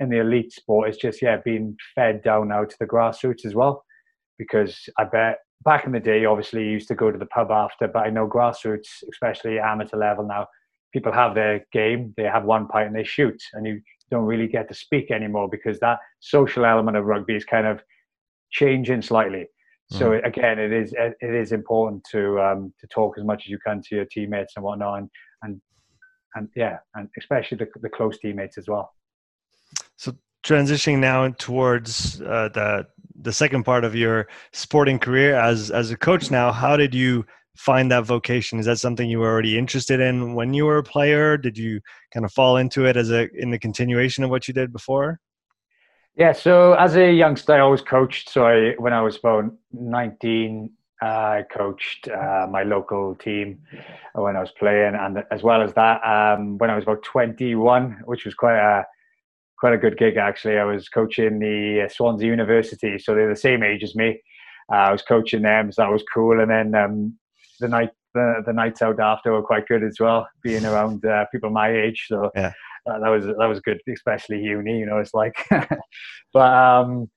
in 0.00 0.08
the 0.08 0.20
elite 0.20 0.52
sport. 0.52 0.88
It's 0.88 0.98
just 0.98 1.20
yeah, 1.20 1.38
being 1.44 1.76
fed 1.94 2.22
down 2.22 2.48
now 2.48 2.64
to 2.64 2.76
the 2.78 2.86
grassroots 2.86 3.44
as 3.44 3.54
well. 3.54 3.84
Because 4.38 4.88
I 4.96 5.04
bet 5.04 5.38
back 5.64 5.84
in 5.84 5.92
the 5.92 6.00
day, 6.00 6.24
obviously, 6.24 6.64
you 6.64 6.70
used 6.70 6.88
to 6.88 6.94
go 6.94 7.10
to 7.10 7.18
the 7.18 7.26
pub 7.26 7.50
after, 7.50 7.88
but 7.88 8.06
I 8.06 8.10
know 8.10 8.28
grassroots, 8.28 9.02
especially 9.10 9.58
amateur 9.58 9.96
level 9.96 10.26
now, 10.26 10.46
people 10.92 11.12
have 11.12 11.34
their 11.34 11.66
game, 11.72 12.14
they 12.16 12.24
have 12.24 12.44
one 12.44 12.68
pint 12.68 12.88
and 12.88 12.96
they 12.96 13.04
shoot, 13.04 13.40
and 13.52 13.66
you 13.66 13.80
don't 14.10 14.24
really 14.24 14.46
get 14.46 14.68
to 14.68 14.74
speak 14.74 15.10
anymore 15.10 15.48
because 15.50 15.78
that 15.80 15.98
social 16.20 16.64
element 16.64 16.96
of 16.96 17.04
rugby 17.04 17.34
is 17.34 17.44
kind 17.44 17.66
of 17.66 17.82
changing 18.50 19.02
slightly. 19.02 19.46
So 19.90 20.10
mm. 20.10 20.26
again, 20.26 20.58
it 20.58 20.72
is 20.72 20.94
it 20.98 21.16
is 21.34 21.52
important 21.52 22.04
to 22.10 22.40
um, 22.40 22.74
to 22.80 22.86
talk 22.88 23.16
as 23.18 23.24
much 23.24 23.44
as 23.46 23.48
you 23.48 23.58
can 23.66 23.80
to 23.88 23.96
your 23.96 24.04
teammates 24.04 24.52
and 24.56 24.64
whatnot, 24.64 24.98
and 24.98 25.10
and, 25.42 25.60
and 26.34 26.48
yeah, 26.54 26.78
and 26.94 27.08
especially 27.18 27.56
the, 27.56 27.68
the 27.80 27.88
close 27.88 28.18
teammates 28.18 28.58
as 28.58 28.68
well. 28.68 28.92
So 29.96 30.14
transitioning 30.44 30.98
now 30.98 31.28
towards 31.38 32.20
uh, 32.20 32.50
the 32.52 32.86
the 33.20 33.32
second 33.32 33.64
part 33.64 33.84
of 33.84 33.94
your 33.94 34.28
sporting 34.52 34.98
career 34.98 35.34
as 35.34 35.70
as 35.70 35.90
a 35.90 35.96
coach 35.96 36.30
now, 36.30 36.52
how 36.52 36.76
did 36.76 36.94
you 36.94 37.24
find 37.56 37.90
that 37.90 38.04
vocation? 38.04 38.58
Is 38.58 38.66
that 38.66 38.78
something 38.78 39.08
you 39.08 39.20
were 39.20 39.30
already 39.30 39.58
interested 39.58 40.00
in 40.00 40.34
when 40.34 40.52
you 40.52 40.66
were 40.66 40.78
a 40.78 40.84
player? 40.84 41.38
Did 41.38 41.56
you 41.56 41.80
kind 42.12 42.26
of 42.26 42.32
fall 42.32 42.58
into 42.58 42.84
it 42.84 42.96
as 42.96 43.10
a 43.10 43.28
in 43.34 43.50
the 43.50 43.58
continuation 43.58 44.22
of 44.22 44.28
what 44.28 44.48
you 44.48 44.54
did 44.54 44.70
before? 44.70 45.18
Yeah, 46.18 46.32
so 46.32 46.72
as 46.72 46.96
a 46.96 47.12
youngster, 47.12 47.52
I 47.52 47.60
always 47.60 47.80
coached. 47.80 48.28
So 48.28 48.44
I, 48.44 48.74
when 48.78 48.92
I 48.92 49.00
was 49.00 49.16
about 49.16 49.54
19, 49.72 50.68
uh, 51.00 51.06
I 51.06 51.44
coached 51.48 52.08
uh, 52.08 52.48
my 52.50 52.64
local 52.64 53.14
team 53.14 53.60
when 54.14 54.34
I 54.34 54.40
was 54.40 54.50
playing, 54.50 54.96
and 54.96 55.22
as 55.30 55.44
well 55.44 55.62
as 55.62 55.74
that, 55.74 56.00
um, 56.04 56.58
when 56.58 56.70
I 56.70 56.74
was 56.74 56.82
about 56.82 57.04
21, 57.04 58.02
which 58.04 58.24
was 58.24 58.34
quite 58.34 58.58
a 58.58 58.84
quite 59.60 59.74
a 59.74 59.78
good 59.78 59.96
gig 59.96 60.16
actually. 60.16 60.58
I 60.58 60.64
was 60.64 60.88
coaching 60.88 61.38
the 61.38 61.84
uh, 61.84 61.88
Swansea 61.88 62.28
University, 62.28 62.98
so 62.98 63.14
they're 63.14 63.28
the 63.28 63.36
same 63.36 63.62
age 63.62 63.84
as 63.84 63.94
me. 63.94 64.20
Uh, 64.72 64.76
I 64.76 64.92
was 64.92 65.02
coaching 65.02 65.42
them, 65.42 65.70
so 65.70 65.82
that 65.82 65.92
was 65.92 66.02
cool. 66.12 66.40
And 66.40 66.50
then 66.50 66.74
um, 66.74 67.16
the 67.60 67.68
night 67.68 67.90
the, 68.14 68.42
the 68.44 68.52
nights 68.52 68.82
out 68.82 68.98
after 68.98 69.32
were 69.32 69.42
quite 69.42 69.68
good 69.68 69.84
as 69.84 69.98
well, 70.00 70.26
being 70.42 70.64
around 70.64 71.04
uh, 71.04 71.26
people 71.30 71.50
my 71.50 71.70
age. 71.70 72.06
So 72.08 72.32
yeah. 72.34 72.52
Uh, 72.88 72.98
that 73.00 73.08
was 73.08 73.26
that 73.26 73.46
was 73.46 73.60
good, 73.60 73.80
especially 73.92 74.40
uni. 74.40 74.78
You 74.78 74.86
know, 74.86 74.98
it's 74.98 75.14
like, 75.14 75.34
but 76.32 76.54
um, 76.54 77.10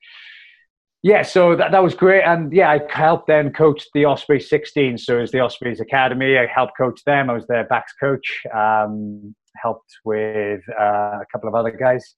yeah, 1.03 1.24
so 1.24 1.55
that, 1.55 1.72
that 1.72 1.84
was 1.84 1.95
great. 1.95 2.24
And 2.24 2.53
yeah, 2.53 2.69
I 2.69 2.80
helped 2.89 3.28
then 3.28 3.51
coach 3.51 3.88
the 3.93 4.05
Osprey 4.05 4.39
16. 4.39 4.99
So 4.99 5.17
it 5.17 5.22
was 5.22 5.32
the 5.32 5.39
Ospreys 5.39 5.80
Academy. 5.80 6.38
I 6.38 6.45
helped 6.45 6.74
coach 6.78 7.03
them. 7.05 7.30
I 7.30 7.34
was 7.34 7.47
their 7.47 7.63
backs 7.65 7.93
coach. 7.99 8.43
Um, 8.53 9.36
helped 9.61 9.91
with 10.05 10.61
uh, 10.80 11.19
a 11.22 11.26
couple 11.32 11.49
of 11.49 11.55
other 11.55 11.72
guys. 11.72 12.15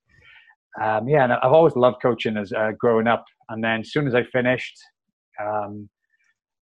Um, 0.82 1.08
yeah, 1.08 1.24
and 1.24 1.34
I've 1.34 1.52
always 1.52 1.76
loved 1.76 2.02
coaching 2.02 2.36
as 2.38 2.52
uh, 2.52 2.72
growing 2.78 3.08
up. 3.08 3.26
And 3.50 3.64
then 3.64 3.82
as 3.82 3.92
soon 3.92 4.08
as 4.08 4.16
I 4.16 4.24
finished, 4.24 4.78
um, 5.40 5.90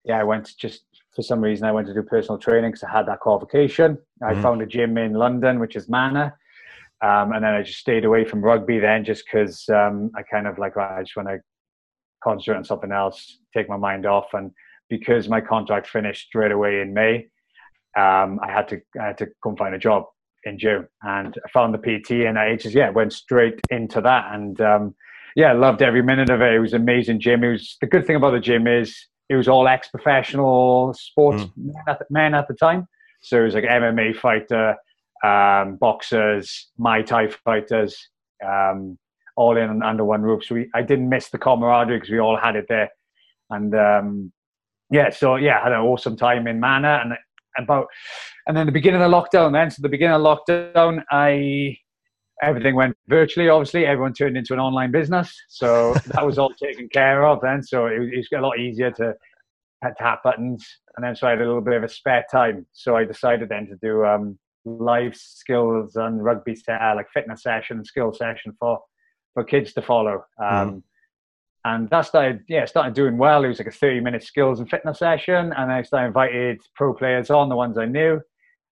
yeah, 0.05 0.21
I 0.21 0.25
went 0.25 0.53
just 0.59 0.85
for 1.15 1.23
some 1.23 1.41
reason 1.41 1.67
I 1.67 1.73
went 1.73 1.87
to 1.89 1.95
do 1.95 2.03
personal 2.03 2.39
training 2.39 2.71
because 2.71 2.85
I 2.85 2.91
had 2.91 3.07
that 3.07 3.21
qualification. 3.21 3.99
I 4.23 4.35
mm. 4.35 4.43
found 4.43 4.63
a 4.63 4.67
gym 4.67 4.97
in 4.99 5.15
London, 5.15 5.59
which 5.59 5.77
is 5.77 5.89
Mana. 5.89 6.35
Um, 7.03 7.33
and 7.33 7.45
then 7.45 7.55
I 7.55 7.63
just 7.63 7.79
stayed 7.79 8.05
away 8.05 8.25
from 8.25 8.43
rugby 8.43 8.79
then 8.79 9.05
just 9.05 9.25
because 9.25 9.69
um, 9.69 10.11
I 10.17 10.23
kind 10.23 10.47
of 10.47 10.59
like, 10.59 10.77
I 10.77 11.03
just 11.03 11.17
want 11.17 11.29
to 11.29 11.39
concentrate 12.25 12.57
on 12.57 12.65
something 12.65 12.93
else, 12.93 13.39
take 13.55 13.69
my 13.69 13.77
mind 13.77 14.07
off. 14.07 14.27
And 14.33 14.51
because 14.89 15.29
my 15.29 15.41
contract 15.41 15.89
finished 15.89 16.29
straight 16.29 16.53
away 16.53 16.81
in 16.81 16.95
May, 16.95 17.29
um, 17.97 18.39
I 18.43 18.53
had 18.53 18.69
to 18.69 18.81
I 19.01 19.07
had 19.07 19.19
to 19.19 19.29
come 19.43 19.57
find 19.57 19.75
a 19.75 19.79
job 19.79 20.05
in 20.45 20.59
June, 20.59 20.87
and 21.03 21.35
I 21.45 21.49
found 21.49 21.75
the 21.75 21.79
PT, 21.79 22.27
and 22.27 22.39
I 22.39 22.55
just 22.57 22.75
yeah 22.75 22.91
went 22.91 23.13
straight 23.13 23.61
into 23.71 24.01
that, 24.03 24.35
and 24.35 24.61
um, 24.61 24.95
yeah, 25.35 25.53
loved 25.53 25.83
every 25.83 26.03
minute 26.03 26.31
of 26.31 26.43
it. 26.43 26.55
It 26.55 26.61
was 26.61 26.75
amazing 26.75 27.21
gym. 27.21 27.43
It 27.43 27.53
was 27.53 27.77
the 27.81 27.87
good 27.87 28.07
thing 28.07 28.17
about 28.17 28.33
the 28.33 28.41
gym 28.41 28.67
is 28.67 28.95
it 29.29 29.37
was 29.37 29.49
all 29.49 29.67
ex-professional 29.67 30.95
sports 30.95 31.43
mm. 31.43 31.53
men, 31.57 31.75
at 31.89 31.99
the, 31.99 32.05
men, 32.11 32.35
at 32.35 32.47
the, 32.49 32.55
time, 32.55 32.87
so 33.23 33.41
it 33.41 33.45
was 33.45 33.55
like 33.55 33.65
MMA 33.65 34.15
fighter, 34.17 34.77
um, 35.25 35.77
boxers, 35.77 36.71
Muay 36.79 37.05
Thai 37.05 37.29
fighters. 37.45 38.09
Um, 38.45 38.99
all 39.37 39.57
in 39.57 39.83
under 39.83 40.05
one 40.05 40.23
roof. 40.23 40.45
So 40.45 40.55
we, 40.55 40.71
I 40.75 40.83
didn't 40.83 41.09
miss 41.09 41.29
the 41.29 41.39
camaraderie 41.39 41.99
because 41.99 42.11
we 42.11 42.19
all 42.19 42.37
had 42.37 42.57
it 42.57 42.67
there. 42.69 42.91
And 43.51 43.75
um, 43.75 44.33
yeah, 44.91 45.11
so 45.11 45.37
yeah, 45.37 45.61
I 45.61 45.65
had 45.65 45.73
an 45.73 45.81
awesome 45.81 46.17
time 46.17 46.47
in 46.47 46.59
Mana 46.59 47.01
and 47.05 47.13
about 47.59 47.87
and 48.47 48.57
then 48.57 48.67
the 48.67 48.73
beginning 48.73 49.01
of 49.01 49.11
the 49.11 49.17
lockdown. 49.17 49.53
Then 49.53 49.71
so 49.71 49.83
the 49.83 49.89
beginning 49.89 50.15
of 50.15 50.23
lockdown, 50.23 51.03
I 51.11 51.77
everything 52.43 52.75
went 52.75 52.97
virtually. 53.09 53.49
Obviously, 53.49 53.87
everyone 53.87 54.15
turned 54.15 54.37
into 54.37 54.53
an 54.53 54.61
online 54.61 54.91
business, 54.91 55.35
so 55.49 55.95
that 56.07 56.25
was 56.25 56.39
all 56.39 56.51
taken 56.51 56.89
care 56.89 57.27
of. 57.27 57.41
Then 57.41 57.63
so 57.63 57.87
it, 57.87 58.03
it 58.03 58.17
was 58.17 58.29
a 58.35 58.41
lot 58.41 58.59
easier 58.59 58.91
to 58.93 59.15
tap 59.99 60.23
buttons. 60.23 60.67
And 60.97 61.05
then 61.05 61.15
so 61.15 61.27
I 61.27 61.31
had 61.31 61.41
a 61.41 61.47
little 61.47 61.61
bit 61.61 61.75
of 61.75 61.85
a 61.85 61.89
spare 61.89 62.25
time, 62.31 62.67
so 62.73 62.97
I 62.97 63.05
decided 63.05 63.49
then 63.49 63.67
to 63.67 63.77
do 63.77 64.05
um, 64.05 64.39
live 64.67 65.17
skills 65.17 65.97
and 65.97 66.23
rugby 66.23 66.57
uh, 66.69 66.93
like 66.95 67.07
fitness 67.15 67.43
session, 67.43 67.85
skill 67.85 68.13
session 68.13 68.55
for 68.59 68.81
for 69.35 69.45
kids 69.45 69.73
to 69.75 69.83
follow. 69.83 70.25
Um, 70.43 70.71
mm. 70.71 70.83
And 71.67 71.91
that 71.91 72.03
started, 72.03 72.45
yeah, 72.49 72.65
started 72.65 72.95
doing 72.95 73.19
well. 73.19 73.43
It 73.45 73.49
was 73.49 73.59
like 73.59 73.67
a 73.67 73.73
30 73.73 74.01
minute 74.01 74.23
skills 74.23 74.61
and 74.61 74.71
fitness 74.71 75.01
session. 75.01 75.53
And 75.57 75.73
I 75.73 75.83
started 75.83 76.09
invited 76.09 76.61
pro 76.77 76.95
players 76.95 77.29
on, 77.29 77.49
the 77.49 77.57
ones 77.57 77.77
I 77.77 77.87
knew. 77.87 78.21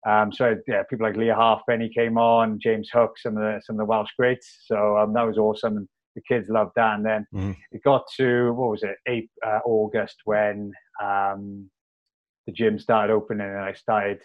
Um, 0.06 0.30
so 0.30 0.56
yeah, 0.66 0.82
people 0.90 1.06
like 1.06 1.16
Leigh 1.16 1.28
Halfpenny 1.28 1.88
came 1.88 2.18
on, 2.18 2.58
James 2.60 2.90
Hook, 2.92 3.18
some 3.18 3.36
of 3.36 3.42
the 3.42 3.60
some 3.64 3.76
of 3.76 3.78
the 3.78 3.84
Welsh 3.86 4.10
greats. 4.18 4.58
So 4.66 4.98
um, 4.98 5.12
that 5.14 5.26
was 5.26 5.38
awesome, 5.38 5.76
and 5.76 5.88
the 6.16 6.22
kids 6.28 6.48
loved 6.48 6.72
that. 6.76 6.96
And 6.96 7.06
then 7.06 7.26
mm. 7.32 7.56
it 7.70 7.82
got 7.82 8.04
to 8.18 8.52
what 8.52 8.70
was 8.70 8.82
it, 8.82 8.96
eight 9.06 9.30
uh, 9.46 9.60
August 9.64 10.16
when 10.24 10.72
um, 11.00 11.70
the 12.46 12.52
gym 12.52 12.78
started 12.78 13.12
opening, 13.12 13.46
and 13.46 13.60
I 13.60 13.72
started 13.72 14.20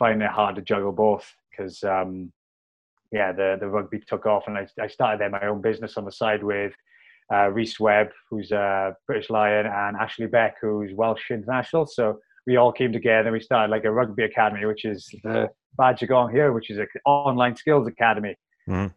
finding 0.00 0.26
it 0.26 0.32
hard 0.32 0.56
to 0.56 0.62
juggle 0.62 0.90
both 0.90 1.32
because 1.50 1.84
um, 1.84 2.32
yeah, 3.12 3.32
the, 3.32 3.56
the 3.60 3.68
rugby 3.68 4.00
took 4.00 4.26
off, 4.26 4.44
and 4.46 4.56
I, 4.56 4.66
I 4.80 4.88
started 4.88 5.30
my 5.30 5.46
own 5.46 5.60
business 5.60 5.96
on 5.96 6.04
the 6.04 6.12
side 6.12 6.42
with 6.42 6.72
uh, 7.32 7.48
Rhys 7.48 7.78
Webb, 7.78 8.08
who's 8.28 8.50
a 8.50 8.96
British 9.06 9.30
Lion, 9.30 9.66
and 9.66 9.96
Ashley 9.96 10.26
Beck, 10.26 10.56
who's 10.60 10.92
Welsh 10.94 11.30
international. 11.30 11.86
So 11.86 12.18
we 12.46 12.56
all 12.56 12.72
came 12.72 12.92
together 12.92 13.28
and 13.28 13.32
we 13.32 13.40
started 13.40 13.70
like 13.70 13.84
a 13.84 13.92
rugby 13.92 14.24
academy, 14.24 14.64
which 14.64 14.84
is 14.84 15.08
the 15.22 15.48
badge 15.76 16.08
on 16.10 16.32
here, 16.32 16.52
which 16.52 16.70
is 16.70 16.78
an 16.78 16.88
online 17.04 17.54
skills 17.54 17.86
academy. 17.86 18.36
Mm. 18.68 18.92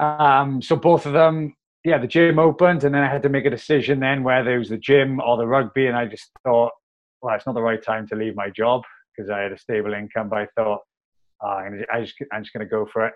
Um, 0.00 0.60
so 0.60 0.76
both 0.76 1.06
of 1.06 1.12
them, 1.12 1.54
yeah, 1.84 1.98
the 1.98 2.06
gym 2.06 2.38
opened, 2.38 2.84
and 2.84 2.94
then 2.94 3.02
I 3.02 3.10
had 3.10 3.22
to 3.22 3.28
make 3.28 3.44
a 3.44 3.50
decision 3.50 4.00
then 4.00 4.24
whether 4.24 4.54
it 4.54 4.58
was 4.58 4.70
the 4.70 4.78
gym 4.78 5.20
or 5.20 5.36
the 5.36 5.46
rugby, 5.46 5.86
and 5.86 5.96
I 5.96 6.06
just 6.06 6.30
thought, 6.44 6.72
well, 7.20 7.34
it's 7.34 7.46
not 7.46 7.54
the 7.54 7.62
right 7.62 7.82
time 7.82 8.08
to 8.08 8.16
leave 8.16 8.34
my 8.34 8.50
job 8.50 8.82
because 9.16 9.30
I 9.30 9.40
had 9.40 9.52
a 9.52 9.58
stable 9.58 9.94
income, 9.94 10.28
but 10.28 10.38
I 10.38 10.46
thought. 10.56 10.80
Uh, 11.44 11.62
I 11.92 12.02
just, 12.02 12.14
I'm 12.32 12.44
just 12.44 12.52
going 12.52 12.64
to 12.64 12.70
go 12.70 12.86
for 12.92 13.06
it. 13.06 13.14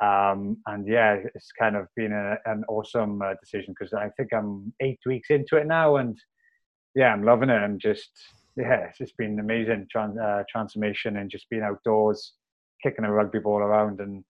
Um, 0.00 0.56
and 0.66 0.88
yeah, 0.88 1.18
it's 1.34 1.50
kind 1.58 1.76
of 1.76 1.86
been 1.94 2.12
a, 2.12 2.36
an 2.46 2.64
awesome 2.68 3.20
uh, 3.20 3.34
decision 3.42 3.74
because 3.78 3.92
I 3.92 4.08
think 4.16 4.32
I'm 4.32 4.72
eight 4.80 4.98
weeks 5.04 5.28
into 5.28 5.56
it 5.56 5.66
now, 5.66 5.96
and 5.96 6.18
yeah, 6.94 7.12
I'm 7.12 7.22
loving 7.22 7.50
it. 7.50 7.62
And 7.62 7.78
just 7.78 8.10
yeah, 8.56 8.86
it's 8.88 8.98
just 8.98 9.16
been 9.18 9.38
amazing 9.38 9.86
uh, 9.94 10.42
transformation 10.50 11.18
and 11.18 11.30
just 11.30 11.50
being 11.50 11.62
outdoors, 11.62 12.32
kicking 12.82 13.04
a 13.04 13.12
rugby 13.12 13.40
ball 13.40 13.58
around, 13.58 14.00
and 14.00 14.24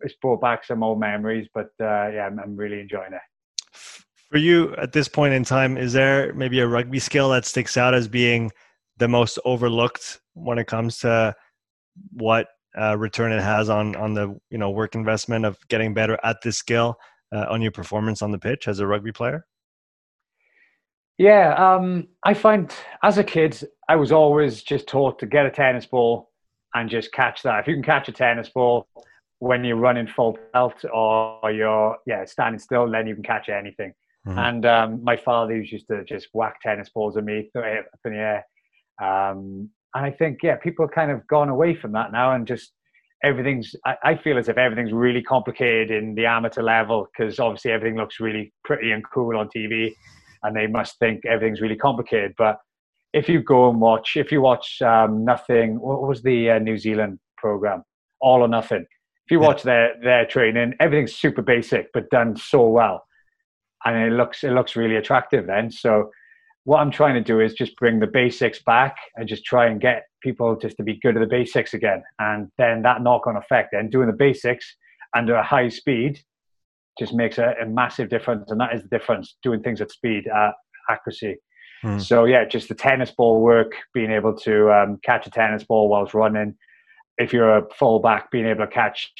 it's 0.00 0.14
brought 0.22 0.40
back 0.40 0.64
some 0.64 0.82
old 0.82 1.00
memories. 1.00 1.48
But 1.52 1.68
uh, 1.80 2.08
yeah, 2.08 2.26
I'm, 2.26 2.38
I'm 2.38 2.56
really 2.56 2.80
enjoying 2.80 3.12
it. 3.12 3.20
For 3.72 4.38
you 4.38 4.74
at 4.76 4.92
this 4.92 5.08
point 5.08 5.34
in 5.34 5.44
time, 5.44 5.76
is 5.76 5.92
there 5.92 6.32
maybe 6.32 6.60
a 6.60 6.66
rugby 6.66 6.98
skill 6.98 7.28
that 7.30 7.44
sticks 7.44 7.76
out 7.76 7.92
as 7.92 8.08
being 8.08 8.52
the 8.98 9.08
most 9.08 9.38
overlooked 9.44 10.20
when 10.34 10.58
it 10.58 10.66
comes 10.66 10.98
to 10.98 11.34
what 12.12 12.48
uh, 12.78 12.96
return 12.96 13.32
it 13.32 13.42
has 13.42 13.70
on 13.70 13.96
on 13.96 14.14
the 14.14 14.38
you 14.50 14.58
know 14.58 14.70
work 14.70 14.94
investment 14.94 15.44
of 15.44 15.58
getting 15.68 15.94
better 15.94 16.18
at 16.22 16.36
this 16.42 16.58
skill 16.58 16.96
uh, 17.34 17.46
on 17.48 17.62
your 17.62 17.72
performance 17.72 18.22
on 18.22 18.30
the 18.30 18.38
pitch 18.38 18.68
as 18.68 18.80
a 18.80 18.86
rugby 18.86 19.12
player? 19.12 19.46
Yeah, 21.16 21.54
um, 21.54 22.08
I 22.22 22.34
find 22.34 22.72
as 23.02 23.18
a 23.18 23.24
kid 23.24 23.60
I 23.88 23.96
was 23.96 24.12
always 24.12 24.62
just 24.62 24.86
taught 24.86 25.18
to 25.20 25.26
get 25.26 25.46
a 25.46 25.50
tennis 25.50 25.86
ball 25.86 26.30
and 26.74 26.88
just 26.88 27.12
catch 27.12 27.42
that. 27.42 27.60
If 27.60 27.66
you 27.66 27.74
can 27.74 27.82
catch 27.82 28.08
a 28.08 28.12
tennis 28.12 28.50
ball 28.50 28.86
when 29.40 29.64
you're 29.64 29.76
running 29.76 30.06
full 30.06 30.38
belt 30.52 30.84
or 30.92 31.50
you're 31.50 31.96
yeah 32.06 32.24
standing 32.24 32.58
still, 32.58 32.90
then 32.90 33.06
you 33.06 33.14
can 33.14 33.24
catch 33.24 33.48
anything. 33.48 33.94
Mm-hmm. 34.26 34.38
And 34.38 34.66
um, 34.66 35.04
my 35.04 35.16
father 35.16 35.56
used 35.56 35.88
to 35.88 36.04
just 36.04 36.28
whack 36.34 36.60
tennis 36.60 36.90
balls 36.90 37.16
at 37.16 37.24
me 37.24 37.50
up 37.56 37.84
in 38.04 38.12
the 38.12 38.18
air. 38.18 38.44
Um, 39.02 39.70
and 39.94 40.04
I 40.04 40.10
think 40.10 40.38
yeah, 40.42 40.56
people 40.56 40.86
have 40.86 40.94
kind 40.94 41.10
of 41.10 41.26
gone 41.26 41.48
away 41.48 41.74
from 41.74 41.92
that 41.92 42.12
now 42.12 42.32
and 42.32 42.46
just 42.46 42.72
everything's. 43.24 43.74
I, 43.84 43.96
I 44.04 44.16
feel 44.16 44.38
as 44.38 44.48
if 44.48 44.58
everything's 44.58 44.92
really 44.92 45.22
complicated 45.22 45.90
in 45.90 46.14
the 46.14 46.26
amateur 46.26 46.62
level 46.62 47.06
because 47.06 47.38
obviously 47.38 47.72
everything 47.72 47.96
looks 47.96 48.20
really 48.20 48.52
pretty 48.64 48.92
and 48.92 49.02
cool 49.12 49.36
on 49.36 49.48
TV, 49.48 49.92
and 50.42 50.56
they 50.56 50.66
must 50.66 50.98
think 50.98 51.24
everything's 51.26 51.60
really 51.60 51.76
complicated. 51.76 52.34
But 52.36 52.58
if 53.12 53.28
you 53.28 53.42
go 53.42 53.70
and 53.70 53.80
watch, 53.80 54.16
if 54.16 54.30
you 54.30 54.40
watch 54.40 54.80
um, 54.82 55.24
nothing, 55.24 55.80
what 55.80 56.02
was 56.02 56.22
the 56.22 56.50
uh, 56.50 56.58
New 56.58 56.76
Zealand 56.76 57.18
program, 57.36 57.82
All 58.20 58.42
or 58.42 58.48
Nothing? 58.48 58.84
If 59.26 59.32
you 59.32 59.40
watch 59.40 59.62
their 59.62 59.94
their 60.02 60.26
training, 60.26 60.74
everything's 60.80 61.14
super 61.14 61.42
basic 61.42 61.88
but 61.92 62.08
done 62.10 62.36
so 62.36 62.68
well, 62.68 63.04
and 63.84 63.96
it 63.96 64.16
looks 64.16 64.44
it 64.44 64.52
looks 64.52 64.76
really 64.76 64.96
attractive. 64.96 65.46
Then 65.46 65.70
so 65.70 66.10
what 66.68 66.80
I'm 66.80 66.90
trying 66.90 67.14
to 67.14 67.22
do 67.22 67.40
is 67.40 67.54
just 67.54 67.74
bring 67.76 67.98
the 67.98 68.06
basics 68.06 68.58
back 68.62 68.94
and 69.16 69.26
just 69.26 69.42
try 69.42 69.68
and 69.68 69.80
get 69.80 70.02
people 70.22 70.54
just 70.54 70.76
to 70.76 70.82
be 70.82 71.00
good 71.00 71.16
at 71.16 71.20
the 71.20 71.26
basics 71.26 71.72
again. 71.72 72.02
And 72.18 72.50
then 72.58 72.82
that 72.82 73.02
knock 73.02 73.26
on 73.26 73.38
effect, 73.38 73.70
then 73.72 73.88
doing 73.88 74.06
the 74.06 74.12
basics 74.12 74.76
under 75.16 75.34
a 75.34 75.42
high 75.42 75.70
speed 75.70 76.20
just 76.98 77.14
makes 77.14 77.38
a, 77.38 77.54
a, 77.62 77.64
massive 77.64 78.10
difference. 78.10 78.50
And 78.50 78.60
that 78.60 78.74
is 78.74 78.82
the 78.82 78.88
difference 78.90 79.38
doing 79.42 79.62
things 79.62 79.80
at 79.80 79.90
speed, 79.90 80.26
at 80.26 80.52
accuracy. 80.90 81.36
Mm. 81.82 82.02
So, 82.02 82.26
yeah, 82.26 82.44
just 82.44 82.68
the 82.68 82.74
tennis 82.74 83.12
ball 83.12 83.40
work, 83.40 83.72
being 83.94 84.10
able 84.10 84.36
to 84.40 84.70
um, 84.70 84.98
catch 85.02 85.26
a 85.26 85.30
tennis 85.30 85.64
ball 85.64 85.88
whilst 85.88 86.12
running. 86.12 86.54
If 87.16 87.32
you're 87.32 87.56
a 87.56 87.62
fullback, 87.78 88.30
being 88.30 88.44
able 88.44 88.66
to 88.66 88.70
catch 88.70 89.10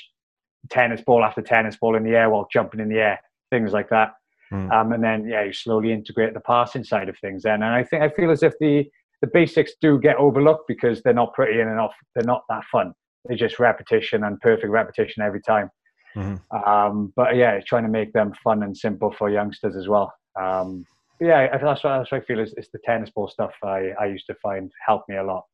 tennis 0.68 1.00
ball 1.00 1.24
after 1.24 1.40
tennis 1.40 1.78
ball 1.78 1.96
in 1.96 2.04
the 2.04 2.14
air 2.14 2.28
while 2.28 2.46
jumping 2.52 2.80
in 2.80 2.90
the 2.90 2.98
air, 2.98 3.20
things 3.50 3.72
like 3.72 3.88
that. 3.88 4.17
Mm. 4.52 4.72
Um, 4.72 4.92
and 4.92 5.04
then 5.04 5.28
yeah, 5.28 5.44
you 5.44 5.52
slowly 5.52 5.92
integrate 5.92 6.34
the 6.34 6.40
passing 6.40 6.84
side 6.84 7.08
of 7.08 7.16
things. 7.18 7.42
Then, 7.42 7.62
and 7.62 7.74
I 7.74 7.84
think 7.84 8.02
I 8.02 8.08
feel 8.08 8.30
as 8.30 8.42
if 8.42 8.54
the 8.60 8.88
the 9.20 9.26
basics 9.26 9.72
do 9.80 9.98
get 9.98 10.16
overlooked 10.16 10.68
because 10.68 11.02
they're 11.02 11.12
not 11.12 11.34
pretty 11.34 11.58
and 11.60 11.68
they're 11.68 11.76
not, 11.76 11.90
they're 12.14 12.24
not 12.24 12.44
that 12.48 12.62
fun. 12.70 12.92
They're 13.24 13.36
just 13.36 13.58
repetition 13.58 14.24
and 14.24 14.40
perfect 14.40 14.70
repetition 14.70 15.22
every 15.22 15.40
time. 15.40 15.70
Mm-hmm. 16.16 16.70
Um, 16.70 17.12
but 17.16 17.34
yeah, 17.36 17.58
trying 17.66 17.82
to 17.82 17.88
make 17.88 18.12
them 18.12 18.32
fun 18.44 18.62
and 18.62 18.76
simple 18.76 19.12
for 19.18 19.28
youngsters 19.28 19.76
as 19.76 19.88
well. 19.88 20.12
Um, 20.40 20.84
yeah, 21.20 21.48
that's 21.58 21.82
what, 21.82 21.98
that's 21.98 22.12
what 22.12 22.22
I 22.22 22.24
feel 22.24 22.38
is, 22.38 22.54
is 22.56 22.68
the 22.72 22.78
tennis 22.84 23.10
ball 23.10 23.26
stuff 23.28 23.50
I, 23.64 23.90
I 24.00 24.06
used 24.06 24.26
to 24.26 24.36
find 24.40 24.70
helped 24.86 25.08
me 25.08 25.16
a 25.16 25.24
lot. 25.24 25.44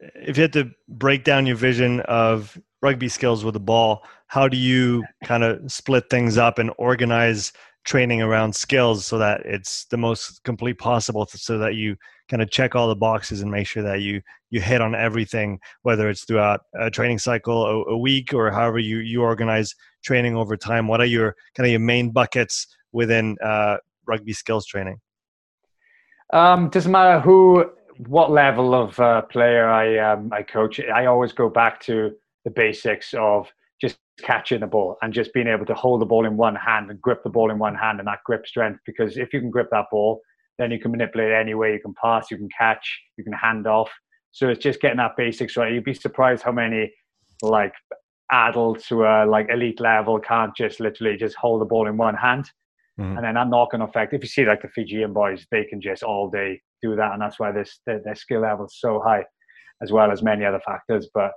If 0.00 0.36
you 0.36 0.42
had 0.42 0.52
to 0.54 0.70
break 0.88 1.24
down 1.24 1.46
your 1.46 1.56
vision 1.56 2.00
of 2.00 2.58
rugby 2.82 3.08
skills 3.08 3.44
with 3.44 3.54
the 3.54 3.60
ball, 3.60 4.04
how 4.26 4.46
do 4.46 4.56
you 4.56 5.04
kind 5.24 5.42
of 5.42 5.70
split 5.72 6.10
things 6.10 6.38
up 6.38 6.58
and 6.58 6.70
organize 6.76 7.52
training 7.84 8.20
around 8.20 8.54
skills 8.54 9.06
so 9.06 9.18
that 9.18 9.40
it's 9.44 9.86
the 9.86 9.96
most 9.96 10.42
complete 10.44 10.78
possible 10.78 11.26
so 11.26 11.58
that 11.58 11.74
you 11.74 11.96
kind 12.28 12.42
of 12.42 12.50
check 12.50 12.76
all 12.76 12.88
the 12.88 12.94
boxes 12.94 13.40
and 13.40 13.50
make 13.50 13.66
sure 13.66 13.82
that 13.82 14.00
you 14.00 14.20
you 14.50 14.60
hit 14.60 14.80
on 14.80 14.94
everything 14.94 15.58
whether 15.82 16.10
it's 16.10 16.24
throughout 16.24 16.60
a 16.78 16.90
training 16.90 17.18
cycle 17.18 17.64
a, 17.64 17.92
a 17.92 17.98
week 17.98 18.34
or 18.34 18.50
however 18.50 18.78
you 18.78 18.98
you 18.98 19.22
organize 19.22 19.74
training 20.02 20.36
over 20.36 20.56
time. 20.56 20.88
What 20.88 21.00
are 21.00 21.06
your 21.06 21.34
kind 21.54 21.66
of 21.66 21.70
your 21.70 21.80
main 21.80 22.10
buckets 22.10 22.66
within 22.92 23.36
uh, 23.42 23.78
rugby 24.06 24.32
skills 24.32 24.66
training? 24.66 25.00
Um, 26.32 26.68
doesn't 26.68 26.92
matter 26.92 27.20
who 27.20 27.70
what 28.06 28.30
level 28.30 28.74
of 28.74 28.98
uh, 28.98 29.20
player 29.22 29.68
i 29.68 29.98
um, 29.98 30.30
i 30.32 30.42
coach 30.42 30.80
i 30.94 31.04
always 31.04 31.32
go 31.32 31.50
back 31.50 31.78
to 31.82 32.12
the 32.44 32.50
basics 32.50 33.12
of 33.12 33.46
catching 34.20 34.60
the 34.60 34.66
ball 34.66 34.96
and 35.02 35.12
just 35.12 35.32
being 35.32 35.46
able 35.48 35.66
to 35.66 35.74
hold 35.74 36.00
the 36.00 36.06
ball 36.06 36.26
in 36.26 36.36
one 36.36 36.54
hand 36.54 36.90
and 36.90 37.00
grip 37.00 37.22
the 37.22 37.30
ball 37.30 37.50
in 37.50 37.58
one 37.58 37.74
hand 37.74 37.98
and 37.98 38.08
that 38.08 38.20
grip 38.24 38.46
strength. 38.46 38.80
Because 38.86 39.16
if 39.16 39.32
you 39.32 39.40
can 39.40 39.50
grip 39.50 39.68
that 39.70 39.86
ball, 39.90 40.20
then 40.58 40.70
you 40.70 40.78
can 40.78 40.90
manipulate 40.90 41.32
any 41.32 41.54
way. 41.54 41.72
You 41.72 41.80
can 41.80 41.94
pass, 42.02 42.30
you 42.30 42.36
can 42.36 42.48
catch, 42.56 43.00
you 43.16 43.24
can 43.24 43.32
hand 43.32 43.66
off. 43.66 43.90
So 44.32 44.48
it's 44.48 44.62
just 44.62 44.80
getting 44.80 44.98
that 44.98 45.16
basics 45.16 45.56
right. 45.56 45.72
You'd 45.72 45.84
be 45.84 45.94
surprised 45.94 46.42
how 46.42 46.52
many 46.52 46.92
like 47.42 47.72
adults 48.30 48.86
who 48.88 49.00
are 49.00 49.26
like 49.26 49.48
elite 49.50 49.80
level 49.80 50.20
can't 50.20 50.54
just 50.56 50.78
literally 50.78 51.16
just 51.16 51.36
hold 51.36 51.60
the 51.60 51.64
ball 51.64 51.88
in 51.88 51.96
one 51.96 52.14
hand. 52.14 52.50
Mm-hmm. 53.00 53.16
And 53.16 53.24
then 53.24 53.34
that 53.34 53.48
knock-on 53.48 53.80
effect. 53.80 54.12
If 54.12 54.22
you 54.22 54.28
see 54.28 54.44
like 54.44 54.62
the 54.62 54.68
Fijian 54.68 55.12
boys, 55.12 55.46
they 55.50 55.64
can 55.64 55.80
just 55.80 56.02
all 56.02 56.28
day 56.28 56.60
do 56.82 56.96
that, 56.96 57.12
and 57.12 57.22
that's 57.22 57.38
why 57.38 57.52
this 57.52 57.80
their, 57.86 58.00
their 58.04 58.14
skill 58.14 58.40
level 58.40 58.66
is 58.66 58.76
so 58.78 59.00
high, 59.04 59.24
as 59.82 59.90
well 59.90 60.10
as 60.10 60.22
many 60.22 60.44
other 60.44 60.60
factors. 60.64 61.08
But 61.14 61.32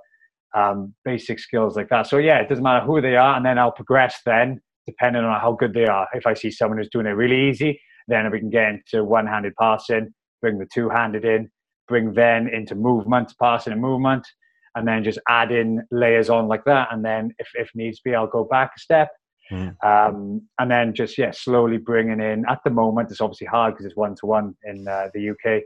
um, 0.54 0.94
basic 1.04 1.38
skills 1.38 1.76
like 1.76 1.88
that. 1.88 2.06
So 2.06 2.18
yeah, 2.18 2.38
it 2.38 2.48
doesn't 2.48 2.64
matter 2.64 2.84
who 2.84 3.00
they 3.00 3.16
are, 3.16 3.36
and 3.36 3.44
then 3.44 3.58
I'll 3.58 3.72
progress 3.72 4.20
then 4.24 4.60
depending 4.86 5.24
on 5.24 5.40
how 5.40 5.52
good 5.52 5.72
they 5.72 5.86
are. 5.86 6.08
If 6.14 6.26
I 6.26 6.34
see 6.34 6.50
someone 6.50 6.78
who's 6.78 6.90
doing 6.90 7.06
it 7.06 7.10
really 7.10 7.48
easy, 7.48 7.80
then 8.08 8.30
we 8.30 8.38
can 8.38 8.50
get 8.50 8.68
into 8.68 9.04
one-handed 9.04 9.54
passing, 9.58 10.12
bring 10.40 10.58
the 10.58 10.66
two-handed 10.72 11.24
in, 11.24 11.50
bring 11.88 12.12
then 12.12 12.48
into 12.48 12.74
movement, 12.74 13.32
passing 13.40 13.72
and 13.72 13.80
movement, 13.80 14.26
and 14.74 14.86
then 14.86 15.04
just 15.04 15.18
add 15.28 15.52
in 15.52 15.82
layers 15.90 16.28
on 16.28 16.48
like 16.48 16.64
that. 16.64 16.88
And 16.90 17.04
then 17.04 17.32
if, 17.38 17.48
if 17.54 17.70
needs 17.74 18.00
be, 18.00 18.14
I'll 18.14 18.26
go 18.26 18.44
back 18.44 18.72
a 18.76 18.80
step. 18.80 19.08
Mm. 19.52 19.76
Um, 19.84 20.42
and 20.58 20.70
then 20.70 20.94
just 20.94 21.18
yeah, 21.18 21.30
slowly 21.30 21.76
bringing 21.76 22.20
in. 22.20 22.44
At 22.48 22.60
the 22.64 22.70
moment, 22.70 23.10
it's 23.10 23.20
obviously 23.20 23.46
hard 23.46 23.74
because 23.74 23.86
it's 23.86 23.96
one 23.96 24.14
to 24.16 24.26
one 24.26 24.54
in 24.64 24.88
uh, 24.88 25.08
the 25.14 25.30
UK. 25.30 25.62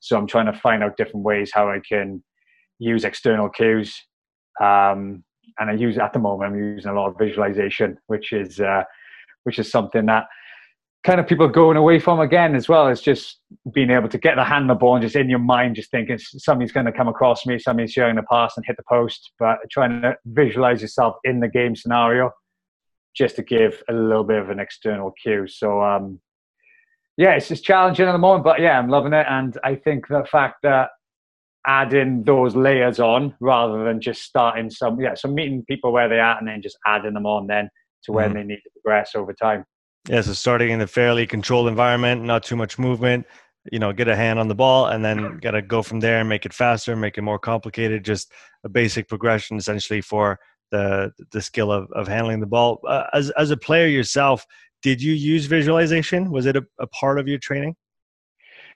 So 0.00 0.16
I'm 0.16 0.26
trying 0.26 0.52
to 0.52 0.58
find 0.58 0.82
out 0.82 0.96
different 0.96 1.24
ways 1.24 1.50
how 1.52 1.70
I 1.70 1.80
can 1.86 2.22
use 2.78 3.04
external 3.04 3.48
cues 3.48 3.94
um, 4.62 5.24
and 5.58 5.70
I 5.70 5.72
use 5.74 5.98
at 5.98 6.12
the 6.12 6.18
moment 6.18 6.52
I'm 6.52 6.58
using 6.58 6.90
a 6.90 6.94
lot 6.94 7.08
of 7.08 7.18
visualization, 7.18 7.98
which 8.06 8.32
is 8.32 8.60
uh, 8.60 8.84
which 9.44 9.58
is 9.58 9.70
something 9.70 10.06
that 10.06 10.26
kind 11.04 11.18
of 11.18 11.26
people 11.26 11.44
are 11.44 11.50
going 11.50 11.76
away 11.76 11.98
from 11.98 12.20
again 12.20 12.54
as 12.54 12.68
well. 12.68 12.88
It's 12.88 13.00
just 13.00 13.40
being 13.72 13.90
able 13.90 14.08
to 14.08 14.18
get 14.18 14.36
the 14.36 14.44
hand 14.44 14.62
on 14.62 14.68
the 14.68 14.74
ball 14.74 14.94
and 14.94 15.02
just 15.02 15.16
in 15.16 15.28
your 15.28 15.40
mind, 15.40 15.74
just 15.74 15.90
thinking 15.90 16.18
somebody's 16.18 16.72
going 16.72 16.86
to 16.86 16.92
come 16.92 17.08
across 17.08 17.44
me, 17.44 17.58
somebody's 17.58 17.92
sharing 17.92 18.16
the 18.16 18.22
pass 18.30 18.56
and 18.56 18.64
hit 18.64 18.76
the 18.76 18.84
post, 18.88 19.32
but 19.38 19.58
trying 19.70 20.00
to 20.02 20.16
visualize 20.26 20.80
yourself 20.80 21.16
in 21.24 21.40
the 21.40 21.48
game 21.48 21.74
scenario 21.74 22.30
just 23.16 23.36
to 23.36 23.42
give 23.42 23.82
a 23.88 23.92
little 23.92 24.24
bit 24.24 24.38
of 24.38 24.48
an 24.48 24.60
external 24.60 25.12
cue. 25.22 25.46
So, 25.48 25.82
um, 25.82 26.20
yeah, 27.16 27.32
it's 27.32 27.48
just 27.48 27.64
challenging 27.64 28.06
at 28.06 28.12
the 28.12 28.18
moment, 28.18 28.44
but 28.44 28.60
yeah, 28.60 28.78
I'm 28.78 28.88
loving 28.88 29.12
it. 29.12 29.26
And 29.28 29.58
I 29.64 29.74
think 29.74 30.06
the 30.08 30.24
fact 30.30 30.56
that 30.62 30.90
adding 31.66 32.24
those 32.24 32.56
layers 32.56 32.98
on 32.98 33.34
rather 33.40 33.84
than 33.84 34.00
just 34.00 34.22
starting 34.22 34.68
some 34.68 35.00
yeah 35.00 35.14
so 35.14 35.28
meeting 35.28 35.64
people 35.68 35.92
where 35.92 36.08
they 36.08 36.18
are 36.18 36.36
and 36.38 36.48
then 36.48 36.60
just 36.60 36.76
adding 36.86 37.14
them 37.14 37.26
on 37.26 37.46
then 37.46 37.68
to 38.02 38.12
where 38.12 38.28
mm. 38.28 38.34
they 38.34 38.42
need 38.42 38.60
to 38.64 38.70
progress 38.70 39.12
over 39.14 39.32
time. 39.32 39.64
Yeah 40.08 40.22
so 40.22 40.32
starting 40.32 40.70
in 40.70 40.80
a 40.80 40.86
fairly 40.86 41.26
controlled 41.26 41.68
environment 41.68 42.22
not 42.22 42.42
too 42.42 42.56
much 42.56 42.78
movement 42.78 43.26
you 43.70 43.78
know 43.78 43.92
get 43.92 44.08
a 44.08 44.16
hand 44.16 44.40
on 44.40 44.48
the 44.48 44.54
ball 44.54 44.86
and 44.86 45.04
then 45.04 45.38
got 45.38 45.52
to 45.52 45.62
go 45.62 45.82
from 45.82 46.00
there 46.00 46.18
and 46.18 46.28
make 46.28 46.44
it 46.44 46.52
faster 46.52 46.96
make 46.96 47.16
it 47.16 47.22
more 47.22 47.38
complicated 47.38 48.04
just 48.04 48.32
a 48.64 48.68
basic 48.68 49.08
progression 49.08 49.56
essentially 49.56 50.00
for 50.00 50.38
the 50.72 51.12
the 51.30 51.40
skill 51.40 51.70
of, 51.70 51.88
of 51.92 52.08
handling 52.08 52.40
the 52.40 52.46
ball. 52.46 52.80
Uh, 52.88 53.04
as 53.12 53.30
as 53.30 53.52
a 53.52 53.56
player 53.56 53.86
yourself 53.86 54.44
did 54.82 55.00
you 55.00 55.12
use 55.12 55.46
visualization? 55.46 56.32
Was 56.32 56.46
it 56.46 56.56
a, 56.56 56.66
a 56.80 56.88
part 56.88 57.20
of 57.20 57.28
your 57.28 57.38
training? 57.38 57.76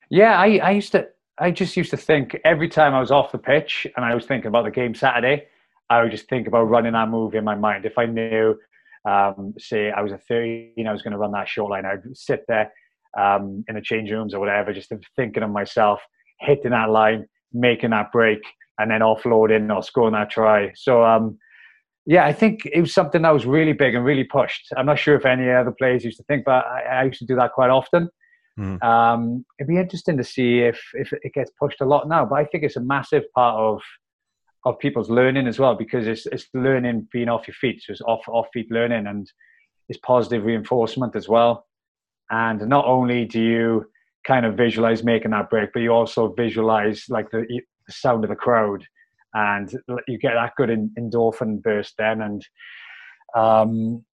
Yeah 0.09 0.39
i 0.39 0.59
i 0.59 0.70
used 0.70 0.93
to 0.93 1.09
I 1.39 1.51
just 1.51 1.76
used 1.76 1.91
to 1.91 1.97
think 1.97 2.39
every 2.45 2.68
time 2.68 2.95
I 2.95 3.01
was 3.01 3.11
off 3.11 3.32
the 3.32 3.39
pitch 3.39 3.87
and 3.97 4.05
I 4.05 4.14
was 4.14 4.24
thinking 4.24 4.49
about 4.49 4.64
the 4.64 4.70
game 4.70 4.95
Saturday, 4.95 5.47
I 5.91 6.03
would 6.03 6.11
just 6.11 6.28
think 6.28 6.49
about 6.49 6.64
running 6.64 6.95
that 6.95 7.09
move 7.09 7.34
in 7.34 7.45
my 7.45 7.55
mind. 7.55 7.84
If 7.84 7.99
I 7.99 8.07
knew, 8.07 8.59
um, 9.09 9.55
say, 9.59 9.91
I 9.91 10.01
was 10.01 10.12
a 10.12 10.18
13, 10.18 10.87
I 10.87 10.93
was 10.93 11.03
going 11.03 11.12
to 11.12 11.18
run 11.18 11.32
that 11.32 11.49
short 11.49 11.70
line, 11.70 11.84
I'd 11.84 12.16
sit 12.16 12.45
there 12.49 12.72
um, 13.18 13.64
in 13.68 13.74
the 13.74 13.82
change 13.82 14.11
rooms 14.11 14.34
or 14.34 14.41
whatever, 14.41 14.72
just 14.72 14.93
thinking 15.14 15.43
of 15.43 15.51
myself 15.51 16.01
hitting 16.41 16.70
that 16.70 16.91
line, 16.91 17.26
making 17.53 17.91
that 17.91 18.12
break, 18.12 18.41
and 18.78 18.91
then 18.91 19.01
offloading 19.01 19.74
or 19.74 19.82
scoring 19.82 20.14
that 20.14 20.30
try. 20.30 20.72
So, 20.74 21.05
um, 21.05 21.39
yeah, 22.07 22.24
I 22.24 22.32
think 22.32 22.66
it 22.66 22.80
was 22.80 22.95
something 22.95 23.22
that 23.22 23.34
was 23.34 23.47
really 23.47 23.72
big 23.72 23.95
and 23.95 24.05
really 24.05 24.24
pushed. 24.24 24.68
I'm 24.76 24.87
not 24.87 24.99
sure 24.99 25.16
if 25.16 25.26
any 25.26 25.51
other 25.51 25.72
players 25.72 26.05
used 26.05 26.18
to 26.18 26.24
think, 26.24 26.45
but 26.45 26.64
I, 26.64 26.82
I 26.82 27.05
used 27.05 27.18
to 27.18 27.26
do 27.26 27.37
that 27.37 27.53
quite 27.53 27.70
often. 27.70 28.09
Mm. 28.59 28.82
Um, 28.82 29.44
it'd 29.59 29.68
be 29.68 29.78
interesting 29.78 30.16
to 30.16 30.24
see 30.24 30.61
if 30.61 30.80
if 30.94 31.12
it 31.12 31.34
gets 31.34 31.50
pushed 31.61 31.80
a 31.80 31.84
lot 31.84 32.09
now. 32.09 32.24
But 32.24 32.36
I 32.36 32.44
think 32.44 32.64
it's 32.64 32.76
a 32.76 32.80
massive 32.80 33.24
part 33.34 33.59
of 33.59 33.82
of 34.64 34.78
people's 34.78 35.11
learning 35.11 35.46
as 35.46 35.59
well 35.59 35.74
because 35.74 36.07
it's 36.07 36.26
it's 36.26 36.48
learning 36.54 37.09
being 37.12 37.28
off 37.28 37.46
your 37.46 37.54
feet, 37.54 37.82
so 37.82 37.92
it's 37.92 38.00
off 38.02 38.26
off 38.28 38.46
feet 38.52 38.70
learning, 38.70 39.07
and 39.07 39.30
it's 39.88 39.98
positive 40.00 40.44
reinforcement 40.44 41.14
as 41.16 41.28
well. 41.28 41.66
And 42.30 42.66
not 42.66 42.86
only 42.86 43.24
do 43.24 43.40
you 43.40 43.84
kind 44.26 44.44
of 44.44 44.57
visualize 44.57 45.04
making 45.04 45.30
that 45.30 45.50
break, 45.50 45.70
but 45.72 45.82
you 45.82 45.92
also 45.92 46.32
visualize 46.32 47.04
like 47.09 47.30
the, 47.30 47.46
the 47.48 47.92
sound 47.92 48.24
of 48.24 48.30
the 48.30 48.36
crowd, 48.36 48.84
and 49.34 49.70
you 50.09 50.18
get 50.18 50.34
that 50.34 50.54
good 50.57 50.70
endorphin 50.98 51.62
burst 51.62 51.94
then. 51.98 52.22
And 52.22 52.42
um, 53.36 54.04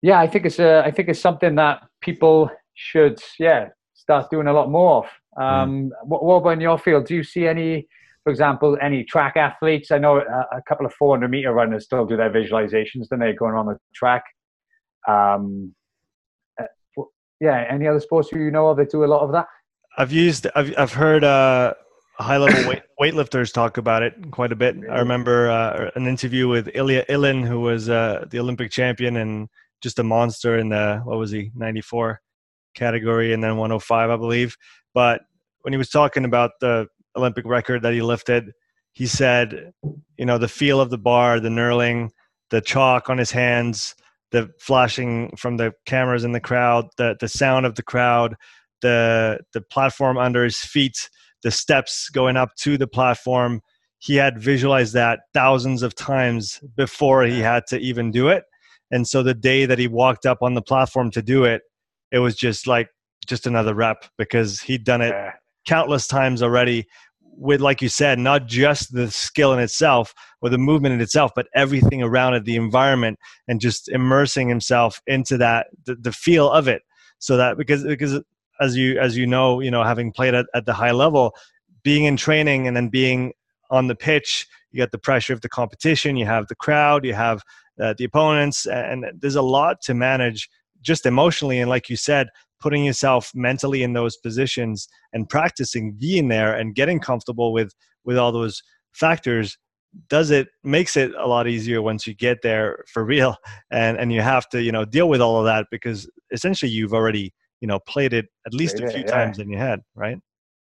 yeah, 0.00 0.18
I 0.18 0.26
think 0.26 0.46
it's 0.46 0.58
a 0.58 0.82
I 0.82 0.90
think 0.90 1.10
it's 1.10 1.20
something 1.20 1.56
that 1.56 1.82
people 2.00 2.50
should 2.74 3.22
yeah 3.38 3.68
start 4.02 4.30
doing 4.30 4.48
a 4.48 4.52
lot 4.52 4.68
more 4.70 5.04
of. 5.04 5.06
Hmm. 5.36 5.42
Um, 5.42 5.70
mm. 5.70 5.90
what, 6.04 6.24
what, 6.24 6.34
about 6.36 6.50
in 6.54 6.60
your 6.60 6.78
field? 6.78 7.06
Do 7.06 7.14
you 7.14 7.22
see 7.22 7.46
any, 7.46 7.86
for 8.24 8.30
example, 8.30 8.76
any 8.82 9.04
track 9.04 9.36
athletes? 9.36 9.90
I 9.90 9.98
know 9.98 10.18
a, 10.18 10.56
a 10.58 10.62
couple 10.68 10.84
of 10.84 10.92
400 10.94 11.28
meter 11.28 11.52
runners 11.52 11.84
still 11.84 12.04
do 12.04 12.16
their 12.16 12.30
visualizations, 12.30 13.08
then 13.08 13.20
they're 13.20 13.34
going 13.34 13.54
on 13.54 13.66
the 13.66 13.78
track. 13.94 14.24
Um, 15.08 15.74
uh, 16.60 17.02
yeah, 17.40 17.64
any 17.70 17.86
other 17.86 18.00
sports 18.00 18.30
you 18.32 18.50
know 18.50 18.68
of 18.68 18.76
that 18.76 18.90
do 18.90 19.04
a 19.04 19.06
lot 19.06 19.22
of 19.22 19.32
that? 19.32 19.46
I've 19.96 20.12
used, 20.12 20.46
I've, 20.54 20.74
I've 20.76 20.92
heard 20.92 21.22
uh, 21.22 21.74
high 22.18 22.38
level 22.38 22.68
weight, 22.68 22.82
weightlifters 23.00 23.52
talk 23.52 23.76
about 23.76 24.02
it 24.02 24.14
quite 24.30 24.52
a 24.52 24.56
bit. 24.56 24.76
I 24.90 24.98
remember 24.98 25.50
uh, 25.50 25.90
an 25.94 26.06
interview 26.06 26.48
with 26.48 26.70
Ilya 26.74 27.04
Ilin, 27.08 27.46
who 27.46 27.60
was 27.60 27.88
uh, 27.88 28.24
the 28.30 28.38
Olympic 28.40 28.70
champion 28.70 29.16
and 29.16 29.48
just 29.80 29.98
a 29.98 30.04
monster 30.04 30.58
in 30.58 30.70
the, 30.70 31.00
what 31.04 31.18
was 31.18 31.30
he, 31.30 31.50
94 31.54 32.20
category 32.74 33.32
and 33.32 33.42
then 33.42 33.56
105, 33.56 34.10
I 34.10 34.16
believe. 34.16 34.56
But 34.94 35.22
when 35.62 35.72
he 35.72 35.78
was 35.78 35.90
talking 35.90 36.24
about 36.24 36.52
the 36.60 36.86
Olympic 37.16 37.44
record 37.46 37.82
that 37.82 37.92
he 37.92 38.02
lifted, 38.02 38.52
he 38.92 39.06
said, 39.06 39.72
you 40.18 40.26
know, 40.26 40.38
the 40.38 40.48
feel 40.48 40.80
of 40.80 40.90
the 40.90 40.98
bar, 40.98 41.40
the 41.40 41.48
knurling, 41.48 42.10
the 42.50 42.60
chalk 42.60 43.08
on 43.08 43.18
his 43.18 43.30
hands, 43.30 43.94
the 44.30 44.50
flashing 44.60 45.34
from 45.36 45.56
the 45.56 45.72
cameras 45.86 46.24
in 46.24 46.32
the 46.32 46.40
crowd, 46.40 46.86
the 46.96 47.16
the 47.20 47.28
sound 47.28 47.66
of 47.66 47.74
the 47.74 47.82
crowd, 47.82 48.34
the 48.80 49.40
the 49.52 49.60
platform 49.60 50.18
under 50.18 50.44
his 50.44 50.58
feet, 50.58 51.08
the 51.42 51.50
steps 51.50 52.08
going 52.10 52.36
up 52.36 52.54
to 52.56 52.76
the 52.76 52.86
platform. 52.86 53.60
He 53.98 54.16
had 54.16 54.38
visualized 54.38 54.94
that 54.94 55.20
thousands 55.32 55.82
of 55.82 55.94
times 55.94 56.60
before 56.76 57.22
he 57.22 57.38
had 57.40 57.66
to 57.68 57.78
even 57.78 58.10
do 58.10 58.28
it. 58.28 58.44
And 58.90 59.06
so 59.06 59.22
the 59.22 59.34
day 59.34 59.64
that 59.64 59.78
he 59.78 59.86
walked 59.86 60.26
up 60.26 60.38
on 60.42 60.54
the 60.54 60.62
platform 60.62 61.10
to 61.12 61.22
do 61.22 61.44
it, 61.44 61.62
it 62.12 62.18
was 62.18 62.36
just 62.36 62.66
like 62.66 62.88
just 63.26 63.46
another 63.46 63.74
rep 63.74 64.04
because 64.18 64.60
he'd 64.60 64.84
done 64.84 65.00
it 65.00 65.10
yeah. 65.10 65.32
countless 65.66 66.06
times 66.06 66.42
already 66.42 66.86
with 67.20 67.60
like 67.60 67.80
you 67.80 67.88
said 67.88 68.18
not 68.18 68.46
just 68.46 68.92
the 68.92 69.10
skill 69.10 69.52
in 69.52 69.58
itself 69.58 70.12
or 70.42 70.50
the 70.50 70.58
movement 70.58 70.94
in 70.94 71.00
itself 71.00 71.32
but 71.34 71.46
everything 71.54 72.02
around 72.02 72.34
it 72.34 72.44
the 72.44 72.56
environment 72.56 73.18
and 73.48 73.60
just 73.60 73.88
immersing 73.88 74.48
himself 74.48 75.00
into 75.06 75.38
that 75.38 75.68
the, 75.86 75.94
the 75.94 76.12
feel 76.12 76.50
of 76.50 76.68
it 76.68 76.82
so 77.18 77.36
that 77.36 77.56
because 77.56 77.84
because 77.84 78.20
as 78.60 78.76
you 78.76 78.98
as 78.98 79.16
you 79.16 79.26
know 79.26 79.60
you 79.60 79.70
know 79.70 79.82
having 79.82 80.12
played 80.12 80.34
at, 80.34 80.46
at 80.54 80.66
the 80.66 80.74
high 80.74 80.90
level 80.90 81.34
being 81.82 82.04
in 82.04 82.16
training 82.16 82.66
and 82.66 82.76
then 82.76 82.88
being 82.88 83.32
on 83.70 83.86
the 83.88 83.94
pitch, 83.94 84.46
you 84.70 84.78
got 84.78 84.92
the 84.92 84.98
pressure 84.98 85.32
of 85.32 85.40
the 85.40 85.48
competition, 85.48 86.16
you 86.16 86.26
have 86.26 86.46
the 86.48 86.54
crowd, 86.54 87.04
you 87.04 87.14
have 87.14 87.42
uh, 87.80 87.94
the 87.96 88.04
opponents, 88.04 88.66
and 88.66 89.06
there's 89.18 89.34
a 89.34 89.42
lot 89.42 89.80
to 89.82 89.94
manage 89.94 90.48
just 90.82 91.06
emotionally. 91.06 91.60
And 91.60 91.70
like 91.70 91.88
you 91.88 91.96
said, 91.96 92.28
putting 92.60 92.84
yourself 92.84 93.32
mentally 93.34 93.82
in 93.82 93.92
those 93.92 94.16
positions 94.16 94.88
and 95.12 95.28
practicing 95.28 95.92
being 95.92 96.28
there 96.28 96.54
and 96.54 96.74
getting 96.74 97.00
comfortable 97.00 97.52
with 97.52 97.74
with 98.04 98.16
all 98.16 98.32
those 98.32 98.62
factors 98.92 99.58
does 100.08 100.30
it 100.30 100.48
makes 100.64 100.96
it 100.96 101.12
a 101.18 101.26
lot 101.26 101.46
easier 101.46 101.82
once 101.82 102.06
you 102.06 102.14
get 102.14 102.40
there 102.42 102.82
for 102.86 103.04
real 103.04 103.36
and 103.70 103.98
and 103.98 104.12
you 104.12 104.22
have 104.22 104.48
to 104.48 104.62
you 104.62 104.72
know 104.72 104.84
deal 104.84 105.08
with 105.08 105.20
all 105.20 105.38
of 105.38 105.44
that 105.44 105.66
because 105.70 106.08
essentially 106.30 106.70
you've 106.70 106.94
already 106.94 107.32
you 107.60 107.68
know 107.68 107.78
played 107.80 108.12
it 108.12 108.26
at 108.46 108.54
least 108.54 108.80
a 108.80 108.88
few 108.88 109.00
yeah. 109.00 109.06
times 109.06 109.38
in 109.38 109.50
your 109.50 109.60
head 109.60 109.80
right 109.94 110.18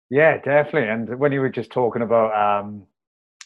yeah 0.10 0.38
definitely 0.38 0.90
and 0.90 1.20
when 1.20 1.32
you 1.32 1.40
were 1.40 1.50
just 1.50 1.72
talking 1.72 2.02
about 2.02 2.32
um 2.34 2.84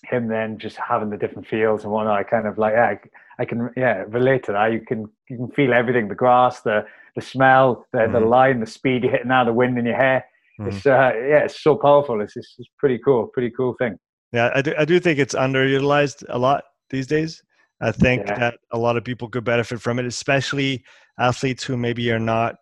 him 0.04 0.28
then 0.28 0.58
just 0.58 0.78
having 0.78 1.10
the 1.10 1.18
different 1.18 1.48
feels 1.48 1.84
and 1.84 1.92
whatnot 1.92 2.18
i 2.18 2.24
kind 2.24 2.48
of 2.48 2.58
like 2.58 2.74
yeah, 2.74 2.96
I, 3.40 3.46
can 3.46 3.70
yeah 3.76 4.04
relate 4.08 4.44
to 4.46 4.54
that 4.54 4.72
you 4.72 4.82
can 4.82 5.08
you 5.30 5.38
can 5.38 5.52
feel 5.52 5.74
everything 5.74 6.08
the 6.08 6.16
grass 6.16 6.62
the 6.62 6.86
the 7.16 7.22
smell 7.22 7.86
the, 7.92 8.00
mm-hmm. 8.00 8.14
the 8.14 8.20
line 8.20 8.60
the 8.60 8.66
speed 8.68 9.04
you're 9.04 9.12
hitting 9.12 9.32
out 9.32 9.46
the 9.46 9.54
wind 9.54 9.78
in 9.78 9.86
your 9.86 9.96
hair 9.98 10.26
mm-hmm. 10.60 10.70
it's 10.70 10.86
uh 10.86 11.12
yeah 11.16 11.44
it's 11.46 11.62
so 11.62 11.76
powerful 11.76 12.22
it's, 12.22 12.36
it's, 12.36 12.56
it's 12.58 12.70
pretty 12.78 13.00
cool 13.04 13.28
pretty 13.34 13.52
cool 13.56 13.76
thing 13.80 13.98
yeah, 14.36 14.52
I 14.54 14.62
do, 14.62 14.74
I 14.78 14.84
do 14.84 15.00
think 15.00 15.18
it's 15.18 15.34
underutilized 15.34 16.26
a 16.28 16.38
lot 16.38 16.66
these 16.90 17.08
days. 17.08 17.42
I 17.80 17.94
think 17.94 18.28
yeah. 18.28 18.38
that 18.38 18.58
a 18.74 18.78
lot 18.78 18.98
of 18.98 19.06
people 19.06 19.30
could 19.30 19.46
benefit 19.46 19.82
from 19.82 19.98
it, 19.98 20.06
especially 20.06 20.84
athletes 21.18 21.64
who 21.64 21.78
maybe 21.78 22.12
are 22.12 22.20
not 22.20 22.56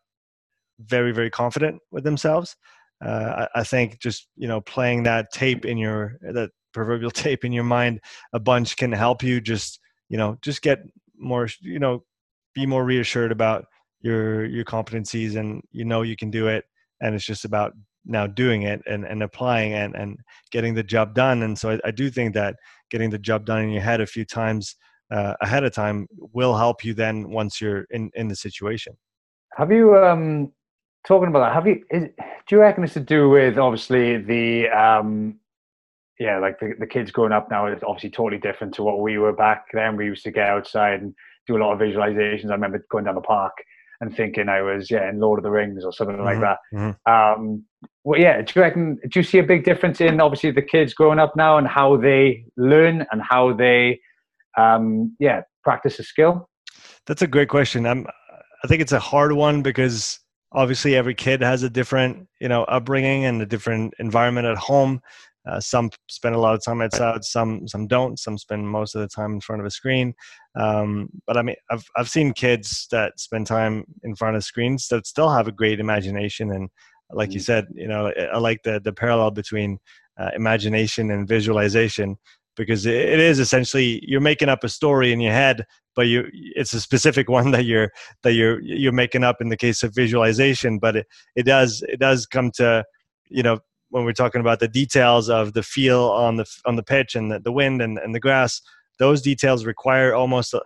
very, 0.79 1.11
very 1.11 1.31
confident 1.31 1.81
with 1.91 2.03
themselves. 2.03 2.55
Uh, 3.03 3.47
I, 3.55 3.61
I, 3.61 3.63
think 3.63 3.99
just 3.99 4.27
you 4.35 4.47
know 4.47 4.61
playing 4.61 5.03
that 5.03 5.31
tape 5.33 5.65
in 5.65 5.77
your 5.79 6.17
that 6.21 6.51
proverbial 6.73 7.11
tape 7.25 7.43
in 7.43 7.51
your 7.51 7.63
mind 7.63 7.99
a 8.33 8.39
bunch 8.39 8.77
can 8.77 8.91
help 8.91 9.23
you 9.23 9.41
just 9.41 9.79
you 10.13 10.17
know 10.19 10.37
just 10.43 10.61
get 10.61 10.79
more 11.17 11.47
you 11.61 11.79
know 11.79 12.03
be 12.53 12.67
more 12.67 12.85
reassured 12.85 13.31
about 13.31 13.65
your 14.01 14.45
your 14.45 14.63
competencies 14.63 15.35
and 15.35 15.63
you 15.71 15.83
know 15.83 16.03
you 16.03 16.15
can 16.15 16.29
do 16.29 16.47
it 16.47 16.65
and 17.01 17.15
it's 17.15 17.25
just 17.25 17.45
about 17.45 17.73
now 18.05 18.27
doing 18.27 18.61
it 18.61 18.79
and, 18.85 19.05
and 19.05 19.23
applying 19.23 19.73
and, 19.73 19.95
and 19.95 20.19
getting 20.51 20.75
the 20.75 20.83
job 20.83 21.15
done. 21.15 21.41
And 21.41 21.57
so 21.57 21.71
I, 21.71 21.79
I 21.85 21.91
do 21.91 22.11
think 22.11 22.35
that 22.35 22.57
getting 22.91 23.09
the 23.09 23.17
job 23.17 23.45
done 23.45 23.63
in 23.63 23.69
your 23.69 23.81
head 23.81 24.01
a 24.01 24.05
few 24.05 24.23
times 24.23 24.75
uh, 25.09 25.33
ahead 25.41 25.63
of 25.63 25.73
time 25.73 26.05
will 26.33 26.55
help 26.55 26.83
you 26.83 26.93
then 26.93 27.29
once 27.29 27.59
you're 27.59 27.85
in, 27.89 28.11
in 28.13 28.27
the 28.27 28.35
situation. 28.35 28.93
Have 29.55 29.71
you, 29.71 29.95
um, 29.95 30.51
talking 31.07 31.29
about 31.29 31.39
that, 31.39 31.53
have 31.53 31.65
you, 31.65 31.81
is, 31.89 32.09
do 32.47 32.55
you 32.55 32.59
reckon 32.59 32.83
it's 32.83 32.93
to 32.93 32.99
do 32.99 33.29
with 33.29 33.57
obviously 33.57 34.17
the, 34.17 34.67
um, 34.69 35.39
yeah, 36.23 36.39
like 36.39 36.57
the, 36.57 36.73
the 36.79 36.87
kids 36.87 37.11
growing 37.11 37.33
up 37.33 37.51
now 37.51 37.67
is 37.67 37.83
obviously 37.85 38.09
totally 38.09 38.39
different 38.39 38.73
to 38.75 38.83
what 38.83 39.01
we 39.01 39.17
were 39.17 39.33
back 39.33 39.65
then. 39.73 39.97
We 39.97 40.05
used 40.05 40.23
to 40.23 40.31
get 40.31 40.47
outside 40.47 41.01
and 41.01 41.13
do 41.47 41.57
a 41.57 41.59
lot 41.59 41.73
of 41.73 41.79
visualizations. 41.79 42.49
I 42.49 42.53
remember 42.53 42.85
going 42.89 43.03
down 43.03 43.15
the 43.15 43.21
park 43.21 43.51
and 43.99 44.15
thinking 44.15 44.47
I 44.47 44.61
was 44.61 44.89
yeah 44.89 45.09
in 45.09 45.19
Lord 45.19 45.37
of 45.37 45.43
the 45.43 45.51
Rings 45.51 45.83
or 45.83 45.91
something 45.91 46.15
mm-hmm, 46.15 46.25
like 46.25 46.39
that. 46.39 46.57
Mm-hmm. 46.73 47.11
Um, 47.43 47.65
well, 48.05 48.17
yeah, 48.17 48.41
do 48.41 48.53
you 48.55 48.61
reckon? 48.61 48.99
Do 49.09 49.19
you 49.19 49.23
see 49.23 49.39
a 49.39 49.43
big 49.43 49.65
difference 49.65 49.99
in 49.99 50.21
obviously 50.21 50.51
the 50.51 50.61
kids 50.61 50.93
growing 50.93 51.19
up 51.19 51.35
now 51.35 51.57
and 51.57 51.67
how 51.67 51.97
they 51.97 52.45
learn 52.55 53.05
and 53.11 53.21
how 53.21 53.51
they, 53.51 53.99
um, 54.57 55.13
yeah, 55.19 55.41
practice 55.61 55.99
a 55.99 56.03
skill? 56.03 56.49
That's 57.05 57.21
a 57.21 57.27
great 57.27 57.49
question. 57.49 57.85
I'm, 57.85 58.07
I 58.63 58.67
think 58.69 58.81
it's 58.81 58.93
a 58.93 58.99
hard 58.99 59.33
one 59.33 59.61
because 59.61 60.21
obviously 60.53 60.95
every 60.95 61.15
kid 61.15 61.41
has 61.41 61.63
a 61.63 61.69
different 61.69 62.29
you 62.39 62.47
know 62.47 62.63
upbringing 62.63 63.25
and 63.25 63.41
a 63.41 63.45
different 63.45 63.93
environment 63.99 64.47
at 64.47 64.55
home 64.55 65.01
uh, 65.45 65.59
some 65.59 65.89
spend 66.07 66.35
a 66.35 66.39
lot 66.39 66.55
of 66.55 66.63
time 66.63 66.81
outside, 66.81 67.23
some 67.23 67.67
some 67.67 67.87
don't. 67.87 68.17
Some 68.17 68.37
spend 68.37 68.67
most 68.67 68.95
of 68.95 69.01
the 69.01 69.07
time 69.07 69.33
in 69.33 69.41
front 69.41 69.61
of 69.61 69.65
a 69.65 69.71
screen. 69.71 70.13
Um, 70.55 71.09
but 71.27 71.37
I 71.37 71.41
mean, 71.41 71.55
I've 71.69 71.85
I've 71.97 72.09
seen 72.09 72.33
kids 72.33 72.87
that 72.91 73.19
spend 73.19 73.47
time 73.47 73.85
in 74.03 74.15
front 74.15 74.37
of 74.37 74.43
screens 74.43 74.87
that 74.87 75.05
still 75.05 75.29
have 75.29 75.47
a 75.47 75.51
great 75.51 75.79
imagination, 75.79 76.51
and 76.51 76.69
like 77.11 77.29
mm-hmm. 77.29 77.33
you 77.33 77.39
said, 77.41 77.65
you 77.75 77.87
know, 77.87 78.11
I 78.33 78.37
like 78.37 78.63
the 78.63 78.79
the 78.83 78.93
parallel 78.93 79.31
between 79.31 79.79
uh, 80.17 80.29
imagination 80.35 81.11
and 81.11 81.27
visualization 81.27 82.17
because 82.55 82.85
it 82.85 83.19
is 83.19 83.39
essentially 83.39 84.03
you're 84.07 84.21
making 84.21 84.49
up 84.49 84.63
a 84.63 84.69
story 84.69 85.11
in 85.11 85.19
your 85.19 85.31
head 85.31 85.65
but 85.95 86.03
you 86.03 86.25
it's 86.31 86.73
a 86.73 86.81
specific 86.81 87.29
one 87.37 87.51
that 87.51 87.65
you're 87.65 87.89
that 88.21 88.33
you're 88.33 88.61
you're 88.61 88.91
making 88.91 89.23
up 89.23 89.41
in 89.41 89.49
the 89.49 89.57
case 89.57 89.83
of 89.83 89.93
visualization 89.95 90.79
but 90.79 90.95
it, 90.95 91.07
it 91.35 91.43
does 91.43 91.83
it 91.87 91.99
does 91.99 92.25
come 92.25 92.51
to 92.51 92.83
you 93.29 93.43
know 93.43 93.59
when 93.93 94.05
we're 94.05 94.11
talking 94.11 94.41
about 94.41 94.59
the 94.59 94.67
details 94.67 95.29
of 95.29 95.53
the 95.53 95.61
feel 95.61 96.05
on 96.05 96.37
the 96.37 96.45
on 96.65 96.75
the 96.75 96.83
pitch 96.83 97.13
and 97.13 97.31
the, 97.31 97.39
the 97.39 97.51
wind 97.51 97.79
and, 97.79 97.99
and 97.99 98.15
the 98.15 98.19
grass 98.19 98.59
those 98.97 99.21
details 99.21 99.65
require 99.65 100.15
almost 100.15 100.53
uh, 100.55 100.59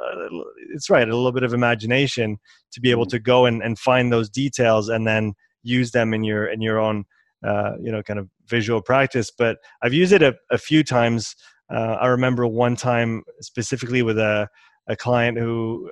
it's 0.74 0.90
right 0.90 1.10
a 1.10 1.16
little 1.16 1.34
bit 1.34 1.44
of 1.44 1.54
imagination 1.54 2.38
to 2.72 2.80
be 2.80 2.90
able 2.90 3.04
mm-hmm. 3.04 3.18
to 3.18 3.20
go 3.20 3.46
and, 3.46 3.62
and 3.62 3.78
find 3.78 4.14
those 4.14 4.30
details 4.30 4.88
and 4.88 5.06
then 5.06 5.34
use 5.62 5.92
them 5.92 6.14
in 6.14 6.24
your 6.24 6.48
in 6.48 6.62
your 6.62 6.80
own 6.80 7.04
uh, 7.46 7.74
you 7.82 7.92
know 7.92 8.02
kind 8.02 8.18
of 8.18 8.30
visual 8.48 8.82
practice 8.82 9.30
but 9.30 9.58
i've 9.82 9.94
used 9.94 10.14
it 10.14 10.24
a, 10.24 10.34
a 10.50 10.58
few 10.58 10.82
times 10.82 11.36
uh, 11.74 11.98
i 12.00 12.08
remember 12.08 12.48
one 12.48 12.78
time 12.78 13.24
specifically 13.42 14.02
with 14.02 14.18
a, 14.18 14.48
a 14.88 14.96
client 14.96 15.38
who 15.38 15.92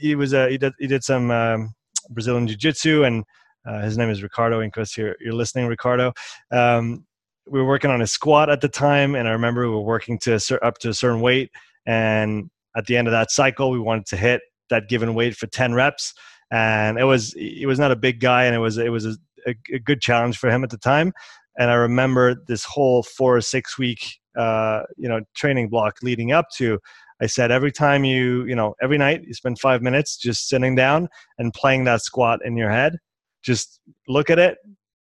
he 0.00 0.14
was 0.14 0.32
a 0.32 0.48
he 0.48 0.56
did, 0.56 0.72
he 0.78 0.86
did 0.86 1.02
some 1.02 1.32
um, 1.32 1.74
brazilian 2.10 2.46
jiu-jitsu 2.46 3.02
and 3.02 3.24
uh, 3.66 3.82
his 3.82 3.98
name 3.98 4.10
is 4.10 4.22
Ricardo. 4.22 4.60
In 4.60 4.70
case 4.70 4.96
you're, 4.96 5.16
you're 5.20 5.34
listening, 5.34 5.66
Ricardo. 5.66 6.12
Um, 6.50 7.04
we 7.46 7.60
were 7.60 7.66
working 7.66 7.90
on 7.90 8.00
a 8.00 8.06
squat 8.06 8.48
at 8.48 8.60
the 8.60 8.68
time, 8.68 9.14
and 9.14 9.28
I 9.28 9.32
remember 9.32 9.68
we 9.68 9.74
were 9.74 9.80
working 9.80 10.18
to 10.20 10.38
up 10.62 10.78
to 10.78 10.90
a 10.90 10.94
certain 10.94 11.20
weight. 11.20 11.50
And 11.86 12.50
at 12.76 12.86
the 12.86 12.96
end 12.96 13.08
of 13.08 13.12
that 13.12 13.30
cycle, 13.30 13.70
we 13.70 13.80
wanted 13.80 14.06
to 14.06 14.16
hit 14.16 14.42
that 14.70 14.88
given 14.88 15.14
weight 15.14 15.36
for 15.36 15.46
10 15.46 15.74
reps. 15.74 16.14
And 16.52 16.98
it 16.98 17.04
was 17.04 17.32
he 17.32 17.66
was 17.66 17.78
not 17.78 17.92
a 17.92 17.96
big 17.96 18.20
guy, 18.20 18.44
and 18.44 18.54
it 18.54 18.58
was 18.58 18.78
it 18.78 18.90
was 18.90 19.06
a, 19.06 19.16
a, 19.46 19.54
a 19.74 19.78
good 19.78 20.00
challenge 20.00 20.38
for 20.38 20.50
him 20.50 20.64
at 20.64 20.70
the 20.70 20.78
time. 20.78 21.12
And 21.58 21.70
I 21.70 21.74
remember 21.74 22.36
this 22.46 22.64
whole 22.64 23.02
four 23.02 23.36
or 23.36 23.40
six 23.40 23.78
week 23.78 24.18
uh, 24.36 24.82
you 24.96 25.08
know 25.08 25.20
training 25.34 25.68
block 25.68 25.96
leading 26.02 26.32
up 26.32 26.46
to 26.56 26.78
I 27.20 27.26
said 27.26 27.50
every 27.50 27.70
time 27.70 28.04
you, 28.04 28.44
you 28.46 28.54
know, 28.54 28.74
every 28.82 28.96
night 28.96 29.24
you 29.26 29.34
spend 29.34 29.58
five 29.58 29.82
minutes 29.82 30.16
just 30.16 30.48
sitting 30.48 30.74
down 30.74 31.08
and 31.38 31.52
playing 31.52 31.84
that 31.84 32.00
squat 32.02 32.40
in 32.44 32.56
your 32.56 32.70
head 32.70 32.96
just 33.42 33.80
look 34.08 34.30
at 34.30 34.38
it, 34.38 34.58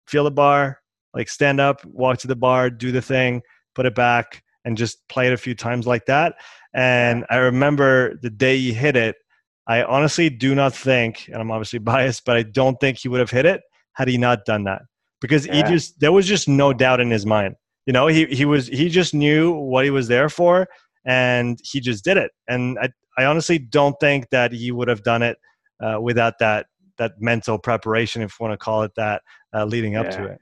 feel 0.07 0.23
the 0.23 0.31
bar, 0.31 0.79
like 1.13 1.29
stand 1.29 1.59
up, 1.59 1.83
walk 1.85 2.19
to 2.19 2.27
the 2.27 2.35
bar, 2.35 2.69
do 2.69 2.91
the 2.91 3.01
thing, 3.01 3.41
put 3.75 3.85
it 3.85 3.95
back, 3.95 4.43
and 4.65 4.77
just 4.77 5.07
play 5.07 5.27
it 5.27 5.33
a 5.33 5.37
few 5.37 5.55
times 5.55 5.87
like 5.87 6.05
that. 6.05 6.35
And 6.73 7.25
I 7.29 7.37
remember 7.37 8.17
the 8.21 8.29
day 8.29 8.57
he 8.57 8.73
hit 8.73 8.95
it, 8.95 9.15
I 9.67 9.83
honestly 9.83 10.29
do 10.29 10.55
not 10.55 10.73
think, 10.73 11.27
and 11.27 11.37
I'm 11.37 11.51
obviously 11.51 11.79
biased, 11.93 12.25
but 12.25 12.37
I 12.37 12.43
don't 12.43 12.79
think 12.79 12.99
he 12.99 13.09
would 13.09 13.19
have 13.19 13.31
hit 13.31 13.45
it 13.45 13.61
had 13.93 14.07
he 14.07 14.17
not 14.17 14.45
done 14.45 14.63
that. 14.65 14.83
Because 15.19 15.47
yeah. 15.47 15.55
he 15.55 15.63
just 15.63 15.99
there 15.99 16.11
was 16.11 16.27
just 16.27 16.47
no 16.47 16.73
doubt 16.73 16.99
in 16.99 17.09
his 17.09 17.25
mind. 17.25 17.55
You 17.85 17.93
know, 17.93 18.07
he 18.07 18.25
he 18.25 18.45
was 18.45 18.67
he 18.67 18.89
just 18.89 19.13
knew 19.13 19.51
what 19.51 19.83
he 19.83 19.89
was 19.89 20.07
there 20.07 20.29
for 20.29 20.67
and 21.05 21.57
he 21.63 21.79
just 21.79 22.03
did 22.03 22.17
it. 22.17 22.31
And 22.47 22.77
I 22.79 22.89
I 23.17 23.25
honestly 23.25 23.57
don't 23.57 23.95
think 23.99 24.29
that 24.29 24.51
he 24.51 24.71
would 24.71 24.87
have 24.87 25.01
done 25.01 25.23
it 25.23 25.37
uh, 25.83 25.99
without 25.99 26.37
that 26.39 26.67
that 26.97 27.19
mental 27.19 27.57
preparation, 27.57 28.21
if 28.21 28.35
you 28.39 28.45
want 28.45 28.53
to 28.53 28.63
call 28.63 28.83
it 28.83 28.91
that, 28.95 29.21
uh, 29.53 29.65
leading 29.65 29.95
up 29.95 30.05
yeah. 30.05 30.17
to 30.17 30.25
it. 30.25 30.41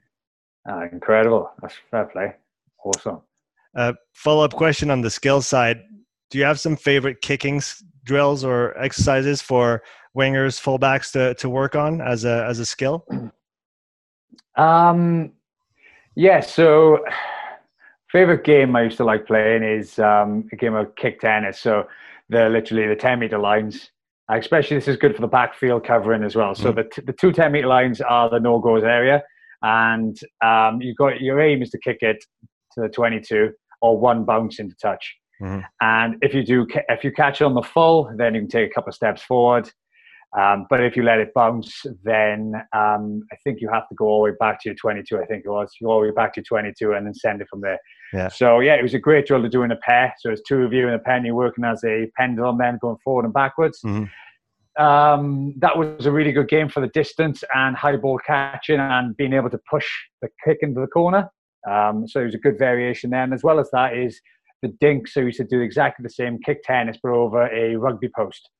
Uh, 0.68 0.86
incredible. 0.92 1.50
That's 1.62 1.74
fair 1.90 2.04
play. 2.06 2.34
Awesome. 2.84 3.20
Uh, 3.74 3.92
Follow 4.14 4.44
up 4.44 4.54
question 4.54 4.90
on 4.90 5.00
the 5.00 5.10
skill 5.10 5.42
side. 5.42 5.82
Do 6.30 6.38
you 6.38 6.44
have 6.44 6.58
some 6.58 6.76
favorite 6.76 7.20
kicking 7.20 7.62
drills 8.04 8.44
or 8.44 8.76
exercises 8.78 9.42
for 9.42 9.82
wingers, 10.16 10.60
fullbacks 10.60 11.12
to, 11.12 11.34
to 11.34 11.48
work 11.48 11.76
on 11.76 12.00
as 12.00 12.24
a, 12.24 12.44
as 12.48 12.58
a 12.58 12.66
skill? 12.66 13.04
Um, 14.56 15.32
yeah, 16.14 16.40
so 16.40 17.04
favorite 18.10 18.44
game 18.44 18.74
I 18.74 18.84
used 18.84 18.96
to 18.96 19.04
like 19.04 19.26
playing 19.26 19.62
is 19.62 19.98
um, 19.98 20.48
a 20.52 20.56
game 20.56 20.74
of 20.74 20.94
kick 20.96 21.20
tennis. 21.20 21.60
So 21.60 21.86
they're 22.28 22.50
literally 22.50 22.88
the 22.88 22.96
10 22.96 23.18
meter 23.18 23.38
lines 23.38 23.90
especially 24.30 24.76
this 24.76 24.88
is 24.88 24.96
good 24.96 25.14
for 25.14 25.20
the 25.20 25.28
backfield 25.28 25.84
covering 25.84 26.24
as 26.24 26.34
well. 26.34 26.54
So 26.54 26.72
mm. 26.72 26.76
the, 26.76 26.84
t- 26.84 27.02
the 27.06 27.12
two 27.12 27.32
10 27.32 27.52
meter 27.52 27.66
lines 27.66 28.00
are 28.00 28.28
the 28.28 28.40
no 28.40 28.58
goes 28.58 28.84
area, 28.84 29.22
and 29.62 30.16
um, 30.44 30.80
you've 30.80 30.96
got 30.96 31.20
your 31.20 31.40
aim 31.40 31.62
is 31.62 31.70
to 31.70 31.78
kick 31.78 31.98
it 32.00 32.24
to 32.72 32.82
the 32.82 32.88
22 32.88 33.50
or 33.82 33.98
one 33.98 34.24
bounce 34.24 34.58
into 34.58 34.74
touch. 34.80 35.14
Mm. 35.40 35.64
And 35.80 36.16
if 36.22 36.34
you 36.34 36.44
do, 36.44 36.66
if 36.88 37.04
you 37.04 37.12
catch 37.12 37.40
it 37.40 37.44
on 37.44 37.54
the 37.54 37.62
full, 37.62 38.10
then 38.16 38.34
you 38.34 38.40
can 38.42 38.48
take 38.48 38.70
a 38.70 38.74
couple 38.74 38.88
of 38.88 38.94
steps 38.94 39.22
forward. 39.22 39.70
Um, 40.36 40.66
but 40.68 40.82
if 40.82 40.96
you 40.96 41.02
let 41.02 41.18
it 41.18 41.32
bounce, 41.34 41.82
then 42.02 42.52
um, 42.74 43.22
I 43.32 43.36
think 43.44 43.60
you 43.60 43.70
have 43.72 43.88
to 43.88 43.94
go 43.94 44.06
all 44.06 44.18
the 44.18 44.32
way 44.32 44.36
back 44.38 44.60
to 44.62 44.68
your 44.68 44.76
22. 44.76 45.18
I 45.18 45.24
think 45.24 45.44
it 45.44 45.48
was 45.48 45.72
you 45.80 45.88
all 45.88 46.00
the 46.00 46.08
way 46.08 46.12
back 46.12 46.34
to 46.34 46.40
your 46.40 46.60
22 46.60 46.92
and 46.92 47.06
then 47.06 47.14
send 47.14 47.40
it 47.40 47.48
from 47.48 47.60
there. 47.60 47.78
Yeah. 48.12 48.28
So 48.28 48.60
yeah, 48.60 48.74
it 48.74 48.82
was 48.82 48.94
a 48.94 48.98
great 48.98 49.26
drill 49.26 49.42
to 49.42 49.48
do 49.48 49.62
in 49.62 49.72
a 49.72 49.76
pair. 49.76 50.14
So 50.20 50.30
it's 50.30 50.42
two 50.42 50.62
of 50.62 50.72
you 50.72 50.88
in 50.88 50.94
a 50.94 50.98
pair, 50.98 51.16
and 51.16 51.26
you're 51.26 51.34
working 51.34 51.64
as 51.64 51.82
a 51.84 52.10
pendulum, 52.16 52.58
then 52.58 52.78
going 52.80 52.98
forward 53.02 53.24
and 53.24 53.34
backwards. 53.34 53.80
Mm-hmm. 53.84 54.04
Um, 54.82 55.54
that 55.58 55.76
was 55.78 56.04
a 56.04 56.12
really 56.12 56.32
good 56.32 56.48
game 56.48 56.68
for 56.68 56.80
the 56.80 56.88
distance 56.88 57.42
and 57.54 57.74
high 57.74 57.96
ball 57.96 58.18
catching 58.26 58.78
and 58.78 59.16
being 59.16 59.32
able 59.32 59.48
to 59.50 59.58
push 59.70 59.88
the 60.20 60.28
kick 60.44 60.58
into 60.60 60.80
the 60.80 60.86
corner. 60.86 61.30
Um, 61.68 62.06
so 62.06 62.20
it 62.20 62.26
was 62.26 62.34
a 62.34 62.38
good 62.38 62.58
variation 62.58 63.10
there. 63.10 63.22
And 63.22 63.32
as 63.32 63.42
well 63.42 63.58
as 63.58 63.70
that 63.72 63.96
is 63.96 64.20
the 64.62 64.68
dink. 64.80 65.08
So 65.08 65.20
we 65.20 65.26
used 65.26 65.38
to 65.38 65.44
do 65.44 65.60
exactly 65.60 66.02
the 66.02 66.10
same 66.10 66.38
kick 66.44 66.62
tennis, 66.62 66.98
but 67.02 67.12
over 67.12 67.48
a 67.48 67.76
rugby 67.76 68.10
post. 68.14 68.50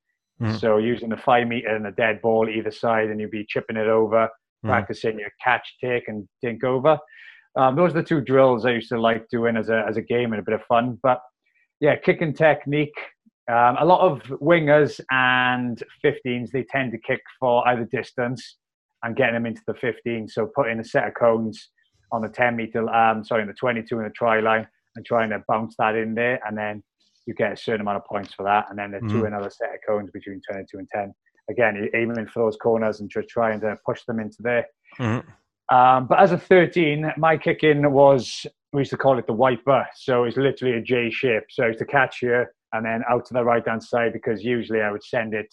Mm. 0.40 0.58
So 0.58 0.78
using 0.78 1.12
a 1.12 1.16
five 1.16 1.46
meter 1.46 1.74
and 1.74 1.86
a 1.86 1.92
dead 1.92 2.20
ball 2.22 2.48
either 2.48 2.70
side, 2.70 3.08
and 3.08 3.20
you'd 3.20 3.30
be 3.30 3.46
chipping 3.48 3.76
it 3.76 3.86
over, 3.86 4.28
mm. 4.64 4.68
practicing 4.68 5.18
your 5.18 5.30
catch, 5.42 5.76
take, 5.82 6.08
and 6.08 6.28
dink 6.42 6.64
over. 6.64 6.98
Um, 7.56 7.74
those 7.74 7.92
are 7.92 8.02
the 8.02 8.02
two 8.02 8.20
drills 8.20 8.66
I 8.66 8.72
used 8.72 8.90
to 8.90 9.00
like 9.00 9.28
doing 9.28 9.56
as 9.56 9.68
a 9.68 9.84
as 9.88 9.96
a 9.96 10.02
game 10.02 10.32
and 10.32 10.40
a 10.40 10.44
bit 10.44 10.54
of 10.54 10.62
fun. 10.64 10.98
But 11.02 11.20
yeah, 11.80 11.96
kicking 11.96 12.34
technique. 12.34 12.94
Um, 13.48 13.76
a 13.78 13.84
lot 13.84 14.00
of 14.00 14.22
wingers 14.40 15.00
and 15.10 15.80
15s 16.04 16.50
they 16.50 16.64
tend 16.64 16.90
to 16.92 16.98
kick 16.98 17.20
for 17.38 17.66
either 17.68 17.84
distance 17.84 18.56
and 19.04 19.14
getting 19.14 19.34
them 19.34 19.46
into 19.46 19.62
the 19.66 19.74
15. 19.74 20.28
So 20.28 20.50
putting 20.54 20.80
a 20.80 20.84
set 20.84 21.06
of 21.06 21.14
cones 21.14 21.70
on 22.12 22.22
the 22.22 22.28
10 22.28 22.56
meter, 22.56 22.88
um, 22.92 23.24
sorry, 23.24 23.42
in 23.42 23.48
the 23.48 23.54
22 23.54 23.98
and 23.98 24.06
the 24.06 24.10
try 24.10 24.40
line, 24.40 24.66
and 24.96 25.04
trying 25.04 25.30
to 25.30 25.42
bounce 25.46 25.76
that 25.78 25.94
in 25.94 26.14
there, 26.14 26.40
and 26.46 26.56
then 26.56 26.82
you 27.26 27.34
get 27.34 27.52
a 27.52 27.56
certain 27.56 27.82
amount 27.82 27.98
of 27.98 28.04
points 28.04 28.32
for 28.34 28.42
that, 28.44 28.66
and 28.70 28.78
then 28.78 28.92
the 28.92 28.98
mm. 28.98 29.10
two 29.10 29.24
another 29.24 29.50
set 29.50 29.74
of 29.74 29.80
cones 29.86 30.10
between 30.10 30.40
22 30.50 30.78
and 30.78 30.88
10. 30.92 31.14
Again, 31.48 31.88
aiming 31.94 32.26
for 32.26 32.44
those 32.44 32.56
corners 32.56 33.00
and 33.00 33.10
just 33.10 33.28
trying 33.28 33.60
to 33.60 33.76
push 33.84 34.02
them 34.04 34.18
into 34.18 34.38
there. 34.40 34.66
Mm. 34.98 35.24
Um, 35.72 36.06
but 36.06 36.20
as 36.20 36.32
a 36.32 36.38
13, 36.38 37.12
my 37.16 37.36
kicking 37.36 37.90
was, 37.90 38.46
we 38.72 38.82
used 38.82 38.90
to 38.90 38.96
call 38.96 39.18
it 39.18 39.26
the 39.26 39.32
wiper. 39.32 39.86
So 39.96 40.24
it's 40.24 40.36
literally 40.36 40.76
a 40.76 40.82
J 40.82 41.10
shape. 41.10 41.44
So 41.50 41.64
I 41.64 41.68
used 41.68 41.78
to 41.80 41.84
catch 41.84 42.18
here 42.20 42.52
and 42.72 42.84
then 42.84 43.02
out 43.10 43.24
to 43.26 43.34
the 43.34 43.44
right 43.44 43.66
hand 43.66 43.82
side 43.82 44.12
because 44.12 44.44
usually 44.44 44.80
I 44.80 44.90
would 44.90 45.04
send 45.04 45.34
it 45.34 45.52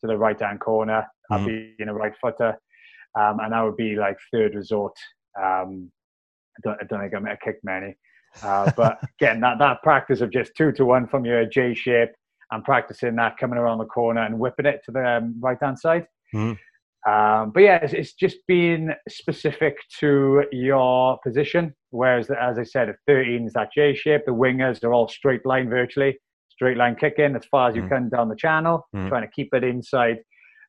to 0.00 0.06
the 0.08 0.16
right 0.16 0.40
hand 0.40 0.60
corner. 0.60 1.06
I'd 1.30 1.40
mm-hmm. 1.40 1.46
be 1.46 1.74
in 1.78 1.88
a 1.88 1.94
right 1.94 2.12
footer. 2.20 2.58
Um, 3.18 3.38
and 3.40 3.52
that 3.52 3.62
would 3.62 3.76
be 3.76 3.96
like 3.96 4.16
third 4.32 4.54
resort. 4.54 4.96
Um, 5.40 5.90
I, 6.56 6.60
don't, 6.64 6.78
I 6.80 6.84
don't 6.86 7.00
think 7.00 7.14
I'm 7.14 7.24
going 7.24 7.36
to 7.36 7.44
kick 7.44 7.58
many. 7.62 7.96
Uh, 8.42 8.70
but 8.76 8.98
getting 9.18 9.42
that, 9.42 9.58
that 9.58 9.82
practice 9.82 10.20
of 10.20 10.30
just 10.30 10.52
two 10.56 10.72
to 10.72 10.84
one 10.84 11.06
from 11.06 11.24
your 11.24 11.44
J 11.46 11.74
shape 11.74 12.10
and 12.50 12.64
practicing 12.64 13.16
that 13.16 13.38
coming 13.38 13.58
around 13.58 13.78
the 13.78 13.84
corner 13.86 14.22
and 14.22 14.38
whipping 14.38 14.66
it 14.66 14.80
to 14.84 14.92
the 14.92 15.18
um, 15.18 15.34
right 15.40 15.58
hand 15.60 15.78
side. 15.78 16.06
Mm-hmm. 16.34 16.52
Um, 17.08 17.50
but 17.50 17.64
yeah, 17.64 17.76
it's, 17.82 17.92
it's, 17.92 18.12
just 18.12 18.36
being 18.46 18.90
specific 19.08 19.76
to 19.98 20.44
your 20.52 21.18
position. 21.24 21.74
Whereas, 21.90 22.30
as 22.30 22.58
I 22.58 22.62
said, 22.62 22.88
at 22.88 22.96
13 23.08 23.46
is 23.46 23.52
that 23.54 23.70
J 23.74 23.94
shape. 23.94 24.24
The 24.24 24.32
wingers 24.32 24.84
are 24.84 24.92
all 24.92 25.08
straight 25.08 25.44
line 25.44 25.68
virtually, 25.68 26.18
straight 26.48 26.76
line 26.76 26.94
kicking 26.94 27.34
as 27.34 27.44
far 27.46 27.68
as 27.68 27.74
you 27.74 27.82
mm. 27.82 27.88
can 27.88 28.08
down 28.08 28.28
the 28.28 28.36
channel, 28.36 28.86
mm. 28.94 29.08
trying 29.08 29.22
to 29.22 29.30
keep 29.34 29.52
it 29.52 29.64
inside 29.64 30.18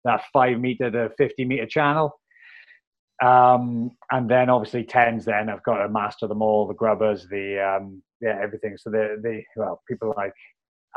that 0.05 0.23
five 0.33 0.59
meter 0.59 0.89
to 0.89 1.11
50 1.17 1.45
meter 1.45 1.67
channel. 1.67 2.19
Um, 3.23 3.91
and 4.11 4.27
then 4.27 4.49
obviously 4.49 4.83
tens. 4.83 5.25
Then 5.25 5.49
I've 5.49 5.63
got 5.63 5.77
to 5.77 5.89
master 5.89 6.27
them 6.27 6.41
all, 6.41 6.67
the 6.67 6.73
grubbers, 6.73 7.27
the 7.29 7.59
um, 7.59 8.01
yeah, 8.21 8.39
everything. 8.41 8.75
So 8.77 8.89
the 8.89 9.19
the 9.21 9.43
well, 9.55 9.81
people 9.87 10.13
like 10.17 10.33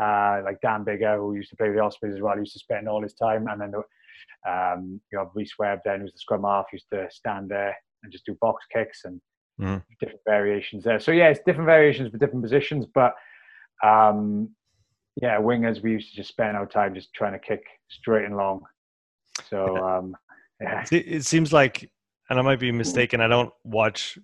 uh, 0.00 0.40
like 0.44 0.60
Dan 0.62 0.84
Biggar, 0.84 1.18
who 1.18 1.34
used 1.34 1.50
to 1.50 1.56
play 1.56 1.68
with 1.68 1.76
the 1.76 1.82
Ospreys 1.82 2.14
as 2.14 2.22
well, 2.22 2.38
used 2.38 2.54
to 2.54 2.58
spend 2.58 2.88
all 2.88 3.02
his 3.02 3.14
time, 3.14 3.48
and 3.48 3.60
then 3.60 3.70
the, 3.72 3.82
um, 4.48 5.00
you 5.10 5.18
have 5.18 5.28
Rhys 5.34 5.52
Webb 5.58 5.80
then, 5.84 6.00
who's 6.00 6.12
the 6.12 6.18
scrum 6.18 6.44
half, 6.44 6.66
used 6.72 6.86
to 6.92 7.06
stand 7.10 7.48
there 7.48 7.76
and 8.02 8.12
just 8.12 8.26
do 8.26 8.36
box 8.40 8.64
kicks 8.72 9.00
and 9.04 9.20
mm. 9.60 9.82
different 10.00 10.20
variations 10.26 10.84
there. 10.84 11.00
So 11.00 11.12
yeah, 11.12 11.28
it's 11.28 11.40
different 11.46 11.66
variations 11.66 12.10
for 12.10 12.18
different 12.18 12.42
positions, 12.42 12.86
but 12.94 13.12
um, 13.84 14.50
yeah, 15.20 15.38
wingers 15.38 15.82
we 15.82 15.92
used 15.92 16.10
to 16.10 16.16
just 16.16 16.28
spend 16.28 16.56
our 16.56 16.66
time 16.66 16.94
just 16.94 17.12
trying 17.14 17.32
to 17.32 17.38
kick 17.38 17.62
straight 17.88 18.24
and 18.24 18.36
long. 18.36 18.60
So 19.48 19.76
um, 19.76 20.16
yeah, 20.60 20.84
it 20.90 21.24
seems 21.24 21.52
like, 21.52 21.90
and 22.30 22.38
I 22.38 22.42
might 22.42 22.60
be 22.60 22.72
mistaken. 22.72 23.20
I 23.20 23.28
don't 23.28 23.52
watch. 23.64 24.18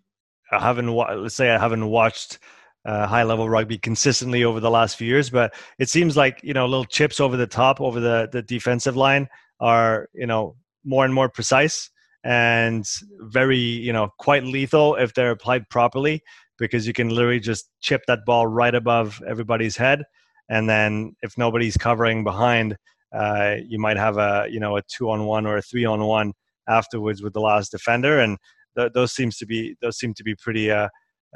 I 0.51 0.59
haven't. 0.59 0.88
Let's 0.88 1.34
say 1.34 1.51
I 1.51 1.59
haven't 1.59 1.86
watched 1.86 2.38
uh, 2.84 3.07
high 3.07 3.22
level 3.22 3.49
rugby 3.49 3.78
consistently 3.78 4.45
over 4.45 4.61
the 4.61 4.70
last 4.70 4.97
few 4.97 5.07
years, 5.07 5.30
but 5.30 5.55
it 5.78 5.88
seems 5.88 6.16
like 6.16 6.40
you 6.43 6.53
know 6.53 6.66
little 6.66 6.84
chips 6.84 7.20
over 7.20 7.36
the 7.36 7.47
top 7.47 7.80
over 7.80 8.01
the 8.01 8.28
the 8.32 8.43
defensive 8.43 8.97
line 8.97 9.28
are 9.63 10.09
you 10.13 10.27
know 10.27 10.57
more 10.85 11.05
and 11.05 11.15
more 11.15 11.29
precise 11.29 11.91
and 12.25 12.85
very 13.21 13.59
you 13.59 13.93
know 13.93 14.09
quite 14.19 14.45
lethal 14.45 14.97
if 14.97 15.15
they're 15.15 15.31
applied 15.31 15.69
properly 15.71 16.23
because 16.59 16.87
you 16.87 16.93
can 16.93 17.09
literally 17.09 17.41
just 17.41 17.71
chip 17.81 18.03
that 18.07 18.21
ball 18.27 18.47
right 18.47 18.75
above 18.75 19.21
everybody's 19.27 19.77
head. 19.77 20.05
And 20.49 20.69
then 20.69 21.17
if 21.23 21.39
nobody's 21.39 21.77
covering 21.77 22.25
behind 22.25 22.77
uh, 23.13 23.57
you 23.67 23.79
might 23.79 23.97
have 23.97 24.19
a 24.19 24.47
you 24.51 24.61
know 24.61 24.77
a 24.77 24.83
two 24.83 25.11
on 25.11 25.27
one 25.27 25.47
or 25.47 25.57
a 25.57 25.63
three 25.63 25.85
on 25.85 26.05
one 26.05 26.33
afterwards 26.69 27.23
with 27.23 27.33
the 27.33 27.41
last 27.41 27.71
defender. 27.71 28.19
And 28.19 28.39
th- 28.77 28.93
those 28.95 29.13
seems 29.13 29.37
to 29.39 29.47
be 29.47 29.77
those 29.81 29.99
seem 29.99 30.15
to 30.15 30.25
be 30.25 30.35
pretty 30.35 30.71
uh, 30.71 30.89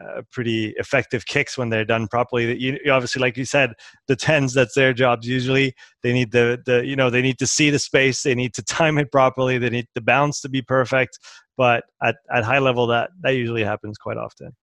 uh, 0.02 0.22
pretty 0.30 0.74
effective 0.76 1.26
kicks 1.26 1.56
when 1.56 1.70
they're 1.70 1.84
done 1.84 2.06
properly. 2.08 2.58
You, 2.60 2.78
you, 2.84 2.92
obviously, 2.92 3.20
like 3.20 3.36
you 3.36 3.44
said, 3.44 3.72
the 4.08 4.16
tens 4.16 4.52
that's 4.52 4.74
their 4.74 4.92
jobs. 4.92 5.26
Usually, 5.26 5.74
they 6.02 6.12
need 6.12 6.32
the 6.32 6.62
the 6.66 6.84
you 6.84 6.96
know 6.96 7.10
they 7.10 7.22
need 7.22 7.38
to 7.38 7.46
see 7.46 7.70
the 7.70 7.78
space, 7.78 8.22
they 8.22 8.34
need 8.34 8.54
to 8.54 8.62
time 8.64 8.98
it 8.98 9.10
properly, 9.10 9.58
they 9.58 9.70
need 9.70 9.86
the 9.94 10.00
bounce 10.00 10.40
to 10.42 10.48
be 10.48 10.62
perfect. 10.62 11.18
But 11.56 11.84
at, 12.02 12.16
at 12.34 12.44
high 12.44 12.58
level, 12.58 12.86
that 12.88 13.10
that 13.22 13.30
usually 13.30 13.64
happens 13.64 13.96
quite 13.98 14.18
often. 14.18 14.54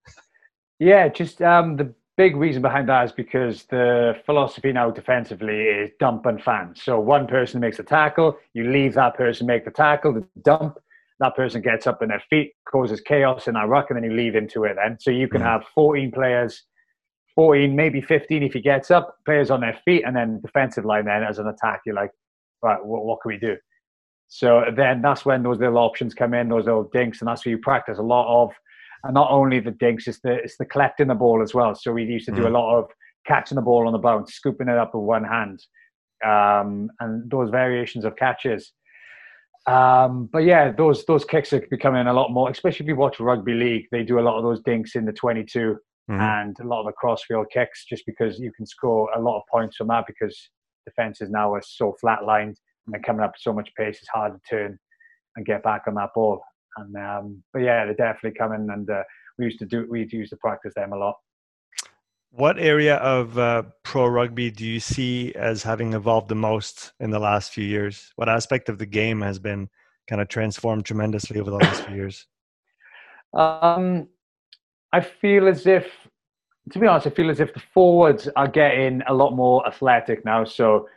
Yeah, 0.79 1.07
just 1.07 1.41
um, 1.41 1.77
the 1.77 1.93
big 2.17 2.35
reason 2.35 2.61
behind 2.61 2.87
that 2.89 3.05
is 3.05 3.11
because 3.11 3.63
the 3.65 4.15
philosophy 4.25 4.71
now 4.71 4.91
defensively 4.91 5.61
is 5.61 5.91
dump 5.99 6.25
and 6.25 6.41
fan. 6.43 6.73
So 6.75 6.99
one 6.99 7.25
person 7.25 7.59
makes 7.59 7.79
a 7.79 7.83
tackle, 7.83 8.37
you 8.53 8.69
leave 8.69 8.93
that 8.95 9.15
person 9.15 9.47
make 9.47 9.65
the 9.65 9.71
tackle, 9.71 10.13
the 10.13 10.27
dump, 10.43 10.77
that 11.19 11.35
person 11.35 11.61
gets 11.61 11.87
up 11.87 11.99
on 12.01 12.09
their 12.09 12.23
feet, 12.29 12.53
causes 12.69 13.01
chaos 13.01 13.47
in 13.47 13.53
that 13.53 13.67
ruck, 13.67 13.87
and 13.89 13.97
then 13.97 14.09
you 14.09 14.15
leave 14.15 14.35
into 14.35 14.63
it 14.63 14.75
then. 14.75 14.97
So 14.99 15.11
you 15.11 15.27
can 15.27 15.41
mm. 15.41 15.45
have 15.45 15.63
14 15.75 16.11
players, 16.11 16.63
14, 17.35 17.75
maybe 17.75 18.01
15 18.01 18.43
if 18.43 18.53
he 18.53 18.61
gets 18.61 18.91
up, 18.91 19.15
players 19.25 19.51
on 19.51 19.61
their 19.61 19.77
feet, 19.85 20.03
and 20.05 20.15
then 20.15 20.41
defensive 20.41 20.85
line 20.85 21.05
then 21.05 21.23
as 21.23 21.39
an 21.39 21.47
attack. 21.47 21.81
You're 21.85 21.95
like, 21.95 22.11
right, 22.61 22.83
what, 22.83 23.05
what 23.05 23.19
can 23.21 23.29
we 23.29 23.37
do? 23.37 23.55
So 24.27 24.65
then 24.75 25.01
that's 25.01 25.25
when 25.25 25.43
those 25.43 25.59
little 25.59 25.77
options 25.77 26.13
come 26.13 26.33
in, 26.33 26.49
those 26.49 26.65
little 26.65 26.89
dinks, 26.91 27.21
and 27.21 27.27
that's 27.27 27.45
where 27.45 27.51
you 27.51 27.59
practice 27.59 27.99
a 27.99 28.03
lot 28.03 28.43
of. 28.43 28.51
And 29.03 29.13
not 29.13 29.29
only 29.29 29.59
the 29.59 29.71
dinks, 29.71 30.07
it's 30.07 30.19
the 30.21 30.33
it's 30.33 30.57
the 30.57 30.65
collecting 30.65 31.07
the 31.07 31.15
ball 31.15 31.43
as 31.43 31.53
well. 31.53 31.75
So 31.75 31.91
we 31.91 32.03
used 32.03 32.25
to 32.25 32.31
do 32.31 32.43
mm. 32.43 32.47
a 32.47 32.49
lot 32.49 32.79
of 32.79 32.89
catching 33.27 33.55
the 33.55 33.61
ball 33.61 33.85
on 33.85 33.93
the 33.93 33.99
bounce, 33.99 34.33
scooping 34.33 34.69
it 34.69 34.77
up 34.77 34.95
with 34.95 35.03
one 35.03 35.23
hand, 35.23 35.59
um, 36.25 36.89
and 36.99 37.29
those 37.29 37.49
variations 37.49 38.05
of 38.05 38.15
catches. 38.15 38.73
Um, 39.65 40.29
but 40.31 40.39
yeah, 40.39 40.71
those 40.71 41.05
those 41.05 41.23
kicks 41.23 41.53
are 41.53 41.65
becoming 41.69 42.07
a 42.07 42.13
lot 42.13 42.31
more, 42.31 42.49
especially 42.49 42.85
if 42.85 42.87
you 42.87 42.95
watch 42.95 43.19
rugby 43.19 43.53
league. 43.53 43.85
They 43.91 44.03
do 44.03 44.19
a 44.19 44.21
lot 44.21 44.37
of 44.37 44.43
those 44.43 44.61
dinks 44.61 44.95
in 44.95 45.05
the 45.05 45.13
22 45.13 45.77
mm-hmm. 46.09 46.19
and 46.19 46.55
a 46.59 46.67
lot 46.67 46.81
of 46.81 46.87
the 46.87 46.91
crossfield 46.93 47.47
kicks, 47.51 47.85
just 47.85 48.05
because 48.05 48.39
you 48.39 48.51
can 48.51 48.65
score 48.65 49.09
a 49.15 49.21
lot 49.21 49.37
of 49.37 49.43
points 49.49 49.77
from 49.77 49.87
that 49.87 50.05
because 50.05 50.49
defenses 50.85 51.29
now 51.29 51.53
are 51.53 51.61
so 51.65 51.95
flatlined 52.03 52.55
and 52.85 52.93
they're 52.93 53.01
coming 53.01 53.23
up 53.23 53.33
so 53.37 53.53
much 53.53 53.69
pace. 53.77 53.97
It's 53.99 54.09
hard 54.09 54.33
to 54.33 54.39
turn 54.49 54.77
and 55.35 55.45
get 55.45 55.63
back 55.63 55.83
on 55.87 55.95
that 55.95 56.09
ball. 56.13 56.41
And 56.77 56.95
um, 56.97 57.43
but 57.53 57.59
yeah, 57.59 57.85
they're 57.85 57.93
definitely 57.93 58.37
coming, 58.37 58.67
and 58.69 58.89
uh, 58.89 59.03
we 59.37 59.45
used 59.45 59.59
to 59.59 59.65
do 59.65 59.87
we 59.89 60.07
used 60.11 60.31
to 60.31 60.37
practice 60.37 60.73
them 60.75 60.91
a 60.91 60.97
lot. 60.97 61.15
What 62.35 62.57
area 62.57 62.95
of 62.95 63.37
uh, 63.37 63.61
pro 63.83 64.07
rugby 64.07 64.49
do 64.49 64.65
you 64.65 64.79
see 64.79 65.35
as 65.35 65.61
having 65.61 65.93
evolved 65.93 66.29
the 66.29 66.35
most 66.35 66.91
in 66.99 67.11
the 67.11 67.19
last 67.19 67.53
few 67.53 67.63
years? 67.63 68.11
What 68.15 68.27
aspect 68.27 68.69
of 68.69 68.79
the 68.79 68.87
game 68.87 69.21
has 69.21 69.37
been 69.37 69.69
kind 70.07 70.19
of 70.19 70.29
transformed 70.29 70.83
tremendously 70.83 71.39
over 71.39 71.51
the 71.51 71.57
last 71.57 71.83
few 71.85 71.95
years? 71.95 72.25
Um, 73.35 74.09
I 74.91 75.01
feel 75.01 75.47
as 75.47 75.65
if, 75.65 75.87
to 76.71 76.77
be 76.77 76.85
honest, 76.85 77.07
I 77.07 77.09
feel 77.09 77.31
as 77.31 77.39
if 77.39 77.51
the 77.51 77.63
forwards 77.73 78.29
are 78.35 78.47
getting 78.47 79.01
a 79.07 79.13
lot 79.15 79.31
more 79.31 79.65
athletic 79.65 80.23
now. 80.23 80.43
So, 80.43 80.87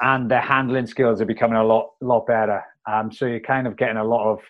and 0.00 0.30
their 0.30 0.40
handling 0.40 0.86
skills 0.86 1.20
are 1.20 1.26
becoming 1.26 1.58
a 1.58 1.64
lot, 1.64 1.90
lot 2.00 2.26
better. 2.26 2.64
Um, 2.90 3.12
so 3.12 3.26
you're 3.26 3.40
kind 3.40 3.66
of 3.66 3.76
getting 3.76 3.98
a 3.98 4.04
lot 4.04 4.26
of 4.26 4.40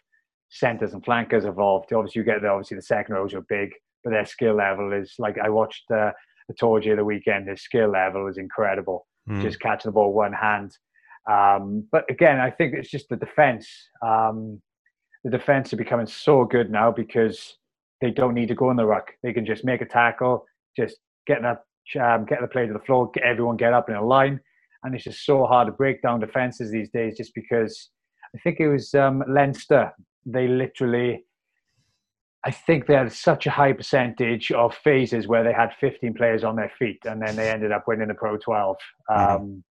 centers 0.51 0.93
and 0.93 1.05
flankers 1.05 1.47
involved. 1.47 1.93
Obviously, 1.93 2.21
you 2.21 2.25
get 2.25 2.43
the, 2.43 2.49
obviously 2.49 2.77
the 2.77 2.83
second 2.83 3.17
rows 3.17 3.35
are 3.35 3.41
big, 3.41 3.73
but 4.05 4.11
their 4.11 4.25
skill 4.25 4.55
level 4.55 4.93
is 4.93 5.17
like 5.19 5.37
I 5.37 5.49
watched. 5.49 5.91
Uh, 5.91 6.13
Told 6.59 6.85
you 6.85 6.97
the 6.97 7.05
weekend, 7.05 7.49
his 7.49 7.63
skill 7.63 7.91
level 7.91 8.27
is 8.29 8.39
incredible. 8.39 9.07
Mm. 9.29 9.43
Just 9.43 9.61
catching 9.61 9.89
the 9.89 9.93
ball 9.93 10.13
one 10.13 10.33
hand. 10.33 10.77
Um, 11.31 11.87
but 11.93 12.05
again, 12.11 12.41
I 12.41 12.51
think 12.51 12.75
it's 12.75 12.91
just 12.91 13.09
the 13.09 13.17
defense. 13.17 13.69
Um, 14.05 14.61
the 15.25 15.31
defense 15.31 15.73
are 15.73 15.77
becoming 15.77 16.07
so 16.07 16.45
good 16.45 16.71
now 16.71 16.91
because 16.91 17.57
they 18.01 18.11
don't 18.11 18.35
need 18.35 18.49
to 18.49 18.55
go 18.55 18.71
in 18.71 18.77
the 18.77 18.85
ruck. 18.85 19.13
They 19.23 19.33
can 19.33 19.47
just 19.47 19.65
make 19.65 19.81
a 19.81 19.87
tackle, 19.87 20.45
just 20.77 20.97
get 21.27 21.39
that, 21.43 21.63
um, 22.01 22.25
get 22.25 22.41
the 22.41 22.49
play 22.49 22.67
to 22.67 22.73
the 22.73 22.81
floor, 22.81 23.11
get 23.15 23.23
everyone 23.23 23.57
get 23.57 23.73
up 23.73 23.89
in 23.89 23.95
a 23.95 24.05
line, 24.05 24.41
and 24.83 24.95
it's 24.95 25.05
just 25.05 25.25
so 25.25 25.47
hard 25.47 25.69
to 25.69 25.73
break 25.73 26.03
down 26.03 26.19
defenses 26.19 26.73
these 26.73 26.91
days. 26.91 27.17
Just 27.17 27.33
because 27.35 27.91
I 28.35 28.39
think 28.41 28.59
it 28.59 28.69
was 28.69 28.93
um, 28.95 29.23
Leinster, 29.29 29.93
they 30.27 30.49
literally 30.49 31.25
I 32.45 32.51
think 32.51 32.87
they 32.87 32.95
had 32.95 33.13
such 33.13 33.47
a 33.47 33.51
high 33.51 33.73
percentage 33.73 34.51
of 34.51 34.75
phases 34.83 35.29
where 35.29 35.45
they 35.45 35.53
had 35.53 35.71
15 35.81 36.15
players 36.15 36.43
on 36.43 36.57
their 36.57 36.73
feet, 36.79 36.99
and 37.05 37.23
then 37.23 37.37
they 37.37 37.51
ended 37.51 37.71
up 37.71 37.85
winning 37.87 38.09
the 38.09 38.15
Pro 38.15 38.37
12. 38.37 38.77
Mm-hmm. 39.11 39.37
Um, 39.37 39.65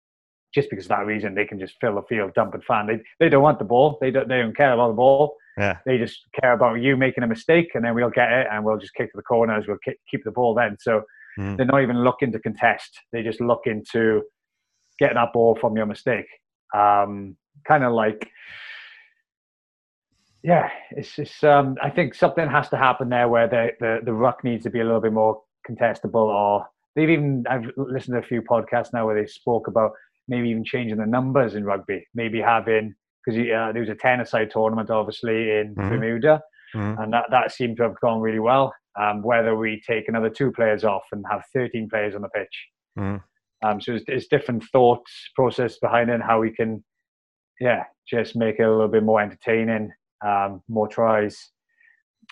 just 0.55 0.71
because 0.71 0.87
of 0.87 0.91
that 0.91 1.07
reason, 1.07 1.35
they 1.35 1.45
can 1.45 1.61
just 1.61 1.75
fill 1.81 1.95
the 1.97 2.03
field, 2.09 2.35
dump 2.35 2.55
and 2.55 2.65
fan. 2.65 2.87
They 2.87 3.01
they 3.21 3.29
don't 3.29 3.43
want 3.43 3.59
the 3.59 3.65
ball. 3.65 3.99
They 4.01 4.11
don't 4.11 4.29
they 4.29 4.39
don't 4.39 4.57
care 4.57 4.73
about 4.73 4.89
the 4.89 4.95
ball. 4.95 5.37
Yeah. 5.57 5.79
They 5.87 5.99
just 5.99 6.21
care 6.41 6.53
about 6.53 6.81
you 6.81 6.97
making 6.97 7.23
a 7.23 7.29
mistake, 7.29 7.71
and 7.75 7.85
then 7.85 7.95
we'll 7.95 8.11
get 8.11 8.33
it, 8.33 8.47
and 8.51 8.65
we'll 8.65 8.79
just 8.79 8.95
kick 8.95 9.13
to 9.13 9.17
the 9.17 9.23
corners. 9.23 9.67
We'll 9.69 9.79
keep 10.11 10.25
the 10.25 10.31
ball 10.31 10.55
then. 10.55 10.77
So 10.81 11.03
mm. 11.39 11.57
they're 11.57 11.67
not 11.67 11.83
even 11.83 12.03
looking 12.03 12.33
to 12.33 12.41
contest. 12.41 12.99
They 13.13 13.23
just 13.23 13.41
look 13.41 13.63
into 13.67 14.23
getting 14.99 15.17
that 15.17 15.33
ball 15.33 15.57
from 15.61 15.77
your 15.77 15.87
mistake. 15.87 16.27
Um, 16.75 17.37
kind 17.67 17.85
of 17.85 17.93
like, 17.93 18.29
yeah, 20.43 20.69
it's 20.91 21.15
just. 21.17 21.45
Um, 21.45 21.77
I 21.83 21.91
think 21.91 22.15
something 22.15 22.49
has 22.49 22.69
to 22.71 22.77
happen 22.77 23.09
there 23.09 23.29
where 23.29 23.49
the, 23.49 23.71
the 23.81 23.99
the 24.05 24.13
ruck 24.13 24.43
needs 24.45 24.65
to 24.65 24.71
be 24.71 24.81
a 24.81 24.85
little 24.85 25.01
bit 25.01 25.13
more 25.13 25.43
contestable, 25.69 26.15
or 26.15 26.67
they've 26.97 27.11
even. 27.11 27.45
I've 27.49 27.71
listened 27.77 28.15
to 28.15 28.25
a 28.25 28.27
few 28.27 28.43
podcasts 28.43 28.93
now 28.93 29.07
where 29.07 29.21
they 29.21 29.27
spoke 29.27 29.67
about 29.67 29.93
maybe 30.29 30.49
even 30.49 30.65
changing 30.65 30.99
the 30.99 31.07
numbers 31.07 31.55
in 31.55 31.65
rugby, 31.65 32.07
maybe 32.15 32.41
having 32.41 32.95
because 33.25 33.39
uh, 33.39 33.73
there 33.73 33.81
was 33.81 33.91
a 33.91 33.95
ten-a-side 33.95 34.51
tournament 34.51 34.89
obviously 34.89 35.51
in 35.51 35.75
mm-hmm. 35.75 35.89
Bermuda, 35.91 36.41
mm-hmm. 36.75 37.03
and 37.03 37.13
that, 37.13 37.27
that 37.31 37.53
seemed 37.53 37.77
to 37.77 37.83
have 37.83 38.01
gone 38.01 38.21
really 38.21 38.39
well. 38.39 38.73
Um, 38.99 39.23
whether 39.23 39.55
we 39.55 39.81
take 39.87 40.09
another 40.09 40.31
two 40.31 40.51
players 40.51 40.83
off 40.83 41.05
and 41.13 41.25
have 41.31 41.45
13 41.55 41.89
players 41.89 42.17
on 42.17 42.23
the 42.23 42.29
pitch. 42.31 42.67
Mm-hmm. 42.99 43.69
Um, 43.69 43.81
so 43.81 43.93
it's, 43.93 44.05
it's, 44.09 44.27
different 44.27 44.65
thoughts 44.73 45.13
process 45.37 45.79
behind 45.79 46.11
it 46.11 46.15
and 46.15 46.23
how 46.23 46.41
we 46.41 46.51
can, 46.51 46.83
yeah, 47.61 47.85
just 48.09 48.35
make 48.35 48.59
it 48.59 48.65
a 48.65 48.71
little 48.71 48.89
bit 48.89 49.05
more 49.05 49.21
entertaining, 49.21 49.93
um, 50.23 50.63
more 50.69 50.89
tries. 50.89 51.51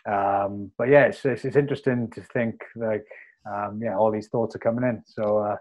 Um, 0.06 0.70
but 0.78 0.88
yeah, 0.88 1.04
it's, 1.04 1.24
it's, 1.24 1.44
it's, 1.44 1.56
interesting 1.56 2.10
to 2.14 2.22
think 2.22 2.60
like, 2.76 3.06
um, 3.50 3.80
yeah, 3.82 3.96
all 3.96 4.10
these 4.10 4.28
thoughts 4.28 4.54
are 4.54 4.60
coming 4.60 4.84
in. 4.84 5.02
So, 5.06 5.38
uh, 5.38 5.56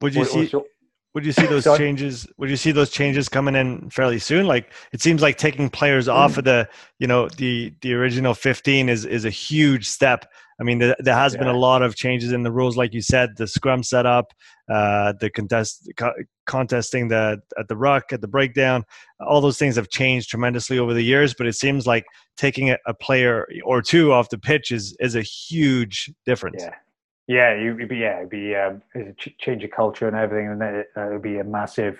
would 0.00 0.14
you 0.14 0.24
see? 0.24 0.52
Would 1.14 1.24
you 1.24 1.32
see 1.32 1.46
those 1.46 1.64
changes 1.78 2.26
would 2.38 2.50
you 2.50 2.56
see 2.56 2.72
those 2.72 2.90
changes 2.90 3.28
coming 3.28 3.54
in 3.54 3.88
fairly 3.90 4.18
soon? 4.18 4.46
Like 4.46 4.72
it 4.92 5.00
seems 5.00 5.22
like 5.22 5.38
taking 5.38 5.70
players 5.70 6.08
off 6.08 6.34
mm. 6.34 6.38
of 6.38 6.44
the 6.44 6.68
you 6.98 7.06
know 7.06 7.28
the 7.28 7.72
the 7.80 7.94
original 7.94 8.34
15 8.34 8.88
is 8.88 9.04
is 9.04 9.24
a 9.24 9.30
huge 9.30 9.88
step. 9.88 10.26
I 10.60 10.64
mean 10.64 10.78
there, 10.78 10.96
there 10.98 11.14
has 11.14 11.34
yeah. 11.34 11.40
been 11.40 11.48
a 11.48 11.58
lot 11.58 11.82
of 11.82 11.96
changes 11.96 12.32
in 12.32 12.42
the 12.42 12.52
rules 12.52 12.76
like 12.76 12.92
you 12.92 13.00
said 13.00 13.36
the 13.36 13.46
scrum 13.46 13.82
setup 13.82 14.32
uh 14.72 15.12
the 15.20 15.28
contest 15.30 15.90
co- 15.96 16.14
contesting 16.46 17.08
the 17.08 17.40
at 17.58 17.68
the 17.68 17.76
ruck 17.76 18.12
at 18.12 18.20
the 18.20 18.28
breakdown. 18.28 18.84
All 19.20 19.40
those 19.40 19.58
things 19.58 19.76
have 19.76 19.88
changed 19.88 20.30
tremendously 20.30 20.78
over 20.78 20.94
the 20.94 21.02
years 21.02 21.34
but 21.34 21.46
it 21.46 21.54
seems 21.54 21.86
like 21.86 22.04
taking 22.36 22.70
a, 22.70 22.78
a 22.86 22.94
player 22.94 23.46
or 23.64 23.82
two 23.82 24.12
off 24.12 24.28
the 24.28 24.38
pitch 24.38 24.70
is 24.70 24.96
is 25.00 25.14
a 25.14 25.22
huge 25.22 26.12
difference. 26.26 26.62
Yeah 26.62 26.74
yeah, 27.26 27.54
you'd 27.54 27.88
be 27.88 27.96
yeah, 27.96 28.18
it'd 28.18 28.30
be 28.30 28.54
um, 28.54 28.82
change 29.38 29.64
of 29.64 29.70
culture 29.70 30.06
and 30.06 30.16
everything, 30.16 30.48
and 30.48 30.62
it, 30.62 30.88
uh, 30.96 31.08
would 31.12 31.22
be 31.22 31.38
a 31.38 31.44
massive, 31.44 31.98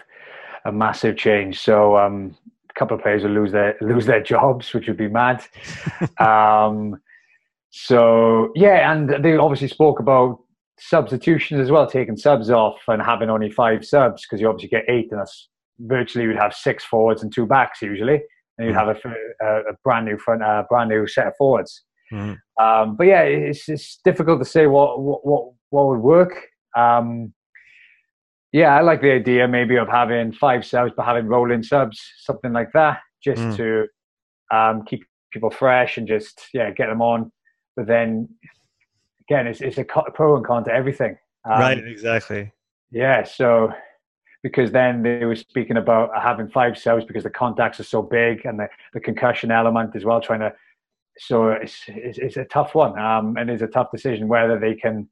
a 0.64 0.72
massive 0.72 1.16
change. 1.16 1.58
So 1.60 1.96
um, 1.96 2.36
a 2.70 2.78
couple 2.78 2.96
of 2.96 3.02
players 3.02 3.22
will 3.22 3.30
lose 3.30 3.52
their 3.52 3.76
lose 3.80 4.06
their 4.06 4.22
jobs, 4.22 4.72
which 4.74 4.86
would 4.86 4.98
be 4.98 5.08
mad. 5.08 5.42
um, 6.18 7.00
so 7.70 8.52
yeah, 8.54 8.92
and 8.92 9.24
they 9.24 9.36
obviously 9.36 9.68
spoke 9.68 9.98
about 9.98 10.40
substitutions 10.78 11.60
as 11.60 11.70
well, 11.70 11.86
taking 11.86 12.16
subs 12.16 12.50
off 12.50 12.80
and 12.88 13.00
having 13.00 13.30
only 13.30 13.50
five 13.50 13.84
subs 13.84 14.22
because 14.22 14.40
you 14.40 14.48
obviously 14.48 14.68
get 14.68 14.84
eight, 14.88 15.08
and 15.10 15.20
that's 15.20 15.48
virtually 15.80 16.24
you'd 16.24 16.36
have 16.36 16.52
six 16.52 16.84
forwards 16.84 17.22
and 17.22 17.34
two 17.34 17.46
backs 17.46 17.80
usually, 17.80 18.20
and 18.58 18.66
you'd 18.66 18.74
hmm. 18.74 18.78
have 18.78 18.88
a, 18.88 19.44
a, 19.44 19.60
a 19.70 19.72
brand 19.82 20.04
new 20.04 20.18
front, 20.18 20.42
a 20.42 20.66
brand 20.68 20.90
new 20.90 21.06
set 21.06 21.28
of 21.28 21.32
forwards. 21.38 21.82
Mm. 22.12 22.38
Um, 22.60 22.96
but 22.96 23.06
yeah, 23.06 23.22
it's, 23.22 23.68
it's 23.68 23.98
difficult 24.04 24.40
to 24.40 24.44
say 24.44 24.66
what 24.66 25.00
what 25.00 25.26
what, 25.26 25.52
what 25.70 25.86
would 25.88 26.00
work. 26.00 26.48
Um, 26.76 27.32
yeah, 28.52 28.76
I 28.76 28.82
like 28.82 29.00
the 29.00 29.12
idea 29.12 29.48
maybe 29.48 29.76
of 29.76 29.88
having 29.88 30.32
five 30.32 30.64
subs, 30.64 30.92
but 30.96 31.04
having 31.04 31.26
rolling 31.26 31.62
subs, 31.62 32.00
something 32.18 32.52
like 32.52 32.72
that, 32.72 33.00
just 33.22 33.42
mm. 33.42 33.56
to 33.56 33.86
um, 34.56 34.84
keep 34.84 35.04
people 35.32 35.50
fresh 35.50 35.98
and 35.98 36.06
just 36.06 36.48
yeah 36.52 36.70
get 36.70 36.86
them 36.86 37.02
on. 37.02 37.32
But 37.76 37.86
then 37.86 38.28
again, 39.28 39.46
it's 39.46 39.60
it's 39.60 39.78
a 39.78 39.84
pro 39.84 40.36
and 40.36 40.44
con 40.44 40.64
to 40.64 40.72
everything. 40.72 41.16
Um, 41.44 41.60
right, 41.60 41.78
exactly. 41.78 42.52
Yeah, 42.90 43.24
so 43.24 43.72
because 44.44 44.70
then 44.70 45.02
they 45.02 45.24
were 45.24 45.34
speaking 45.34 45.78
about 45.78 46.10
having 46.22 46.48
five 46.48 46.76
subs 46.78 47.04
because 47.04 47.24
the 47.24 47.30
contacts 47.30 47.80
are 47.80 47.84
so 47.84 48.02
big 48.02 48.44
and 48.44 48.60
the, 48.60 48.68
the 48.92 49.00
concussion 49.00 49.50
element 49.50 49.96
as 49.96 50.04
well, 50.04 50.20
trying 50.20 50.40
to 50.40 50.52
so 51.18 51.48
it's, 51.50 51.82
it's, 51.88 52.18
it's 52.18 52.36
a 52.36 52.44
tough 52.44 52.74
one, 52.74 52.98
um, 52.98 53.36
and 53.36 53.50
it's 53.50 53.62
a 53.62 53.66
tough 53.66 53.90
decision 53.92 54.28
whether 54.28 54.58
they 54.58 54.74
can. 54.74 55.08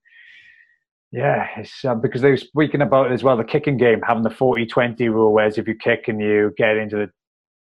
Yeah, 1.10 1.46
it's 1.58 1.84
uh, 1.84 1.94
because 1.94 2.22
they 2.22 2.30
were 2.30 2.36
speaking 2.38 2.80
about 2.80 3.12
as 3.12 3.22
well 3.22 3.36
the 3.36 3.44
kicking 3.44 3.76
game 3.76 4.00
having 4.06 4.22
the 4.22 4.30
40-20 4.30 4.98
rule, 5.10 5.32
whereas 5.32 5.58
if 5.58 5.68
you 5.68 5.74
kick 5.74 6.08
and 6.08 6.18
you 6.20 6.54
get 6.56 6.78
into 6.78 6.96
the, 6.96 7.10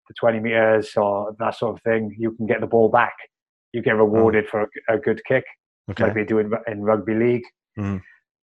the 0.07 0.13
20 0.19 0.39
meters 0.39 0.91
or 0.95 1.35
that 1.39 1.55
sort 1.57 1.75
of 1.75 1.81
thing, 1.81 2.15
you 2.17 2.31
can 2.33 2.45
get 2.45 2.61
the 2.61 2.67
ball 2.67 2.89
back. 2.89 3.13
You 3.73 3.81
get 3.81 3.95
rewarded 3.95 4.45
oh. 4.45 4.49
for 4.49 4.61
a, 4.61 4.95
a, 4.95 4.99
good 4.99 5.21
kick, 5.27 5.45
okay. 5.89 6.03
like 6.03 6.13
they 6.13 6.25
do 6.25 6.37
in, 6.37 6.51
in 6.67 6.81
rugby 6.83 7.15
league. 7.15 7.43
Mm. 7.77 8.01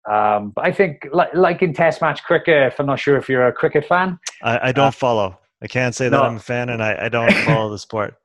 Um, 0.08 0.52
but 0.54 0.64
I 0.64 0.72
think, 0.72 1.08
like, 1.12 1.34
like 1.34 1.62
in 1.62 1.74
Test 1.74 2.00
match 2.00 2.22
cricket, 2.22 2.72
if 2.72 2.78
I'm 2.78 2.86
not 2.86 3.00
sure 3.00 3.16
if 3.16 3.28
you're 3.28 3.46
a 3.46 3.52
cricket 3.52 3.84
fan, 3.84 4.20
I, 4.42 4.68
I 4.68 4.72
don't 4.72 4.86
uh, 4.86 4.92
follow. 4.92 5.38
I 5.60 5.66
can't 5.66 5.94
say 5.94 6.08
that 6.08 6.16
no. 6.16 6.22
I'm 6.22 6.36
a 6.36 6.40
fan, 6.40 6.68
and 6.68 6.82
I, 6.82 7.06
I 7.06 7.08
don't 7.08 7.32
follow 7.44 7.70
the 7.70 7.78
sport. 7.78 8.16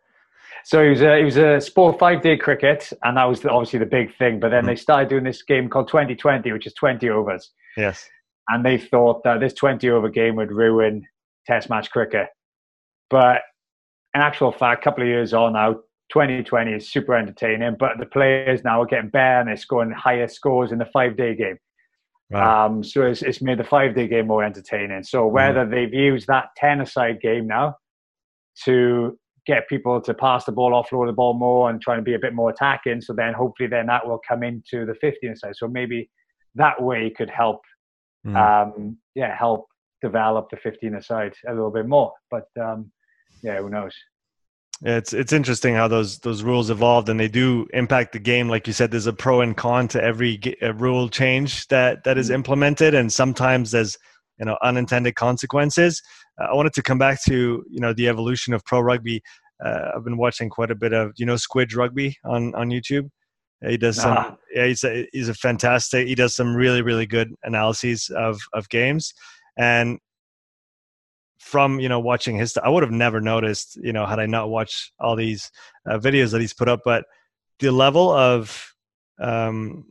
So 0.67 0.83
it 0.83 0.89
was 0.89 1.01
a, 1.01 1.17
it 1.17 1.23
was 1.23 1.37
a 1.37 1.61
sport 1.61 1.97
five 1.97 2.21
day 2.21 2.35
cricket, 2.35 2.91
and 3.03 3.15
that 3.15 3.23
was 3.23 3.45
obviously 3.45 3.79
the 3.79 3.85
big 3.85 4.13
thing. 4.17 4.37
But 4.37 4.49
then 4.49 4.65
mm. 4.65 4.67
they 4.67 4.75
started 4.75 5.07
doing 5.07 5.23
this 5.23 5.41
game 5.41 5.69
called 5.69 5.87
2020, 5.87 6.51
which 6.51 6.67
is 6.67 6.73
20 6.73 7.09
overs. 7.09 7.51
Yes. 7.77 8.05
And 8.49 8.65
they 8.65 8.77
thought 8.77 9.23
that 9.23 9.39
this 9.39 9.53
20 9.53 9.89
over 9.89 10.09
game 10.09 10.35
would 10.35 10.51
ruin 10.51 11.05
Test 11.45 11.69
match 11.69 11.89
cricket. 11.89 12.27
But 13.09 13.43
in 14.13 14.19
actual 14.19 14.51
fact, 14.51 14.81
a 14.81 14.83
couple 14.83 15.03
of 15.03 15.07
years 15.07 15.33
on 15.33 15.53
now, 15.53 15.75
2020 16.11 16.73
is 16.73 16.91
super 16.91 17.15
entertaining. 17.15 17.77
But 17.79 17.91
the 17.97 18.05
players 18.05 18.65
now 18.65 18.81
are 18.81 18.85
getting 18.85 19.09
better 19.09 19.39
and 19.39 19.47
they're 19.47 19.55
scoring 19.55 19.91
higher 19.91 20.27
scores 20.27 20.73
in 20.73 20.79
the 20.79 20.85
five 20.87 21.15
day 21.15 21.33
game. 21.33 21.59
Right. 22.29 22.65
Um, 22.65 22.83
so 22.83 23.03
it's, 23.03 23.21
it's 23.21 23.41
made 23.41 23.59
the 23.59 23.63
five 23.63 23.95
day 23.95 24.09
game 24.09 24.27
more 24.27 24.43
entertaining. 24.43 25.03
So 25.03 25.27
whether 25.27 25.65
mm. 25.65 25.71
they've 25.71 25.93
used 25.93 26.27
that 26.27 26.47
10 26.57 26.81
aside 26.81 27.21
game 27.21 27.47
now 27.47 27.77
to 28.65 29.17
get 29.47 29.67
people 29.69 30.01
to 30.01 30.13
pass 30.13 30.43
the 30.43 30.51
ball, 30.51 30.71
offload 30.71 31.07
the 31.07 31.13
ball 31.13 31.33
more, 31.33 31.69
and 31.69 31.81
try 31.81 31.95
and 31.95 32.03
be 32.03 32.13
a 32.13 32.19
bit 32.19 32.33
more 32.33 32.49
attacking. 32.49 33.01
So 33.01 33.13
then 33.13 33.33
hopefully 33.33 33.69
then 33.69 33.87
that 33.87 34.05
will 34.05 34.19
come 34.27 34.43
into 34.43 34.85
the 34.85 34.95
15 34.99 35.35
side. 35.37 35.55
So 35.55 35.67
maybe 35.67 36.09
that 36.55 36.81
way 36.81 37.09
could 37.09 37.29
help, 37.29 37.61
mm. 38.25 38.35
um, 38.35 38.97
yeah, 39.15 39.35
help 39.35 39.65
develop 40.01 40.49
the 40.51 40.57
15 40.57 41.01
side 41.01 41.33
a 41.47 41.53
little 41.53 41.71
bit 41.71 41.87
more. 41.87 42.11
But 42.29 42.45
um, 42.61 42.91
yeah, 43.41 43.57
who 43.59 43.69
knows? 43.69 43.93
It's 44.83 45.11
it's 45.11 45.33
interesting 45.33 45.73
how 45.73 45.87
those 45.87 46.19
those 46.19 46.43
rules 46.43 46.69
evolved 46.69 47.09
and 47.09 47.19
they 47.19 47.27
do 47.27 47.67
impact 47.73 48.11
the 48.11 48.19
game. 48.19 48.47
Like 48.47 48.67
you 48.67 48.73
said, 48.73 48.91
there's 48.91 49.07
a 49.07 49.13
pro 49.13 49.41
and 49.41 49.57
con 49.57 49.87
to 49.87 50.03
every 50.03 50.39
rule 50.75 51.09
change 51.09 51.67
that 51.69 52.03
that 52.03 52.19
is 52.19 52.27
hmm. 52.27 52.35
implemented, 52.35 52.93
and 52.93 53.11
sometimes 53.11 53.71
there's 53.71 53.97
you 54.39 54.45
know 54.45 54.57
unintended 54.61 55.15
consequences. 55.15 56.01
Uh, 56.39 56.45
I 56.51 56.53
wanted 56.53 56.73
to 56.73 56.83
come 56.83 56.97
back 56.97 57.23
to 57.23 57.63
you 57.69 57.79
know 57.79 57.93
the 57.93 58.07
evolution 58.07 58.53
of 58.53 58.63
pro 58.65 58.79
rugby. 58.79 59.21
Uh, 59.63 59.91
I've 59.95 60.03
been 60.03 60.17
watching 60.17 60.49
quite 60.49 60.71
a 60.71 60.75
bit 60.75 60.93
of 60.93 61.13
you 61.17 61.25
know 61.25 61.35
Squidge 61.35 61.75
Rugby 61.75 62.17
on 62.23 62.53
on 62.55 62.69
YouTube. 62.69 63.09
He 63.65 63.77
does 63.77 63.97
some. 63.97 64.17
Ah. 64.17 64.35
Yeah, 64.53 64.67
he's 64.67 64.83
a, 64.83 65.07
he's 65.11 65.29
a 65.29 65.33
fantastic. 65.33 66.07
He 66.07 66.15
does 66.15 66.35
some 66.35 66.55
really 66.55 66.81
really 66.81 67.05
good 67.05 67.33
analyses 67.43 68.09
of 68.15 68.39
of 68.53 68.69
games, 68.69 69.13
and 69.57 69.99
from 71.39 71.79
you 71.79 71.89
know 71.89 71.99
watching 71.99 72.37
his, 72.37 72.55
I 72.57 72.69
would 72.69 72.83
have 72.83 72.91
never 72.91 73.19
noticed 73.19 73.77
you 73.81 73.93
know 73.93 74.05
had 74.05 74.19
I 74.19 74.27
not 74.27 74.49
watched 74.49 74.91
all 74.99 75.15
these 75.15 75.49
uh, 75.89 75.97
videos 75.97 76.31
that 76.31 76.41
he's 76.41 76.53
put 76.53 76.69
up. 76.69 76.81
But 76.85 77.05
the 77.59 77.71
level 77.71 78.11
of 78.11 78.73
um, 79.19 79.85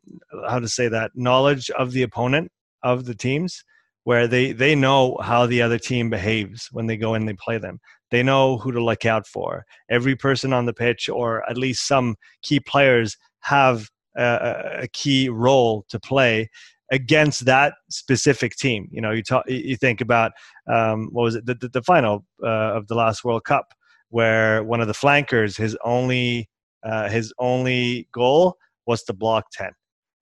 how 0.48 0.60
to 0.60 0.68
say 0.68 0.86
that 0.88 1.10
knowledge 1.16 1.68
of 1.70 1.90
the 1.90 2.02
opponent 2.02 2.52
of 2.84 3.04
the 3.04 3.14
teams 3.14 3.64
where 4.06 4.28
they 4.28 4.52
they 4.52 4.76
know 4.76 5.18
how 5.20 5.46
the 5.46 5.60
other 5.60 5.80
team 5.80 6.08
behaves 6.08 6.68
when 6.70 6.86
they 6.86 6.96
go 6.96 7.14
and 7.14 7.28
they 7.28 7.34
play 7.34 7.58
them. 7.58 7.80
They 8.12 8.22
know 8.22 8.56
who 8.56 8.70
to 8.70 8.80
look 8.80 9.04
out 9.04 9.26
for. 9.26 9.64
Every 9.90 10.14
person 10.14 10.52
on 10.52 10.64
the 10.64 10.72
pitch, 10.72 11.08
or 11.08 11.42
at 11.50 11.58
least 11.58 11.88
some 11.88 12.14
key 12.40 12.60
players, 12.60 13.16
have 13.40 13.88
a, 14.16 14.82
a 14.82 14.88
key 14.92 15.28
role 15.28 15.86
to 15.88 15.98
play 15.98 16.48
against 16.92 17.46
that 17.46 17.74
specific 17.90 18.54
team. 18.54 18.88
You 18.92 19.00
know, 19.00 19.10
you 19.10 19.24
talk, 19.24 19.42
you 19.48 19.76
think 19.76 20.00
about 20.00 20.30
um, 20.72 21.08
what 21.10 21.24
was 21.24 21.34
it, 21.34 21.44
the, 21.44 21.56
the, 21.56 21.68
the 21.68 21.82
final 21.82 22.24
uh, 22.44 22.76
of 22.76 22.86
the 22.86 22.94
last 22.94 23.24
World 23.24 23.42
Cup, 23.42 23.74
where 24.10 24.62
one 24.62 24.80
of 24.80 24.86
the 24.86 24.94
flankers, 24.94 25.56
his 25.56 25.76
only 25.84 26.48
uh, 26.84 27.08
his 27.08 27.34
only 27.40 28.06
goal 28.12 28.56
was 28.86 29.02
to 29.02 29.12
block 29.12 29.46
ten. 29.50 29.72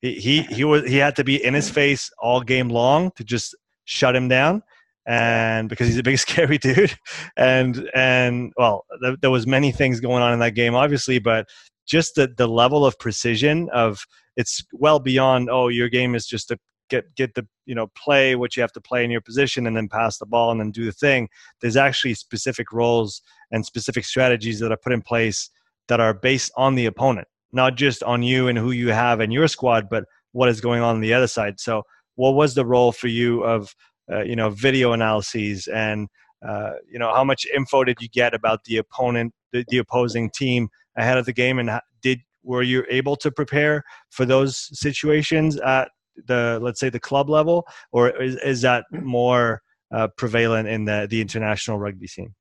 He, 0.00 0.14
he 0.14 0.42
he 0.44 0.64
was 0.64 0.88
he 0.88 0.96
had 0.96 1.16
to 1.16 1.24
be 1.24 1.44
in 1.44 1.52
his 1.52 1.68
face 1.68 2.10
all 2.18 2.40
game 2.40 2.70
long 2.70 3.10
to 3.16 3.24
just 3.24 3.54
shut 3.84 4.16
him 4.16 4.28
down 4.28 4.62
and 5.06 5.68
because 5.68 5.86
he's 5.86 5.98
a 5.98 6.02
big 6.02 6.18
scary 6.26 6.58
dude. 6.58 6.96
And 7.36 7.90
and 7.94 8.52
well 8.56 8.84
th- 9.02 9.18
there 9.20 9.30
was 9.30 9.46
many 9.46 9.72
things 9.72 10.00
going 10.00 10.22
on 10.22 10.32
in 10.32 10.38
that 10.40 10.54
game 10.54 10.74
obviously 10.74 11.18
but 11.18 11.48
just 11.86 12.14
the, 12.14 12.32
the 12.36 12.46
level 12.46 12.86
of 12.86 12.98
precision 12.98 13.68
of 13.72 14.04
it's 14.36 14.64
well 14.72 14.98
beyond 14.98 15.50
oh 15.50 15.68
your 15.68 15.88
game 15.88 16.14
is 16.14 16.26
just 16.26 16.48
to 16.48 16.58
get 16.90 17.14
get 17.14 17.34
the 17.34 17.46
you 17.66 17.74
know 17.74 17.88
play 17.96 18.36
what 18.36 18.56
you 18.56 18.60
have 18.60 18.72
to 18.72 18.80
play 18.80 19.04
in 19.04 19.10
your 19.10 19.20
position 19.20 19.66
and 19.66 19.76
then 19.76 19.88
pass 19.88 20.18
the 20.18 20.26
ball 20.26 20.50
and 20.50 20.60
then 20.60 20.70
do 20.70 20.84
the 20.84 20.92
thing. 20.92 21.28
There's 21.60 21.76
actually 21.76 22.14
specific 22.14 22.72
roles 22.72 23.22
and 23.50 23.64
specific 23.64 24.04
strategies 24.04 24.60
that 24.60 24.72
are 24.72 24.76
put 24.76 24.92
in 24.92 25.02
place 25.02 25.50
that 25.88 26.00
are 26.00 26.14
based 26.14 26.50
on 26.56 26.74
the 26.74 26.86
opponent 26.86 27.28
not 27.52 27.76
just 27.76 28.02
on 28.02 28.22
you 28.22 28.48
and 28.48 28.58
who 28.58 28.72
you 28.72 28.90
have 28.90 29.20
in 29.20 29.30
your 29.30 29.48
squad 29.48 29.88
but 29.88 30.04
what 30.32 30.48
is 30.48 30.60
going 30.60 30.82
on 30.82 30.96
on 30.96 31.00
the 31.00 31.14
other 31.14 31.28
side. 31.28 31.58
So 31.58 31.84
what 32.16 32.34
was 32.34 32.54
the 32.54 32.66
role 32.66 32.92
for 32.92 33.08
you 33.08 33.42
of 33.42 33.74
uh, 34.12 34.22
you 34.22 34.36
know 34.36 34.50
video 34.50 34.92
analyses 34.92 35.66
and 35.68 36.08
uh, 36.46 36.72
you 36.90 36.98
know 36.98 37.12
how 37.14 37.24
much 37.24 37.46
info 37.54 37.84
did 37.84 37.96
you 38.00 38.08
get 38.08 38.34
about 38.34 38.64
the 38.64 38.76
opponent 38.76 39.32
the, 39.52 39.64
the 39.68 39.78
opposing 39.78 40.30
team 40.30 40.68
ahead 40.96 41.18
of 41.18 41.26
the 41.26 41.32
game 41.32 41.58
and 41.58 41.70
did 42.02 42.20
were 42.44 42.62
you 42.62 42.84
able 42.90 43.16
to 43.16 43.30
prepare 43.30 43.82
for 44.10 44.24
those 44.26 44.68
situations 44.78 45.56
at 45.60 45.88
the 46.26 46.58
let's 46.62 46.80
say 46.80 46.88
the 46.88 47.00
club 47.00 47.28
level, 47.28 47.66
or 47.92 48.10
is, 48.22 48.36
is 48.36 48.62
that 48.62 48.84
more 48.92 49.62
uh, 49.92 50.08
prevalent 50.16 50.68
in 50.68 50.84
the 50.84 51.06
the 51.10 51.20
international 51.20 51.78
rugby 51.78 52.06
scene? 52.06 52.34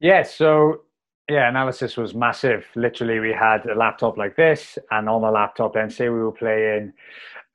Yeah, 0.00 0.22
so 0.22 0.82
yeah, 1.28 1.48
analysis 1.48 1.96
was 1.96 2.14
massive. 2.14 2.64
Literally, 2.74 3.20
we 3.20 3.32
had 3.32 3.64
a 3.66 3.74
laptop 3.74 4.16
like 4.16 4.36
this, 4.36 4.78
and 4.90 5.08
on 5.08 5.22
the 5.22 5.30
laptop, 5.30 5.74
then 5.74 5.90
say 5.90 6.08
we 6.08 6.22
were 6.22 6.32
playing, 6.32 6.92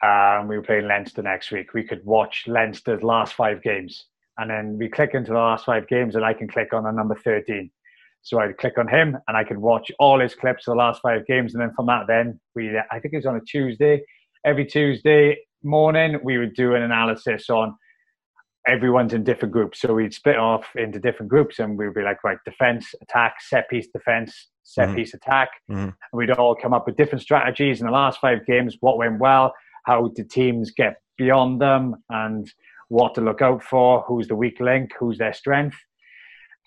um, 0.04 0.48
we 0.48 0.58
were 0.58 0.64
playing 0.64 0.88
Leinster 0.88 1.22
next 1.22 1.52
week. 1.52 1.74
We 1.74 1.84
could 1.84 2.06
watch 2.06 2.44
Leinster's 2.48 3.04
last 3.04 3.34
five 3.34 3.62
games, 3.64 4.06
and 4.38 4.50
then 4.50 4.78
we 4.78 4.90
click 4.90 5.12
into 5.14 5.32
the 5.32 5.38
last 5.38 5.66
five 5.66 5.88
games, 5.88 6.16
and 6.16 6.24
I 6.26 6.34
can 6.34 6.48
click 6.48 6.74
on 6.74 6.84
the 6.84 6.92
number 6.92 7.16
thirteen. 7.16 7.72
So 8.22 8.40
I'd 8.40 8.58
click 8.58 8.78
on 8.78 8.88
him, 8.88 9.18
and 9.28 9.38
I 9.38 9.44
could 9.44 9.58
watch 9.58 9.92
all 10.00 10.20
his 10.20 10.36
clips 10.36 10.68
of 10.68 10.74
the 10.74 10.78
last 10.78 11.02
five 11.02 11.26
games, 11.26 11.54
and 11.54 11.62
then 11.62 11.72
from 11.76 11.86
that, 11.86 12.08
then 12.08 12.40
we, 12.56 12.78
I 12.92 13.00
think 13.00 13.14
it 13.14 13.18
was 13.18 13.26
on 13.26 13.38
a 13.38 13.42
Tuesday, 13.42 14.04
every 14.46 14.66
Tuesday 14.66 15.38
morning, 15.64 16.20
we 16.24 16.38
would 16.38 16.56
do 16.56 16.76
an 16.76 16.82
analysis 16.82 17.50
on 17.50 17.76
everyone's 18.68 19.14
in 19.14 19.24
different 19.24 19.54
groups. 19.54 19.82
So 19.82 19.94
we'd 19.94 20.14
split 20.14 20.38
off 20.38 20.66
into 20.76 21.00
different 21.00 21.30
groups 21.30 21.60
and 21.60 21.78
we'd 21.78 21.94
be 21.94 22.02
like, 22.02 22.24
right, 22.24 22.38
defense, 22.46 22.94
attack, 23.02 23.36
set 23.42 23.70
piece, 23.70 23.88
defense, 23.88 24.50
set 24.64 24.88
mm-hmm. 24.88 24.98
piece, 24.98 25.14
attack. 25.14 25.50
Mm-hmm. 25.70 25.84
And 25.84 25.94
we'd 26.14 26.32
all 26.32 26.56
come 26.56 26.74
up 26.74 26.86
with 26.86 26.98
different 26.98 27.22
strategies 27.22 27.80
in 27.80 27.86
the 27.86 27.94
last 27.94 28.20
five 28.20 28.46
games, 28.46 28.78
what 28.82 28.98
went 28.98 29.20
well, 29.20 29.54
how 29.88 30.10
did 30.10 30.30
teams 30.30 30.72
get 30.72 31.02
beyond 31.18 31.62
them, 31.62 31.96
and 32.10 32.52
what 32.90 33.16
to 33.16 33.22
look 33.22 33.42
out 33.42 33.64
for, 33.64 34.02
who's 34.02 34.28
the 34.28 34.36
weak 34.36 34.60
link, 34.60 34.92
who's 35.00 35.18
their 35.18 35.34
strength. 35.34 35.78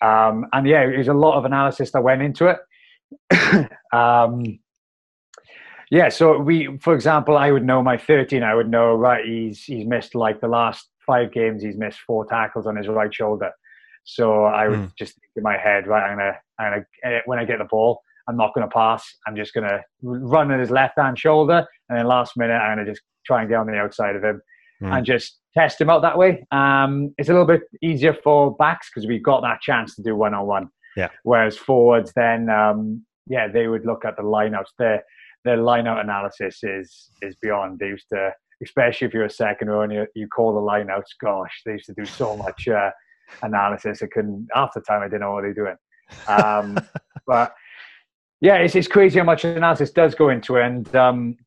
Um, 0.01 0.47
and 0.51 0.67
yeah, 0.67 0.87
there's 0.87 1.07
a 1.07 1.13
lot 1.13 1.37
of 1.37 1.45
analysis 1.45 1.91
that 1.91 2.01
went 2.01 2.23
into 2.23 2.47
it. 2.47 3.69
um, 3.93 4.59
yeah, 5.91 6.09
so 6.09 6.39
we, 6.39 6.77
for 6.81 6.95
example, 6.95 7.37
I 7.37 7.51
would 7.51 7.65
know 7.65 7.83
my 7.83 7.97
13. 7.97 8.41
I 8.41 8.55
would 8.55 8.69
know 8.69 8.95
right. 8.95 9.23
He's 9.23 9.63
he's 9.63 9.85
missed 9.85 10.15
like 10.15 10.41
the 10.41 10.47
last 10.47 10.87
five 11.05 11.31
games. 11.31 11.61
He's 11.61 11.77
missed 11.77 11.99
four 12.07 12.25
tackles 12.25 12.65
on 12.65 12.75
his 12.75 12.87
right 12.87 13.13
shoulder. 13.13 13.51
So 14.03 14.45
I 14.45 14.67
would 14.67 14.79
mm. 14.79 14.95
just 14.97 15.13
think 15.13 15.31
in 15.35 15.43
my 15.43 15.57
head, 15.57 15.85
right? 15.85 16.09
I'm 16.09 16.17
gonna, 16.17 16.37
I'm 16.57 16.71
gonna 16.71 16.85
eh, 17.03 17.19
when 17.25 17.37
I 17.37 17.45
get 17.45 17.59
the 17.59 17.65
ball, 17.65 18.01
I'm 18.27 18.37
not 18.37 18.53
gonna 18.55 18.69
pass. 18.69 19.05
I'm 19.27 19.35
just 19.35 19.53
gonna 19.53 19.81
run 20.01 20.51
at 20.51 20.59
his 20.59 20.71
left 20.71 20.97
hand 20.97 21.19
shoulder, 21.19 21.67
and 21.89 21.99
then 21.99 22.07
last 22.07 22.37
minute, 22.37 22.53
I'm 22.55 22.77
gonna 22.77 22.89
just 22.89 23.01
try 23.25 23.41
and 23.41 23.49
get 23.49 23.57
on 23.57 23.67
the 23.67 23.77
outside 23.77 24.15
of 24.15 24.23
him 24.23 24.41
mm. 24.81 24.95
and 24.95 25.05
just 25.05 25.39
test 25.53 25.79
him 25.79 25.89
out 25.89 26.01
that 26.01 26.17
way. 26.17 26.45
Um, 26.51 27.13
it's 27.17 27.29
a 27.29 27.33
little 27.33 27.47
bit 27.47 27.61
easier 27.81 28.13
for 28.13 28.55
backs 28.55 28.89
because 28.89 29.07
we've 29.07 29.23
got 29.23 29.41
that 29.41 29.61
chance 29.61 29.95
to 29.95 30.03
do 30.03 30.15
one 30.15 30.33
on 30.33 30.47
one. 30.47 30.69
Yeah. 30.95 31.09
Whereas 31.23 31.57
forwards, 31.57 32.11
then 32.15 32.49
um, 32.49 33.05
yeah, 33.27 33.47
they 33.47 33.67
would 33.67 33.85
look 33.85 34.05
at 34.05 34.17
the 34.17 34.23
lineouts 34.23 34.71
there 34.77 35.03
their 35.43 35.57
lineout 35.57 36.01
analysis 36.01 36.63
is 36.63 37.09
is 37.21 37.35
beyond. 37.41 37.79
They 37.79 37.87
used 37.87 38.07
to, 38.13 38.31
especially 38.63 39.07
if 39.07 39.13
you're 39.13 39.25
a 39.25 39.29
second 39.29 39.69
row 39.69 39.81
and 39.81 39.91
you, 39.91 40.07
you 40.15 40.27
call 40.27 40.53
the 40.53 40.61
lineouts. 40.61 41.17
Gosh, 41.21 41.61
they 41.65 41.73
used 41.73 41.87
to 41.87 41.93
do 41.93 42.05
so 42.05 42.37
much 42.37 42.67
uh, 42.67 42.91
analysis. 43.41 44.01
I 44.03 44.07
couldn't. 44.07 44.47
Half 44.53 44.73
the 44.75 44.81
time, 44.81 45.01
I 45.01 45.05
didn't 45.05 45.21
know 45.21 45.33
what 45.33 45.43
they're 45.43 45.53
doing. 45.53 45.75
Um, 46.27 46.77
but 47.27 47.53
yeah, 48.39 48.55
it's 48.55 48.75
it's 48.75 48.87
crazy 48.87 49.19
how 49.19 49.25
much 49.25 49.45
analysis 49.45 49.91
does 49.91 50.15
go 50.15 50.29
into 50.29 50.57
it, 50.57 50.65
and 50.65 50.95
um, 50.95 51.37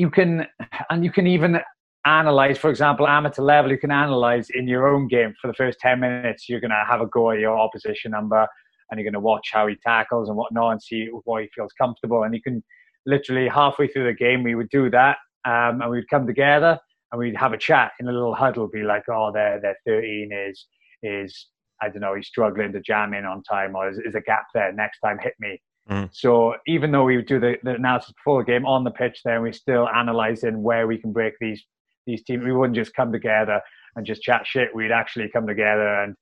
you 0.00 0.10
can 0.10 0.46
and 0.88 1.04
you 1.04 1.12
can 1.12 1.26
even 1.26 1.60
analyze, 2.06 2.56
for 2.56 2.70
example, 2.70 3.06
amateur 3.06 3.42
level. 3.42 3.70
You 3.70 3.78
can 3.78 3.90
analyze 3.90 4.48
in 4.50 4.66
your 4.66 4.88
own 4.88 5.08
game 5.08 5.34
for 5.40 5.48
the 5.48 5.54
first 5.54 5.78
ten 5.78 6.00
minutes. 6.00 6.48
You're 6.48 6.60
going 6.60 6.70
to 6.70 6.84
have 6.88 7.02
a 7.02 7.06
go 7.06 7.30
at 7.30 7.38
your 7.38 7.58
opposition 7.58 8.10
number. 8.12 8.46
And 8.90 8.98
you're 8.98 9.04
going 9.04 9.22
to 9.22 9.28
watch 9.32 9.50
how 9.52 9.68
he 9.68 9.76
tackles 9.86 10.28
and 10.28 10.36
whatnot, 10.36 10.72
and 10.72 10.82
see 10.82 11.08
why 11.24 11.42
he 11.42 11.48
feels 11.54 11.72
comfortable. 11.80 12.24
And 12.24 12.34
you 12.34 12.42
can 12.42 12.60
literally 13.06 13.46
halfway 13.48 13.86
through 13.86 14.06
the 14.06 14.14
game, 14.14 14.42
we 14.42 14.56
would 14.56 14.68
do 14.70 14.90
that, 14.90 15.18
um, 15.44 15.80
and 15.80 15.90
we'd 15.90 16.08
come 16.08 16.26
together 16.26 16.76
and 17.12 17.18
we'd 17.18 17.36
have 17.36 17.52
a 17.52 17.58
chat 17.58 17.92
in 18.00 18.08
a 18.08 18.12
little 18.12 18.34
huddle. 18.34 18.66
Be 18.66 18.82
like, 18.82 19.04
oh, 19.08 19.30
their 19.32 19.60
their 19.60 19.76
13 19.86 20.30
is 20.32 20.66
is 21.02 21.46
I 21.82 21.88
don't 21.88 22.00
know, 22.00 22.14
he's 22.14 22.26
struggling 22.26 22.72
to 22.72 22.80
jam 22.80 23.14
in 23.14 23.24
on 23.24 23.42
time, 23.42 23.76
or 23.76 23.88
is, 23.88 23.98
is 23.98 24.14
a 24.14 24.20
gap 24.20 24.46
there? 24.54 24.72
Next 24.72 24.98
time, 25.00 25.18
hit 25.18 25.34
me. 25.38 25.60
Mm. 25.88 26.08
So 26.12 26.54
even 26.66 26.92
though 26.92 27.04
we 27.04 27.16
would 27.16 27.26
do 27.26 27.40
the, 27.40 27.56
the 27.62 27.74
analysis 27.74 28.12
before 28.12 28.42
the 28.42 28.50
game 28.50 28.66
on 28.66 28.84
the 28.84 28.90
pitch, 28.90 29.20
then 29.24 29.42
we're 29.42 29.52
still 29.52 29.88
analysing 29.92 30.62
where 30.62 30.86
we 30.86 30.98
can 30.98 31.12
break 31.12 31.34
these 31.40 31.64
these 32.06 32.22
teams. 32.24 32.44
We 32.44 32.52
wouldn't 32.52 32.76
just 32.76 32.94
come 32.94 33.12
together 33.12 33.60
and 33.96 34.06
just 34.06 34.22
chat 34.22 34.46
shit. 34.46 34.74
We'd 34.74 34.92
actually 34.92 35.28
come 35.28 35.46
together 35.46 36.02
and 36.02 36.14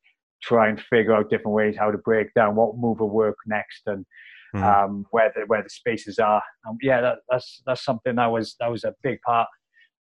try 0.42 0.68
and 0.68 0.80
figure 0.80 1.14
out 1.14 1.30
different 1.30 1.54
ways 1.54 1.76
how 1.78 1.90
to 1.90 1.98
break 1.98 2.32
down 2.34 2.56
what 2.56 2.76
move 2.76 3.00
will 3.00 3.10
work 3.10 3.36
next 3.46 3.82
and 3.86 4.04
mm. 4.54 4.62
um, 4.62 5.04
where 5.10 5.32
the 5.34 5.42
where 5.46 5.62
the 5.62 5.70
spaces 5.70 6.18
are. 6.18 6.42
And 6.64 6.78
yeah, 6.82 7.00
that, 7.00 7.18
that's 7.28 7.62
that's 7.66 7.84
something 7.84 8.16
that 8.16 8.26
was 8.26 8.56
that 8.60 8.70
was 8.70 8.84
a 8.84 8.94
big 9.02 9.20
part 9.22 9.48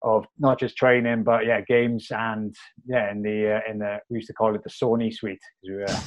of 0.03 0.25
not 0.37 0.59
just 0.59 0.77
training, 0.77 1.23
but 1.23 1.45
yeah, 1.45 1.61
games 1.61 2.07
and 2.11 2.55
yeah, 2.85 3.11
in 3.11 3.21
the 3.21 3.55
uh, 3.55 3.71
in 3.71 3.79
the 3.79 3.99
we 4.09 4.17
used 4.17 4.27
to 4.27 4.33
call 4.33 4.55
it 4.55 4.63
the 4.63 4.69
Sony 4.69 5.13
suite 5.13 5.39
because 5.61 5.75
we 5.75 5.81
were, 5.81 6.01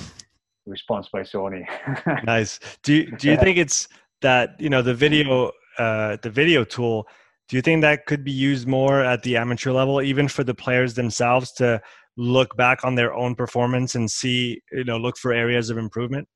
sponsored 0.77 1.13
by 1.13 1.21
Sony. 1.21 1.65
nice. 2.25 2.61
Do 2.83 2.95
you, 2.95 3.17
do 3.17 3.31
you 3.31 3.37
think 3.37 3.59
it's 3.59 3.89
that 4.23 4.57
you 4.59 4.71
know 4.71 4.83
the 4.83 4.95
video 4.95 5.53
uh, 5.79 6.17
the 6.23 6.31
video 6.31 6.65
tool? 6.65 7.07
Do 7.49 7.57
you 7.57 7.63
think 7.63 7.83
that 7.83 8.07
could 8.07 8.23
be 8.23 8.31
used 8.31 8.69
more 8.69 9.01
at 9.01 9.23
the 9.23 9.37
amateur 9.37 9.73
level, 9.73 10.01
even 10.01 10.29
for 10.29 10.45
the 10.45 10.55
players 10.55 10.95
themselves 10.95 11.51
to 11.53 11.81
look 12.17 12.57
back 12.57 12.85
on 12.85 12.95
their 12.95 13.13
own 13.15 13.35
performance 13.35 13.95
and 13.95 14.11
see, 14.11 14.63
you 14.71 14.85
know, 14.85 14.99
look 14.99 15.17
for 15.17 15.33
areas 15.33 15.71
of 15.71 15.79
improvement? 15.79 16.29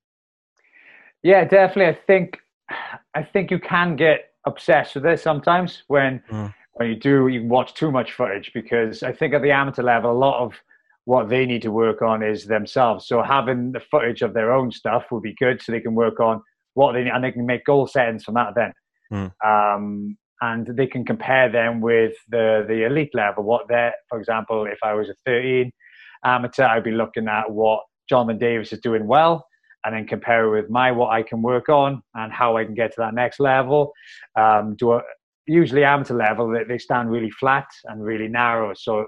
Yeah, 1.23 1.45
definitely. 1.45 1.87
I 1.87 1.99
think 2.07 2.39
I 3.15 3.23
think 3.23 3.51
you 3.51 3.59
can 3.59 3.97
get 3.97 4.33
obsessed 4.47 4.95
with 4.95 5.07
it 5.07 5.21
sometimes 5.21 5.85
when 5.87 6.23
mm. 6.31 6.53
when 6.75 6.89
you 6.89 6.97
do 6.97 7.29
you 7.29 7.47
watch 7.47 7.75
too 7.75 7.91
much 7.91 8.13
footage 8.13 8.53
because 8.53 9.03
I 9.03 9.13
think 9.13 9.35
at 9.35 9.43
the 9.43 9.51
amateur 9.51 9.83
level 9.83 10.11
a 10.11 10.13
lot 10.13 10.43
of 10.43 10.53
what 11.05 11.29
they 11.29 11.45
need 11.45 11.63
to 11.63 11.71
work 11.71 12.03
on 12.03 12.23
is 12.23 12.47
themselves. 12.47 13.07
So 13.07 13.23
having 13.23 13.73
the 13.73 13.81
footage 13.81 14.23
of 14.23 14.33
their 14.33 14.53
own 14.53 14.73
stuff 14.73 15.05
would 15.11 15.23
be 15.23 15.35
good 15.39 15.61
so 15.61 15.73
they 15.73 15.81
can 15.81 15.95
work 15.95 16.21
on 16.21 16.43
what 16.75 16.93
they 16.93 17.05
need, 17.05 17.11
and 17.11 17.23
they 17.23 17.33
can 17.33 17.47
make 17.47 17.65
goal 17.65 17.87
settings 17.87 18.25
from 18.25 18.35
that 18.35 18.55
then. 18.55 18.73
Mm. 19.13 19.33
Um, 19.45 20.17
and 20.41 20.67
they 20.67 20.87
can 20.87 21.05
compare 21.05 21.51
them 21.51 21.81
with 21.81 22.15
the 22.29 22.65
the 22.67 22.85
elite 22.85 23.15
level. 23.15 23.45
What 23.45 23.69
they're, 23.69 23.95
for 24.09 24.19
example, 24.19 24.67
if 24.67 24.79
I 24.83 24.95
was 24.95 25.09
a 25.09 25.15
13 25.27 25.71
amateur, 26.25 26.65
I'd 26.65 26.85
be 26.85 26.91
looking 26.91 27.29
at 27.29 27.51
what 27.51 27.83
Jonathan 28.09 28.39
Davies 28.39 28.73
is 28.73 28.81
doing 28.81 29.07
well 29.07 29.47
and 29.85 29.95
then 29.95 30.07
compare 30.07 30.47
it 30.47 30.63
with 30.63 30.71
my 30.71 30.91
what 30.91 31.11
I 31.11 31.23
can 31.23 31.43
work 31.43 31.69
on 31.69 32.03
and 32.15 32.33
how 32.33 32.57
I 32.57 32.65
can 32.65 32.75
get 32.75 32.91
to 32.95 33.01
that 33.01 33.15
next 33.15 33.39
level. 33.39 33.93
Um, 34.37 34.75
do 34.77 34.93
a, 34.93 35.03
usually 35.47 35.85
amateur 35.85 36.15
level 36.15 36.51
they, 36.51 36.65
they 36.65 36.79
stand 36.79 37.11
really 37.11 37.31
flat 37.31 37.67
and 37.85 38.03
really 38.03 38.29
narrow, 38.29 38.73
so 38.75 39.07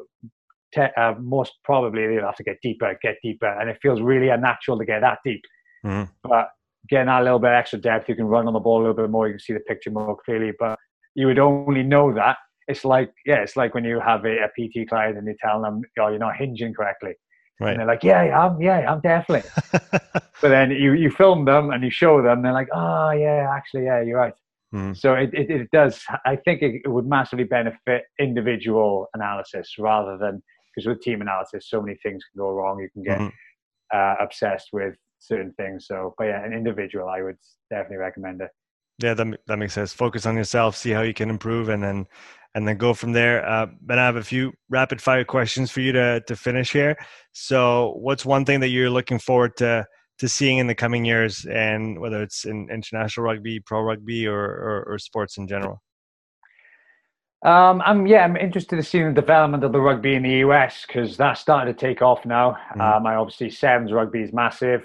te- 0.75 0.95
uh, 0.97 1.15
most 1.21 1.55
probably 1.65 2.07
they'll 2.07 2.27
have 2.27 2.37
to 2.37 2.45
get 2.45 2.59
deeper, 2.63 2.99
get 3.03 3.17
deeper, 3.23 3.47
and 3.47 3.69
it 3.69 3.79
feels 3.83 4.01
really 4.01 4.29
unnatural 4.29 4.79
to 4.79 4.85
get 4.85 5.01
that 5.01 5.19
deep. 5.25 5.43
Mm. 5.85 6.09
But 6.23 6.51
getting 6.89 7.07
that 7.07 7.23
little 7.25 7.39
bit 7.39 7.53
extra 7.53 7.79
depth, 7.79 8.09
you 8.09 8.15
can 8.15 8.27
run 8.27 8.47
on 8.47 8.53
the 8.53 8.61
ball 8.61 8.79
a 8.79 8.83
little 8.83 8.95
bit 8.95 9.11
more, 9.11 9.27
you 9.27 9.35
can 9.35 9.41
see 9.41 9.53
the 9.53 9.61
picture 9.61 9.91
more 9.91 10.17
clearly. 10.25 10.53
But 10.59 10.79
you 11.15 11.27
would 11.27 11.39
only 11.39 11.83
know 11.83 12.13
that. 12.15 12.37
It's 12.69 12.85
like 12.85 13.13
yeah, 13.25 13.37
it's 13.37 13.57
like 13.57 13.75
when 13.75 13.85
you 13.85 14.01
have 14.01 14.25
a, 14.25 14.39
a 14.45 14.49
PT 14.49 14.89
client 14.89 15.17
and 15.17 15.27
you 15.27 15.37
tell 15.41 15.63
them, 15.63 15.83
"Oh, 15.99 16.09
you're 16.09 16.19
not 16.19 16.37
hinging 16.37 16.75
correctly." 16.75 17.15
Right. 17.59 17.71
And 17.71 17.81
they're 17.81 17.87
like, 17.87 18.05
yeah, 18.05 18.39
I'm, 18.39 18.61
yeah, 18.61 18.91
I'm 18.91 19.01
definitely. 19.01 19.49
but 19.73 20.49
then 20.49 20.71
you, 20.71 20.93
you 20.93 21.11
film 21.11 21.47
them 21.47 21.71
and 21.71 21.83
you 21.83 21.91
show 21.91 22.23
them, 22.23 22.43
they're 22.43 22.53
like, 22.53 22.69
oh, 22.75 23.11
yeah, 23.13 23.49
actually, 23.51 23.85
yeah, 23.85 24.03
you're 24.03 24.19
right. 24.19 24.35
Mm. 24.75 24.97
So 24.97 25.15
it, 25.15 25.31
it, 25.33 25.51
it, 25.51 25.71
does, 25.71 26.03
I 26.27 26.37
think 26.37 26.61
it, 26.61 26.83
it, 26.85 26.89
would 26.89 27.07
massively 27.07 27.45
benefit 27.45 28.05
individual 28.21 29.09
analysis 29.15 29.75
rather 29.79 30.19
than, 30.19 30.43
because 30.77 30.87
with 30.87 31.01
team 31.01 31.23
analysis, 31.23 31.69
so 31.69 31.81
many 31.81 31.97
things 32.03 32.23
can 32.31 32.39
go 32.39 32.51
wrong. 32.51 32.79
You 32.79 32.91
can 32.93 33.03
get 33.03 33.19
mm-hmm. 33.19 33.97
uh, 33.97 34.25
obsessed 34.25 34.69
with 34.73 34.95
certain 35.19 35.53
things. 35.57 35.87
So, 35.87 36.15
but 36.19 36.25
yeah, 36.25 36.45
an 36.45 36.53
individual, 36.53 37.09
I 37.09 37.23
would 37.23 37.39
definitely 37.71 37.97
recommend 37.97 38.43
it. 38.43 38.51
Yeah, 39.03 39.15
that, 39.15 39.27
that 39.47 39.59
makes 39.59 39.75
sense. 39.75 39.93
Focus 39.93 40.27
on 40.27 40.37
yourself, 40.37 40.77
see 40.77 40.91
how 40.91 41.03
you 41.03 41.15
can 41.15 41.31
improve, 41.31 41.69
and 41.69 41.83
then 41.83 42.07
and 42.55 42.67
then 42.67 42.79
go 42.79 42.95
from 42.95 43.13
there. 43.13 43.47
Uh, 43.47 43.67
but 43.83 43.99
I 43.99 44.07
have 44.07 44.17
a 44.17 44.25
few 44.25 44.53
rapid 44.71 45.03
fire 45.03 45.25
questions 45.25 45.71
for 45.71 45.81
you 45.81 45.93
to 45.93 46.23
to 46.27 46.37
finish 46.37 46.73
here. 46.73 46.97
So, 47.33 47.95
what's 48.01 48.25
one 48.25 48.45
thing 48.45 48.61
that 48.61 48.69
you're 48.69 48.91
looking 48.91 49.19
forward 49.19 49.57
to 49.59 49.87
to 50.19 50.29
seeing 50.29 50.57
in 50.59 50.67
the 50.67 50.75
coming 50.75 51.05
years, 51.05 51.45
and 51.45 52.01
whether 52.01 52.23
it's 52.23 52.47
in 52.47 52.69
international 52.71 53.25
rugby, 53.25 53.61
pro 53.61 53.83
rugby, 53.83 54.27
or, 54.27 54.41
or, 54.41 54.85
or 54.89 54.99
sports 54.99 55.37
in 55.37 55.47
general? 55.47 55.83
Um, 57.45 57.83
I'm 57.85 58.07
yeah, 58.07 58.25
I'm 58.25 58.37
interested 58.37 58.77
to 58.77 58.83
see 58.83 59.03
the 59.03 59.13
development 59.13 59.63
of 59.63 59.73
the 59.73 59.81
rugby 59.81 60.15
in 60.15 60.23
the 60.23 60.39
US 60.39 60.85
because 60.87 61.17
that's 61.17 61.41
starting 61.41 61.73
to 61.73 61.79
take 61.79 62.03
off 62.03 62.25
now. 62.25 62.57
Mm. 62.75 62.97
Um, 62.97 63.07
I 63.07 63.17
obviously 63.17 63.51
sevens 63.51 63.93
rugby 63.93 64.23
is 64.23 64.33
massive, 64.33 64.83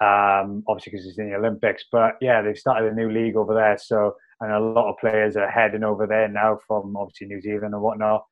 um, 0.00 0.62
obviously 0.68 0.92
because 0.92 1.06
it's 1.06 1.18
in 1.18 1.30
the 1.30 1.36
Olympics. 1.36 1.84
But 1.90 2.16
yeah, 2.20 2.40
they've 2.40 2.58
started 2.58 2.92
a 2.92 2.94
new 2.94 3.10
league 3.10 3.36
over 3.36 3.54
there, 3.54 3.76
so 3.78 4.14
and 4.40 4.52
a 4.52 4.60
lot 4.60 4.90
of 4.90 4.96
players 4.98 5.36
are 5.36 5.50
heading 5.50 5.84
over 5.84 6.06
there 6.06 6.28
now 6.28 6.58
from 6.66 6.96
obviously 6.96 7.26
New 7.26 7.40
Zealand 7.40 7.74
and 7.74 7.82
whatnot. 7.82 8.24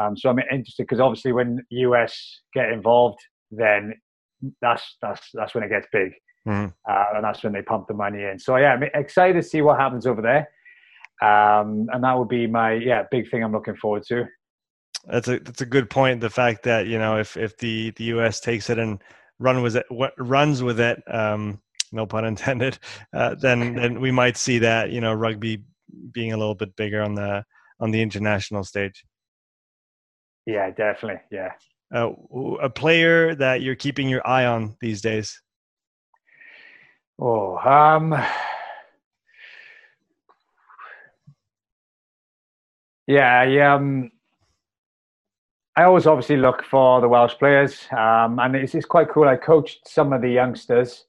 Um, 0.00 0.16
so 0.16 0.30
I'm 0.30 0.38
interested 0.38 0.84
because 0.84 1.00
obviously 1.00 1.32
when 1.32 1.64
US 1.70 2.40
get 2.52 2.70
involved, 2.70 3.18
then 3.50 3.94
that's 4.60 4.96
that's 5.02 5.28
that's 5.34 5.54
when 5.54 5.62
it 5.62 5.68
gets 5.68 5.86
big, 5.92 6.12
mm. 6.48 6.72
uh, 6.88 7.04
and 7.14 7.24
that's 7.24 7.42
when 7.44 7.52
they 7.52 7.62
pump 7.62 7.86
the 7.86 7.94
money 7.94 8.24
in. 8.24 8.38
So 8.38 8.56
yeah, 8.56 8.72
I'm 8.72 8.82
excited 8.94 9.40
to 9.40 9.46
see 9.46 9.60
what 9.60 9.78
happens 9.78 10.06
over 10.06 10.22
there. 10.22 10.48
Um, 11.22 11.88
and 11.92 12.02
that 12.02 12.18
would 12.18 12.28
be 12.28 12.46
my 12.46 12.72
yeah 12.72 13.04
big 13.10 13.30
thing 13.30 13.42
I'm 13.42 13.52
looking 13.52 13.76
forward 13.76 14.04
to. 14.08 14.24
That's 15.06 15.28
a 15.28 15.38
that's 15.38 15.60
a 15.60 15.66
good 15.66 15.90
point. 15.90 16.20
The 16.20 16.30
fact 16.30 16.64
that 16.64 16.86
you 16.86 16.98
know 16.98 17.18
if 17.18 17.36
if 17.36 17.56
the 17.58 17.90
the 17.96 18.04
U.S. 18.04 18.40
takes 18.40 18.70
it 18.70 18.78
and 18.78 19.02
run 19.38 19.62
with 19.62 19.76
it 19.76 19.86
runs 20.18 20.62
with 20.62 20.80
it, 20.80 21.02
um, 21.06 21.60
no 21.92 22.06
pun 22.06 22.24
intended, 22.24 22.78
uh, 23.12 23.34
then 23.36 23.74
then 23.76 24.00
we 24.00 24.10
might 24.10 24.36
see 24.36 24.58
that 24.58 24.90
you 24.90 25.00
know 25.00 25.12
rugby 25.12 25.62
being 26.12 26.32
a 26.32 26.36
little 26.36 26.54
bit 26.54 26.74
bigger 26.76 27.02
on 27.02 27.14
the 27.14 27.44
on 27.80 27.90
the 27.90 28.02
international 28.02 28.64
stage. 28.64 29.04
Yeah, 30.46 30.70
definitely. 30.70 31.22
Yeah. 31.30 31.52
Uh, 31.94 32.10
a 32.60 32.68
player 32.68 33.34
that 33.34 33.62
you're 33.62 33.76
keeping 33.76 34.08
your 34.08 34.26
eye 34.26 34.46
on 34.46 34.76
these 34.80 35.00
days. 35.00 35.40
Oh, 37.20 37.56
um, 37.58 38.14
Yeah, 43.06 43.40
I, 43.40 43.58
um, 43.60 44.10
I 45.76 45.84
always 45.84 46.06
obviously 46.06 46.36
look 46.36 46.64
for 46.64 47.00
the 47.00 47.08
Welsh 47.08 47.34
players, 47.38 47.86
um, 47.92 48.38
and 48.38 48.56
it's, 48.56 48.74
it's 48.74 48.86
quite 48.86 49.10
cool. 49.10 49.28
I 49.28 49.36
coached 49.36 49.88
some 49.88 50.12
of 50.12 50.22
the 50.22 50.30
youngsters 50.30 51.04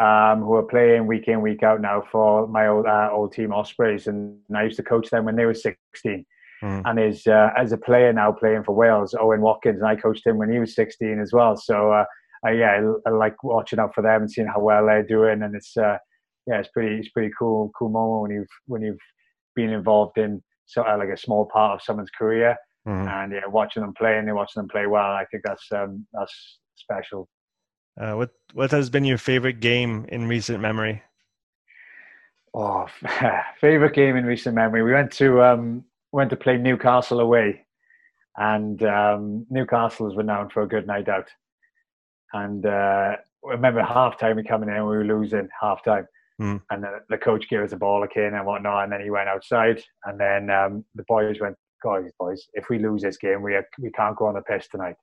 um, 0.00 0.42
who 0.42 0.54
are 0.54 0.62
playing 0.62 1.06
week 1.06 1.26
in, 1.26 1.40
week 1.40 1.62
out 1.62 1.80
now 1.80 2.04
for 2.12 2.46
my 2.46 2.68
old 2.68 2.86
uh, 2.86 3.08
old 3.10 3.32
team 3.32 3.52
Ospreys, 3.52 4.06
and 4.06 4.38
I 4.54 4.64
used 4.64 4.76
to 4.76 4.82
coach 4.82 5.10
them 5.10 5.24
when 5.24 5.36
they 5.36 5.44
were 5.44 5.54
16. 5.54 6.24
Mm. 6.62 6.82
And 6.84 6.98
is 6.98 7.26
uh, 7.26 7.50
as 7.56 7.70
a 7.70 7.76
player 7.76 8.12
now 8.12 8.32
playing 8.32 8.64
for 8.64 8.74
Wales, 8.74 9.14
Owen 9.18 9.40
Watkins, 9.40 9.80
and 9.80 9.88
I 9.88 9.94
coached 9.94 10.26
him 10.26 10.38
when 10.38 10.50
he 10.50 10.58
was 10.58 10.74
16 10.74 11.20
as 11.20 11.32
well. 11.32 11.56
So 11.56 11.92
uh, 11.92 12.04
I, 12.44 12.50
yeah, 12.52 12.80
I, 13.06 13.08
I, 13.08 13.12
like 13.12 13.42
watching 13.44 13.78
out 13.78 13.94
for 13.94 14.02
them 14.02 14.22
and 14.22 14.30
seeing 14.30 14.48
how 14.48 14.60
well 14.60 14.86
they're 14.86 15.04
doing, 15.04 15.42
and 15.42 15.54
it's 15.54 15.76
uh, 15.76 15.98
yeah, 16.46 16.58
it's 16.58 16.68
pretty 16.68 16.96
it's 16.96 17.10
pretty 17.10 17.32
cool 17.38 17.70
cool 17.78 17.90
moment 17.90 18.22
when 18.22 18.30
you've 18.32 18.48
when 18.66 18.82
you've 18.82 18.98
been 19.54 19.70
involved 19.70 20.18
in 20.18 20.42
sort 20.68 20.86
of 20.86 20.98
like 20.98 21.08
a 21.08 21.16
small 21.16 21.46
part 21.46 21.74
of 21.74 21.82
someone's 21.82 22.10
career. 22.10 22.56
Mm-hmm. 22.86 23.08
And 23.08 23.32
yeah, 23.32 23.46
watching 23.46 23.82
them 23.82 23.94
play 23.94 24.18
and 24.18 24.34
watching 24.34 24.60
them 24.60 24.68
play 24.68 24.86
well, 24.86 25.12
I 25.12 25.24
think 25.30 25.42
that's 25.44 25.66
um, 25.72 26.06
that's 26.12 26.58
special. 26.76 27.28
Uh, 28.00 28.14
what 28.14 28.30
what 28.54 28.70
has 28.70 28.88
been 28.88 29.04
your 29.04 29.18
favorite 29.18 29.60
game 29.60 30.06
in 30.08 30.28
recent 30.28 30.60
memory? 30.60 31.02
Oh, 32.54 32.86
favorite 33.60 33.94
game 33.94 34.16
in 34.16 34.24
recent 34.24 34.54
memory. 34.54 34.82
We 34.82 34.92
went 34.92 35.12
to 35.12 35.42
um, 35.42 35.84
went 36.12 36.30
to 36.30 36.36
play 36.36 36.56
Newcastle 36.56 37.20
away, 37.20 37.66
and 38.36 38.82
um, 38.84 39.46
Newcastle 39.50 40.10
is 40.10 40.16
renowned 40.16 40.52
for 40.52 40.62
a 40.62 40.68
good 40.68 40.86
night 40.86 41.08
out. 41.08 41.28
And 42.32 42.64
uh, 42.64 43.16
I 43.46 43.50
remember 43.50 43.82
half 43.82 44.18
time 44.18 44.36
we 44.36 44.44
coming 44.44 44.68
in, 44.68 44.76
we 44.76 44.96
were 44.96 45.04
losing 45.04 45.48
half 45.60 45.82
time, 45.82 46.06
Mm. 46.40 46.62
And 46.70 46.84
the, 46.84 47.00
the, 47.08 47.18
coach 47.18 47.48
gave 47.48 47.60
us 47.60 47.72
a 47.72 47.76
ball 47.76 48.04
again 48.04 48.34
and 48.34 48.46
whatnot, 48.46 48.84
and 48.84 48.92
then 48.92 49.00
he 49.00 49.10
went 49.10 49.28
outside. 49.28 49.82
And 50.04 50.20
then 50.20 50.50
um, 50.50 50.84
the 50.94 51.02
boys 51.08 51.40
went, 51.40 51.56
"Guys, 51.82 52.12
boys, 52.18 52.46
if 52.54 52.68
we 52.70 52.78
lose 52.78 53.02
this 53.02 53.16
game, 53.16 53.42
we 53.42 53.58
we 53.80 53.90
can't 53.90 54.16
go 54.16 54.26
on 54.26 54.34
the 54.34 54.42
piss 54.42 54.68
tonight. 54.68 54.94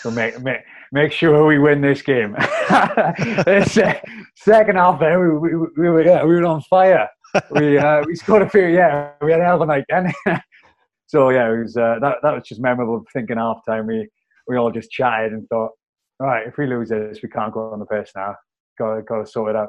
So 0.00 0.10
make 0.10 0.40
make, 0.40 0.60
make 0.90 1.12
sure 1.12 1.44
we 1.46 1.58
win 1.58 1.82
this 1.82 2.00
game." 2.00 2.34
second 4.36 4.76
half, 4.76 4.98
then 4.98 5.20
we, 5.20 5.38
we, 5.38 5.66
we, 5.76 5.88
were 5.90 6.02
yeah, 6.02 6.24
we 6.24 6.36
were 6.36 6.46
on 6.46 6.62
fire. 6.62 7.06
We 7.50 7.76
uh, 7.76 8.02
we 8.06 8.14
scored 8.16 8.42
a 8.42 8.48
few. 8.48 8.66
Yeah, 8.66 9.10
we 9.20 9.30
had 9.32 9.42
a 9.42 9.44
hell 9.44 9.56
of 9.56 9.62
a 9.62 9.66
night 9.66 9.84
then. 9.90 10.10
so 11.06 11.28
yeah, 11.28 11.52
it 11.52 11.58
was 11.64 11.76
uh, 11.76 11.98
that 12.00 12.16
that 12.22 12.34
was 12.34 12.44
just 12.48 12.62
memorable. 12.62 13.04
Thinking 13.12 13.36
half 13.36 13.60
time, 13.68 13.86
we 13.86 14.08
we 14.46 14.56
all 14.56 14.70
just 14.70 14.90
chatted 14.90 15.32
and 15.32 15.46
thought, 15.50 15.72
"All 16.18 16.28
right, 16.28 16.46
if 16.46 16.56
we 16.56 16.66
lose 16.66 16.88
this, 16.88 17.18
we 17.22 17.28
can't 17.28 17.52
go 17.52 17.72
on 17.72 17.78
the 17.78 17.84
piss 17.84 18.12
now. 18.16 18.36
Got 18.78 19.04
got 19.04 19.18
to 19.18 19.26
sort 19.26 19.50
it 19.50 19.56
out." 19.56 19.68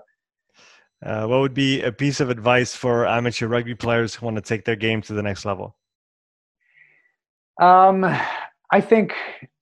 Uh, 1.06 1.26
what 1.26 1.40
would 1.40 1.54
be 1.54 1.82
a 1.82 1.92
piece 1.92 2.20
of 2.20 2.30
advice 2.30 2.76
for 2.76 3.08
amateur 3.08 3.48
rugby 3.48 3.76
players 3.76 4.16
who 4.16 4.26
want 4.26 4.36
to 4.36 4.42
take 4.42 4.66
their 4.66 4.76
game 4.76 5.02
to 5.02 5.14
the 5.14 5.24
next 5.24 5.46
level? 5.46 5.76
Um, 7.62 8.04
I 8.72 8.82
think 8.82 9.14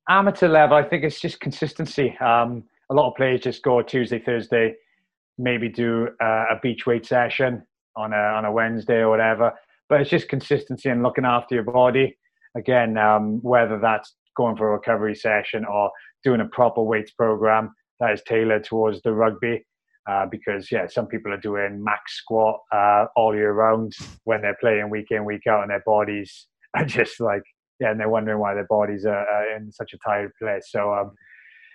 amateur 0.10 0.48
level, 0.48 0.78
I 0.78 0.84
think 0.84 1.04
it's 1.04 1.20
just 1.20 1.40
consistency. 1.40 2.18
Um, 2.20 2.64
a 2.90 2.94
lot 2.94 3.10
of 3.10 3.16
players 3.16 3.42
just 3.42 3.64
go 3.64 3.82
Tuesday, 3.82 4.20
Thursday, 4.20 4.76
maybe 5.38 5.70
do 5.70 6.10
uh, 6.22 6.46
a 6.52 6.60
beach 6.62 6.86
weight 6.88 7.06
session 7.06 7.64
on 7.96 8.14
a 8.14 8.16
on 8.16 8.46
a 8.46 8.52
Wednesday 8.52 8.98
or 8.98 9.10
whatever. 9.10 9.52
But 9.90 10.02
it's 10.02 10.10
just 10.10 10.30
consistency 10.30 10.90
and 10.90 11.04
looking 11.04 11.26
after 11.26 11.56
your 11.56 11.64
body. 11.64 12.18
Again, 12.56 12.98
um, 12.98 13.40
whether 13.44 13.80
that's 13.80 14.16
going 14.36 14.58
for 14.58 14.70
a 14.70 14.74
recovery 14.74 15.16
session 15.16 15.66
or 15.66 15.92
doing 16.24 16.42
a 16.42 16.46
proper 16.46 16.82
weights 16.82 17.12
program 17.12 17.74
that 18.00 18.14
is 18.14 18.22
tailored 18.28 18.64
towards 18.64 19.02
the 19.04 19.14
rugby 19.14 19.64
uh, 20.10 20.26
because 20.30 20.72
yeah, 20.72 20.88
some 20.88 21.08
people 21.08 21.34
are 21.34 21.40
doing 21.40 21.84
max 21.84 22.18
squat 22.18 22.60
uh, 22.72 23.06
all 23.16 23.36
year 23.36 23.54
round 23.54 23.94
when 24.24 24.42
they're 24.42 24.58
playing 24.60 24.90
week 24.90 25.08
in 25.12 25.26
week 25.26 25.48
out, 25.50 25.62
and 25.62 25.70
their 25.70 25.84
bodies 25.86 26.48
are 26.76 26.86
just 26.86 27.20
like 27.20 27.44
yeah, 27.80 27.92
and 27.92 28.00
they're 28.00 28.10
wondering 28.10 28.40
why 28.40 28.54
their 28.54 28.68
bodies 28.68 29.06
are, 29.06 29.28
are 29.28 29.56
in 29.56 29.72
such 29.72 29.94
a 29.94 29.98
tired 29.98 30.32
place. 30.42 30.68
So 30.70 30.94
um, 30.94 31.12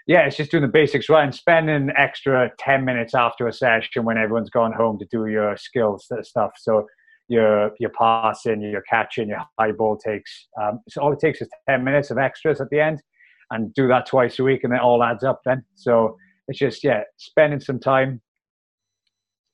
yeah, 0.06 0.26
it's 0.26 0.36
just 0.36 0.50
doing 0.50 0.62
the 0.62 0.68
basics 0.68 1.08
right 1.08 1.24
and 1.24 1.34
spending 1.34 1.90
extra 1.96 2.50
ten 2.58 2.84
minutes 2.84 3.14
after 3.14 3.46
a 3.46 3.52
session 3.52 4.04
when 4.04 4.18
everyone's 4.18 4.50
gone 4.50 4.72
home 4.72 4.98
to 4.98 5.06
do 5.10 5.26
your 5.26 5.56
skills 5.56 6.08
stuff. 6.22 6.52
So 6.58 6.86
your 7.28 7.70
your 7.78 7.90
passing, 7.90 8.62
your 8.62 8.82
catching, 8.82 9.28
your 9.28 9.42
high 9.58 9.72
ball 9.72 9.96
takes. 9.96 10.48
Um, 10.60 10.80
so 10.88 11.02
all 11.02 11.12
it 11.12 11.20
takes 11.20 11.40
is 11.40 11.48
ten 11.68 11.84
minutes 11.84 12.10
of 12.10 12.18
extras 12.18 12.60
at 12.60 12.70
the 12.70 12.80
end, 12.80 13.02
and 13.50 13.72
do 13.74 13.86
that 13.88 14.06
twice 14.06 14.38
a 14.38 14.42
week, 14.42 14.64
and 14.64 14.72
it 14.72 14.80
all 14.80 15.04
adds 15.04 15.22
up 15.22 15.40
then. 15.44 15.62
So 15.74 16.16
it's 16.48 16.58
just 16.58 16.84
yeah, 16.84 17.02
spending 17.16 17.60
some 17.60 17.78
time, 17.78 18.20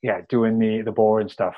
yeah, 0.03 0.23
doing 0.29 0.59
the 0.59 0.83
the 0.83 0.93
boring 0.93 1.29
stuff. 1.29 1.55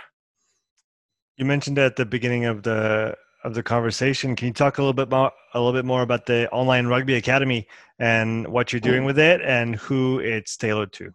You 1.37 1.45
mentioned 1.45 1.79
at 1.79 1.97
the 1.97 2.07
beginning 2.07 2.45
of 2.45 2.63
the 2.63 3.17
of 3.45 3.55
the 3.55 3.63
conversation. 3.63 4.37
Can 4.37 4.49
you 4.49 4.55
talk 4.55 4.79
a 4.79 4.83
little 4.83 4.93
bit 4.93 5.11
more 5.11 5.33
a 5.55 5.59
little 5.59 5.73
bit 5.73 5.85
more 5.85 6.03
about 6.03 6.27
the 6.27 6.51
online 6.51 6.87
rugby 6.87 7.15
academy 7.15 7.67
and 7.99 8.47
what 8.49 8.73
you're 8.73 8.81
doing 8.81 9.05
with 9.05 9.19
it 9.19 9.41
and 9.43 9.77
who 9.77 10.19
it's 10.19 10.57
tailored 10.57 10.93
to? 10.95 11.13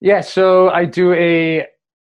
Yeah, 0.00 0.20
so 0.20 0.70
I 0.70 0.84
do 0.84 1.12
a 1.12 1.66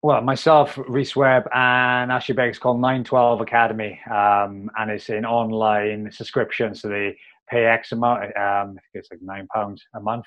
well 0.02 0.22
myself, 0.22 0.78
Rhys 0.88 1.16
Webb, 1.16 1.48
and 1.54 2.12
Ashley 2.12 2.36
Beck 2.36 2.60
called 2.60 2.82
Nine 2.82 3.04
Twelve 3.04 3.42
Academy, 3.42 4.00
um, 4.10 4.70
and 4.78 4.92
it's 4.92 5.10
an 5.10 5.26
online 5.26 6.12
subscription. 6.12 6.76
So 6.76 6.90
they 6.90 7.18
pay 7.50 7.66
X 7.66 7.92
amount. 7.92 8.24
Um, 8.24 8.32
I 8.38 8.66
think 8.66 8.82
it's 8.94 9.10
like 9.12 9.22
nine 9.22 9.48
pounds 9.48 9.84
a 9.96 10.00
month, 10.00 10.26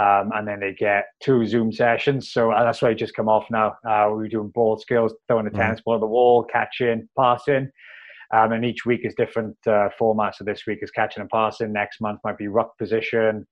um, 0.00 0.32
and 0.34 0.46
then 0.46 0.60
they 0.60 0.72
get 0.72 1.04
two 1.22 1.46
Zoom 1.46 1.72
sessions. 1.72 2.32
So 2.32 2.50
uh, 2.50 2.64
that's 2.64 2.82
why 2.82 2.90
I 2.90 2.94
just 2.94 3.14
come 3.14 3.28
off 3.28 3.46
now. 3.50 3.74
Uh, 3.88 4.08
we're 4.10 4.28
doing 4.28 4.50
ball 4.54 4.76
skills, 4.76 5.14
throwing 5.28 5.46
a 5.46 5.50
mm 5.50 5.56
tennis 5.56 5.80
ball 5.80 5.94
at 5.94 6.00
the 6.00 6.06
wall, 6.06 6.44
catching, 6.44 7.08
passing. 7.18 7.70
Um, 8.34 8.52
and 8.52 8.64
each 8.64 8.84
week 8.84 9.02
is 9.04 9.14
different 9.14 9.56
uh, 9.66 9.88
formats. 10.00 10.36
So 10.36 10.44
this 10.44 10.62
week 10.66 10.80
is 10.82 10.90
catching 10.90 11.20
and 11.20 11.30
passing. 11.30 11.72
Next 11.72 12.00
month 12.00 12.18
might 12.24 12.38
be 12.38 12.48
ruck 12.48 12.76
position. 12.78 13.46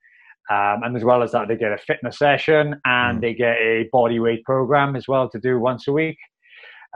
Um, 0.50 0.82
and 0.82 0.96
as 0.96 1.04
well 1.04 1.22
as 1.22 1.30
that, 1.32 1.46
they 1.46 1.56
get 1.56 1.72
a 1.72 1.78
fitness 1.78 2.18
session 2.18 2.74
and 2.84 3.18
mm 3.18 3.20
they 3.20 3.34
get 3.34 3.56
a 3.58 3.88
body 3.92 4.18
weight 4.18 4.42
program 4.42 4.96
as 4.96 5.06
well 5.06 5.28
to 5.28 5.38
do 5.38 5.60
once 5.60 5.86
a 5.86 5.92
week. 5.92 6.18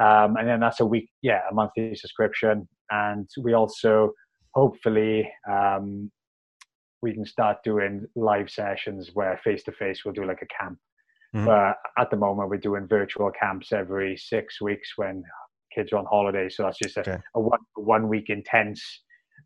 Um, 0.02 0.36
and 0.36 0.48
then 0.48 0.59
that's 0.59 0.81
a 0.81 0.86
week, 0.86 1.09
yeah, 1.23 1.43
a 1.48 1.55
monthly 1.55 1.94
subscription. 1.94 2.68
And 2.90 3.28
we 3.40 3.52
also 3.52 4.12
hopefully 4.55 5.31
um, 5.48 6.10
we 7.06 7.14
can 7.14 7.24
start 7.24 7.58
doing 7.62 8.04
live 8.16 8.50
sessions 8.50 9.10
where 9.14 9.40
face 9.44 9.62
to 9.62 9.70
face 9.70 10.04
we'll 10.04 10.12
do 10.12 10.26
like 10.26 10.42
a 10.42 10.62
camp. 10.62 10.76
Mm-hmm. 11.34 11.46
But 11.46 11.76
at 11.96 12.10
the 12.10 12.16
moment, 12.16 12.50
we're 12.50 12.56
doing 12.56 12.88
virtual 12.88 13.30
camps 13.30 13.72
every 13.72 14.16
six 14.16 14.60
weeks 14.60 14.88
when 14.96 15.22
kids 15.72 15.92
are 15.92 15.98
on 15.98 16.06
holiday. 16.06 16.48
So 16.48 16.64
that's 16.64 16.78
just 16.78 16.96
a, 16.96 17.00
okay. 17.00 17.18
a 17.36 17.40
one 17.40 17.60
one 17.74 18.08
week 18.08 18.28
intense. 18.28 18.80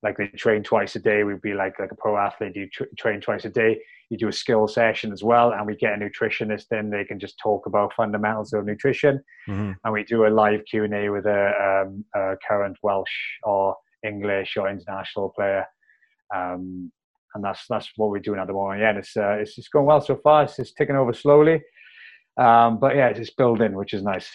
Like 0.02 0.16
they 0.16 0.28
train 0.28 0.62
twice 0.62 0.96
a 0.96 1.00
day. 1.00 1.22
We'd 1.22 1.42
be 1.42 1.52
like 1.52 1.78
like 1.78 1.92
a 1.92 1.96
pro 1.96 2.16
athlete. 2.16 2.56
You 2.56 2.66
tra- 2.70 2.94
train 2.98 3.20
twice 3.20 3.44
a 3.44 3.50
day. 3.50 3.78
You 4.08 4.16
do 4.16 4.28
a 4.28 4.32
skill 4.32 4.66
session 4.66 5.12
as 5.12 5.22
well, 5.22 5.52
and 5.52 5.66
we 5.66 5.76
get 5.76 5.92
a 5.92 5.98
nutritionist. 6.04 6.64
Then 6.70 6.88
they 6.88 7.04
can 7.04 7.18
just 7.20 7.38
talk 7.38 7.66
about 7.66 7.92
fundamentals 7.94 8.54
of 8.54 8.64
nutrition, 8.64 9.22
mm-hmm. 9.46 9.72
and 9.84 9.92
we 9.92 10.02
do 10.04 10.26
a 10.26 10.30
live 10.42 10.62
Q 10.70 10.84
and 10.84 10.94
A 10.94 11.10
with 11.10 11.26
a, 11.26 11.42
um, 11.68 12.04
a 12.14 12.36
current 12.48 12.78
Welsh 12.82 13.16
or 13.42 13.76
English 14.02 14.56
or 14.56 14.70
international 14.70 15.28
player. 15.36 15.66
Um, 16.34 16.90
and 17.34 17.44
that's 17.44 17.64
that's 17.68 17.90
what 17.96 18.10
we're 18.10 18.18
doing 18.18 18.40
at 18.40 18.46
the 18.46 18.52
moment. 18.52 18.80
Yeah, 18.80 18.98
it's 18.98 19.16
uh, 19.16 19.36
it's, 19.40 19.58
it's 19.58 19.68
going 19.68 19.86
well 19.86 20.00
so 20.00 20.16
far. 20.16 20.44
It's, 20.44 20.58
it's 20.58 20.72
ticking 20.72 20.96
over 20.96 21.12
slowly, 21.12 21.62
um, 22.36 22.78
but 22.78 22.96
yeah, 22.96 23.08
it's 23.08 23.30
building, 23.30 23.74
which 23.74 23.92
is 23.92 24.02
nice. 24.02 24.30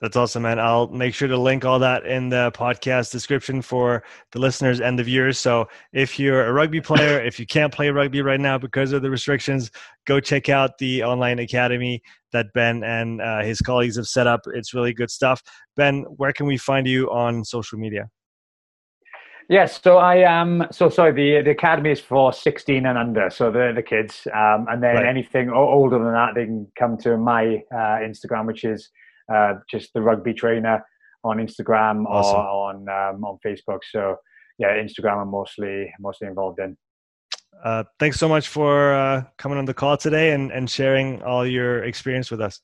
That's 0.00 0.16
awesome, 0.16 0.44
man. 0.44 0.58
I'll 0.58 0.88
make 0.88 1.14
sure 1.14 1.28
to 1.28 1.36
link 1.36 1.66
all 1.66 1.78
that 1.80 2.06
in 2.06 2.30
the 2.30 2.50
podcast 2.54 3.12
description 3.12 3.60
for 3.60 4.02
the 4.32 4.38
listeners 4.38 4.80
and 4.80 4.98
the 4.98 5.04
viewers. 5.04 5.36
So 5.36 5.68
if 5.92 6.18
you're 6.18 6.46
a 6.46 6.52
rugby 6.54 6.80
player, 6.80 7.22
if 7.22 7.38
you 7.38 7.44
can't 7.44 7.70
play 7.70 7.90
rugby 7.90 8.22
right 8.22 8.40
now 8.40 8.56
because 8.56 8.92
of 8.92 9.02
the 9.02 9.10
restrictions, 9.10 9.70
go 10.06 10.18
check 10.18 10.48
out 10.48 10.78
the 10.78 11.04
online 11.04 11.38
academy 11.38 12.02
that 12.32 12.46
Ben 12.54 12.82
and 12.82 13.20
uh, 13.20 13.42
his 13.42 13.60
colleagues 13.60 13.96
have 13.96 14.06
set 14.06 14.26
up. 14.26 14.40
It's 14.54 14.72
really 14.72 14.94
good 14.94 15.10
stuff. 15.10 15.42
Ben, 15.76 16.04
where 16.16 16.32
can 16.32 16.46
we 16.46 16.56
find 16.56 16.86
you 16.86 17.10
on 17.10 17.44
social 17.44 17.78
media? 17.78 18.08
Yes, 19.48 19.80
so 19.82 19.98
I 19.98 20.16
am. 20.16 20.66
so 20.70 20.88
sorry. 20.88 21.12
The 21.12 21.42
the 21.42 21.50
academy 21.50 21.90
is 21.90 22.00
for 22.00 22.32
sixteen 22.32 22.86
and 22.86 22.96
under, 22.96 23.30
so 23.30 23.50
the 23.50 23.72
the 23.74 23.82
kids, 23.82 24.26
um, 24.32 24.66
and 24.70 24.82
then 24.82 24.96
right. 24.96 25.06
anything 25.06 25.50
older 25.50 25.98
than 25.98 26.12
that, 26.12 26.34
they 26.34 26.44
can 26.46 26.70
come 26.78 26.96
to 26.98 27.16
my 27.16 27.62
uh, 27.72 27.98
Instagram, 28.00 28.46
which 28.46 28.64
is 28.64 28.90
uh, 29.32 29.54
just 29.68 29.92
the 29.94 30.02
rugby 30.02 30.34
trainer 30.34 30.84
on 31.24 31.38
Instagram 31.38 32.04
awesome. 32.06 32.36
or 32.36 32.70
on 32.70 32.76
um, 32.88 33.24
on 33.24 33.38
Facebook. 33.44 33.80
So 33.90 34.16
yeah, 34.58 34.76
Instagram 34.76 35.22
I'm 35.22 35.30
mostly 35.30 35.92
mostly 35.98 36.28
involved 36.28 36.60
in. 36.60 36.76
Uh, 37.64 37.84
thanks 37.98 38.18
so 38.18 38.28
much 38.28 38.48
for 38.48 38.94
uh, 38.94 39.22
coming 39.36 39.58
on 39.58 39.64
the 39.64 39.74
call 39.74 39.96
today 39.96 40.32
and, 40.32 40.50
and 40.50 40.70
sharing 40.70 41.22
all 41.22 41.46
your 41.46 41.84
experience 41.84 42.30
with 42.30 42.40
us. 42.40 42.60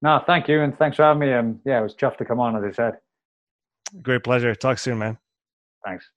No, 0.00 0.22
thank 0.26 0.46
you, 0.46 0.62
and 0.62 0.78
thanks 0.78 0.96
for 0.96 1.02
having 1.02 1.20
me. 1.20 1.32
Um, 1.32 1.60
yeah, 1.64 1.80
it 1.80 1.82
was 1.82 1.94
tough 1.94 2.16
to 2.18 2.24
come 2.24 2.38
on, 2.38 2.56
as 2.56 2.62
I 2.62 2.72
said. 2.72 2.94
Great 4.02 4.22
pleasure. 4.22 4.54
Talk 4.54 4.78
soon, 4.78 4.98
man. 4.98 5.18
Thanks. 5.88 6.10